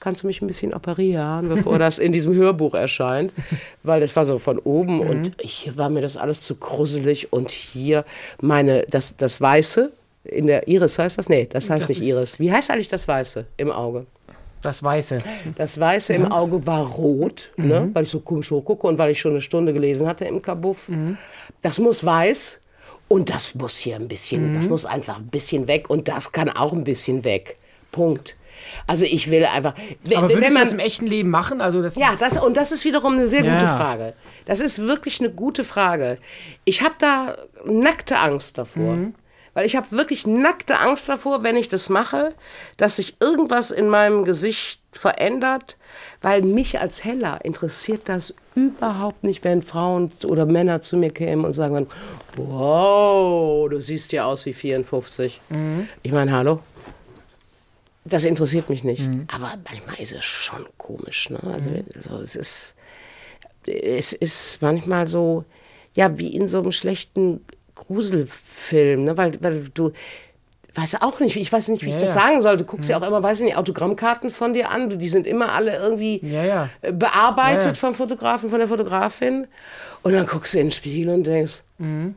kannst 0.00 0.22
du 0.22 0.26
mich 0.26 0.40
ein 0.40 0.46
bisschen 0.46 0.72
operieren, 0.72 1.48
bevor 1.48 1.78
das 1.78 1.98
in 1.98 2.12
diesem 2.12 2.34
Hörbuch 2.34 2.74
erscheint? 2.74 3.32
Weil 3.82 4.00
das 4.00 4.16
war 4.16 4.24
so 4.24 4.38
von 4.38 4.58
oben 4.58 4.96
mhm. 4.96 5.10
und 5.10 5.32
hier 5.40 5.76
war 5.76 5.90
mir 5.90 6.00
das 6.00 6.16
alles 6.16 6.40
zu 6.40 6.56
gruselig 6.56 7.32
und 7.32 7.50
hier 7.50 8.04
meine, 8.40 8.86
das, 8.88 9.16
das 9.16 9.40
Weiße, 9.40 9.92
in 10.28 10.46
der 10.46 10.68
Iris 10.68 10.98
heißt 10.98 11.18
das? 11.18 11.28
Nee, 11.28 11.46
das 11.50 11.70
heißt 11.70 11.84
das 11.84 11.88
nicht 11.88 12.02
Iris. 12.02 12.38
Wie 12.38 12.52
heißt 12.52 12.70
eigentlich 12.70 12.88
das 12.88 13.06
Weiße 13.08 13.46
im 13.56 13.70
Auge? 13.70 14.06
Das 14.62 14.82
Weiße. 14.82 15.18
Das 15.56 15.78
Weiße 15.78 16.18
mhm. 16.18 16.24
im 16.24 16.32
Auge 16.32 16.66
war 16.66 16.86
rot, 16.86 17.52
ne? 17.56 17.64
mhm. 17.64 17.70
ne? 17.70 17.90
weil 17.92 18.04
ich 18.04 18.10
so 18.10 18.20
komisch 18.20 18.50
hochgucke 18.50 18.86
und 18.86 18.98
weil 18.98 19.10
ich 19.10 19.20
schon 19.20 19.32
eine 19.32 19.40
Stunde 19.40 19.72
gelesen 19.72 20.06
hatte 20.06 20.24
im 20.24 20.42
Kabuff. 20.42 20.88
Mhm. 20.88 21.18
Das 21.62 21.78
muss 21.78 22.04
weiß 22.04 22.60
und 23.08 23.30
das 23.30 23.54
muss 23.54 23.76
hier 23.76 23.96
ein 23.96 24.08
bisschen, 24.08 24.54
das 24.54 24.64
mhm. 24.64 24.70
muss 24.70 24.86
einfach 24.86 25.18
ein 25.18 25.28
bisschen 25.28 25.68
weg 25.68 25.88
und 25.90 26.08
das 26.08 26.32
kann 26.32 26.50
auch 26.50 26.72
ein 26.72 26.84
bisschen 26.84 27.24
weg. 27.24 27.56
Punkt. 27.92 28.36
Also 28.86 29.04
ich 29.04 29.30
will 29.30 29.44
einfach. 29.44 29.74
Aber 30.14 30.28
würdest 30.28 30.34
wenn 30.34 30.52
man, 30.52 30.54
du 30.54 30.60
das 30.60 30.72
im 30.72 30.78
echten 30.78 31.06
Leben 31.06 31.30
machen? 31.30 31.60
Also 31.60 31.82
das 31.82 31.96
ja, 31.96 32.16
das, 32.18 32.40
und 32.42 32.56
das 32.56 32.72
ist 32.72 32.84
wiederum 32.84 33.14
eine 33.14 33.28
sehr 33.28 33.42
gute 33.42 33.54
ja. 33.54 33.76
Frage. 33.76 34.14
Das 34.46 34.60
ist 34.60 34.80
wirklich 34.80 35.20
eine 35.20 35.30
gute 35.30 35.62
Frage. 35.62 36.18
Ich 36.64 36.82
habe 36.82 36.94
da 36.98 37.36
nackte 37.64 38.18
Angst 38.18 38.58
davor. 38.58 38.96
Mhm. 39.56 39.60
Weil 39.60 39.66
ich 39.66 39.76
habe 39.76 39.90
wirklich 39.90 40.26
nackte 40.26 40.78
Angst 40.78 41.08
davor, 41.08 41.42
wenn 41.42 41.56
ich 41.56 41.68
das 41.68 41.88
mache, 41.88 42.34
dass 42.76 42.96
sich 42.96 43.16
irgendwas 43.20 43.70
in 43.70 43.88
meinem 43.88 44.24
Gesicht 44.24 44.80
verändert, 44.92 45.76
weil 46.22 46.42
mich 46.42 46.80
als 46.80 47.04
Heller 47.04 47.44
interessiert 47.44 48.02
das 48.04 48.34
überhaupt 48.54 49.24
nicht, 49.24 49.44
wenn 49.44 49.62
Frauen 49.62 50.12
oder 50.24 50.46
Männer 50.46 50.82
zu 50.82 50.96
mir 50.96 51.10
kämen 51.10 51.44
und 51.44 51.54
sagen, 51.54 51.86
wow, 52.36 53.68
du 53.68 53.80
siehst 53.80 54.12
ja 54.12 54.24
aus 54.24 54.46
wie 54.46 54.54
54. 54.54 55.40
Mhm. 55.48 55.88
Ich 56.02 56.12
meine, 56.12 56.32
hallo? 56.32 56.60
Das 58.04 58.24
interessiert 58.24 58.70
mich 58.70 58.84
nicht. 58.84 59.02
Mhm. 59.02 59.26
Aber 59.34 59.52
manchmal 59.64 60.00
ist 60.00 60.12
es 60.12 60.24
schon 60.24 60.64
komisch. 60.78 61.28
Ne? 61.28 61.40
Also, 61.42 61.70
mhm. 61.70 61.84
also 61.94 62.18
es 62.18 62.36
ist 62.36 62.74
es 63.66 64.12
ist 64.12 64.62
manchmal 64.62 65.08
so, 65.08 65.44
ja, 65.94 66.18
wie 66.18 66.34
in 66.34 66.48
so 66.48 66.60
einem 66.60 66.72
schlechten 66.72 67.40
Gruselfilm, 67.76 69.04
ne? 69.04 69.16
weil, 69.16 69.40
weil 69.40 69.68
du 69.72 69.92
weiß 70.76 71.00
auch 71.00 71.20
nicht, 71.20 71.36
ich 71.36 71.50
weiß 71.52 71.68
nicht, 71.68 71.82
wie 71.84 71.90
ja, 71.90 71.96
ich 71.96 72.00
das 72.00 72.14
ja. 72.14 72.22
sagen 72.22 72.42
soll. 72.42 72.56
Du 72.56 72.64
guckst 72.64 72.88
ja. 72.88 72.98
ja 72.98 73.02
auch 73.02 73.08
immer, 73.08 73.22
weiß 73.22 73.40
ich 73.40 73.46
nicht, 73.46 73.56
Autogrammkarten 73.56 74.30
von 74.30 74.54
dir 74.54 74.70
an. 74.70 74.98
Die 74.98 75.08
sind 75.08 75.26
immer 75.26 75.52
alle 75.52 75.76
irgendwie 75.76 76.20
äh, 76.82 76.92
bearbeitet 76.92 77.76
vom 77.76 77.94
Fotografen, 77.94 78.50
von 78.50 78.58
der 78.58 78.68
Fotografin. 78.68 79.46
Und 80.02 80.12
dann 80.12 80.26
guckst 80.26 80.54
du 80.54 80.58
in 80.58 80.66
den 80.66 80.72
Spiegel 80.72 81.14
und 81.14 81.24
denkst, 81.24 81.62
mhm. 81.78 82.14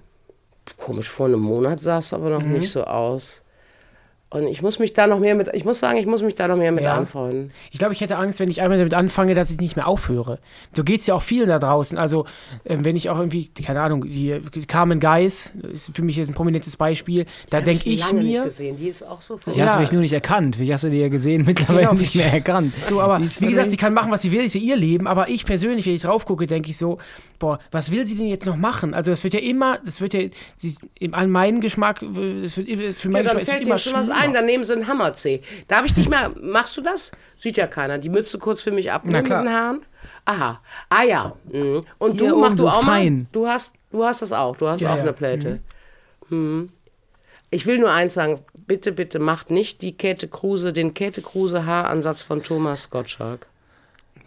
komisch, 0.77 1.09
vor 1.09 1.27
einem 1.27 1.39
Monat 1.39 1.79
sah 1.79 1.99
es 1.99 2.13
aber 2.13 2.29
noch 2.29 2.41
mhm. 2.41 2.53
nicht 2.53 2.69
so 2.69 2.83
aus. 2.83 3.41
Und 4.31 4.45
ich 4.45 4.61
muss 4.61 4.77
mich 4.77 4.93
da 4.93 5.07
noch 5.07 5.19
mehr 5.19 5.33
mit, 5.33 5.49
ich 5.53 5.65
muss 5.65 5.79
sagen, 5.79 5.97
ich 5.97 6.05
muss 6.05 6.21
mich 6.21 6.35
da 6.35 6.47
noch 6.47 6.55
mehr 6.55 6.71
mit 6.71 6.83
ja. 6.83 6.93
anfreunden. 6.93 7.51
Ich 7.71 7.79
glaube, 7.79 7.93
ich 7.93 8.01
hätte 8.01 8.17
Angst, 8.17 8.39
wenn 8.39 8.47
ich 8.47 8.61
einmal 8.61 8.77
damit 8.77 8.93
anfange, 8.93 9.33
dass 9.33 9.49
ich 9.49 9.59
nicht 9.59 9.75
mehr 9.75 9.87
aufhöre. 9.87 10.37
So 10.75 10.83
geht 10.83 10.99
es 10.99 11.07
ja 11.07 11.15
auch 11.15 11.23
vielen 11.23 11.49
da 11.49 11.57
draußen. 11.57 11.97
Also, 11.97 12.25
äh, 12.63 12.77
wenn 12.81 12.95
ich 12.95 13.09
auch 13.09 13.17
irgendwie, 13.17 13.47
keine 13.47 13.81
Ahnung, 13.81 14.05
die 14.05 14.39
Carmen 14.67 14.99
Geis, 14.99 15.55
ist 15.71 15.95
für 15.95 16.03
mich 16.03 16.15
jetzt 16.15 16.29
ein 16.29 16.35
prominentes 16.35 16.77
Beispiel, 16.77 17.25
da 17.49 17.61
denke 17.61 17.89
ich, 17.89 18.01
ich 18.01 18.13
mir. 18.13 18.21
Nicht 18.21 18.43
gesehen. 18.43 18.77
Die 18.77 18.89
ist 18.89 19.03
auch 19.03 19.19
so 19.19 19.39
Die 19.47 19.57
ja. 19.57 19.65
hast 19.65 19.77
du 19.77 19.79
mich 19.79 19.91
nur 19.91 20.01
nicht 20.01 20.13
erkannt. 20.13 20.59
Wie 20.59 20.71
hast 20.71 20.83
du 20.83 20.89
die 20.89 20.99
ja 20.99 21.07
gesehen? 21.07 21.43
Mittlerweile 21.47 21.87
genau. 21.87 21.93
nicht 21.93 22.13
mehr 22.13 22.31
erkannt. 22.31 22.75
So, 22.87 23.01
aber 23.01 23.19
wie 23.19 23.47
gesagt, 23.47 23.71
sie 23.71 23.77
kann 23.77 23.95
machen, 23.95 24.11
was 24.11 24.21
sie 24.21 24.31
will, 24.31 24.43
ist 24.43 24.53
ja 24.53 24.61
ihr 24.61 24.75
Leben. 24.75 25.07
Aber 25.07 25.29
ich 25.29 25.43
persönlich, 25.43 25.87
wenn 25.87 25.95
ich 25.95 26.03
drauf 26.03 26.25
gucke, 26.25 26.45
denke 26.45 26.69
ich 26.69 26.77
so, 26.77 26.99
boah, 27.39 27.57
was 27.71 27.91
will 27.91 28.05
sie 28.05 28.13
denn 28.13 28.27
jetzt 28.27 28.45
noch 28.45 28.57
machen? 28.57 28.93
Also, 28.93 29.09
das 29.09 29.23
wird 29.23 29.33
ja 29.33 29.39
immer, 29.39 29.79
das 29.83 30.01
wird 30.01 30.13
ja, 30.13 30.21
sie, 30.55 30.75
an 31.13 31.31
meinen 31.31 31.61
Geschmack, 31.61 32.01
das 32.01 32.57
wird 32.57 32.93
für 32.93 33.09
meinen 33.09 33.25
ja, 33.25 33.33
Geschmack, 33.33 33.61
immer 33.61 33.79
schlimmer 33.79 34.03
ein, 34.19 34.33
dann 34.33 34.45
nehmen 34.45 34.63
sie 34.63 34.73
einen 34.73 34.87
Hammerzeh. 34.87 35.41
Darf 35.67 35.85
ich 35.85 35.93
dich 35.93 36.09
mal, 36.09 36.29
machst 36.41 36.75
du 36.77 36.81
das? 36.81 37.11
Sieht 37.37 37.57
ja 37.57 37.67
keiner. 37.67 37.97
Die 37.97 38.09
Mütze 38.09 38.39
kurz 38.39 38.61
für 38.61 38.71
mich 38.71 38.91
abnehmen 38.91 39.23
mit 39.23 39.31
den 39.31 39.53
Haaren. 39.53 39.81
Aha. 40.25 40.61
Ah 40.89 41.03
ja. 41.03 41.33
Mhm. 41.51 41.83
Und 41.97 42.19
Hier 42.19 42.29
du 42.29 42.37
machst 42.37 42.59
du 42.59 42.67
auch 42.67 42.83
fein. 42.83 43.17
mal? 43.19 43.25
Du 43.31 43.47
hast, 43.47 43.73
du 43.91 44.03
hast 44.03 44.21
das 44.21 44.31
auch. 44.31 44.55
Du 44.57 44.67
hast 44.67 44.81
ja, 44.81 44.91
auch 44.91 44.97
ja. 44.97 45.01
eine 45.01 45.13
Pläte. 45.13 45.59
Mhm. 46.29 46.37
Mhm. 46.37 46.69
Ich 47.51 47.65
will 47.65 47.79
nur 47.79 47.91
eins 47.91 48.13
sagen. 48.13 48.39
Bitte, 48.67 48.91
bitte 48.91 49.17
macht 49.17 49.49
nicht 49.49 49.81
die 49.81 49.93
Käthe 49.93 50.27
Kruse, 50.27 50.71
den 50.73 50.93
Käthe 50.93 51.21
Kruse 51.21 51.65
Haaransatz 51.65 52.21
von 52.21 52.43
Thomas 52.43 52.91
Gottschalk. 52.91 53.47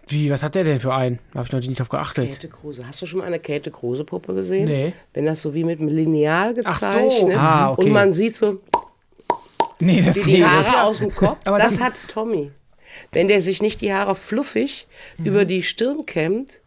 Wie, 0.08 0.30
was 0.30 0.42
hat 0.42 0.56
der 0.56 0.64
denn 0.64 0.80
für 0.80 0.92
einen? 0.92 1.20
Da 1.32 1.38
habe 1.38 1.46
ich 1.46 1.52
noch 1.52 1.60
nicht 1.60 1.78
drauf 1.78 1.88
geachtet. 1.88 2.32
Käthe 2.32 2.48
Kruse. 2.48 2.86
Hast 2.86 3.00
du 3.00 3.06
schon 3.06 3.20
mal 3.20 3.26
eine 3.26 3.38
Käthe 3.38 3.70
Kruse 3.70 4.04
Puppe 4.04 4.34
gesehen? 4.34 4.64
Nee. 4.64 4.92
Wenn 5.14 5.26
das 5.26 5.40
so 5.40 5.54
wie 5.54 5.62
mit 5.62 5.78
einem 5.78 5.88
Lineal 5.88 6.54
gezeichnet 6.54 7.36
Ach 7.38 7.38
so. 7.38 7.38
ah, 7.38 7.70
okay. 7.70 7.84
und 7.84 7.92
man 7.92 8.12
sieht 8.12 8.36
so 8.36 8.60
Nee, 9.84 10.02
das 10.02 10.22
die, 10.22 10.36
die 10.36 10.44
Haare 10.44 10.64
ja 10.64 10.82
aus 10.84 10.98
dem 10.98 11.14
Kopf. 11.14 11.38
Aber 11.44 11.58
das, 11.58 11.76
das 11.76 11.82
hat 11.82 11.94
Tommy. 12.08 12.50
Wenn 13.10 13.28
der 13.28 13.40
sich 13.40 13.62
nicht 13.62 13.80
die 13.80 13.92
Haare 13.92 14.14
fluffig 14.14 14.86
mhm. 15.18 15.26
über 15.26 15.44
die 15.44 15.62
Stirn 15.62 16.06
kämmt, 16.06 16.60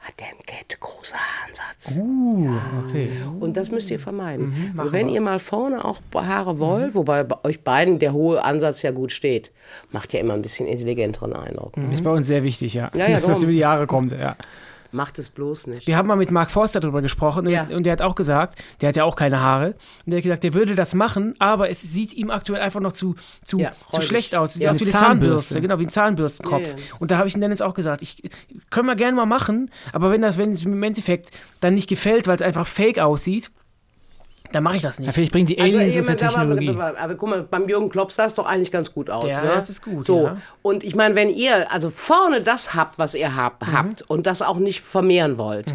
hat 0.00 0.18
der 0.18 0.28
einen 0.28 0.38
großen 0.80 1.16
Haaransatz. 1.18 1.96
Uh, 1.96 2.44
ja. 2.44 2.84
okay. 2.84 3.10
Und 3.38 3.56
das 3.56 3.70
müsst 3.70 3.90
ihr 3.90 4.00
vermeiden. 4.00 4.46
Mhm, 4.46 4.80
und 4.80 4.92
wenn 4.92 5.08
wir. 5.08 5.14
ihr 5.14 5.20
mal 5.20 5.38
vorne 5.38 5.84
auch 5.84 5.98
Haare 6.14 6.58
wollt, 6.58 6.90
mhm. 6.90 6.94
wobei 6.94 7.22
bei 7.22 7.36
euch 7.44 7.60
beiden 7.62 7.98
der 7.98 8.12
hohe 8.14 8.42
Ansatz 8.42 8.80
ja 8.82 8.92
gut 8.92 9.12
steht, 9.12 9.50
macht 9.90 10.12
ja 10.14 10.20
immer 10.20 10.34
ein 10.34 10.42
bisschen 10.42 10.66
intelligenteren 10.66 11.34
Eindruck. 11.34 11.76
Mhm. 11.76 11.92
Ist 11.92 12.02
bei 12.02 12.10
uns 12.10 12.26
sehr 12.26 12.42
wichtig, 12.44 12.74
ja. 12.74 12.90
ja, 12.96 13.08
ja 13.08 13.14
Dass 13.16 13.26
das 13.26 13.42
über 13.42 13.52
die 13.52 13.64
Haare 13.64 13.86
kommt, 13.86 14.12
ja. 14.12 14.36
Macht 14.92 15.18
es 15.18 15.28
bloß 15.28 15.68
nicht. 15.68 15.86
Wir 15.86 15.96
haben 15.96 16.08
mal 16.08 16.16
mit 16.16 16.30
Mark 16.30 16.50
Forster 16.50 16.80
darüber 16.80 17.00
gesprochen 17.02 17.48
ja. 17.48 17.66
und, 17.68 17.84
der 17.84 17.92
hat 17.92 18.02
auch 18.02 18.14
gesagt, 18.14 18.62
der 18.80 18.88
hat 18.88 18.96
ja 18.96 19.04
auch 19.04 19.14
keine 19.14 19.40
Haare. 19.40 19.74
Und 20.04 20.12
der 20.12 20.18
hat 20.18 20.22
gesagt, 20.24 20.44
der 20.44 20.54
würde 20.54 20.74
das 20.74 20.94
machen, 20.94 21.34
aber 21.38 21.70
es 21.70 21.80
sieht 21.80 22.12
ihm 22.12 22.30
aktuell 22.30 22.60
einfach 22.60 22.80
noch 22.80 22.92
zu, 22.92 23.14
zu, 23.44 23.58
ja, 23.58 23.72
zu 23.90 24.02
schlecht 24.02 24.34
aus. 24.34 24.54
Sieht 24.54 24.62
ja. 24.62 24.70
aus 24.70 24.80
wie 24.80 24.84
eine 24.84 24.92
Zahnbürste. 24.92 25.20
Zahnbürste, 25.20 25.60
genau, 25.60 25.78
wie 25.78 25.86
ein 25.86 25.90
Zahnbürstenkopf. 25.90 26.66
Ja, 26.66 26.94
und 26.98 27.10
da 27.10 27.18
habe 27.18 27.28
ich 27.28 27.34
ihm 27.34 27.40
dann 27.40 27.50
jetzt 27.50 27.62
auch 27.62 27.74
gesagt, 27.74 28.02
ich 28.02 28.22
können 28.70 28.86
wir 28.86 28.96
gerne 28.96 29.16
mal 29.16 29.26
machen, 29.26 29.70
aber 29.92 30.10
wenn 30.10 30.22
das, 30.22 30.38
wenn 30.38 30.50
es 30.52 30.64
im 30.64 30.82
Endeffekt 30.82 31.30
dann 31.60 31.74
nicht 31.74 31.88
gefällt, 31.88 32.26
weil 32.26 32.34
es 32.34 32.42
einfach 32.42 32.66
fake 32.66 32.98
aussieht, 32.98 33.50
dann 34.52 34.62
mache 34.62 34.76
ich 34.76 34.82
das 34.82 34.98
nicht. 34.98 35.06
Ja, 35.06 35.12
vielleicht 35.12 35.32
bringen 35.32 35.46
die 35.46 35.60
Aliens 35.60 35.96
also, 35.96 36.00
aus 36.00 36.06
der 36.06 36.16
Technologie. 36.16 36.68
Aber, 36.70 36.98
aber, 36.98 37.14
guck 37.14 37.28
mal, 37.28 37.42
beim 37.42 37.68
Jürgen 37.68 37.88
Klopp 37.88 38.12
sah 38.12 38.26
es 38.26 38.34
doch 38.34 38.46
eigentlich 38.46 38.70
ganz 38.70 38.92
gut 38.92 39.08
aus. 39.10 39.30
Ja, 39.30 39.40
ne? 39.42 39.50
das 39.54 39.70
ist 39.70 39.82
gut, 39.82 40.06
So. 40.06 40.24
ja. 40.24 40.36
Und 40.62 40.84
ich 40.84 40.94
meine, 40.94 41.14
wenn 41.14 41.28
ihr 41.30 41.70
also 41.72 41.90
vorne 41.90 42.40
das 42.40 42.74
habt, 42.74 42.98
was 42.98 43.14
ihr 43.14 43.36
habt, 43.36 43.66
Mhm. 43.66 43.72
habt 43.72 44.02
und 44.02 44.26
das 44.26 44.42
auch 44.42 44.58
nicht 44.58 44.80
vermehren 44.80 45.38
wollt, 45.38 45.66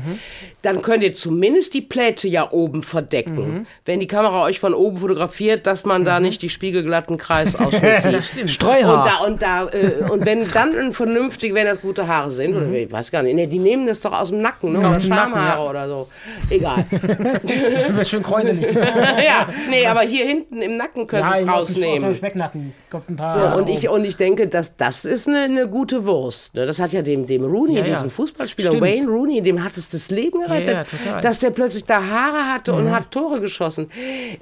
dann 0.61 0.81
könnt 0.81 1.03
ihr 1.03 1.13
zumindest 1.13 1.73
die 1.73 1.81
Pläte 1.81 2.27
ja 2.27 2.51
oben 2.51 2.83
verdecken. 2.83 3.35
Mhm. 3.35 3.67
Wenn 3.85 3.99
die 3.99 4.07
Kamera 4.07 4.43
euch 4.43 4.59
von 4.59 4.73
oben 4.73 4.97
fotografiert, 4.97 5.65
dass 5.67 5.85
man 5.85 6.05
da 6.05 6.19
nicht 6.19 6.41
die 6.41 6.49
spiegelglatten 6.49 7.17
Kreisausschnitte 7.17 8.01
sieht. 8.01 8.13
Das 8.15 8.27
stimmt. 8.29 8.49
Streuhaar. 8.49 9.21
Und 9.25 9.41
da, 9.41 9.65
und 9.65 9.71
da, 9.73 9.77
äh, 9.77 10.09
und 10.11 10.25
wenn 10.25 10.49
dann 10.51 10.75
ein 10.77 10.93
vernünftig, 10.93 11.53
wenn 11.53 11.65
das 11.65 11.81
gute 11.81 12.07
Haare 12.07 12.31
sind, 12.31 12.55
oder 12.55 12.67
ich 12.71 12.91
weiß 12.91 13.11
gar 13.11 13.23
nicht, 13.23 13.35
nee, 13.35 13.47
die 13.47 13.59
nehmen 13.59 13.87
das 13.87 13.99
doch 14.01 14.13
aus 14.13 14.29
dem 14.29 14.41
Nacken, 14.41 14.73
ne? 14.73 14.79
Ja, 14.79 14.87
oder 14.87 14.95
aus 14.97 15.01
dem 15.03 15.09
Nacken, 15.09 15.33
Schamhaare 15.33 15.63
ja. 15.63 15.69
oder 15.69 15.87
so. 15.87 16.07
Egal. 16.49 16.85
Wird 16.91 18.07
schön 18.07 18.23
kräuselig. 18.23 18.64
ja, 18.73 19.47
nee, 19.69 19.85
aber 19.87 20.01
hier 20.01 20.25
hinten 20.25 20.61
im 20.61 20.77
Nacken 20.77 21.07
könnt 21.07 21.25
ihr 21.25 21.27
es 21.27 21.33
aus 21.33 21.39
dem- 21.39 21.49
Aus 21.49 21.69
rausnehmen. 21.69 22.03
dem 22.03 22.15
Specknacken 22.15 22.73
kommt 22.89 23.09
ein 23.09 23.15
paar. 23.15 23.53
So, 23.55 23.59
und, 23.61 23.69
ich, 23.69 23.89
und 23.89 24.03
ich 24.05 24.17
denke, 24.17 24.47
dass 24.47 24.75
das 24.77 25.05
ist 25.05 25.27
eine, 25.27 25.41
eine 25.41 25.67
gute 25.67 26.05
Wurst. 26.05 26.53
Ne? 26.55 26.65
Das 26.65 26.79
hat 26.79 26.91
ja 26.93 27.01
dem, 27.01 27.25
dem 27.27 27.43
Rooney, 27.45 27.75
Ja, 27.77 27.85
ja. 27.85 27.93
diesem 27.93 28.09
Fußballspieler 28.09 28.69
Stimmt. 28.71 28.83
Wayne 28.83 29.07
Rooney, 29.07 29.41
dem 29.41 29.63
hat 29.63 29.77
es 29.77 29.89
das 29.89 30.09
Leben 30.09 30.41
gerettet, 30.41 30.87
Ja, 31.03 31.09
ja. 31.11 31.17
Mhm. 31.17 31.21
dass 31.21 31.39
der 31.39 31.49
plötzlich 31.51 31.85
da 31.85 32.01
Haare 32.05 32.51
hatte 32.53 32.73
und 32.73 32.91
hat 32.91 33.11
Tore 33.11 33.39
geschossen. 33.41 33.89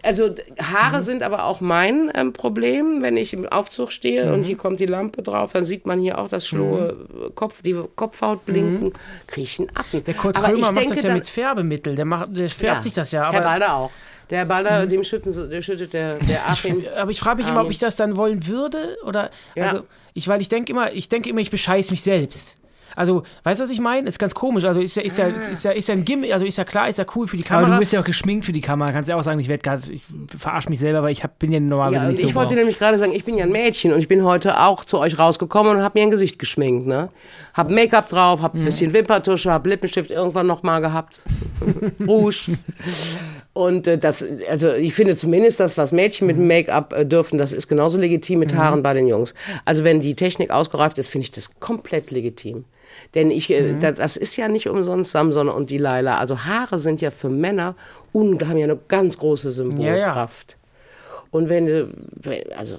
Also 0.01 0.30
Haare 0.61 0.97
Mhm. 0.99 1.03
sind 1.03 1.24
aber 1.24 1.45
auch 1.45 1.61
mein 1.61 2.11
ähm, 2.15 2.34
Problem, 2.34 3.01
wenn 3.01 3.17
ich 3.17 3.34
im 3.34 3.47
Aufzug 3.47 3.91
stehe 3.91 4.25
Mhm. 4.25 4.33
und 4.33 4.43
hier 4.43 4.58
kommt 4.58 4.79
die 4.79 4.86
Lampe 4.86 5.21
drauf, 5.24 5.54
dann 5.54 5.66
sieht 5.66 5.86
man 5.86 6.00
hier 6.00 6.17
auch 6.20 6.29
das 6.29 6.47
schlaue 6.47 7.08
Kopf, 7.36 7.62
die 7.62 7.75
Kopfhaut 7.95 8.45
blinken, 8.45 8.93
kriege 9.28 9.43
ich 9.45 9.59
einen 9.59 9.70
Affen. 9.75 10.00
Mhm. 10.00 10.04
Der 10.05 10.13
Kurt 10.13 10.37
aber 10.37 10.47
Krömer 10.47 10.58
ich 10.58 10.63
macht 10.71 10.78
denke, 10.78 10.93
das 10.95 11.04
ja 11.04 11.13
mit 11.13 11.28
Färbemittel. 11.29 11.95
Der, 11.95 12.05
macht, 12.05 12.36
der 12.36 12.50
färbt 12.50 12.83
sich 12.83 12.93
das 12.93 13.12
ja. 13.12 13.21
Herr 13.21 13.29
Aber, 13.29 13.39
Mhm. 13.39 13.43
Balder 13.43 13.75
auch. 13.75 13.91
Der 14.34 14.39
Herr 14.39 14.46
Balder, 14.47 14.88
dem 14.88 15.04
schütten, 15.04 15.32
der 15.51 15.62
schüttet 15.62 15.93
der, 15.93 16.16
der 16.18 16.50
Achim. 16.50 16.84
aber 16.97 17.12
ich 17.12 17.20
frage 17.20 17.38
mich 17.38 17.47
immer, 17.47 17.62
ob 17.64 17.70
ich 17.70 17.78
das 17.78 17.96
dann 17.96 18.18
wollen 18.18 18.47
würde. 18.47 18.97
Oder, 19.05 19.30
Ja. 19.54 19.66
also, 19.66 19.82
ich, 20.16 20.28
weil 20.28 20.42
ich 20.42 20.50
denke 20.50 20.72
immer, 20.74 20.92
ich 20.92 21.08
denke 21.08 21.30
immer, 21.30 21.39
ich 21.39 21.51
bescheiß 21.51 21.92
mich 21.92 22.01
selbst. 22.01 22.58
Also, 22.96 23.24
weißt 23.43 23.60
du, 23.60 23.64
was 23.64 23.72
ich 23.72 23.80
meine? 23.80 24.08
Ist 24.08 24.20
ganz 24.20 24.36
komisch. 24.36 24.66
Also, 24.66 24.80
ist 24.80 24.96
ja, 24.96 25.01
ist 25.04 25.18
ja, 25.18 25.28
ist 25.28 25.66
ja, 25.66 25.72
ist 25.72 25.88
ja 25.88 25.93
ein 25.96 26.04
Gimmick, 26.05 26.32
also 26.34 26.46
ist 26.46 26.58
ja 26.58 26.64
klar, 26.64 26.88
ist 26.89 26.97
ja 26.97 27.05
cool 27.16 27.28
für 27.28 27.38
die 27.38 27.43
Aber 27.46 27.62
Kamera. 27.62 27.74
du 27.74 27.80
bist 27.80 27.92
ja 27.93 28.00
auch 28.00 28.04
geschminkt 28.05 28.46
für 28.46 28.54
die 28.54 28.62
Kamera. 28.62 28.92
Kannst 28.92 29.10
ja 29.10 29.16
auch 29.16 29.24
sagen, 29.24 29.39
ich 29.39 29.47
werde 29.50 29.62
gerade, 29.64 29.92
ich 29.92 30.04
verarsche 30.38 30.70
mich 30.70 30.80
selber, 30.80 31.01
weil 31.04 31.12
ich 31.12 31.24
hab, 31.24 31.38
bin 31.39 31.51
ja 31.51 31.60
normalerweise 31.60 32.04
Ja, 32.04 32.10
nicht 32.10 32.22
so 32.22 32.28
ich 32.28 32.36
wollte 32.36 32.51
wow. 32.51 32.58
nämlich 32.60 32.78
gerade 32.80 32.97
sagen, 33.00 33.12
ich 33.14 33.24
bin 33.26 33.38
ja 33.38 33.46
ein 33.46 33.51
Mädchen 33.51 33.93
und 33.93 34.00
ich 34.00 34.08
bin 34.08 34.24
heute 34.24 34.60
auch 34.60 34.84
zu 34.86 35.00
euch 35.00 35.18
rausgekommen 35.20 35.78
und 35.78 35.82
habe 35.84 35.97
mir 36.00 36.04
ein 36.05 36.12
Gesicht 36.12 36.38
geschminkt. 36.39 36.86
Ne? 36.88 37.10
Hab 37.55 37.72
Make-up 37.72 38.10
drauf, 38.10 38.42
hab 38.43 38.54
ein 38.55 38.64
bisschen 38.64 38.93
Wimperntusche, 38.93 39.51
hab 39.51 39.66
Lippenstift 39.68 40.10
irgendwann 40.12 40.46
noch 40.47 40.62
mal 40.64 40.80
gehabt. 40.80 41.22
Rouge. 42.08 42.58
Und 43.54 43.88
äh, 43.88 43.97
das, 44.00 44.25
also 44.50 44.74
ich 44.74 44.93
finde 44.96 45.16
zumindest 45.16 45.59
das, 45.59 45.78
was 45.78 45.92
Mädchen 45.92 46.25
mit 46.25 46.38
Make-up 46.38 46.93
äh, 46.93 47.05
dürfen, 47.05 47.38
das 47.38 47.51
ist 47.51 47.67
genauso 47.67 47.97
legitim 47.97 48.39
mit 48.39 48.55
Haaren 48.55 48.82
bei 48.82 48.93
den 48.96 49.08
Jungs. 49.08 49.34
Also 49.63 49.84
wenn 49.84 50.00
die 50.00 50.16
Technik 50.16 50.50
ausgereift 50.50 50.97
ist, 50.97 51.08
finde 51.08 51.25
ich 51.25 51.32
das 51.32 51.50
komplett 51.59 52.09
legitim. 52.09 52.66
Denn 53.13 53.30
ich, 53.32 53.50
äh, 53.51 53.75
da, 53.80 53.92
das 53.92 54.17
ist 54.17 54.36
ja 54.38 54.47
nicht 54.47 54.67
umsonst 54.67 55.12
Samson 55.12 55.50
und 55.50 55.70
die 55.70 55.78
Laila. 55.78 56.17
Also 56.17 56.46
Haare 56.46 56.80
sind 56.80 57.00
ja 57.01 57.12
für 57.12 57.30
Männer, 57.30 57.75
un, 58.12 58.39
haben 58.47 58.58
ja 58.58 58.66
eine 58.66 58.80
ganz 58.88 59.17
große 59.20 59.51
Symbolkraft. 59.51 60.58
Und 61.30 61.50
wenn 61.50 61.66
du, 61.67 61.89
wenn- 62.21 62.51
also, 62.58 62.78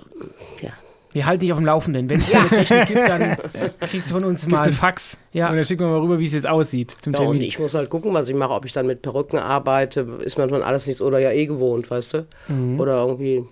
ja. 0.61 0.71
Wir 1.15 1.27
halten 1.27 1.41
dich 1.41 1.53
auf 1.53 1.59
dem 1.59 1.65
Laufenden. 1.65 2.11
Wenn 2.11 2.21
es 2.21 2.31
ja. 2.31 2.41
eine 2.41 2.49
Technik 2.49 2.87
gibt, 2.89 3.09
dann 3.09 3.37
kriegst 3.81 4.11
du 4.11 4.15
von 4.15 4.25
uns 4.25 4.43
Gibt's 4.43 4.53
mal. 4.57 4.63
einen 4.65 4.73
Fax? 4.73 5.19
Ja. 5.33 5.49
Und 5.49 5.57
dann 5.57 5.65
schicken 5.65 5.85
wir 5.85 5.89
mal 5.89 6.01
rüber, 6.01 6.19
wie 6.19 6.25
es 6.27 6.33
jetzt 6.33 6.49
aussieht 6.49 6.91
zum 6.91 7.13
Ja, 7.13 7.21
und 7.21 7.25
Termin. 7.27 7.43
ich 7.43 7.59
muss 7.59 7.73
halt 7.75 7.89
gucken, 7.89 8.13
was 8.13 8.29
ich 8.29 8.35
mache, 8.35 8.53
ob 8.53 8.65
ich 8.67 8.73
dann 8.73 8.87
mit 8.87 9.01
Perücken 9.01 9.39
arbeite, 9.39 10.01
ist 10.23 10.37
man 10.37 10.49
von 10.51 10.63
alles 10.63 10.87
nichts 10.87 11.01
oder 11.01 11.21
ja 11.21 11.31
eh 11.31 11.47
gewohnt, 11.47 11.89
weißt 11.91 12.15
du? 12.15 12.27
Oder 12.79 13.07
irgendwie, 13.07 13.45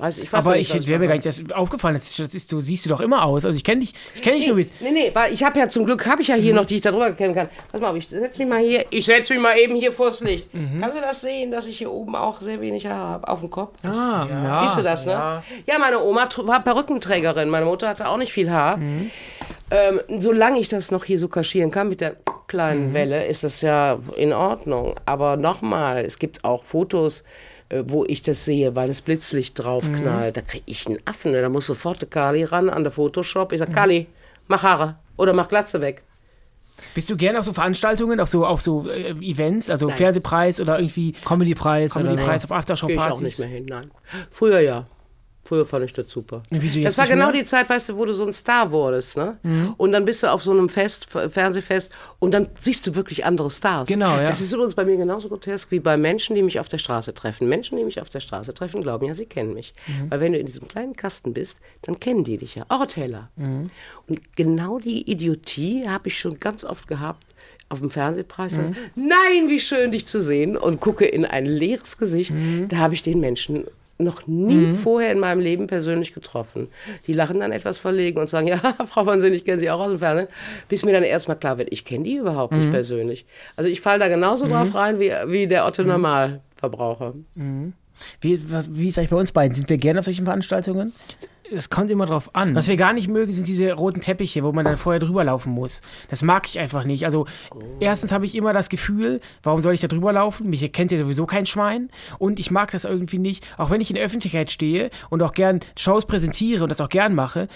weiß 0.00 0.18
ich, 0.18 0.32
weiß 0.32 0.46
Aber 0.46 0.56
nicht, 0.56 0.74
ich 0.74 0.86
wäre 0.88 0.98
mir 0.98 1.06
gar 1.06 1.14
nicht 1.14 1.26
das 1.26 1.42
aufgefallen. 1.52 1.94
Das, 1.94 2.10
das 2.16 2.34
ist, 2.34 2.50
du 2.52 2.60
siehst 2.60 2.86
du 2.86 2.90
doch 2.90 3.00
immer 3.00 3.24
aus. 3.24 3.44
Also 3.44 3.56
ich 3.56 3.64
kenne 3.64 3.80
dich, 3.80 3.92
ich 4.14 4.22
kenne 4.22 4.36
dich 4.38 4.46
nur 4.46 4.56
mit. 4.56 4.70
Nee, 4.80 4.90
nee, 4.90 5.10
weil 5.14 5.32
ich 5.32 5.42
habe 5.44 5.58
ja 5.58 5.68
zum 5.68 5.84
Glück, 5.84 6.06
habe 6.06 6.22
ich 6.22 6.28
ja 6.28 6.36
Mhm. 6.36 6.40
hier 6.42 6.54
noch, 6.54 6.66
die 6.66 6.76
ich 6.76 6.80
da 6.80 6.90
drüber 6.90 7.12
kennen 7.12 7.34
kann. 7.34 7.48
Pass 7.70 7.80
mal 7.80 7.96
ich 7.96 8.08
setze 8.08 8.38
mich 8.40 8.48
mal 8.48 8.60
hier, 8.60 8.84
ich 8.90 9.04
setze 9.06 9.32
mich 9.34 9.42
mal 9.42 9.56
eben 9.58 9.76
hier 9.76 9.92
vors 9.92 10.20
Licht. 10.22 10.52
Mhm. 10.54 10.80
Kannst 10.80 10.96
du 10.96 11.00
das 11.00 11.20
sehen, 11.20 11.50
dass 11.50 11.66
ich 11.66 11.78
hier 11.78 11.90
oben 11.90 12.16
auch 12.16 12.40
sehr 12.40 12.60
wenig 12.60 12.86
Haare 12.86 13.08
habe 13.10 13.28
auf 13.28 13.40
dem 13.40 13.50
Kopf? 13.50 13.76
ah, 13.84 14.26
ja. 14.30 14.62
Siehst 14.62 14.78
du 14.78 14.82
das, 14.82 15.06
ne? 15.06 15.12
ja. 15.12 15.42
Ja, 15.66 15.78
meine 15.78 16.00
Oma 16.02 16.28
war 16.44 16.62
Perückenträgerin. 16.62 17.48
Meine 17.50 17.66
Mutter 17.66 17.88
hatte 17.88 18.08
auch 18.08 18.16
nicht 18.16 18.32
viel 18.32 18.50
Haar. 18.50 18.76
Mhm. 18.78 19.10
Ähm, 19.72 20.00
solange 20.18 20.58
ich 20.58 20.68
das 20.68 20.90
noch 20.90 21.04
hier 21.04 21.18
so 21.18 21.28
kaschieren 21.28 21.70
kann 21.70 21.88
mit 21.88 22.00
der 22.00 22.16
kleinen 22.48 22.88
Mhm. 22.88 22.94
Welle, 22.94 23.26
ist 23.26 23.44
das 23.44 23.60
ja 23.60 23.98
in 24.16 24.32
Ordnung. 24.32 24.96
Aber 25.06 25.36
nochmal, 25.36 26.04
es 26.04 26.18
gibt 26.18 26.44
auch 26.44 26.64
Fotos, 26.64 27.22
wo 27.84 28.04
ich 28.06 28.22
das 28.22 28.44
sehe, 28.44 28.74
weil 28.76 28.88
das 28.88 29.00
Blitzlicht 29.00 29.58
drauf 29.58 29.88
Mhm. 29.88 30.00
knallt. 30.02 30.36
Da 30.36 30.40
kriege 30.42 30.64
ich 30.66 30.86
einen 30.86 30.98
Affen. 31.04 31.32
ne? 31.32 31.40
Da 31.40 31.48
muss 31.48 31.66
sofort 31.66 32.00
der 32.02 32.08
Kali 32.08 32.44
ran 32.44 32.68
an 32.68 32.82
der 32.84 32.92
Photoshop. 32.92 33.52
Ich 33.52 33.58
Mhm. 33.58 33.64
sage, 33.64 33.72
Kali, 33.72 34.06
mach 34.48 34.62
Haare 34.62 34.96
oder 35.16 35.32
mach 35.32 35.48
Glatze 35.48 35.80
weg. 35.80 36.02
Bist 36.94 37.10
du 37.10 37.16
gerne 37.16 37.38
auf 37.38 37.44
so 37.44 37.52
Veranstaltungen, 37.52 38.20
auf 38.20 38.28
so, 38.28 38.46
auf 38.46 38.62
so 38.62 38.88
äh, 38.88 39.10
Events, 39.20 39.68
also 39.68 39.88
Nein. 39.88 39.96
Fernsehpreis 39.98 40.60
oder 40.60 40.78
irgendwie 40.78 41.12
Comedy-Preis 41.12 41.94
oder 41.94 42.04
Comedy-Preis 42.14 42.44
auf 42.44 42.48
Gehe 42.48 42.56
ich 42.56 43.02
auch 43.02 43.20
nicht 43.20 43.38
Aftershow-Partys? 43.38 43.38
mehr 43.40 43.48
hin, 43.48 43.66
nein. 43.66 43.90
Früher 44.30 44.60
ja. 44.60 44.86
Früher 45.50 45.66
fand 45.66 45.84
ich 45.84 45.92
das 45.92 46.08
super. 46.08 46.44
Wieso 46.50 46.78
jetzt 46.78 46.96
das 46.96 46.98
war 46.98 47.08
genau 47.08 47.24
mehr? 47.24 47.34
Mhm. 47.34 47.38
die 47.40 47.44
Zeit, 47.44 47.68
weißt 47.68 47.88
du, 47.88 47.96
wo 47.96 48.04
du 48.04 48.12
so 48.12 48.24
ein 48.24 48.32
Star 48.32 48.70
wurdest, 48.70 49.16
ne? 49.16 49.36
Und 49.78 49.90
dann 49.90 50.04
bist 50.04 50.22
du 50.22 50.28
auf 50.30 50.44
so 50.44 50.52
einem 50.52 50.68
Fest, 50.68 51.08
Fernsehfest, 51.10 51.90
und 52.20 52.30
dann 52.30 52.50
siehst 52.60 52.86
du 52.86 52.94
wirklich 52.94 53.24
andere 53.24 53.50
Stars. 53.50 53.88
Genau, 53.88 54.16
ja. 54.16 54.28
Das 54.28 54.40
ist 54.40 54.52
übrigens 54.52 54.74
bei 54.74 54.84
mir 54.84 54.96
genauso 54.96 55.28
grotesk 55.28 55.72
wie 55.72 55.80
bei 55.80 55.96
Menschen, 55.96 56.36
die 56.36 56.44
mich 56.44 56.60
auf 56.60 56.68
der 56.68 56.78
Straße 56.78 57.14
treffen. 57.14 57.48
Menschen, 57.48 57.76
die 57.76 57.82
mich 57.82 58.00
auf 58.00 58.08
der 58.08 58.20
Straße 58.20 58.54
treffen, 58.54 58.80
glauben 58.80 59.06
ja, 59.06 59.16
sie 59.16 59.26
kennen 59.26 59.52
mich. 59.52 59.72
Mhm. 59.88 60.08
Weil 60.08 60.20
wenn 60.20 60.32
du 60.34 60.38
in 60.38 60.46
diesem 60.46 60.68
kleinen 60.68 60.94
Kasten 60.94 61.34
bist, 61.34 61.58
dann 61.82 61.98
kennen 61.98 62.22
die 62.22 62.38
dich 62.38 62.54
ja. 62.54 62.64
Auch 62.68 62.86
Taylor. 62.86 63.28
Mhm. 63.34 63.70
Und 64.06 64.36
genau 64.36 64.78
die 64.78 65.10
Idiotie 65.10 65.88
habe 65.88 66.06
ich 66.06 66.16
schon 66.20 66.38
ganz 66.38 66.62
oft 66.62 66.86
gehabt. 66.86 67.26
Auf 67.72 67.78
dem 67.78 67.90
Fernsehpreis. 67.90 68.56
Mhm. 68.56 68.74
Nein, 68.96 69.48
wie 69.48 69.60
schön 69.60 69.92
dich 69.92 70.04
zu 70.06 70.20
sehen. 70.20 70.56
Und 70.56 70.80
gucke 70.80 71.06
in 71.06 71.24
ein 71.24 71.46
leeres 71.46 71.98
Gesicht. 71.98 72.32
Mhm. 72.32 72.66
Da 72.66 72.78
habe 72.78 72.94
ich 72.94 73.02
den 73.02 73.20
Menschen 73.20 73.64
noch 74.04 74.26
nie 74.26 74.68
vorher 74.68 75.12
in 75.12 75.18
meinem 75.18 75.40
Leben 75.40 75.66
persönlich 75.66 76.12
getroffen. 76.14 76.68
Die 77.06 77.12
lachen 77.12 77.40
dann 77.40 77.52
etwas 77.52 77.78
verlegen 77.78 78.18
und 78.18 78.28
sagen, 78.30 78.46
ja, 78.48 78.56
Frau 78.58 79.04
von 79.04 79.20
Sinn, 79.20 79.34
ich 79.34 79.44
kenne 79.44 79.58
Sie 79.60 79.70
auch 79.70 79.80
aus 79.80 79.90
dem 79.90 79.98
Fernsehen. 79.98 80.28
Bis 80.68 80.84
mir 80.84 80.92
dann 80.92 81.02
erstmal 81.02 81.36
klar 81.38 81.58
wird, 81.58 81.72
ich 81.72 81.84
kenne 81.84 82.04
die 82.04 82.16
überhaupt 82.16 82.52
Mhm. 82.52 82.58
nicht 82.58 82.70
persönlich. 82.70 83.26
Also 83.56 83.70
ich 83.70 83.80
falle 83.80 83.98
da 84.00 84.08
genauso 84.08 84.46
drauf 84.48 84.74
rein 84.74 84.98
wie, 85.00 85.12
wie 85.26 85.46
der 85.46 85.62
Mhm. 85.62 85.68
Otto 85.68 85.82
Normalverbraucher. 85.84 87.14
Wie, 88.20 88.50
was, 88.50 88.74
wie 88.74 88.88
ist 88.88 88.98
eigentlich 88.98 89.10
bei 89.10 89.16
uns 89.16 89.32
beiden? 89.32 89.54
Sind 89.54 89.68
wir 89.68 89.76
gerne 89.76 89.98
auf 89.98 90.04
solchen 90.06 90.24
Veranstaltungen? 90.24 90.92
Es 91.52 91.70
kommt 91.70 91.90
immer 91.90 92.06
drauf 92.06 92.34
an. 92.34 92.54
Was 92.54 92.68
wir 92.68 92.76
gar 92.76 92.92
nicht 92.92 93.08
mögen, 93.08 93.32
sind 93.32 93.48
diese 93.48 93.72
roten 93.72 94.00
Teppiche, 94.00 94.44
wo 94.44 94.52
man 94.52 94.64
dann 94.64 94.76
vorher 94.76 95.00
drüber 95.00 95.24
laufen 95.24 95.52
muss. 95.52 95.80
Das 96.08 96.22
mag 96.22 96.46
ich 96.46 96.58
einfach 96.58 96.84
nicht. 96.84 97.04
Also, 97.04 97.26
erstens 97.80 98.12
habe 98.12 98.24
ich 98.24 98.34
immer 98.34 98.52
das 98.52 98.68
Gefühl, 98.68 99.20
warum 99.42 99.62
soll 99.62 99.74
ich 99.74 99.80
da 99.80 99.88
drüber 99.88 100.12
laufen? 100.12 100.48
Mich 100.48 100.62
erkennt 100.62 100.92
ja 100.92 100.98
sowieso 100.98 101.26
kein 101.26 101.46
Schwein. 101.46 101.90
Und 102.18 102.38
ich 102.38 102.50
mag 102.50 102.70
das 102.70 102.84
irgendwie 102.84 103.18
nicht. 103.18 103.46
Auch 103.58 103.70
wenn 103.70 103.80
ich 103.80 103.90
in 103.90 103.96
der 103.96 104.04
Öffentlichkeit 104.04 104.50
stehe 104.50 104.90
und 105.08 105.22
auch 105.22 105.32
gern 105.32 105.60
Shows 105.76 106.06
präsentiere 106.06 106.62
und 106.62 106.68
das 106.70 106.80
auch 106.80 106.88
gern 106.88 107.14
mache, 107.14 107.48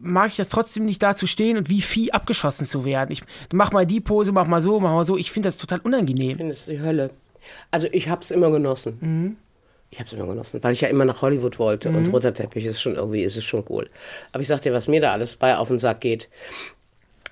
mag 0.00 0.28
ich 0.28 0.36
das 0.36 0.48
trotzdem 0.48 0.84
nicht 0.84 1.02
da 1.02 1.14
zu 1.14 1.26
stehen 1.26 1.56
und 1.56 1.68
wie 1.68 1.82
Vieh 1.82 2.12
abgeschossen 2.12 2.66
zu 2.66 2.84
werden. 2.84 3.12
Ich 3.12 3.22
mach 3.52 3.72
mal 3.72 3.86
die 3.86 4.00
Pose, 4.00 4.32
mach 4.32 4.46
mal 4.46 4.60
so, 4.60 4.80
mach 4.80 4.92
mal 4.92 5.04
so. 5.04 5.16
Ich 5.16 5.30
finde 5.30 5.48
das 5.48 5.56
total 5.56 5.80
unangenehm. 5.80 6.30
Ich 6.30 6.36
finde 6.36 6.52
es 6.52 6.64
die 6.66 6.80
Hölle. 6.80 7.10
Also 7.70 7.88
ich 7.92 8.08
habe 8.08 8.22
es 8.22 8.30
immer 8.30 8.50
genossen. 8.50 8.98
Mhm. 9.00 9.36
Ich 9.90 9.98
habe 9.98 10.06
es 10.06 10.12
immer 10.12 10.26
genossen, 10.26 10.62
weil 10.62 10.72
ich 10.72 10.80
ja 10.82 10.88
immer 10.88 11.04
nach 11.04 11.20
Hollywood 11.20 11.58
wollte 11.58 11.88
und 11.88 12.12
roter 12.12 12.32
Teppich 12.32 12.64
ist 12.64 12.80
schon 12.80 12.94
irgendwie, 12.94 13.24
ist 13.24 13.36
es 13.36 13.44
schon 13.44 13.64
cool. 13.68 13.88
Aber 14.30 14.40
ich 14.40 14.46
sag 14.46 14.62
dir, 14.62 14.72
was 14.72 14.86
mir 14.86 15.00
da 15.00 15.12
alles 15.12 15.34
bei 15.34 15.56
auf 15.56 15.66
den 15.66 15.80
Sack 15.80 16.00
geht. 16.00 16.28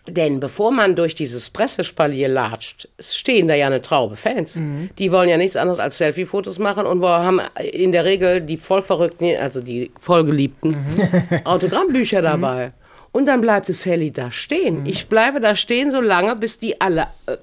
Denn 0.09 0.41
bevor 0.41 0.73
man 0.73 0.97
durch 0.97 1.15
dieses 1.15 1.51
Pressespalier 1.51 2.29
latscht, 2.29 2.89
stehen 2.99 3.47
da 3.47 3.55
ja 3.55 3.67
eine 3.67 3.83
Traube 3.83 4.17
Fans. 4.17 4.57
Mhm. 4.57 4.91
Die 4.99 5.13
wollen 5.13 5.29
ja 5.29 5.37
nichts 5.37 5.55
anderes 5.55 5.79
als 5.79 5.99
Selfie-Fotos 5.99 6.59
machen 6.59 6.87
und 6.87 7.01
wir 7.01 7.09
haben 7.09 7.41
in 7.73 7.93
der 7.93 8.05
Regel 8.05 8.41
die 8.41 8.57
vollverrückten, 8.57 9.37
also 9.37 9.61
die 9.61 9.91
vollgeliebten 10.01 10.71
Mhm. 10.71 11.41
Autogrammbücher 11.45 12.23
dabei. 12.23 12.73
Und 13.13 13.27
dann 13.27 13.41
bleibt 13.41 13.69
es 13.69 13.87
Helly 13.87 14.11
da 14.11 14.31
stehen. 14.31 14.85
Ich 14.85 15.09
bleibe 15.09 15.41
da 15.41 15.57
stehen, 15.57 15.91
solange 15.91 16.37
bis 16.37 16.59
die 16.59 16.81
alle, 16.81 17.07
äh, 17.27 17.37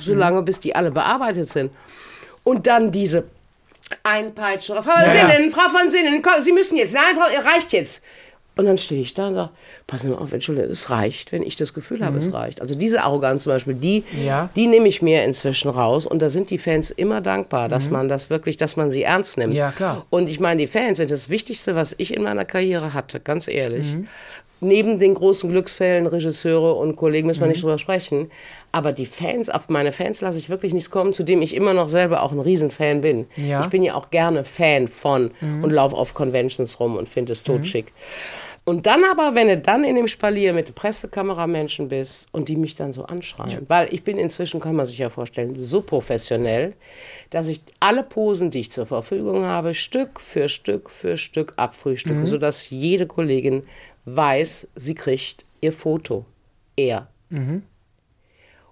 solange 0.00 0.42
bis 0.42 0.60
die 0.60 0.74
alle 0.74 0.90
bearbeitet 0.90 1.50
sind. 1.50 1.70
Und 2.44 2.66
dann 2.66 2.92
diese 2.92 3.24
Einpeitschen. 4.02 4.76
Frau 4.76 4.82
von 4.82 4.92
Ja. 5.14 5.30
Sinnen, 5.30 5.50
Frau 5.52 5.68
von 5.70 5.90
Sinnen, 5.90 6.22
komm, 6.22 6.42
Sie 6.42 6.52
müssen 6.52 6.76
jetzt. 6.76 6.92
Nein, 6.94 7.14
Frau, 7.16 7.24
reicht 7.48 7.72
jetzt. 7.72 8.02
Und 8.56 8.66
dann 8.66 8.76
stehe 8.76 9.00
ich 9.00 9.14
da 9.14 9.28
und 9.28 9.36
sage, 9.36 9.50
passen 9.86 10.08
Sie 10.08 10.08
mal 10.12 10.18
auf, 10.20 10.32
Entschuldigung, 10.32 10.68
es 10.72 10.90
reicht, 10.90 11.30
wenn 11.30 11.44
ich 11.44 11.54
das 11.54 11.74
Gefühl 11.74 12.04
habe, 12.04 12.18
es 12.18 12.32
reicht. 12.32 12.60
Also 12.60 12.74
diese 12.74 13.02
Arroganz 13.02 13.44
zum 13.44 13.52
Beispiel, 13.52 13.74
die, 13.74 14.02
Mhm. 14.10 14.24
Ja. 14.26 14.50
die 14.56 14.66
nehme 14.66 14.88
ich 14.88 15.00
mir 15.00 15.22
inzwischen 15.22 15.70
raus. 15.70 16.06
Und 16.06 16.20
da 16.22 16.28
sind 16.28 16.50
die 16.50 16.58
Fans 16.58 16.90
immer 16.90 17.20
dankbar, 17.20 17.68
dass 17.68 17.88
man 17.88 18.08
das 18.08 18.30
wirklich, 18.30 18.56
dass 18.56 18.74
man 18.74 18.90
sie 18.90 19.04
ernst 19.04 19.36
nimmt. 19.38 19.50
Mhm. 19.52 19.58
Ja, 19.58 19.70
klar. 19.70 20.06
Und 20.10 20.28
ich 20.28 20.40
meine, 20.40 20.60
die 20.60 20.66
Fans 20.66 20.98
sind 20.98 21.12
das 21.12 21.28
Wichtigste, 21.28 21.76
was 21.76 21.94
ich 21.98 22.12
in 22.12 22.24
meiner 22.24 22.44
Karriere 22.44 22.94
hatte, 22.94 23.20
ganz 23.20 23.46
ehrlich. 23.46 23.94
Mhm. 23.94 24.08
Neben 24.60 24.98
den 24.98 25.14
großen 25.14 25.50
Glücksfällen, 25.50 26.06
Regisseure 26.06 26.74
und 26.74 26.96
Kollegen 26.96 27.26
müssen 27.26 27.40
wir 27.40 27.46
mhm. 27.46 27.52
nicht 27.52 27.62
drüber 27.62 27.78
sprechen. 27.78 28.30
Aber 28.70 28.92
die 28.92 29.06
Fans, 29.06 29.48
auf 29.48 29.68
meine 29.68 29.92
Fans 29.92 30.20
lasse 30.20 30.38
ich 30.38 30.50
wirklich 30.50 30.74
nichts 30.74 30.90
kommen, 30.90 31.14
zu 31.14 31.22
dem 31.22 31.40
ich 31.40 31.54
immer 31.54 31.72
noch 31.72 31.88
selber 31.88 32.22
auch 32.22 32.32
ein 32.32 32.40
Riesenfan 32.40 33.00
bin. 33.00 33.26
Ja. 33.36 33.62
Ich 33.62 33.68
bin 33.68 33.82
ja 33.82 33.94
auch 33.94 34.10
gerne 34.10 34.44
Fan 34.44 34.88
von 34.88 35.30
mhm. 35.40 35.64
und 35.64 35.70
laufe 35.70 35.96
auf 35.96 36.14
Conventions 36.14 36.78
rum 36.78 36.96
und 36.96 37.08
finde 37.08 37.32
es 37.32 37.44
totschick. 37.44 37.86
Mhm. 37.86 38.48
Und 38.68 38.84
dann 38.84 39.02
aber, 39.10 39.34
wenn 39.34 39.48
du 39.48 39.58
dann 39.58 39.82
in 39.82 39.96
dem 39.96 40.08
Spalier 40.08 40.52
mit 40.52 40.74
Pressekameramenschen 40.74 41.88
bist 41.88 42.26
und 42.32 42.50
die 42.50 42.56
mich 42.56 42.74
dann 42.74 42.92
so 42.92 43.04
anschreien, 43.04 43.50
ja. 43.50 43.58
weil 43.66 43.88
ich 43.94 44.04
bin 44.04 44.18
inzwischen, 44.18 44.60
kann 44.60 44.76
man 44.76 44.84
sich 44.84 44.98
ja 44.98 45.08
vorstellen, 45.08 45.56
so 45.64 45.80
professionell, 45.80 46.74
dass 47.30 47.48
ich 47.48 47.62
alle 47.80 48.02
Posen, 48.02 48.50
die 48.50 48.60
ich 48.60 48.70
zur 48.70 48.84
Verfügung 48.84 49.46
habe, 49.46 49.72
Stück 49.72 50.20
für 50.20 50.50
Stück 50.50 50.90
für 50.90 51.16
Stück 51.16 51.54
abfrühstücke, 51.56 52.20
mhm. 52.20 52.26
sodass 52.26 52.68
jede 52.68 53.06
Kollegin 53.06 53.62
weiß, 54.16 54.68
sie 54.74 54.94
kriegt 54.94 55.44
ihr 55.60 55.72
Foto. 55.72 56.24
Er. 56.76 57.08
Mhm. 57.30 57.62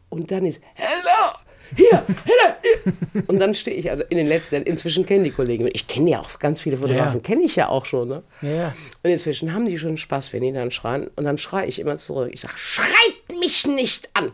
Und 0.08 0.30
dann 0.30 0.46
ist, 0.46 0.60
Hello, 0.74 1.36
hier, 1.74 2.04
hier. 2.24 3.24
Und 3.26 3.40
dann 3.40 3.54
stehe 3.54 3.76
ich 3.76 3.90
also 3.90 4.04
in 4.08 4.16
den 4.16 4.28
letzten, 4.28 4.62
inzwischen 4.62 5.04
kennen 5.04 5.24
die 5.24 5.30
Kollegen, 5.30 5.68
ich 5.72 5.86
kenne 5.86 6.10
ja 6.10 6.20
auch 6.20 6.38
ganz 6.38 6.60
viele 6.60 6.76
Fotografen, 6.76 7.20
ja. 7.20 7.26
kenne 7.26 7.42
ich 7.42 7.56
ja 7.56 7.68
auch 7.68 7.86
schon. 7.86 8.08
Ne? 8.08 8.22
Ja. 8.42 8.74
Und 9.02 9.10
inzwischen 9.10 9.52
haben 9.52 9.66
die 9.66 9.78
schon 9.78 9.98
Spaß, 9.98 10.32
wenn 10.32 10.42
die 10.42 10.52
dann 10.52 10.70
schreien. 10.70 11.08
Und 11.16 11.24
dann 11.24 11.38
schreie 11.38 11.66
ich 11.66 11.78
immer 11.80 11.98
zurück. 11.98 12.30
Ich 12.32 12.40
sage, 12.40 12.54
schreit 12.56 13.40
mich 13.40 13.66
nicht 13.66 14.08
an. 14.14 14.32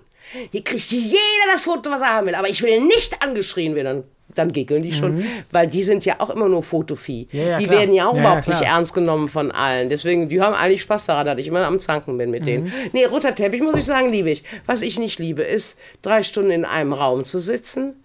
Hier 0.51 0.63
kriegt 0.63 0.91
jeder 0.91 1.19
das 1.53 1.63
Foto, 1.63 1.91
was 1.91 2.03
er 2.03 2.15
haben 2.15 2.27
will. 2.27 2.35
Aber 2.35 2.49
ich 2.49 2.63
will 2.63 2.81
nicht 2.81 3.23
angeschrien 3.23 3.75
werden 3.75 4.05
dann 4.35 4.53
giggeln 4.53 4.83
die 4.83 4.93
schon, 4.93 5.17
mhm. 5.17 5.27
weil 5.51 5.67
die 5.67 5.83
sind 5.83 6.05
ja 6.05 6.17
auch 6.19 6.31
immer 6.31 6.49
nur 6.49 6.63
Fotovieh. 6.63 7.29
Ja, 7.33 7.43
ja, 7.43 7.59
die 7.59 7.65
klar. 7.65 7.79
werden 7.79 7.95
ja 7.95 8.09
auch 8.09 8.15
ja, 8.15 8.21
überhaupt 8.21 8.49
nicht 8.49 8.63
ernst 8.63 8.95
genommen 8.95 9.29
von 9.29 9.51
allen. 9.51 9.91
Deswegen, 9.91 10.29
die 10.29 10.41
haben 10.41 10.55
eigentlich 10.55 10.83
Spaß 10.83 11.07
daran, 11.07 11.27
dass 11.27 11.39
ich 11.39 11.49
immer 11.49 11.67
am 11.67 11.81
Zanken 11.81 12.19
bin 12.19 12.31
mit 12.31 12.43
mhm. 12.43 12.47
denen. 12.47 12.73
Nee, 12.93 13.05
roter 13.05 13.35
Teppich, 13.35 13.63
muss 13.63 13.77
ich 13.77 13.85
sagen, 13.85 14.11
liebe 14.11 14.31
ich. 14.31 14.45
Was 14.67 14.83
ich 14.83 14.99
nicht 14.99 15.19
liebe, 15.19 15.43
ist, 15.43 15.77
drei 16.03 16.23
Stunden 16.23 16.51
in 16.51 16.65
einem 16.65 16.93
Raum 16.93 17.25
zu 17.25 17.39
sitzen 17.39 17.97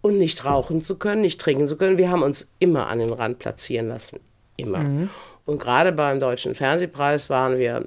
und 0.00 0.18
nicht 0.18 0.44
rauchen 0.44 0.84
zu 0.84 0.96
können, 0.96 1.22
nicht 1.22 1.40
trinken 1.40 1.68
zu 1.68 1.76
können. 1.76 1.98
Wir 1.98 2.10
haben 2.10 2.22
uns 2.22 2.48
immer 2.58 2.88
an 2.88 2.98
den 2.98 3.12
Rand 3.12 3.38
platzieren 3.38 3.88
lassen. 3.88 4.20
Immer. 4.56 4.78
Mhm. 4.78 5.10
Und 5.46 5.58
gerade 5.58 5.92
beim 5.92 6.20
Deutschen 6.20 6.54
Fernsehpreis 6.54 7.30
waren 7.30 7.58
wir, 7.58 7.86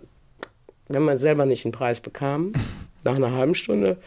wenn 0.87 1.03
man 1.03 1.19
selber 1.19 1.45
nicht 1.45 1.65
einen 1.65 1.71
Preis 1.71 2.01
bekam, 2.01 2.53
nach 3.03 3.15
einer 3.15 3.31
halben 3.31 3.55
Stunde, 3.55 3.97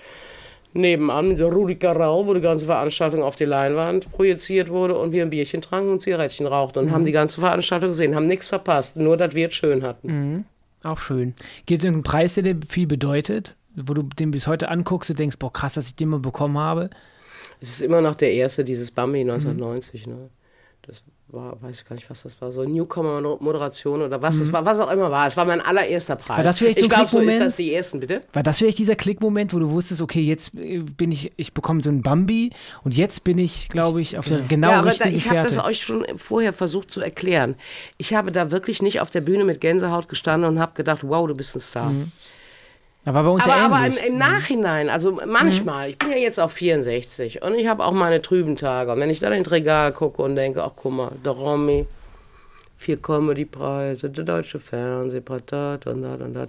nebenan 0.72 1.28
mit 1.28 1.38
der 1.38 1.46
Rudi 1.46 1.76
Carell, 1.76 2.26
wo 2.26 2.34
die 2.34 2.40
ganze 2.40 2.66
Veranstaltung 2.66 3.22
auf 3.22 3.36
die 3.36 3.44
Leinwand 3.44 4.10
projiziert 4.12 4.68
wurde 4.68 4.96
und 4.98 5.12
wir 5.12 5.22
ein 5.22 5.30
Bierchen 5.30 5.62
tranken 5.62 5.92
und 5.92 6.02
Zigarettchen 6.02 6.46
rauchten 6.46 6.80
und 6.80 6.86
mhm. 6.86 6.90
haben 6.92 7.04
die 7.04 7.12
ganze 7.12 7.40
Veranstaltung 7.40 7.90
gesehen, 7.90 8.14
haben 8.14 8.26
nichts 8.26 8.48
verpasst, 8.48 8.96
nur 8.96 9.16
dass 9.16 9.34
wir 9.34 9.48
es 9.48 9.54
schön 9.54 9.82
hatten. 9.82 10.08
Mhm. 10.08 10.44
Auch 10.82 10.98
schön. 10.98 11.34
Gibt 11.66 11.80
es 11.80 11.84
irgendeinen 11.84 12.04
Preis, 12.04 12.34
der 12.34 12.42
dir 12.42 12.56
viel 12.68 12.86
bedeutet, 12.86 13.56
wo 13.74 13.94
du 13.94 14.02
den 14.02 14.30
bis 14.30 14.46
heute 14.46 14.68
anguckst 14.68 15.10
und 15.10 15.18
denkst, 15.18 15.36
boah, 15.38 15.52
krass, 15.52 15.74
dass 15.74 15.88
ich 15.88 15.94
den 15.94 16.08
mal 16.08 16.20
bekommen 16.20 16.58
habe? 16.58 16.90
Es 17.60 17.70
ist 17.70 17.80
immer 17.80 18.00
noch 18.00 18.14
der 18.14 18.32
erste, 18.32 18.64
dieses 18.64 18.90
Bambi 18.90 19.20
1990. 19.20 20.06
Mhm. 20.06 20.12
Ne? 20.12 20.30
Das 20.82 21.02
war, 21.36 21.62
weiß 21.62 21.80
ich 21.80 21.84
gar 21.84 21.94
nicht, 21.94 22.10
was 22.10 22.24
das 22.24 22.40
war, 22.40 22.50
so 22.50 22.64
Newcomer-Moderation 22.64 24.02
oder 24.02 24.20
was 24.20 24.36
mhm. 24.36 24.42
es 24.42 24.52
war, 24.52 24.64
was 24.64 24.80
auch 24.80 24.90
immer 24.90 25.10
war. 25.12 25.28
Es 25.28 25.36
war 25.36 25.44
mein 25.44 25.60
allererster 25.60 26.16
Preis. 26.16 26.38
War 26.38 26.44
das 26.44 26.58
vielleicht 26.58 26.80
ich 26.80 26.88
glaube, 26.88 27.08
so 27.08 27.20
ist 27.20 27.38
das 27.38 27.56
die 27.56 27.72
ersten, 27.72 28.00
bitte? 28.00 28.22
War 28.32 28.42
das 28.42 28.58
vielleicht 28.58 28.78
dieser 28.78 28.96
Klickmoment, 28.96 29.54
wo 29.54 29.60
du 29.60 29.70
wusstest, 29.70 30.02
okay, 30.02 30.22
jetzt 30.22 30.54
äh, 30.54 30.78
bin 30.78 31.12
ich, 31.12 31.32
ich 31.36 31.54
bekomme 31.54 31.82
so 31.82 31.90
ein 31.90 32.02
Bambi 32.02 32.50
und 32.82 32.96
jetzt 32.96 33.22
bin 33.22 33.38
ich, 33.38 33.68
glaube 33.68 34.00
ich, 34.00 34.18
auf 34.18 34.26
der 34.26 34.40
genau 34.40 34.70
ja, 34.70 34.78
aber 34.80 34.90
richtigen 34.90 35.10
da, 35.10 35.16
Ich 35.16 35.30
habe 35.30 35.42
das 35.42 35.58
euch 35.58 35.82
schon 35.82 36.04
vorher 36.16 36.52
versucht 36.52 36.90
zu 36.90 37.00
erklären. 37.00 37.54
Ich 37.98 38.14
habe 38.14 38.32
da 38.32 38.50
wirklich 38.50 38.82
nicht 38.82 39.00
auf 39.00 39.10
der 39.10 39.20
Bühne 39.20 39.44
mit 39.44 39.60
Gänsehaut 39.60 40.08
gestanden 40.08 40.50
und 40.50 40.58
habe 40.58 40.72
gedacht, 40.74 41.02
wow, 41.02 41.28
du 41.28 41.34
bist 41.34 41.54
ein 41.54 41.60
Star. 41.60 41.90
Mhm. 41.90 42.10
Aber 43.06 43.22
bei 43.22 43.28
uns 43.30 43.44
aber, 43.44 43.56
ja 43.56 43.66
aber 43.66 43.86
im, 43.86 43.96
im, 44.04 44.18
Nachhinein, 44.18 44.90
also 44.90 45.12
manchmal, 45.12 45.86
mhm. 45.86 45.90
ich 45.90 45.98
bin 45.98 46.10
ja 46.10 46.16
jetzt 46.16 46.40
auch 46.40 46.50
64 46.50 47.40
und 47.40 47.54
ich 47.54 47.68
habe 47.68 47.84
auch 47.84 47.92
meine 47.92 48.20
trüben 48.20 48.56
Tage. 48.56 48.92
Und 48.92 49.00
wenn 49.00 49.10
ich 49.10 49.20
dann 49.20 49.32
ins 49.32 49.50
Regal 49.50 49.92
gucke 49.92 50.20
und 50.22 50.34
denke, 50.34 50.64
ach 50.64 50.72
guck 50.74 50.92
mal, 50.92 51.12
der 51.24 51.32
Romy, 51.32 51.86
vier 52.76 53.00
Comedy-Preise, 53.00 54.10
der 54.10 54.24
deutsche 54.24 54.58
Fernsehpreis, 54.58 55.42
dat 55.46 55.86
und 55.86 56.02
dat 56.02 56.20
und 56.20 56.34
dat, 56.34 56.48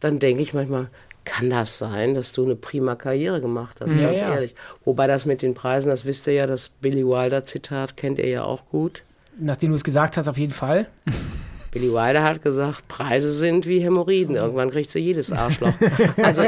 dann 0.00 0.18
denke 0.18 0.42
ich 0.42 0.52
manchmal, 0.52 0.88
kann 1.24 1.50
das 1.50 1.78
sein, 1.78 2.16
dass 2.16 2.32
du 2.32 2.44
eine 2.44 2.56
prima 2.56 2.96
Karriere 2.96 3.40
gemacht 3.40 3.76
hast, 3.80 3.90
ja, 3.94 4.08
ganz 4.08 4.20
ja. 4.20 4.34
ehrlich. 4.34 4.56
Wobei 4.84 5.06
das 5.06 5.24
mit 5.24 5.40
den 5.40 5.54
Preisen, 5.54 5.88
das 5.88 6.04
wisst 6.04 6.26
ihr 6.26 6.32
ja, 6.32 6.46
das 6.48 6.68
Billy 6.68 7.06
Wilder-Zitat 7.06 7.96
kennt 7.96 8.18
ihr 8.18 8.28
ja 8.28 8.42
auch 8.42 8.68
gut. 8.70 9.04
Nachdem 9.38 9.70
du 9.70 9.76
es 9.76 9.84
gesagt 9.84 10.16
hast, 10.16 10.26
auf 10.26 10.38
jeden 10.38 10.52
Fall. 10.52 10.88
Billy 11.76 11.92
Wilder 11.92 12.22
hat 12.22 12.40
gesagt, 12.40 12.88
Preise 12.88 13.30
sind 13.30 13.66
wie 13.66 13.80
Hämorrhoiden. 13.80 14.34
Irgendwann 14.34 14.70
kriegt 14.70 14.90
sie 14.90 14.98
jedes 14.98 15.30
Arschloch. 15.30 15.74
Also 16.22 16.42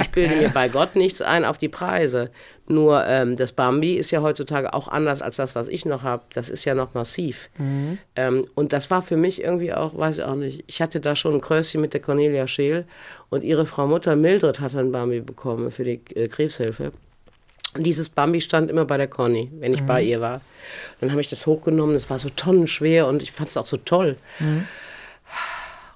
ich 0.00 0.10
bilde 0.10 0.34
mir 0.34 0.48
bei 0.48 0.68
Gott 0.68 0.96
nichts 0.96 1.22
ein 1.22 1.44
auf 1.44 1.56
die 1.56 1.68
Preise. 1.68 2.30
Nur 2.66 3.04
ähm, 3.06 3.36
das 3.36 3.52
Bambi 3.52 3.94
ist 3.94 4.10
ja 4.10 4.22
heutzutage 4.22 4.74
auch 4.74 4.88
anders 4.88 5.22
als 5.22 5.36
das, 5.36 5.54
was 5.54 5.68
ich 5.68 5.84
noch 5.84 6.02
habe. 6.02 6.24
Das 6.34 6.50
ist 6.50 6.64
ja 6.64 6.74
noch 6.74 6.94
massiv. 6.94 7.48
Mhm. 7.58 7.98
Ähm, 8.16 8.44
und 8.56 8.72
das 8.72 8.90
war 8.90 9.02
für 9.02 9.16
mich 9.16 9.44
irgendwie 9.44 9.72
auch, 9.72 9.96
weiß 9.96 10.18
ich 10.18 10.24
auch 10.24 10.34
nicht, 10.34 10.64
ich 10.66 10.82
hatte 10.82 10.98
da 10.98 11.14
schon 11.14 11.34
ein 11.34 11.40
Kröschen 11.40 11.80
mit 11.80 11.94
der 11.94 12.00
Cornelia 12.00 12.48
Scheel 12.48 12.84
und 13.30 13.44
ihre 13.44 13.66
Frau 13.66 13.86
Mutter 13.86 14.16
Mildred 14.16 14.58
hat 14.58 14.74
ein 14.74 14.90
Bambi 14.90 15.20
bekommen 15.20 15.70
für 15.70 15.84
die 15.84 16.00
äh, 16.16 16.26
Krebshilfe. 16.26 16.90
Und 17.74 17.84
dieses 17.84 18.08
Bambi 18.08 18.40
stand 18.40 18.70
immer 18.70 18.84
bei 18.84 18.98
der 18.98 19.08
Conny, 19.08 19.50
wenn 19.58 19.72
ich 19.72 19.82
mhm. 19.82 19.86
bei 19.86 20.02
ihr 20.02 20.20
war. 20.20 20.40
Dann 21.00 21.10
habe 21.10 21.20
ich 21.20 21.28
das 21.28 21.46
hochgenommen, 21.46 21.94
das 21.94 22.10
war 22.10 22.18
so 22.18 22.28
tonnenschwer 22.28 23.06
und 23.06 23.22
ich 23.22 23.32
fand 23.32 23.48
es 23.48 23.56
auch 23.56 23.66
so 23.66 23.78
toll. 23.78 24.16
Mhm. 24.38 24.66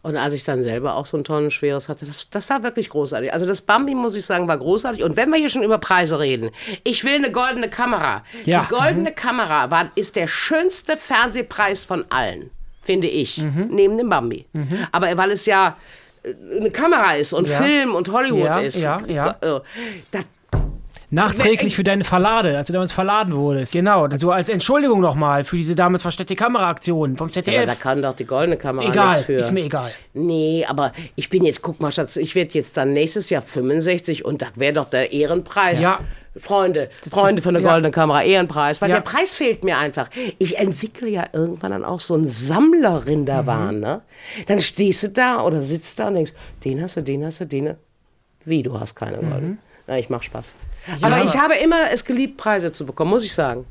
Und 0.06 0.16
als 0.16 0.34
ich 0.34 0.44
dann 0.44 0.62
selber 0.62 0.94
auch 0.94 1.04
so 1.04 1.16
ein 1.16 1.24
tonnenschweres 1.24 1.88
hatte, 1.88 2.06
das, 2.06 2.30
das 2.30 2.48
war 2.48 2.62
wirklich 2.62 2.90
großartig. 2.90 3.32
Also 3.32 3.44
das 3.44 3.60
Bambi, 3.60 3.96
muss 3.96 4.14
ich 4.14 4.24
sagen, 4.24 4.46
war 4.46 4.56
großartig. 4.56 5.02
Und 5.02 5.16
wenn 5.16 5.30
wir 5.30 5.36
hier 5.36 5.48
schon 5.48 5.64
über 5.64 5.78
Preise 5.78 6.20
reden, 6.20 6.50
ich 6.84 7.02
will 7.02 7.16
eine 7.16 7.32
goldene 7.32 7.68
Kamera. 7.68 8.22
Ja. 8.44 8.60
Die 8.60 8.68
goldene 8.72 9.10
mhm. 9.10 9.14
Kamera 9.16 9.70
war, 9.72 9.90
ist 9.96 10.14
der 10.14 10.28
schönste 10.28 10.96
Fernsehpreis 10.96 11.82
von 11.82 12.04
allen, 12.10 12.50
finde 12.82 13.08
ich, 13.08 13.38
mhm. 13.38 13.66
neben 13.72 13.98
dem 13.98 14.08
Bambi. 14.08 14.46
Mhm. 14.52 14.78
Aber 14.92 15.16
weil 15.18 15.32
es 15.32 15.44
ja 15.44 15.76
äh, 16.22 16.34
eine 16.56 16.70
Kamera 16.70 17.16
ist 17.16 17.32
und 17.32 17.48
ja. 17.48 17.56
Film 17.56 17.96
und 17.96 18.08
Hollywood 18.12 18.44
ja, 18.44 18.60
ist. 18.60 18.76
Ja, 18.76 19.02
ja. 19.08 19.36
Äh, 19.40 19.60
das, 20.12 20.24
Nachträglich 21.10 21.76
für 21.76 21.84
deine 21.84 22.04
Verlade, 22.04 22.56
als 22.56 22.66
du 22.66 22.72
damals 22.72 22.92
verladen 22.92 23.34
wurdest. 23.34 23.72
Genau, 23.72 24.08
so 24.16 24.32
als 24.32 24.48
Entschuldigung 24.48 25.00
nochmal 25.00 25.44
für 25.44 25.56
diese 25.56 25.76
damals 25.76 26.02
versteckte 26.02 26.34
Kameraaktion 26.34 27.16
vom 27.16 27.30
ZDF. 27.30 27.54
Ja, 27.54 27.66
da 27.66 27.74
kann 27.76 28.02
doch 28.02 28.16
die 28.16 28.24
goldene 28.24 28.56
Kamera 28.56 28.88
egal, 28.88 29.08
nichts 29.10 29.26
für. 29.26 29.32
ist 29.34 29.52
mir 29.52 29.64
egal. 29.64 29.92
Nee, 30.14 30.64
aber 30.68 30.92
ich 31.14 31.28
bin 31.28 31.44
jetzt, 31.44 31.62
guck 31.62 31.80
mal, 31.80 31.92
Schatz, 31.92 32.16
ich 32.16 32.34
werde 32.34 32.54
jetzt 32.54 32.76
dann 32.76 32.92
nächstes 32.92 33.30
Jahr 33.30 33.42
65 33.42 34.24
und 34.24 34.42
da 34.42 34.48
wäre 34.56 34.72
doch 34.72 34.90
der 34.90 35.12
Ehrenpreis. 35.12 35.80
Ja. 35.80 36.00
Freunde, 36.38 36.90
Freunde 37.08 37.40
von 37.40 37.54
der 37.54 37.62
ja. 37.62 37.70
goldenen 37.70 37.92
Kamera, 37.92 38.22
Ehrenpreis, 38.22 38.82
weil 38.82 38.90
ja. 38.90 38.96
der 38.96 39.02
Preis 39.02 39.32
fehlt 39.32 39.64
mir 39.64 39.78
einfach. 39.78 40.10
Ich 40.38 40.58
entwickle 40.58 41.08
ja 41.08 41.24
irgendwann 41.32 41.70
dann 41.70 41.82
auch 41.82 42.00
so 42.00 42.14
ein 42.14 42.28
Sammlerin 42.28 43.24
da 43.24 43.42
mhm. 43.42 43.80
ne? 43.80 44.02
Dann 44.46 44.60
stehst 44.60 45.02
du 45.02 45.08
da 45.08 45.42
oder 45.42 45.62
sitzt 45.62 45.98
da 45.98 46.08
und 46.08 46.14
denkst, 46.14 46.32
den 46.64 46.82
hast 46.82 46.96
du, 46.96 47.02
den 47.02 47.24
hast 47.24 47.40
du, 47.40 47.46
den. 47.46 47.76
Wie, 48.44 48.62
du 48.62 48.78
hast 48.78 48.94
keine 48.94 49.16
mhm. 49.18 49.30
goldene? 49.30 49.58
Na, 49.86 49.98
ich 49.98 50.10
mach 50.10 50.22
Spaß. 50.22 50.54
Ja, 51.00 51.06
aber 51.06 51.24
ich 51.24 51.36
habe 51.36 51.54
immer 51.54 51.90
es 51.92 52.04
geliebt, 52.04 52.36
Preise 52.36 52.72
zu 52.72 52.86
bekommen, 52.86 53.10
muss 53.10 53.24
ich 53.24 53.32
sagen. 53.32 53.66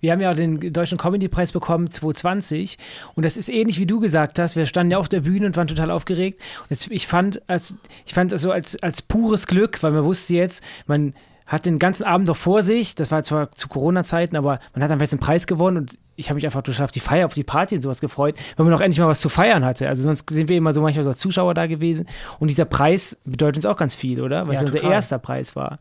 Wir 0.00 0.12
haben 0.12 0.20
ja 0.20 0.32
den 0.34 0.72
Deutschen 0.72 0.98
Comedy-Preis 0.98 1.52
bekommen 1.52 1.90
2020 1.90 2.78
und 3.14 3.24
das 3.24 3.36
ist 3.36 3.48
ähnlich 3.48 3.78
wie 3.78 3.86
du 3.86 4.00
gesagt 4.00 4.38
hast. 4.38 4.56
Wir 4.56 4.66
standen 4.66 4.92
ja 4.92 4.98
auf 4.98 5.08
der 5.08 5.20
Bühne 5.20 5.46
und 5.46 5.56
waren 5.56 5.68
total 5.68 5.90
aufgeregt. 5.90 6.42
Und 6.68 6.90
ich 6.90 7.06
fand, 7.06 7.42
als, 7.48 7.76
ich 8.06 8.14
fand 8.14 8.32
das 8.32 8.42
so 8.42 8.52
als, 8.52 8.80
als 8.82 9.02
pures 9.02 9.46
Glück, 9.46 9.82
weil 9.82 9.92
man 9.92 10.04
wusste 10.04 10.34
jetzt, 10.34 10.62
man 10.86 11.14
hat 11.46 11.66
den 11.66 11.80
ganzen 11.80 12.04
Abend 12.04 12.28
doch 12.28 12.36
vor 12.36 12.62
sich. 12.62 12.94
Das 12.94 13.10
war 13.10 13.24
zwar 13.24 13.50
zu 13.50 13.66
Corona-Zeiten, 13.66 14.36
aber 14.36 14.60
man 14.72 14.84
hat 14.84 14.90
einfach 14.90 15.02
jetzt 15.02 15.14
einen 15.14 15.20
Preis 15.20 15.48
gewonnen 15.48 15.78
und 15.78 15.98
ich 16.14 16.28
habe 16.28 16.36
mich 16.36 16.44
einfach 16.44 16.62
total 16.62 16.84
auf 16.84 16.90
die 16.92 17.00
Feier, 17.00 17.26
auf 17.26 17.34
die 17.34 17.42
Party 17.42 17.74
und 17.74 17.82
sowas 17.82 18.00
gefreut, 18.00 18.36
weil 18.56 18.64
man 18.64 18.72
noch 18.72 18.80
endlich 18.80 19.00
mal 19.00 19.08
was 19.08 19.20
zu 19.20 19.28
feiern 19.28 19.64
hatte. 19.64 19.88
Also 19.88 20.02
sonst 20.02 20.28
sind 20.30 20.48
wir 20.48 20.56
immer 20.56 20.72
so 20.72 20.80
manchmal 20.82 21.02
so 21.02 21.10
als 21.10 21.18
Zuschauer 21.18 21.54
da 21.54 21.66
gewesen. 21.66 22.06
Und 22.38 22.48
dieser 22.48 22.66
Preis 22.66 23.16
bedeutet 23.24 23.56
uns 23.56 23.66
auch 23.66 23.76
ganz 23.76 23.94
viel, 23.94 24.20
oder? 24.20 24.46
Weil 24.46 24.54
ja, 24.54 24.60
es 24.60 24.66
unser 24.66 24.82
erster 24.82 25.18
Preis 25.18 25.56
war. 25.56 25.80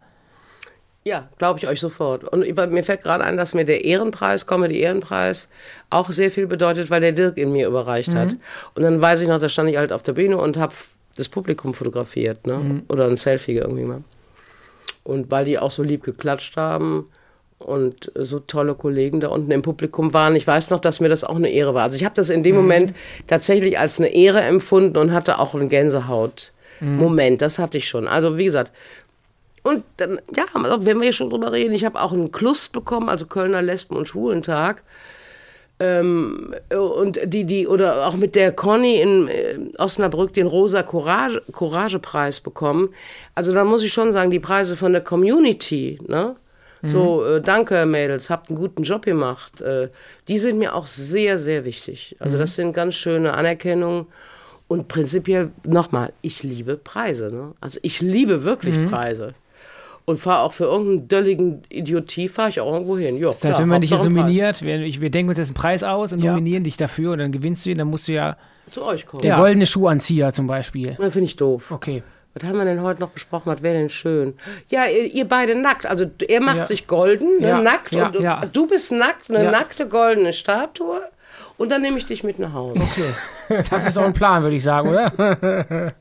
Ja, 1.05 1.29
glaube 1.37 1.59
ich 1.59 1.67
euch 1.67 1.79
sofort. 1.79 2.25
Und 2.25 2.41
mir 2.71 2.83
fällt 2.83 3.03
gerade 3.03 3.23
ein, 3.23 3.37
dass 3.37 3.53
mir 3.53 3.65
der 3.65 3.85
Ehrenpreis, 3.85 4.45
Comedy 4.45 4.79
Ehrenpreis, 4.79 5.47
auch 5.89 6.11
sehr 6.11 6.29
viel 6.29 6.45
bedeutet, 6.45 6.89
weil 6.89 7.01
der 7.01 7.13
Dirk 7.13 7.37
in 7.37 7.51
mir 7.51 7.67
überreicht 7.67 8.13
mhm. 8.13 8.17
hat. 8.17 8.29
Und 8.75 8.83
dann 8.83 9.01
weiß 9.01 9.21
ich 9.21 9.27
noch, 9.27 9.39
da 9.39 9.49
stand 9.49 9.69
ich 9.69 9.77
halt 9.77 9.91
auf 9.91 10.03
der 10.03 10.13
Bühne 10.13 10.37
und 10.37 10.57
habe 10.57 10.73
das 11.15 11.29
Publikum 11.29 11.73
fotografiert, 11.73 12.45
ne? 12.45 12.55
Mhm. 12.55 12.83
Oder 12.89 13.07
ein 13.07 13.17
Selfie 13.17 13.55
irgendwie 13.55 13.83
mal. 13.83 14.03
Und 15.03 15.31
weil 15.31 15.45
die 15.45 15.57
auch 15.57 15.71
so 15.71 15.83
lieb 15.83 16.03
geklatscht 16.03 16.57
haben 16.57 17.07
und 17.57 18.11
so 18.15 18.39
tolle 18.39 18.75
Kollegen 18.75 19.19
da 19.19 19.29
unten 19.29 19.51
im 19.51 19.61
Publikum 19.61 20.13
waren, 20.13 20.35
ich 20.35 20.45
weiß 20.45 20.69
noch, 20.69 20.79
dass 20.79 20.99
mir 20.99 21.09
das 21.09 21.23
auch 21.23 21.35
eine 21.35 21.49
Ehre 21.49 21.73
war. 21.73 21.83
Also 21.83 21.95
ich 21.95 22.05
habe 22.05 22.15
das 22.15 22.29
in 22.29 22.43
dem 22.43 22.55
mhm. 22.55 22.61
Moment 22.61 22.93
tatsächlich 23.27 23.79
als 23.79 23.99
eine 23.99 24.13
Ehre 24.13 24.41
empfunden 24.41 24.97
und 24.97 25.11
hatte 25.11 25.39
auch 25.39 25.55
einen 25.55 25.69
Gänsehaut-Moment. 25.69 27.31
Mhm. 27.31 27.37
Das 27.37 27.57
hatte 27.57 27.77
ich 27.77 27.87
schon. 27.87 28.07
Also 28.07 28.37
wie 28.37 28.45
gesagt, 28.45 28.71
und 29.63 29.83
dann, 29.97 30.19
ja, 30.35 30.45
wenn 30.53 30.97
wir 30.97 31.03
hier 31.03 31.13
schon 31.13 31.29
drüber 31.29 31.51
reden, 31.51 31.73
ich 31.73 31.85
habe 31.85 32.01
auch 32.01 32.13
einen 32.13 32.31
Klus 32.31 32.69
bekommen, 32.69 33.09
also 33.09 33.25
Kölner 33.25 33.61
Lesben- 33.61 33.95
und 33.95 34.07
Schwulentag. 34.07 34.83
Ähm, 35.81 36.53
und 36.75 37.19
die, 37.25 37.45
die, 37.45 37.65
oder 37.67 38.07
auch 38.07 38.15
mit 38.15 38.35
der 38.35 38.51
Conny 38.51 38.99
in 38.99 39.27
äh, 39.29 39.57
Osnabrück 39.77 40.33
den 40.33 40.45
Rosa 40.47 40.83
Courage, 40.83 41.41
Courage 41.53 41.99
Preis 41.99 42.41
bekommen. 42.41 42.89
Also 43.33 43.53
da 43.53 43.63
muss 43.63 43.83
ich 43.83 43.93
schon 43.93 44.11
sagen, 44.11 44.29
die 44.29 44.41
Preise 44.41 44.75
von 44.75 44.91
der 44.91 45.01
Community, 45.01 45.97
ne? 46.05 46.35
So, 46.81 47.25
äh, 47.25 47.41
danke 47.41 47.85
Mädels, 47.85 48.29
habt 48.29 48.49
einen 48.49 48.57
guten 48.57 48.83
Job 48.83 49.03
gemacht. 49.03 49.59
Äh, 49.59 49.89
die 50.29 50.37
sind 50.37 50.59
mir 50.59 50.75
auch 50.75 50.87
sehr, 50.87 51.37
sehr 51.37 51.65
wichtig. 51.65 52.15
Also 52.19 52.37
das 52.37 52.55
sind 52.55 52.71
ganz 52.73 52.95
schöne 52.95 53.33
Anerkennungen. 53.33 54.07
Und 54.69 54.87
prinzipiell, 54.87 55.51
nochmal, 55.65 56.13
ich 56.21 56.43
liebe 56.43 56.77
Preise. 56.77 57.31
Ne? 57.31 57.53
Also 57.59 57.79
ich 57.81 58.01
liebe 58.01 58.43
wirklich 58.43 58.75
Preise. 58.89 59.33
Und 60.09 60.17
fahre 60.17 60.41
auch 60.41 60.53
für 60.53 60.63
irgendeinen 60.63 61.07
dölligen 61.07 61.61
Idiotie, 61.69 62.27
fahre 62.27 62.49
ich 62.49 62.59
auch 62.59 62.73
irgendwo 62.73 62.97
hin. 62.97 63.17
Ja, 63.17 63.27
Das 63.27 63.35
heißt, 63.35 63.41
klar, 63.41 63.59
wenn 63.59 63.67
man 63.69 63.81
dich 63.81 63.91
jetzt 63.91 64.05
ein 64.05 64.11
nominiert, 64.11 64.63
wir, 64.63 64.79
wir 64.79 65.09
denken 65.11 65.29
uns 65.29 65.37
jetzt 65.37 65.49
einen 65.49 65.53
Preis 65.53 65.83
aus 65.83 66.11
und 66.13 66.19
Ja. 66.23 66.31
nominieren 66.31 66.63
dich 66.63 66.77
dafür 66.77 67.11
und 67.11 67.19
dann 67.19 67.31
gewinnst 67.31 67.63
du 67.65 67.69
ihn, 67.69 67.77
dann 67.77 67.89
musst 67.89 68.07
du 68.07 68.13
ja. 68.13 68.35
Zu 68.71 68.83
euch 68.85 69.05
kommen. 69.05 69.21
Der 69.21 69.31
Ja. 69.31 69.37
goldene 69.39 69.67
Schuhanzieher 69.67 70.31
zum 70.33 70.47
Beispiel. 70.47 70.95
Das 70.99 71.13
finde 71.13 71.25
ich 71.25 71.35
doof. 71.35 71.69
Okay. 71.69 72.01
Was 72.33 72.43
haben 72.47 72.57
wir 72.57 72.65
denn 72.65 72.81
heute 72.81 73.01
noch 73.01 73.09
besprochen? 73.09 73.51
Was 73.51 73.61
wäre 73.61 73.75
denn 73.77 73.89
schön? 73.91 74.33
Ja, 74.69 74.85
ihr, 74.87 75.03
ihr 75.13 75.25
beide 75.25 75.53
nackt. 75.53 75.85
Also 75.85 76.05
er 76.27 76.41
macht 76.41 76.57
Ja. 76.57 76.65
sich 76.65 76.87
golden, 76.87 77.39
ne, 77.39 77.47
Ja, 77.49 77.61
nackt. 77.61 77.93
ja, 77.93 78.07
und 78.07 78.15
du, 78.15 78.21
ja. 78.23 78.41
du 78.51 78.65
bist 78.65 78.91
nackt, 78.91 79.29
eine 79.29 79.51
nackte 79.51 79.87
goldene 79.87 80.33
Statue. 80.33 81.01
Und 81.59 81.69
dann 81.71 81.81
nehme 81.81 81.97
ich 81.97 82.05
dich 82.05 82.23
mit 82.23 82.39
nach 82.39 82.53
Hause. 82.53 82.79
Das 83.69 83.85
ist 83.85 83.97
auch 83.97 84.03
ein 84.05 84.13
Plan, 84.13 84.41
würde 84.43 84.55
ich 84.55 84.63
sagen, 84.63 84.89
oder? 84.89 85.11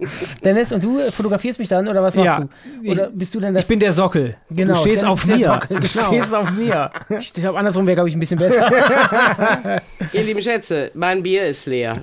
Dennis, 0.45 0.73
und 0.73 0.85
du 0.85 1.01
fotografierst 1.11 1.59
mich 1.59 1.69
dann, 1.69 1.89
oder 1.89 2.03
was 2.03 2.15
machst 2.15 2.27
Ja. 2.27 2.47
du? 2.85 2.91
Oder 2.93 3.11
bist 3.11 3.35
du 3.35 3.41
denn 3.41 3.55
das? 3.55 3.65
Ich 3.65 3.69
bin 3.69 3.81
der 3.81 3.93
Sockel. 3.93 4.37
genau, 4.51 4.75
du 4.75 4.79
stehst 4.81 5.05
auf 5.05 5.27
mir. 5.27 5.39
Sockel, 5.39 5.77
Du 5.81 5.89
Genau. 5.89 6.07
stehst 6.07 6.35
auf 6.35 6.51
mir. 6.53 6.91
Ich 7.19 7.33
glaube, 7.35 7.59
andersrum 7.59 7.87
wäre, 7.87 7.97
glaube 7.97 8.09
ich, 8.09 8.15
ein 8.15 8.21
bisschen 8.21 8.39
besser. 8.39 8.71
Ihr 10.13 10.23
lieben 10.23 10.41
Schätze, 10.43 10.91
mein 10.95 11.23
Bier 11.23 11.47
ist 11.47 11.67
leer. 11.67 12.03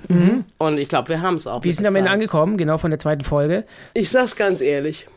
Und 0.57 0.77
ich 0.77 0.89
glaube, 0.89 1.09
wir 1.09 1.21
haben 1.21 1.37
es 1.37 1.47
auch. 1.47 1.63
Wir 1.63 1.73
sind 1.73 1.85
am 1.87 1.95
Ende 1.95 2.11
angekommen, 2.11 2.57
genau 2.57 2.77
von 2.77 2.91
der 2.91 2.99
zweiten 2.99 3.23
Folge. 3.23 3.63
Ich 3.93 4.09
sag's 4.09 4.35
ganz 4.35 4.59
ehrlich. 4.61 5.07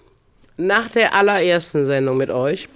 Nach 0.57 0.89
der 0.91 1.15
allerersten 1.15 1.87
Sendung 1.87 2.17
mit 2.17 2.31
euch 2.31 2.69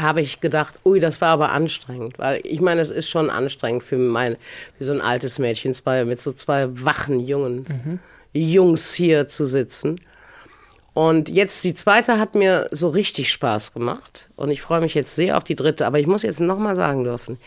habe 0.00 0.20
ich 0.20 0.40
gedacht, 0.40 0.74
ui, 0.84 1.00
das 1.00 1.20
war 1.20 1.28
aber 1.28 1.52
anstrengend. 1.52 2.18
Weil 2.18 2.40
ich 2.44 2.60
meine, 2.60 2.80
es 2.80 2.90
ist 2.90 3.08
schon 3.08 3.30
anstrengend 3.30 3.84
für 3.84 3.96
mein, 3.96 4.36
für 4.78 4.84
so 4.84 4.92
ein 4.92 5.00
altes 5.00 5.38
Mädchen 5.38 5.74
zwei, 5.74 6.04
mit 6.04 6.20
so 6.20 6.32
zwei 6.32 6.66
wachen 6.84 7.20
jungen 7.20 8.00
Jungs 8.32 8.92
hier 8.92 9.28
zu 9.28 9.46
sitzen. 9.46 10.00
Und 10.92 11.28
jetzt 11.28 11.64
die 11.64 11.74
zweite 11.74 12.18
hat 12.18 12.34
mir 12.34 12.68
so 12.70 12.88
richtig 12.88 13.32
Spaß 13.32 13.72
gemacht. 13.72 14.28
Und 14.36 14.50
ich 14.50 14.62
freue 14.62 14.80
mich 14.80 14.94
jetzt 14.94 15.14
sehr 15.14 15.36
auf 15.36 15.44
die 15.44 15.56
dritte. 15.56 15.86
Aber 15.86 15.98
ich 15.98 16.06
muss 16.06 16.22
jetzt 16.22 16.40
nochmal 16.40 16.76
sagen 16.76 17.04
dürfen, 17.04 17.38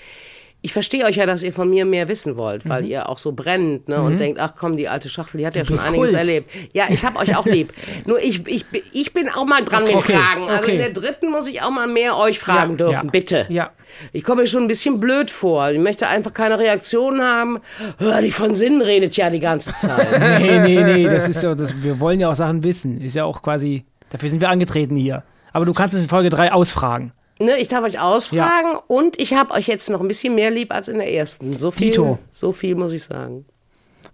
ich 0.61 0.73
verstehe 0.73 1.05
euch 1.05 1.17
ja, 1.17 1.25
dass 1.25 1.43
ihr 1.43 1.53
von 1.53 1.69
mir 1.69 1.85
mehr 1.85 2.07
wissen 2.09 2.35
wollt, 2.35 2.67
weil 2.67 2.83
ihr 2.85 3.07
auch 3.09 3.19
so 3.19 3.31
brennt 3.31 3.87
ne, 3.87 4.01
und 4.01 4.17
denkt, 4.17 4.39
ach 4.39 4.53
komm, 4.57 4.75
die 4.75 4.89
alte 4.89 5.07
Schachtel, 5.07 5.37
die 5.37 5.45
hat 5.45 5.55
ja 5.55 5.63
schon 5.63 5.77
einiges 5.79 6.09
Kult. 6.09 6.19
erlebt. 6.19 6.49
Ja, 6.73 6.85
ich 6.89 7.05
habe 7.05 7.19
euch 7.19 7.37
auch 7.37 7.45
lieb. 7.45 7.71
Nur 8.05 8.19
ich, 8.21 8.45
ich, 8.47 8.65
ich 8.91 9.13
bin 9.13 9.29
auch 9.29 9.45
mal 9.45 9.63
dran 9.63 9.83
mit 9.85 9.95
Okay, 9.95 10.13
Fragen. 10.13 10.43
Also 10.49 10.63
okay. 10.63 10.71
in 10.73 10.77
der 10.79 10.89
dritten 10.91 11.29
muss 11.29 11.47
ich 11.47 11.61
auch 11.61 11.69
mal 11.69 11.87
mehr 11.87 12.17
euch 12.17 12.39
fragen 12.39 12.71
Ja, 12.71 12.77
dürfen, 12.77 13.05
ja. 13.05 13.11
bitte. 13.11 13.45
Ja. 13.49 13.69
Ich 14.11 14.23
komme 14.23 14.41
mir 14.41 14.47
schon 14.47 14.63
ein 14.63 14.67
bisschen 14.67 14.99
blöd 14.99 15.29
vor. 15.31 15.69
Ich 15.69 15.79
möchte 15.79 16.07
einfach 16.07 16.33
keine 16.33 16.57
Reaktion 16.59 17.21
haben. 17.21 17.59
Hör, 17.99 18.21
die 18.21 18.31
von 18.31 18.55
Sinn 18.55 18.81
redet 18.81 19.15
ja 19.15 19.29
die 19.29 19.39
ganze 19.39 19.73
Zeit. 19.75 20.07
Nee, 20.41 20.59
nee, 20.59 20.83
nee, 20.83 21.03
das 21.05 21.29
ist 21.29 21.41
so, 21.41 21.53
das, 21.55 21.81
wir 21.83 21.99
wollen 21.99 22.19
ja 22.19 22.29
auch 22.29 22.35
Sachen 22.35 22.63
wissen. 22.63 22.99
Ist 22.99 23.15
ja 23.15 23.23
auch 23.25 23.41
quasi, 23.41 23.85
dafür 24.09 24.29
sind 24.29 24.41
wir 24.41 24.49
angetreten 24.49 24.95
hier. 24.95 25.23
Aber 25.53 25.65
du 25.65 25.73
kannst 25.73 25.95
es 25.95 26.01
in 26.01 26.09
Folge 26.09 26.29
3 26.29 26.51
ausfragen. 26.51 27.11
Ne, 27.39 27.57
ich 27.57 27.67
darf 27.67 27.83
euch 27.83 27.99
ausfragen 27.99 28.77
und 28.87 29.19
ich 29.19 29.33
habe 29.33 29.53
euch 29.53 29.67
jetzt 29.67 29.89
noch 29.89 30.01
ein 30.01 30.07
bisschen 30.07 30.33
mehr 30.35 30.49
lieb 30.49 30.73
als 30.73 30.87
in 30.87 30.97
der 30.97 31.11
ersten. 31.11 31.57
So 31.57 31.71
viel, 31.71 31.91
Dito. 31.91 32.19
so 32.31 32.51
viel 32.51 32.75
muss 32.75 32.93
ich 32.93 33.03
sagen. 33.03 33.45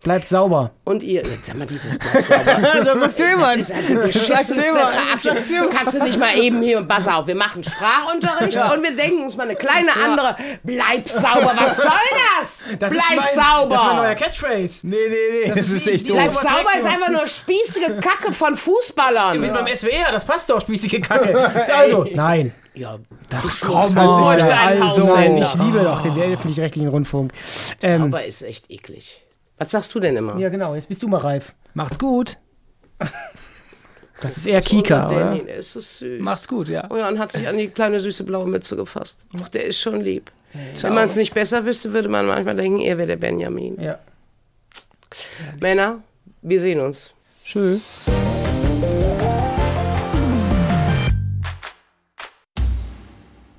Bleibt 0.03 0.27
sauber. 0.27 0.71
Und 0.83 1.01
ihr, 1.01 1.23
jetzt 1.23 1.45
sag 1.45 1.55
mal, 1.55 1.65
dieses 1.65 1.97
Bleib 1.97 2.23
sauber. 2.25 2.83
Das 2.83 2.99
sagst 2.99 3.19
du 3.19 3.23
immer. 3.23 3.55
Das 3.55 3.69
ist 3.69 3.73
halt 3.73 3.89
die 3.89 3.93
beschissenste 3.93 4.61
Verabschiedung. 4.61 5.69
Kannst 5.69 5.95
du 5.95 6.03
nicht 6.03 6.19
mal 6.19 6.37
eben 6.37 6.61
hier, 6.61 6.81
pass 6.83 7.07
auf, 7.07 7.25
wir 7.25 7.35
machen 7.35 7.63
Sprachunterricht 7.63 8.57
und 8.57 8.83
wir 8.83 8.95
denken 8.97 9.23
uns 9.23 9.37
mal 9.37 9.43
eine 9.43 9.55
kleine 9.55 9.91
andere, 9.95 10.35
bleib 10.63 11.07
sauber, 11.07 11.53
was 11.55 11.77
soll 11.77 11.91
das? 12.37 12.65
bleib 12.77 13.27
sauber. 13.29 13.75
Das 13.75 13.81
ist 13.81 13.87
mein 13.87 13.95
neuer 13.95 14.15
Catchphrase. 14.15 14.87
Nee, 14.87 14.95
nee, 15.07 15.45
nee. 15.45 15.53
Das, 15.55 15.71
ist 15.71 15.87
echt 15.87 16.09
doof. 16.09 16.17
bleib 16.17 16.33
sauber 16.33 16.77
ist 16.77 16.85
einfach 16.85 17.09
nur 17.09 17.25
spießige 17.25 18.01
Kacke 18.01 18.33
von 18.33 18.57
Fußballern. 18.57 19.41
Wie 19.41 19.47
beim 19.47 19.67
SWR, 19.73 20.11
das 20.11 20.25
passt 20.25 20.49
doch, 20.49 20.59
spießige 20.59 20.99
Kacke. 20.99 21.51
Also, 21.73 22.05
nein. 22.13 22.53
Ja, 22.75 22.97
Das 23.29 23.61
komm 23.61 23.93
mal. 23.93 24.37
ist 24.37 24.43
ein 24.45 24.81
Also, 24.81 25.15
ich 25.15 25.53
liebe 25.55 25.83
doch 25.83 26.01
den 26.01 26.17
öffentlich-rechtlichen 26.19 26.87
Rundfunk. 26.89 27.31
Ähm, 27.81 28.01
sauber 28.03 28.25
ist 28.25 28.41
echt 28.41 28.71
eklig. 28.71 29.23
Was 29.59 29.71
sagst 29.71 29.93
du 29.93 29.99
denn 29.99 30.15
immer? 30.17 30.37
ja, 30.39 30.49
genau, 30.49 30.73
jetzt 30.75 30.89
bist 30.89 31.03
du 31.03 31.07
mal 31.07 31.19
reif. 31.19 31.53
Macht's 31.75 31.99
gut. 31.99 32.37
Das 34.21 34.37
ist 34.37 34.47
eher 34.47 34.61
Kika, 34.61 35.03
Unser 35.03 35.15
oder? 35.15 35.25
Danny, 35.25 35.45
der 35.45 35.55
ist 35.57 35.73
so 35.73 35.79
süß. 35.81 36.21
Macht's 36.21 36.47
gut, 36.47 36.69
ja. 36.69 36.87
Oh 36.89 36.95
ja, 36.97 37.09
und 37.09 37.19
hat 37.19 37.31
sich 37.31 37.47
an 37.47 37.57
die 37.57 37.67
kleine 37.67 37.99
süße 37.99 38.23
blaue 38.23 38.47
Mütze 38.47 38.75
gefasst. 38.75 39.17
Ach, 39.41 39.49
der 39.49 39.65
ist 39.65 39.79
schon 39.79 40.01
lieb. 40.01 40.31
Wenn 40.81 40.93
man 40.93 41.07
es 41.07 41.15
nicht 41.15 41.33
besser 41.33 41.65
wüsste, 41.65 41.93
würde 41.93 42.09
man 42.09 42.25
manchmal 42.27 42.55
denken, 42.55 42.79
er 42.79 42.97
wäre 42.97 43.07
der 43.07 43.17
Benjamin. 43.17 43.79
Ja. 43.81 43.99
Männer, 45.59 45.99
wir 46.41 46.59
sehen 46.59 46.79
uns. 46.79 47.11
Schön. 47.43 47.81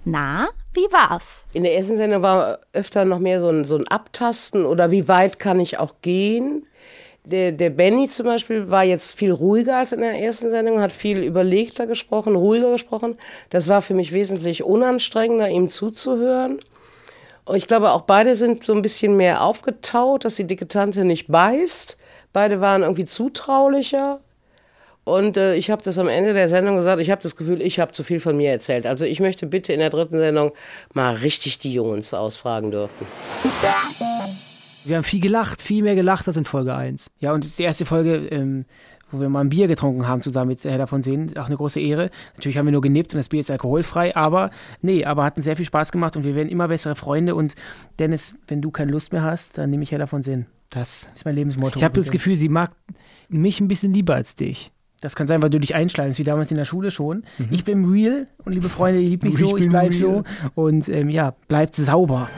Na, 0.05 0.48
wie 0.74 0.93
war's? 0.93 1.47
In 1.52 1.62
der 1.62 1.76
ersten 1.76 1.97
Sendung 1.97 2.22
war 2.22 2.59
öfter 2.72 3.05
noch 3.05 3.18
mehr 3.18 3.40
so 3.40 3.48
ein, 3.48 3.64
so 3.64 3.76
ein 3.76 3.89
Abtasten 3.89 4.66
oder 4.66 4.90
wie 4.90 5.09
weit 5.09 5.39
kann 5.39 5.60
ich 5.60 5.78
auch 5.78 5.94
gehen. 6.02 6.66
Der, 7.24 7.52
der 7.52 7.70
Benny 7.70 8.09
zum 8.10 8.26
Beispiel 8.26 8.70
war 8.70 8.85
jetzt 8.85 9.16
viel 9.16 9.32
ruhiger 9.32 9.78
als 9.78 9.93
in 9.93 10.01
der 10.01 10.20
ersten 10.20 10.51
Sendung, 10.51 10.81
hat 10.81 10.93
viel 10.93 11.22
überlegter 11.22 11.86
gesprochen, 11.86 12.36
ruhiger 12.36 12.72
gesprochen. 12.72 13.16
Das 13.48 13.66
war 13.66 13.81
für 13.81 13.94
mich 13.94 14.12
wesentlich 14.12 14.62
unanstrengender, 14.62 15.48
ihm 15.48 15.70
zuzuhören. 15.70 16.60
Und 17.47 17.56
ich 17.56 17.66
glaube, 17.66 17.93
auch 17.93 18.02
beide 18.02 18.36
sind 18.36 18.64
so 18.64 18.74
ein 18.74 18.82
bisschen 18.82 19.16
mehr 19.16 19.43
aufgetaut, 19.43 20.26
dass 20.26 20.36
die 20.36 20.47
dicke 20.47 20.68
Tante 20.68 21.05
nicht 21.05 21.28
beißt. 21.28 21.97
Beide 22.35 22.60
waren 22.60 22.82
irgendwie 22.82 23.06
zutraulicher. 23.06 24.20
Und 25.05 25.36
äh, 25.36 25.55
ich 25.55 25.70
habe 25.70 25.82
das 25.82 25.98
am 25.98 26.09
Ende 26.09 26.32
der 26.32 26.48
Sendung 26.48 26.76
gesagt, 26.76 27.01
ich 27.01 27.10
habe 27.10 27.22
das 27.22 27.36
Gefühl, 27.36 27.60
ich 27.60 27.78
habe 27.78 27.93
zu 27.93 28.02
viel 28.02 28.20
von 28.20 28.36
mir 28.36 28.51
erzählt. 28.51 28.86
Also 28.86 29.05
ich 29.05 29.20
möchte 29.20 29.47
bitte 29.47 29.72
in 29.72 29.81
der 29.81 29.90
dritten 29.90 30.18
Sendung 30.18 30.52
mal 30.94 31.14
richtig 31.16 31.59
die 31.59 31.72
Jungs 31.72 32.14
ausfragen 32.14 32.70
dürfen. 32.70 33.06
Wir 34.85 34.97
haben 34.97 35.05
viel 35.05 35.20
gelacht, 35.20 35.62
viel 35.62 35.82
mehr 35.82 35.94
gelacht 35.94 36.26
als 36.26 36.36
in 36.36 36.44
Folge 36.44 36.74
1. 36.74 37.10
Ja, 37.20 37.32
und 37.32 37.44
es 37.44 37.52
ist 37.52 37.59
die 37.59 37.64
erste 37.64 37.86
Folge, 37.86 38.16
ähm, 38.31 38.64
wo 39.10 39.20
wir 39.20 39.28
mal 39.28 39.40
ein 39.40 39.48
Bier 39.48 39.68
getrunken 39.68 40.09
haben 40.09 40.22
zusammen 40.22 40.48
mit 40.48 40.64
Herr 40.64 40.78
davon 40.78 41.02
sehen. 41.02 41.36
Auch 41.39 41.47
eine 41.47 41.56
große 41.56 41.81
Ehre. 41.81 42.10
Natürlich 42.35 42.59
haben 42.59 42.66
wir 42.66 42.72
nur 42.72 42.81
genippt 42.81 43.14
und 43.14 43.18
das 43.18 43.28
Bier 43.28 43.40
ist 43.40 43.51
alkoholfrei, 43.51 44.16
aber 44.16 44.51
nee, 44.82 45.05
aber 45.05 45.24
hat 45.24 45.36
uns 45.36 45.44
sehr 45.44 45.56
viel 45.56 45.66
Spaß 45.66 45.93
gemacht 45.93 46.16
und 46.16 46.24
wir 46.24 46.35
werden 46.35 46.48
immer 46.48 46.68
bessere 46.68 46.94
Freunde. 46.94 47.35
Und 47.35 47.55
Dennis, 47.98 48.35
wenn 48.48 48.60
du 48.60 48.70
keine 48.70 48.90
Lust 48.90 49.12
mehr 49.12 49.22
hast, 49.22 49.59
dann 49.59 49.70
nehme 49.70 49.82
ich 49.82 49.93
Herr 49.93 49.98
davon 49.98 50.22
sehen. 50.22 50.47
Das. 50.70 51.05
Das 51.05 51.18
ist 51.18 51.24
mein 51.24 51.36
Lebensmotto. 51.36 51.78
Ich 51.78 51.85
habe 51.85 51.94
das 51.94 52.10
Gefühl, 52.10 52.36
sie 52.36 52.48
mag 52.48 52.72
mich 53.28 53.60
ein 53.60 53.68
bisschen 53.68 53.93
lieber 53.93 54.14
als 54.14 54.35
dich. 54.35 54.72
Das 55.05 55.14
kann 55.14 55.26
sein, 55.26 55.43
weil 55.43 55.51
du 55.51 55.60
dich 55.60 55.74
einschleimst, 55.74 56.18
wie 56.18 56.24
damals 56.24 56.51
in 56.51 56.56
der 56.56 56.64
Schule 56.64 56.90
schon. 56.90 57.24
Ich 57.51 57.62
bin 57.64 57.85
real 57.85 58.26
und 58.47 58.55
liebe 58.55 58.70
Freunde, 58.70 59.01
ihr 59.01 59.10
liebt 59.10 59.22
mich 59.24 59.35
Ich 59.39 59.39
so, 59.47 59.55
ich 59.59 59.68
bleib 59.68 59.90
real. 59.90 59.98
so. 60.01 60.24
Und 60.55 60.89
ähm, 60.89 61.10
ja, 61.10 61.35
bleibt 61.47 61.74
sauber. 61.74 62.31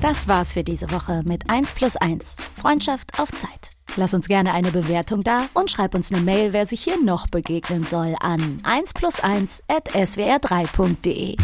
Das 0.00 0.26
war's 0.26 0.54
für 0.54 0.64
diese 0.64 0.90
Woche 0.90 1.22
mit 1.26 1.50
1 1.50 1.72
plus 1.74 1.96
1. 1.96 2.38
Freundschaft 2.56 3.20
auf 3.20 3.30
Zeit. 3.30 3.70
Lass 3.96 4.14
uns 4.14 4.26
gerne 4.26 4.54
eine 4.54 4.70
Bewertung 4.70 5.20
da 5.20 5.42
und 5.52 5.70
schreib 5.70 5.94
uns 5.94 6.10
eine 6.10 6.22
Mail, 6.22 6.54
wer 6.54 6.64
sich 6.66 6.80
hier 6.80 6.96
noch 7.04 7.26
begegnen 7.26 7.84
soll, 7.84 8.14
an 8.20 8.40
1 8.62 8.94
plus 8.94 9.20
1 9.20 9.64
at 9.68 9.90
swr3.de. 9.90 11.36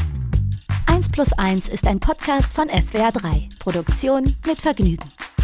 1 0.87 1.09
plus 1.11 1.33
1 1.35 1.69
ist 1.69 1.87
ein 1.87 2.01
Podcast 2.01 2.55
von 2.55 2.69
SWR3. 2.69 3.59
Produktion 3.59 4.25
mit 4.47 4.57
Vergnügen. 4.59 5.05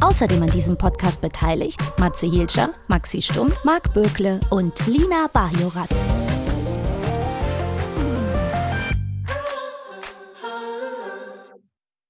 Außerdem 0.00 0.42
an 0.42 0.50
diesem 0.50 0.76
Podcast 0.76 1.20
beteiligt 1.20 1.80
Matze 1.98 2.26
Hielscher, 2.26 2.70
Maxi 2.88 3.22
Stumm, 3.22 3.52
Marc 3.64 3.92
Bökle 3.94 4.40
und 4.50 4.86
Lina 4.86 5.28
Bajorat. 5.32 5.88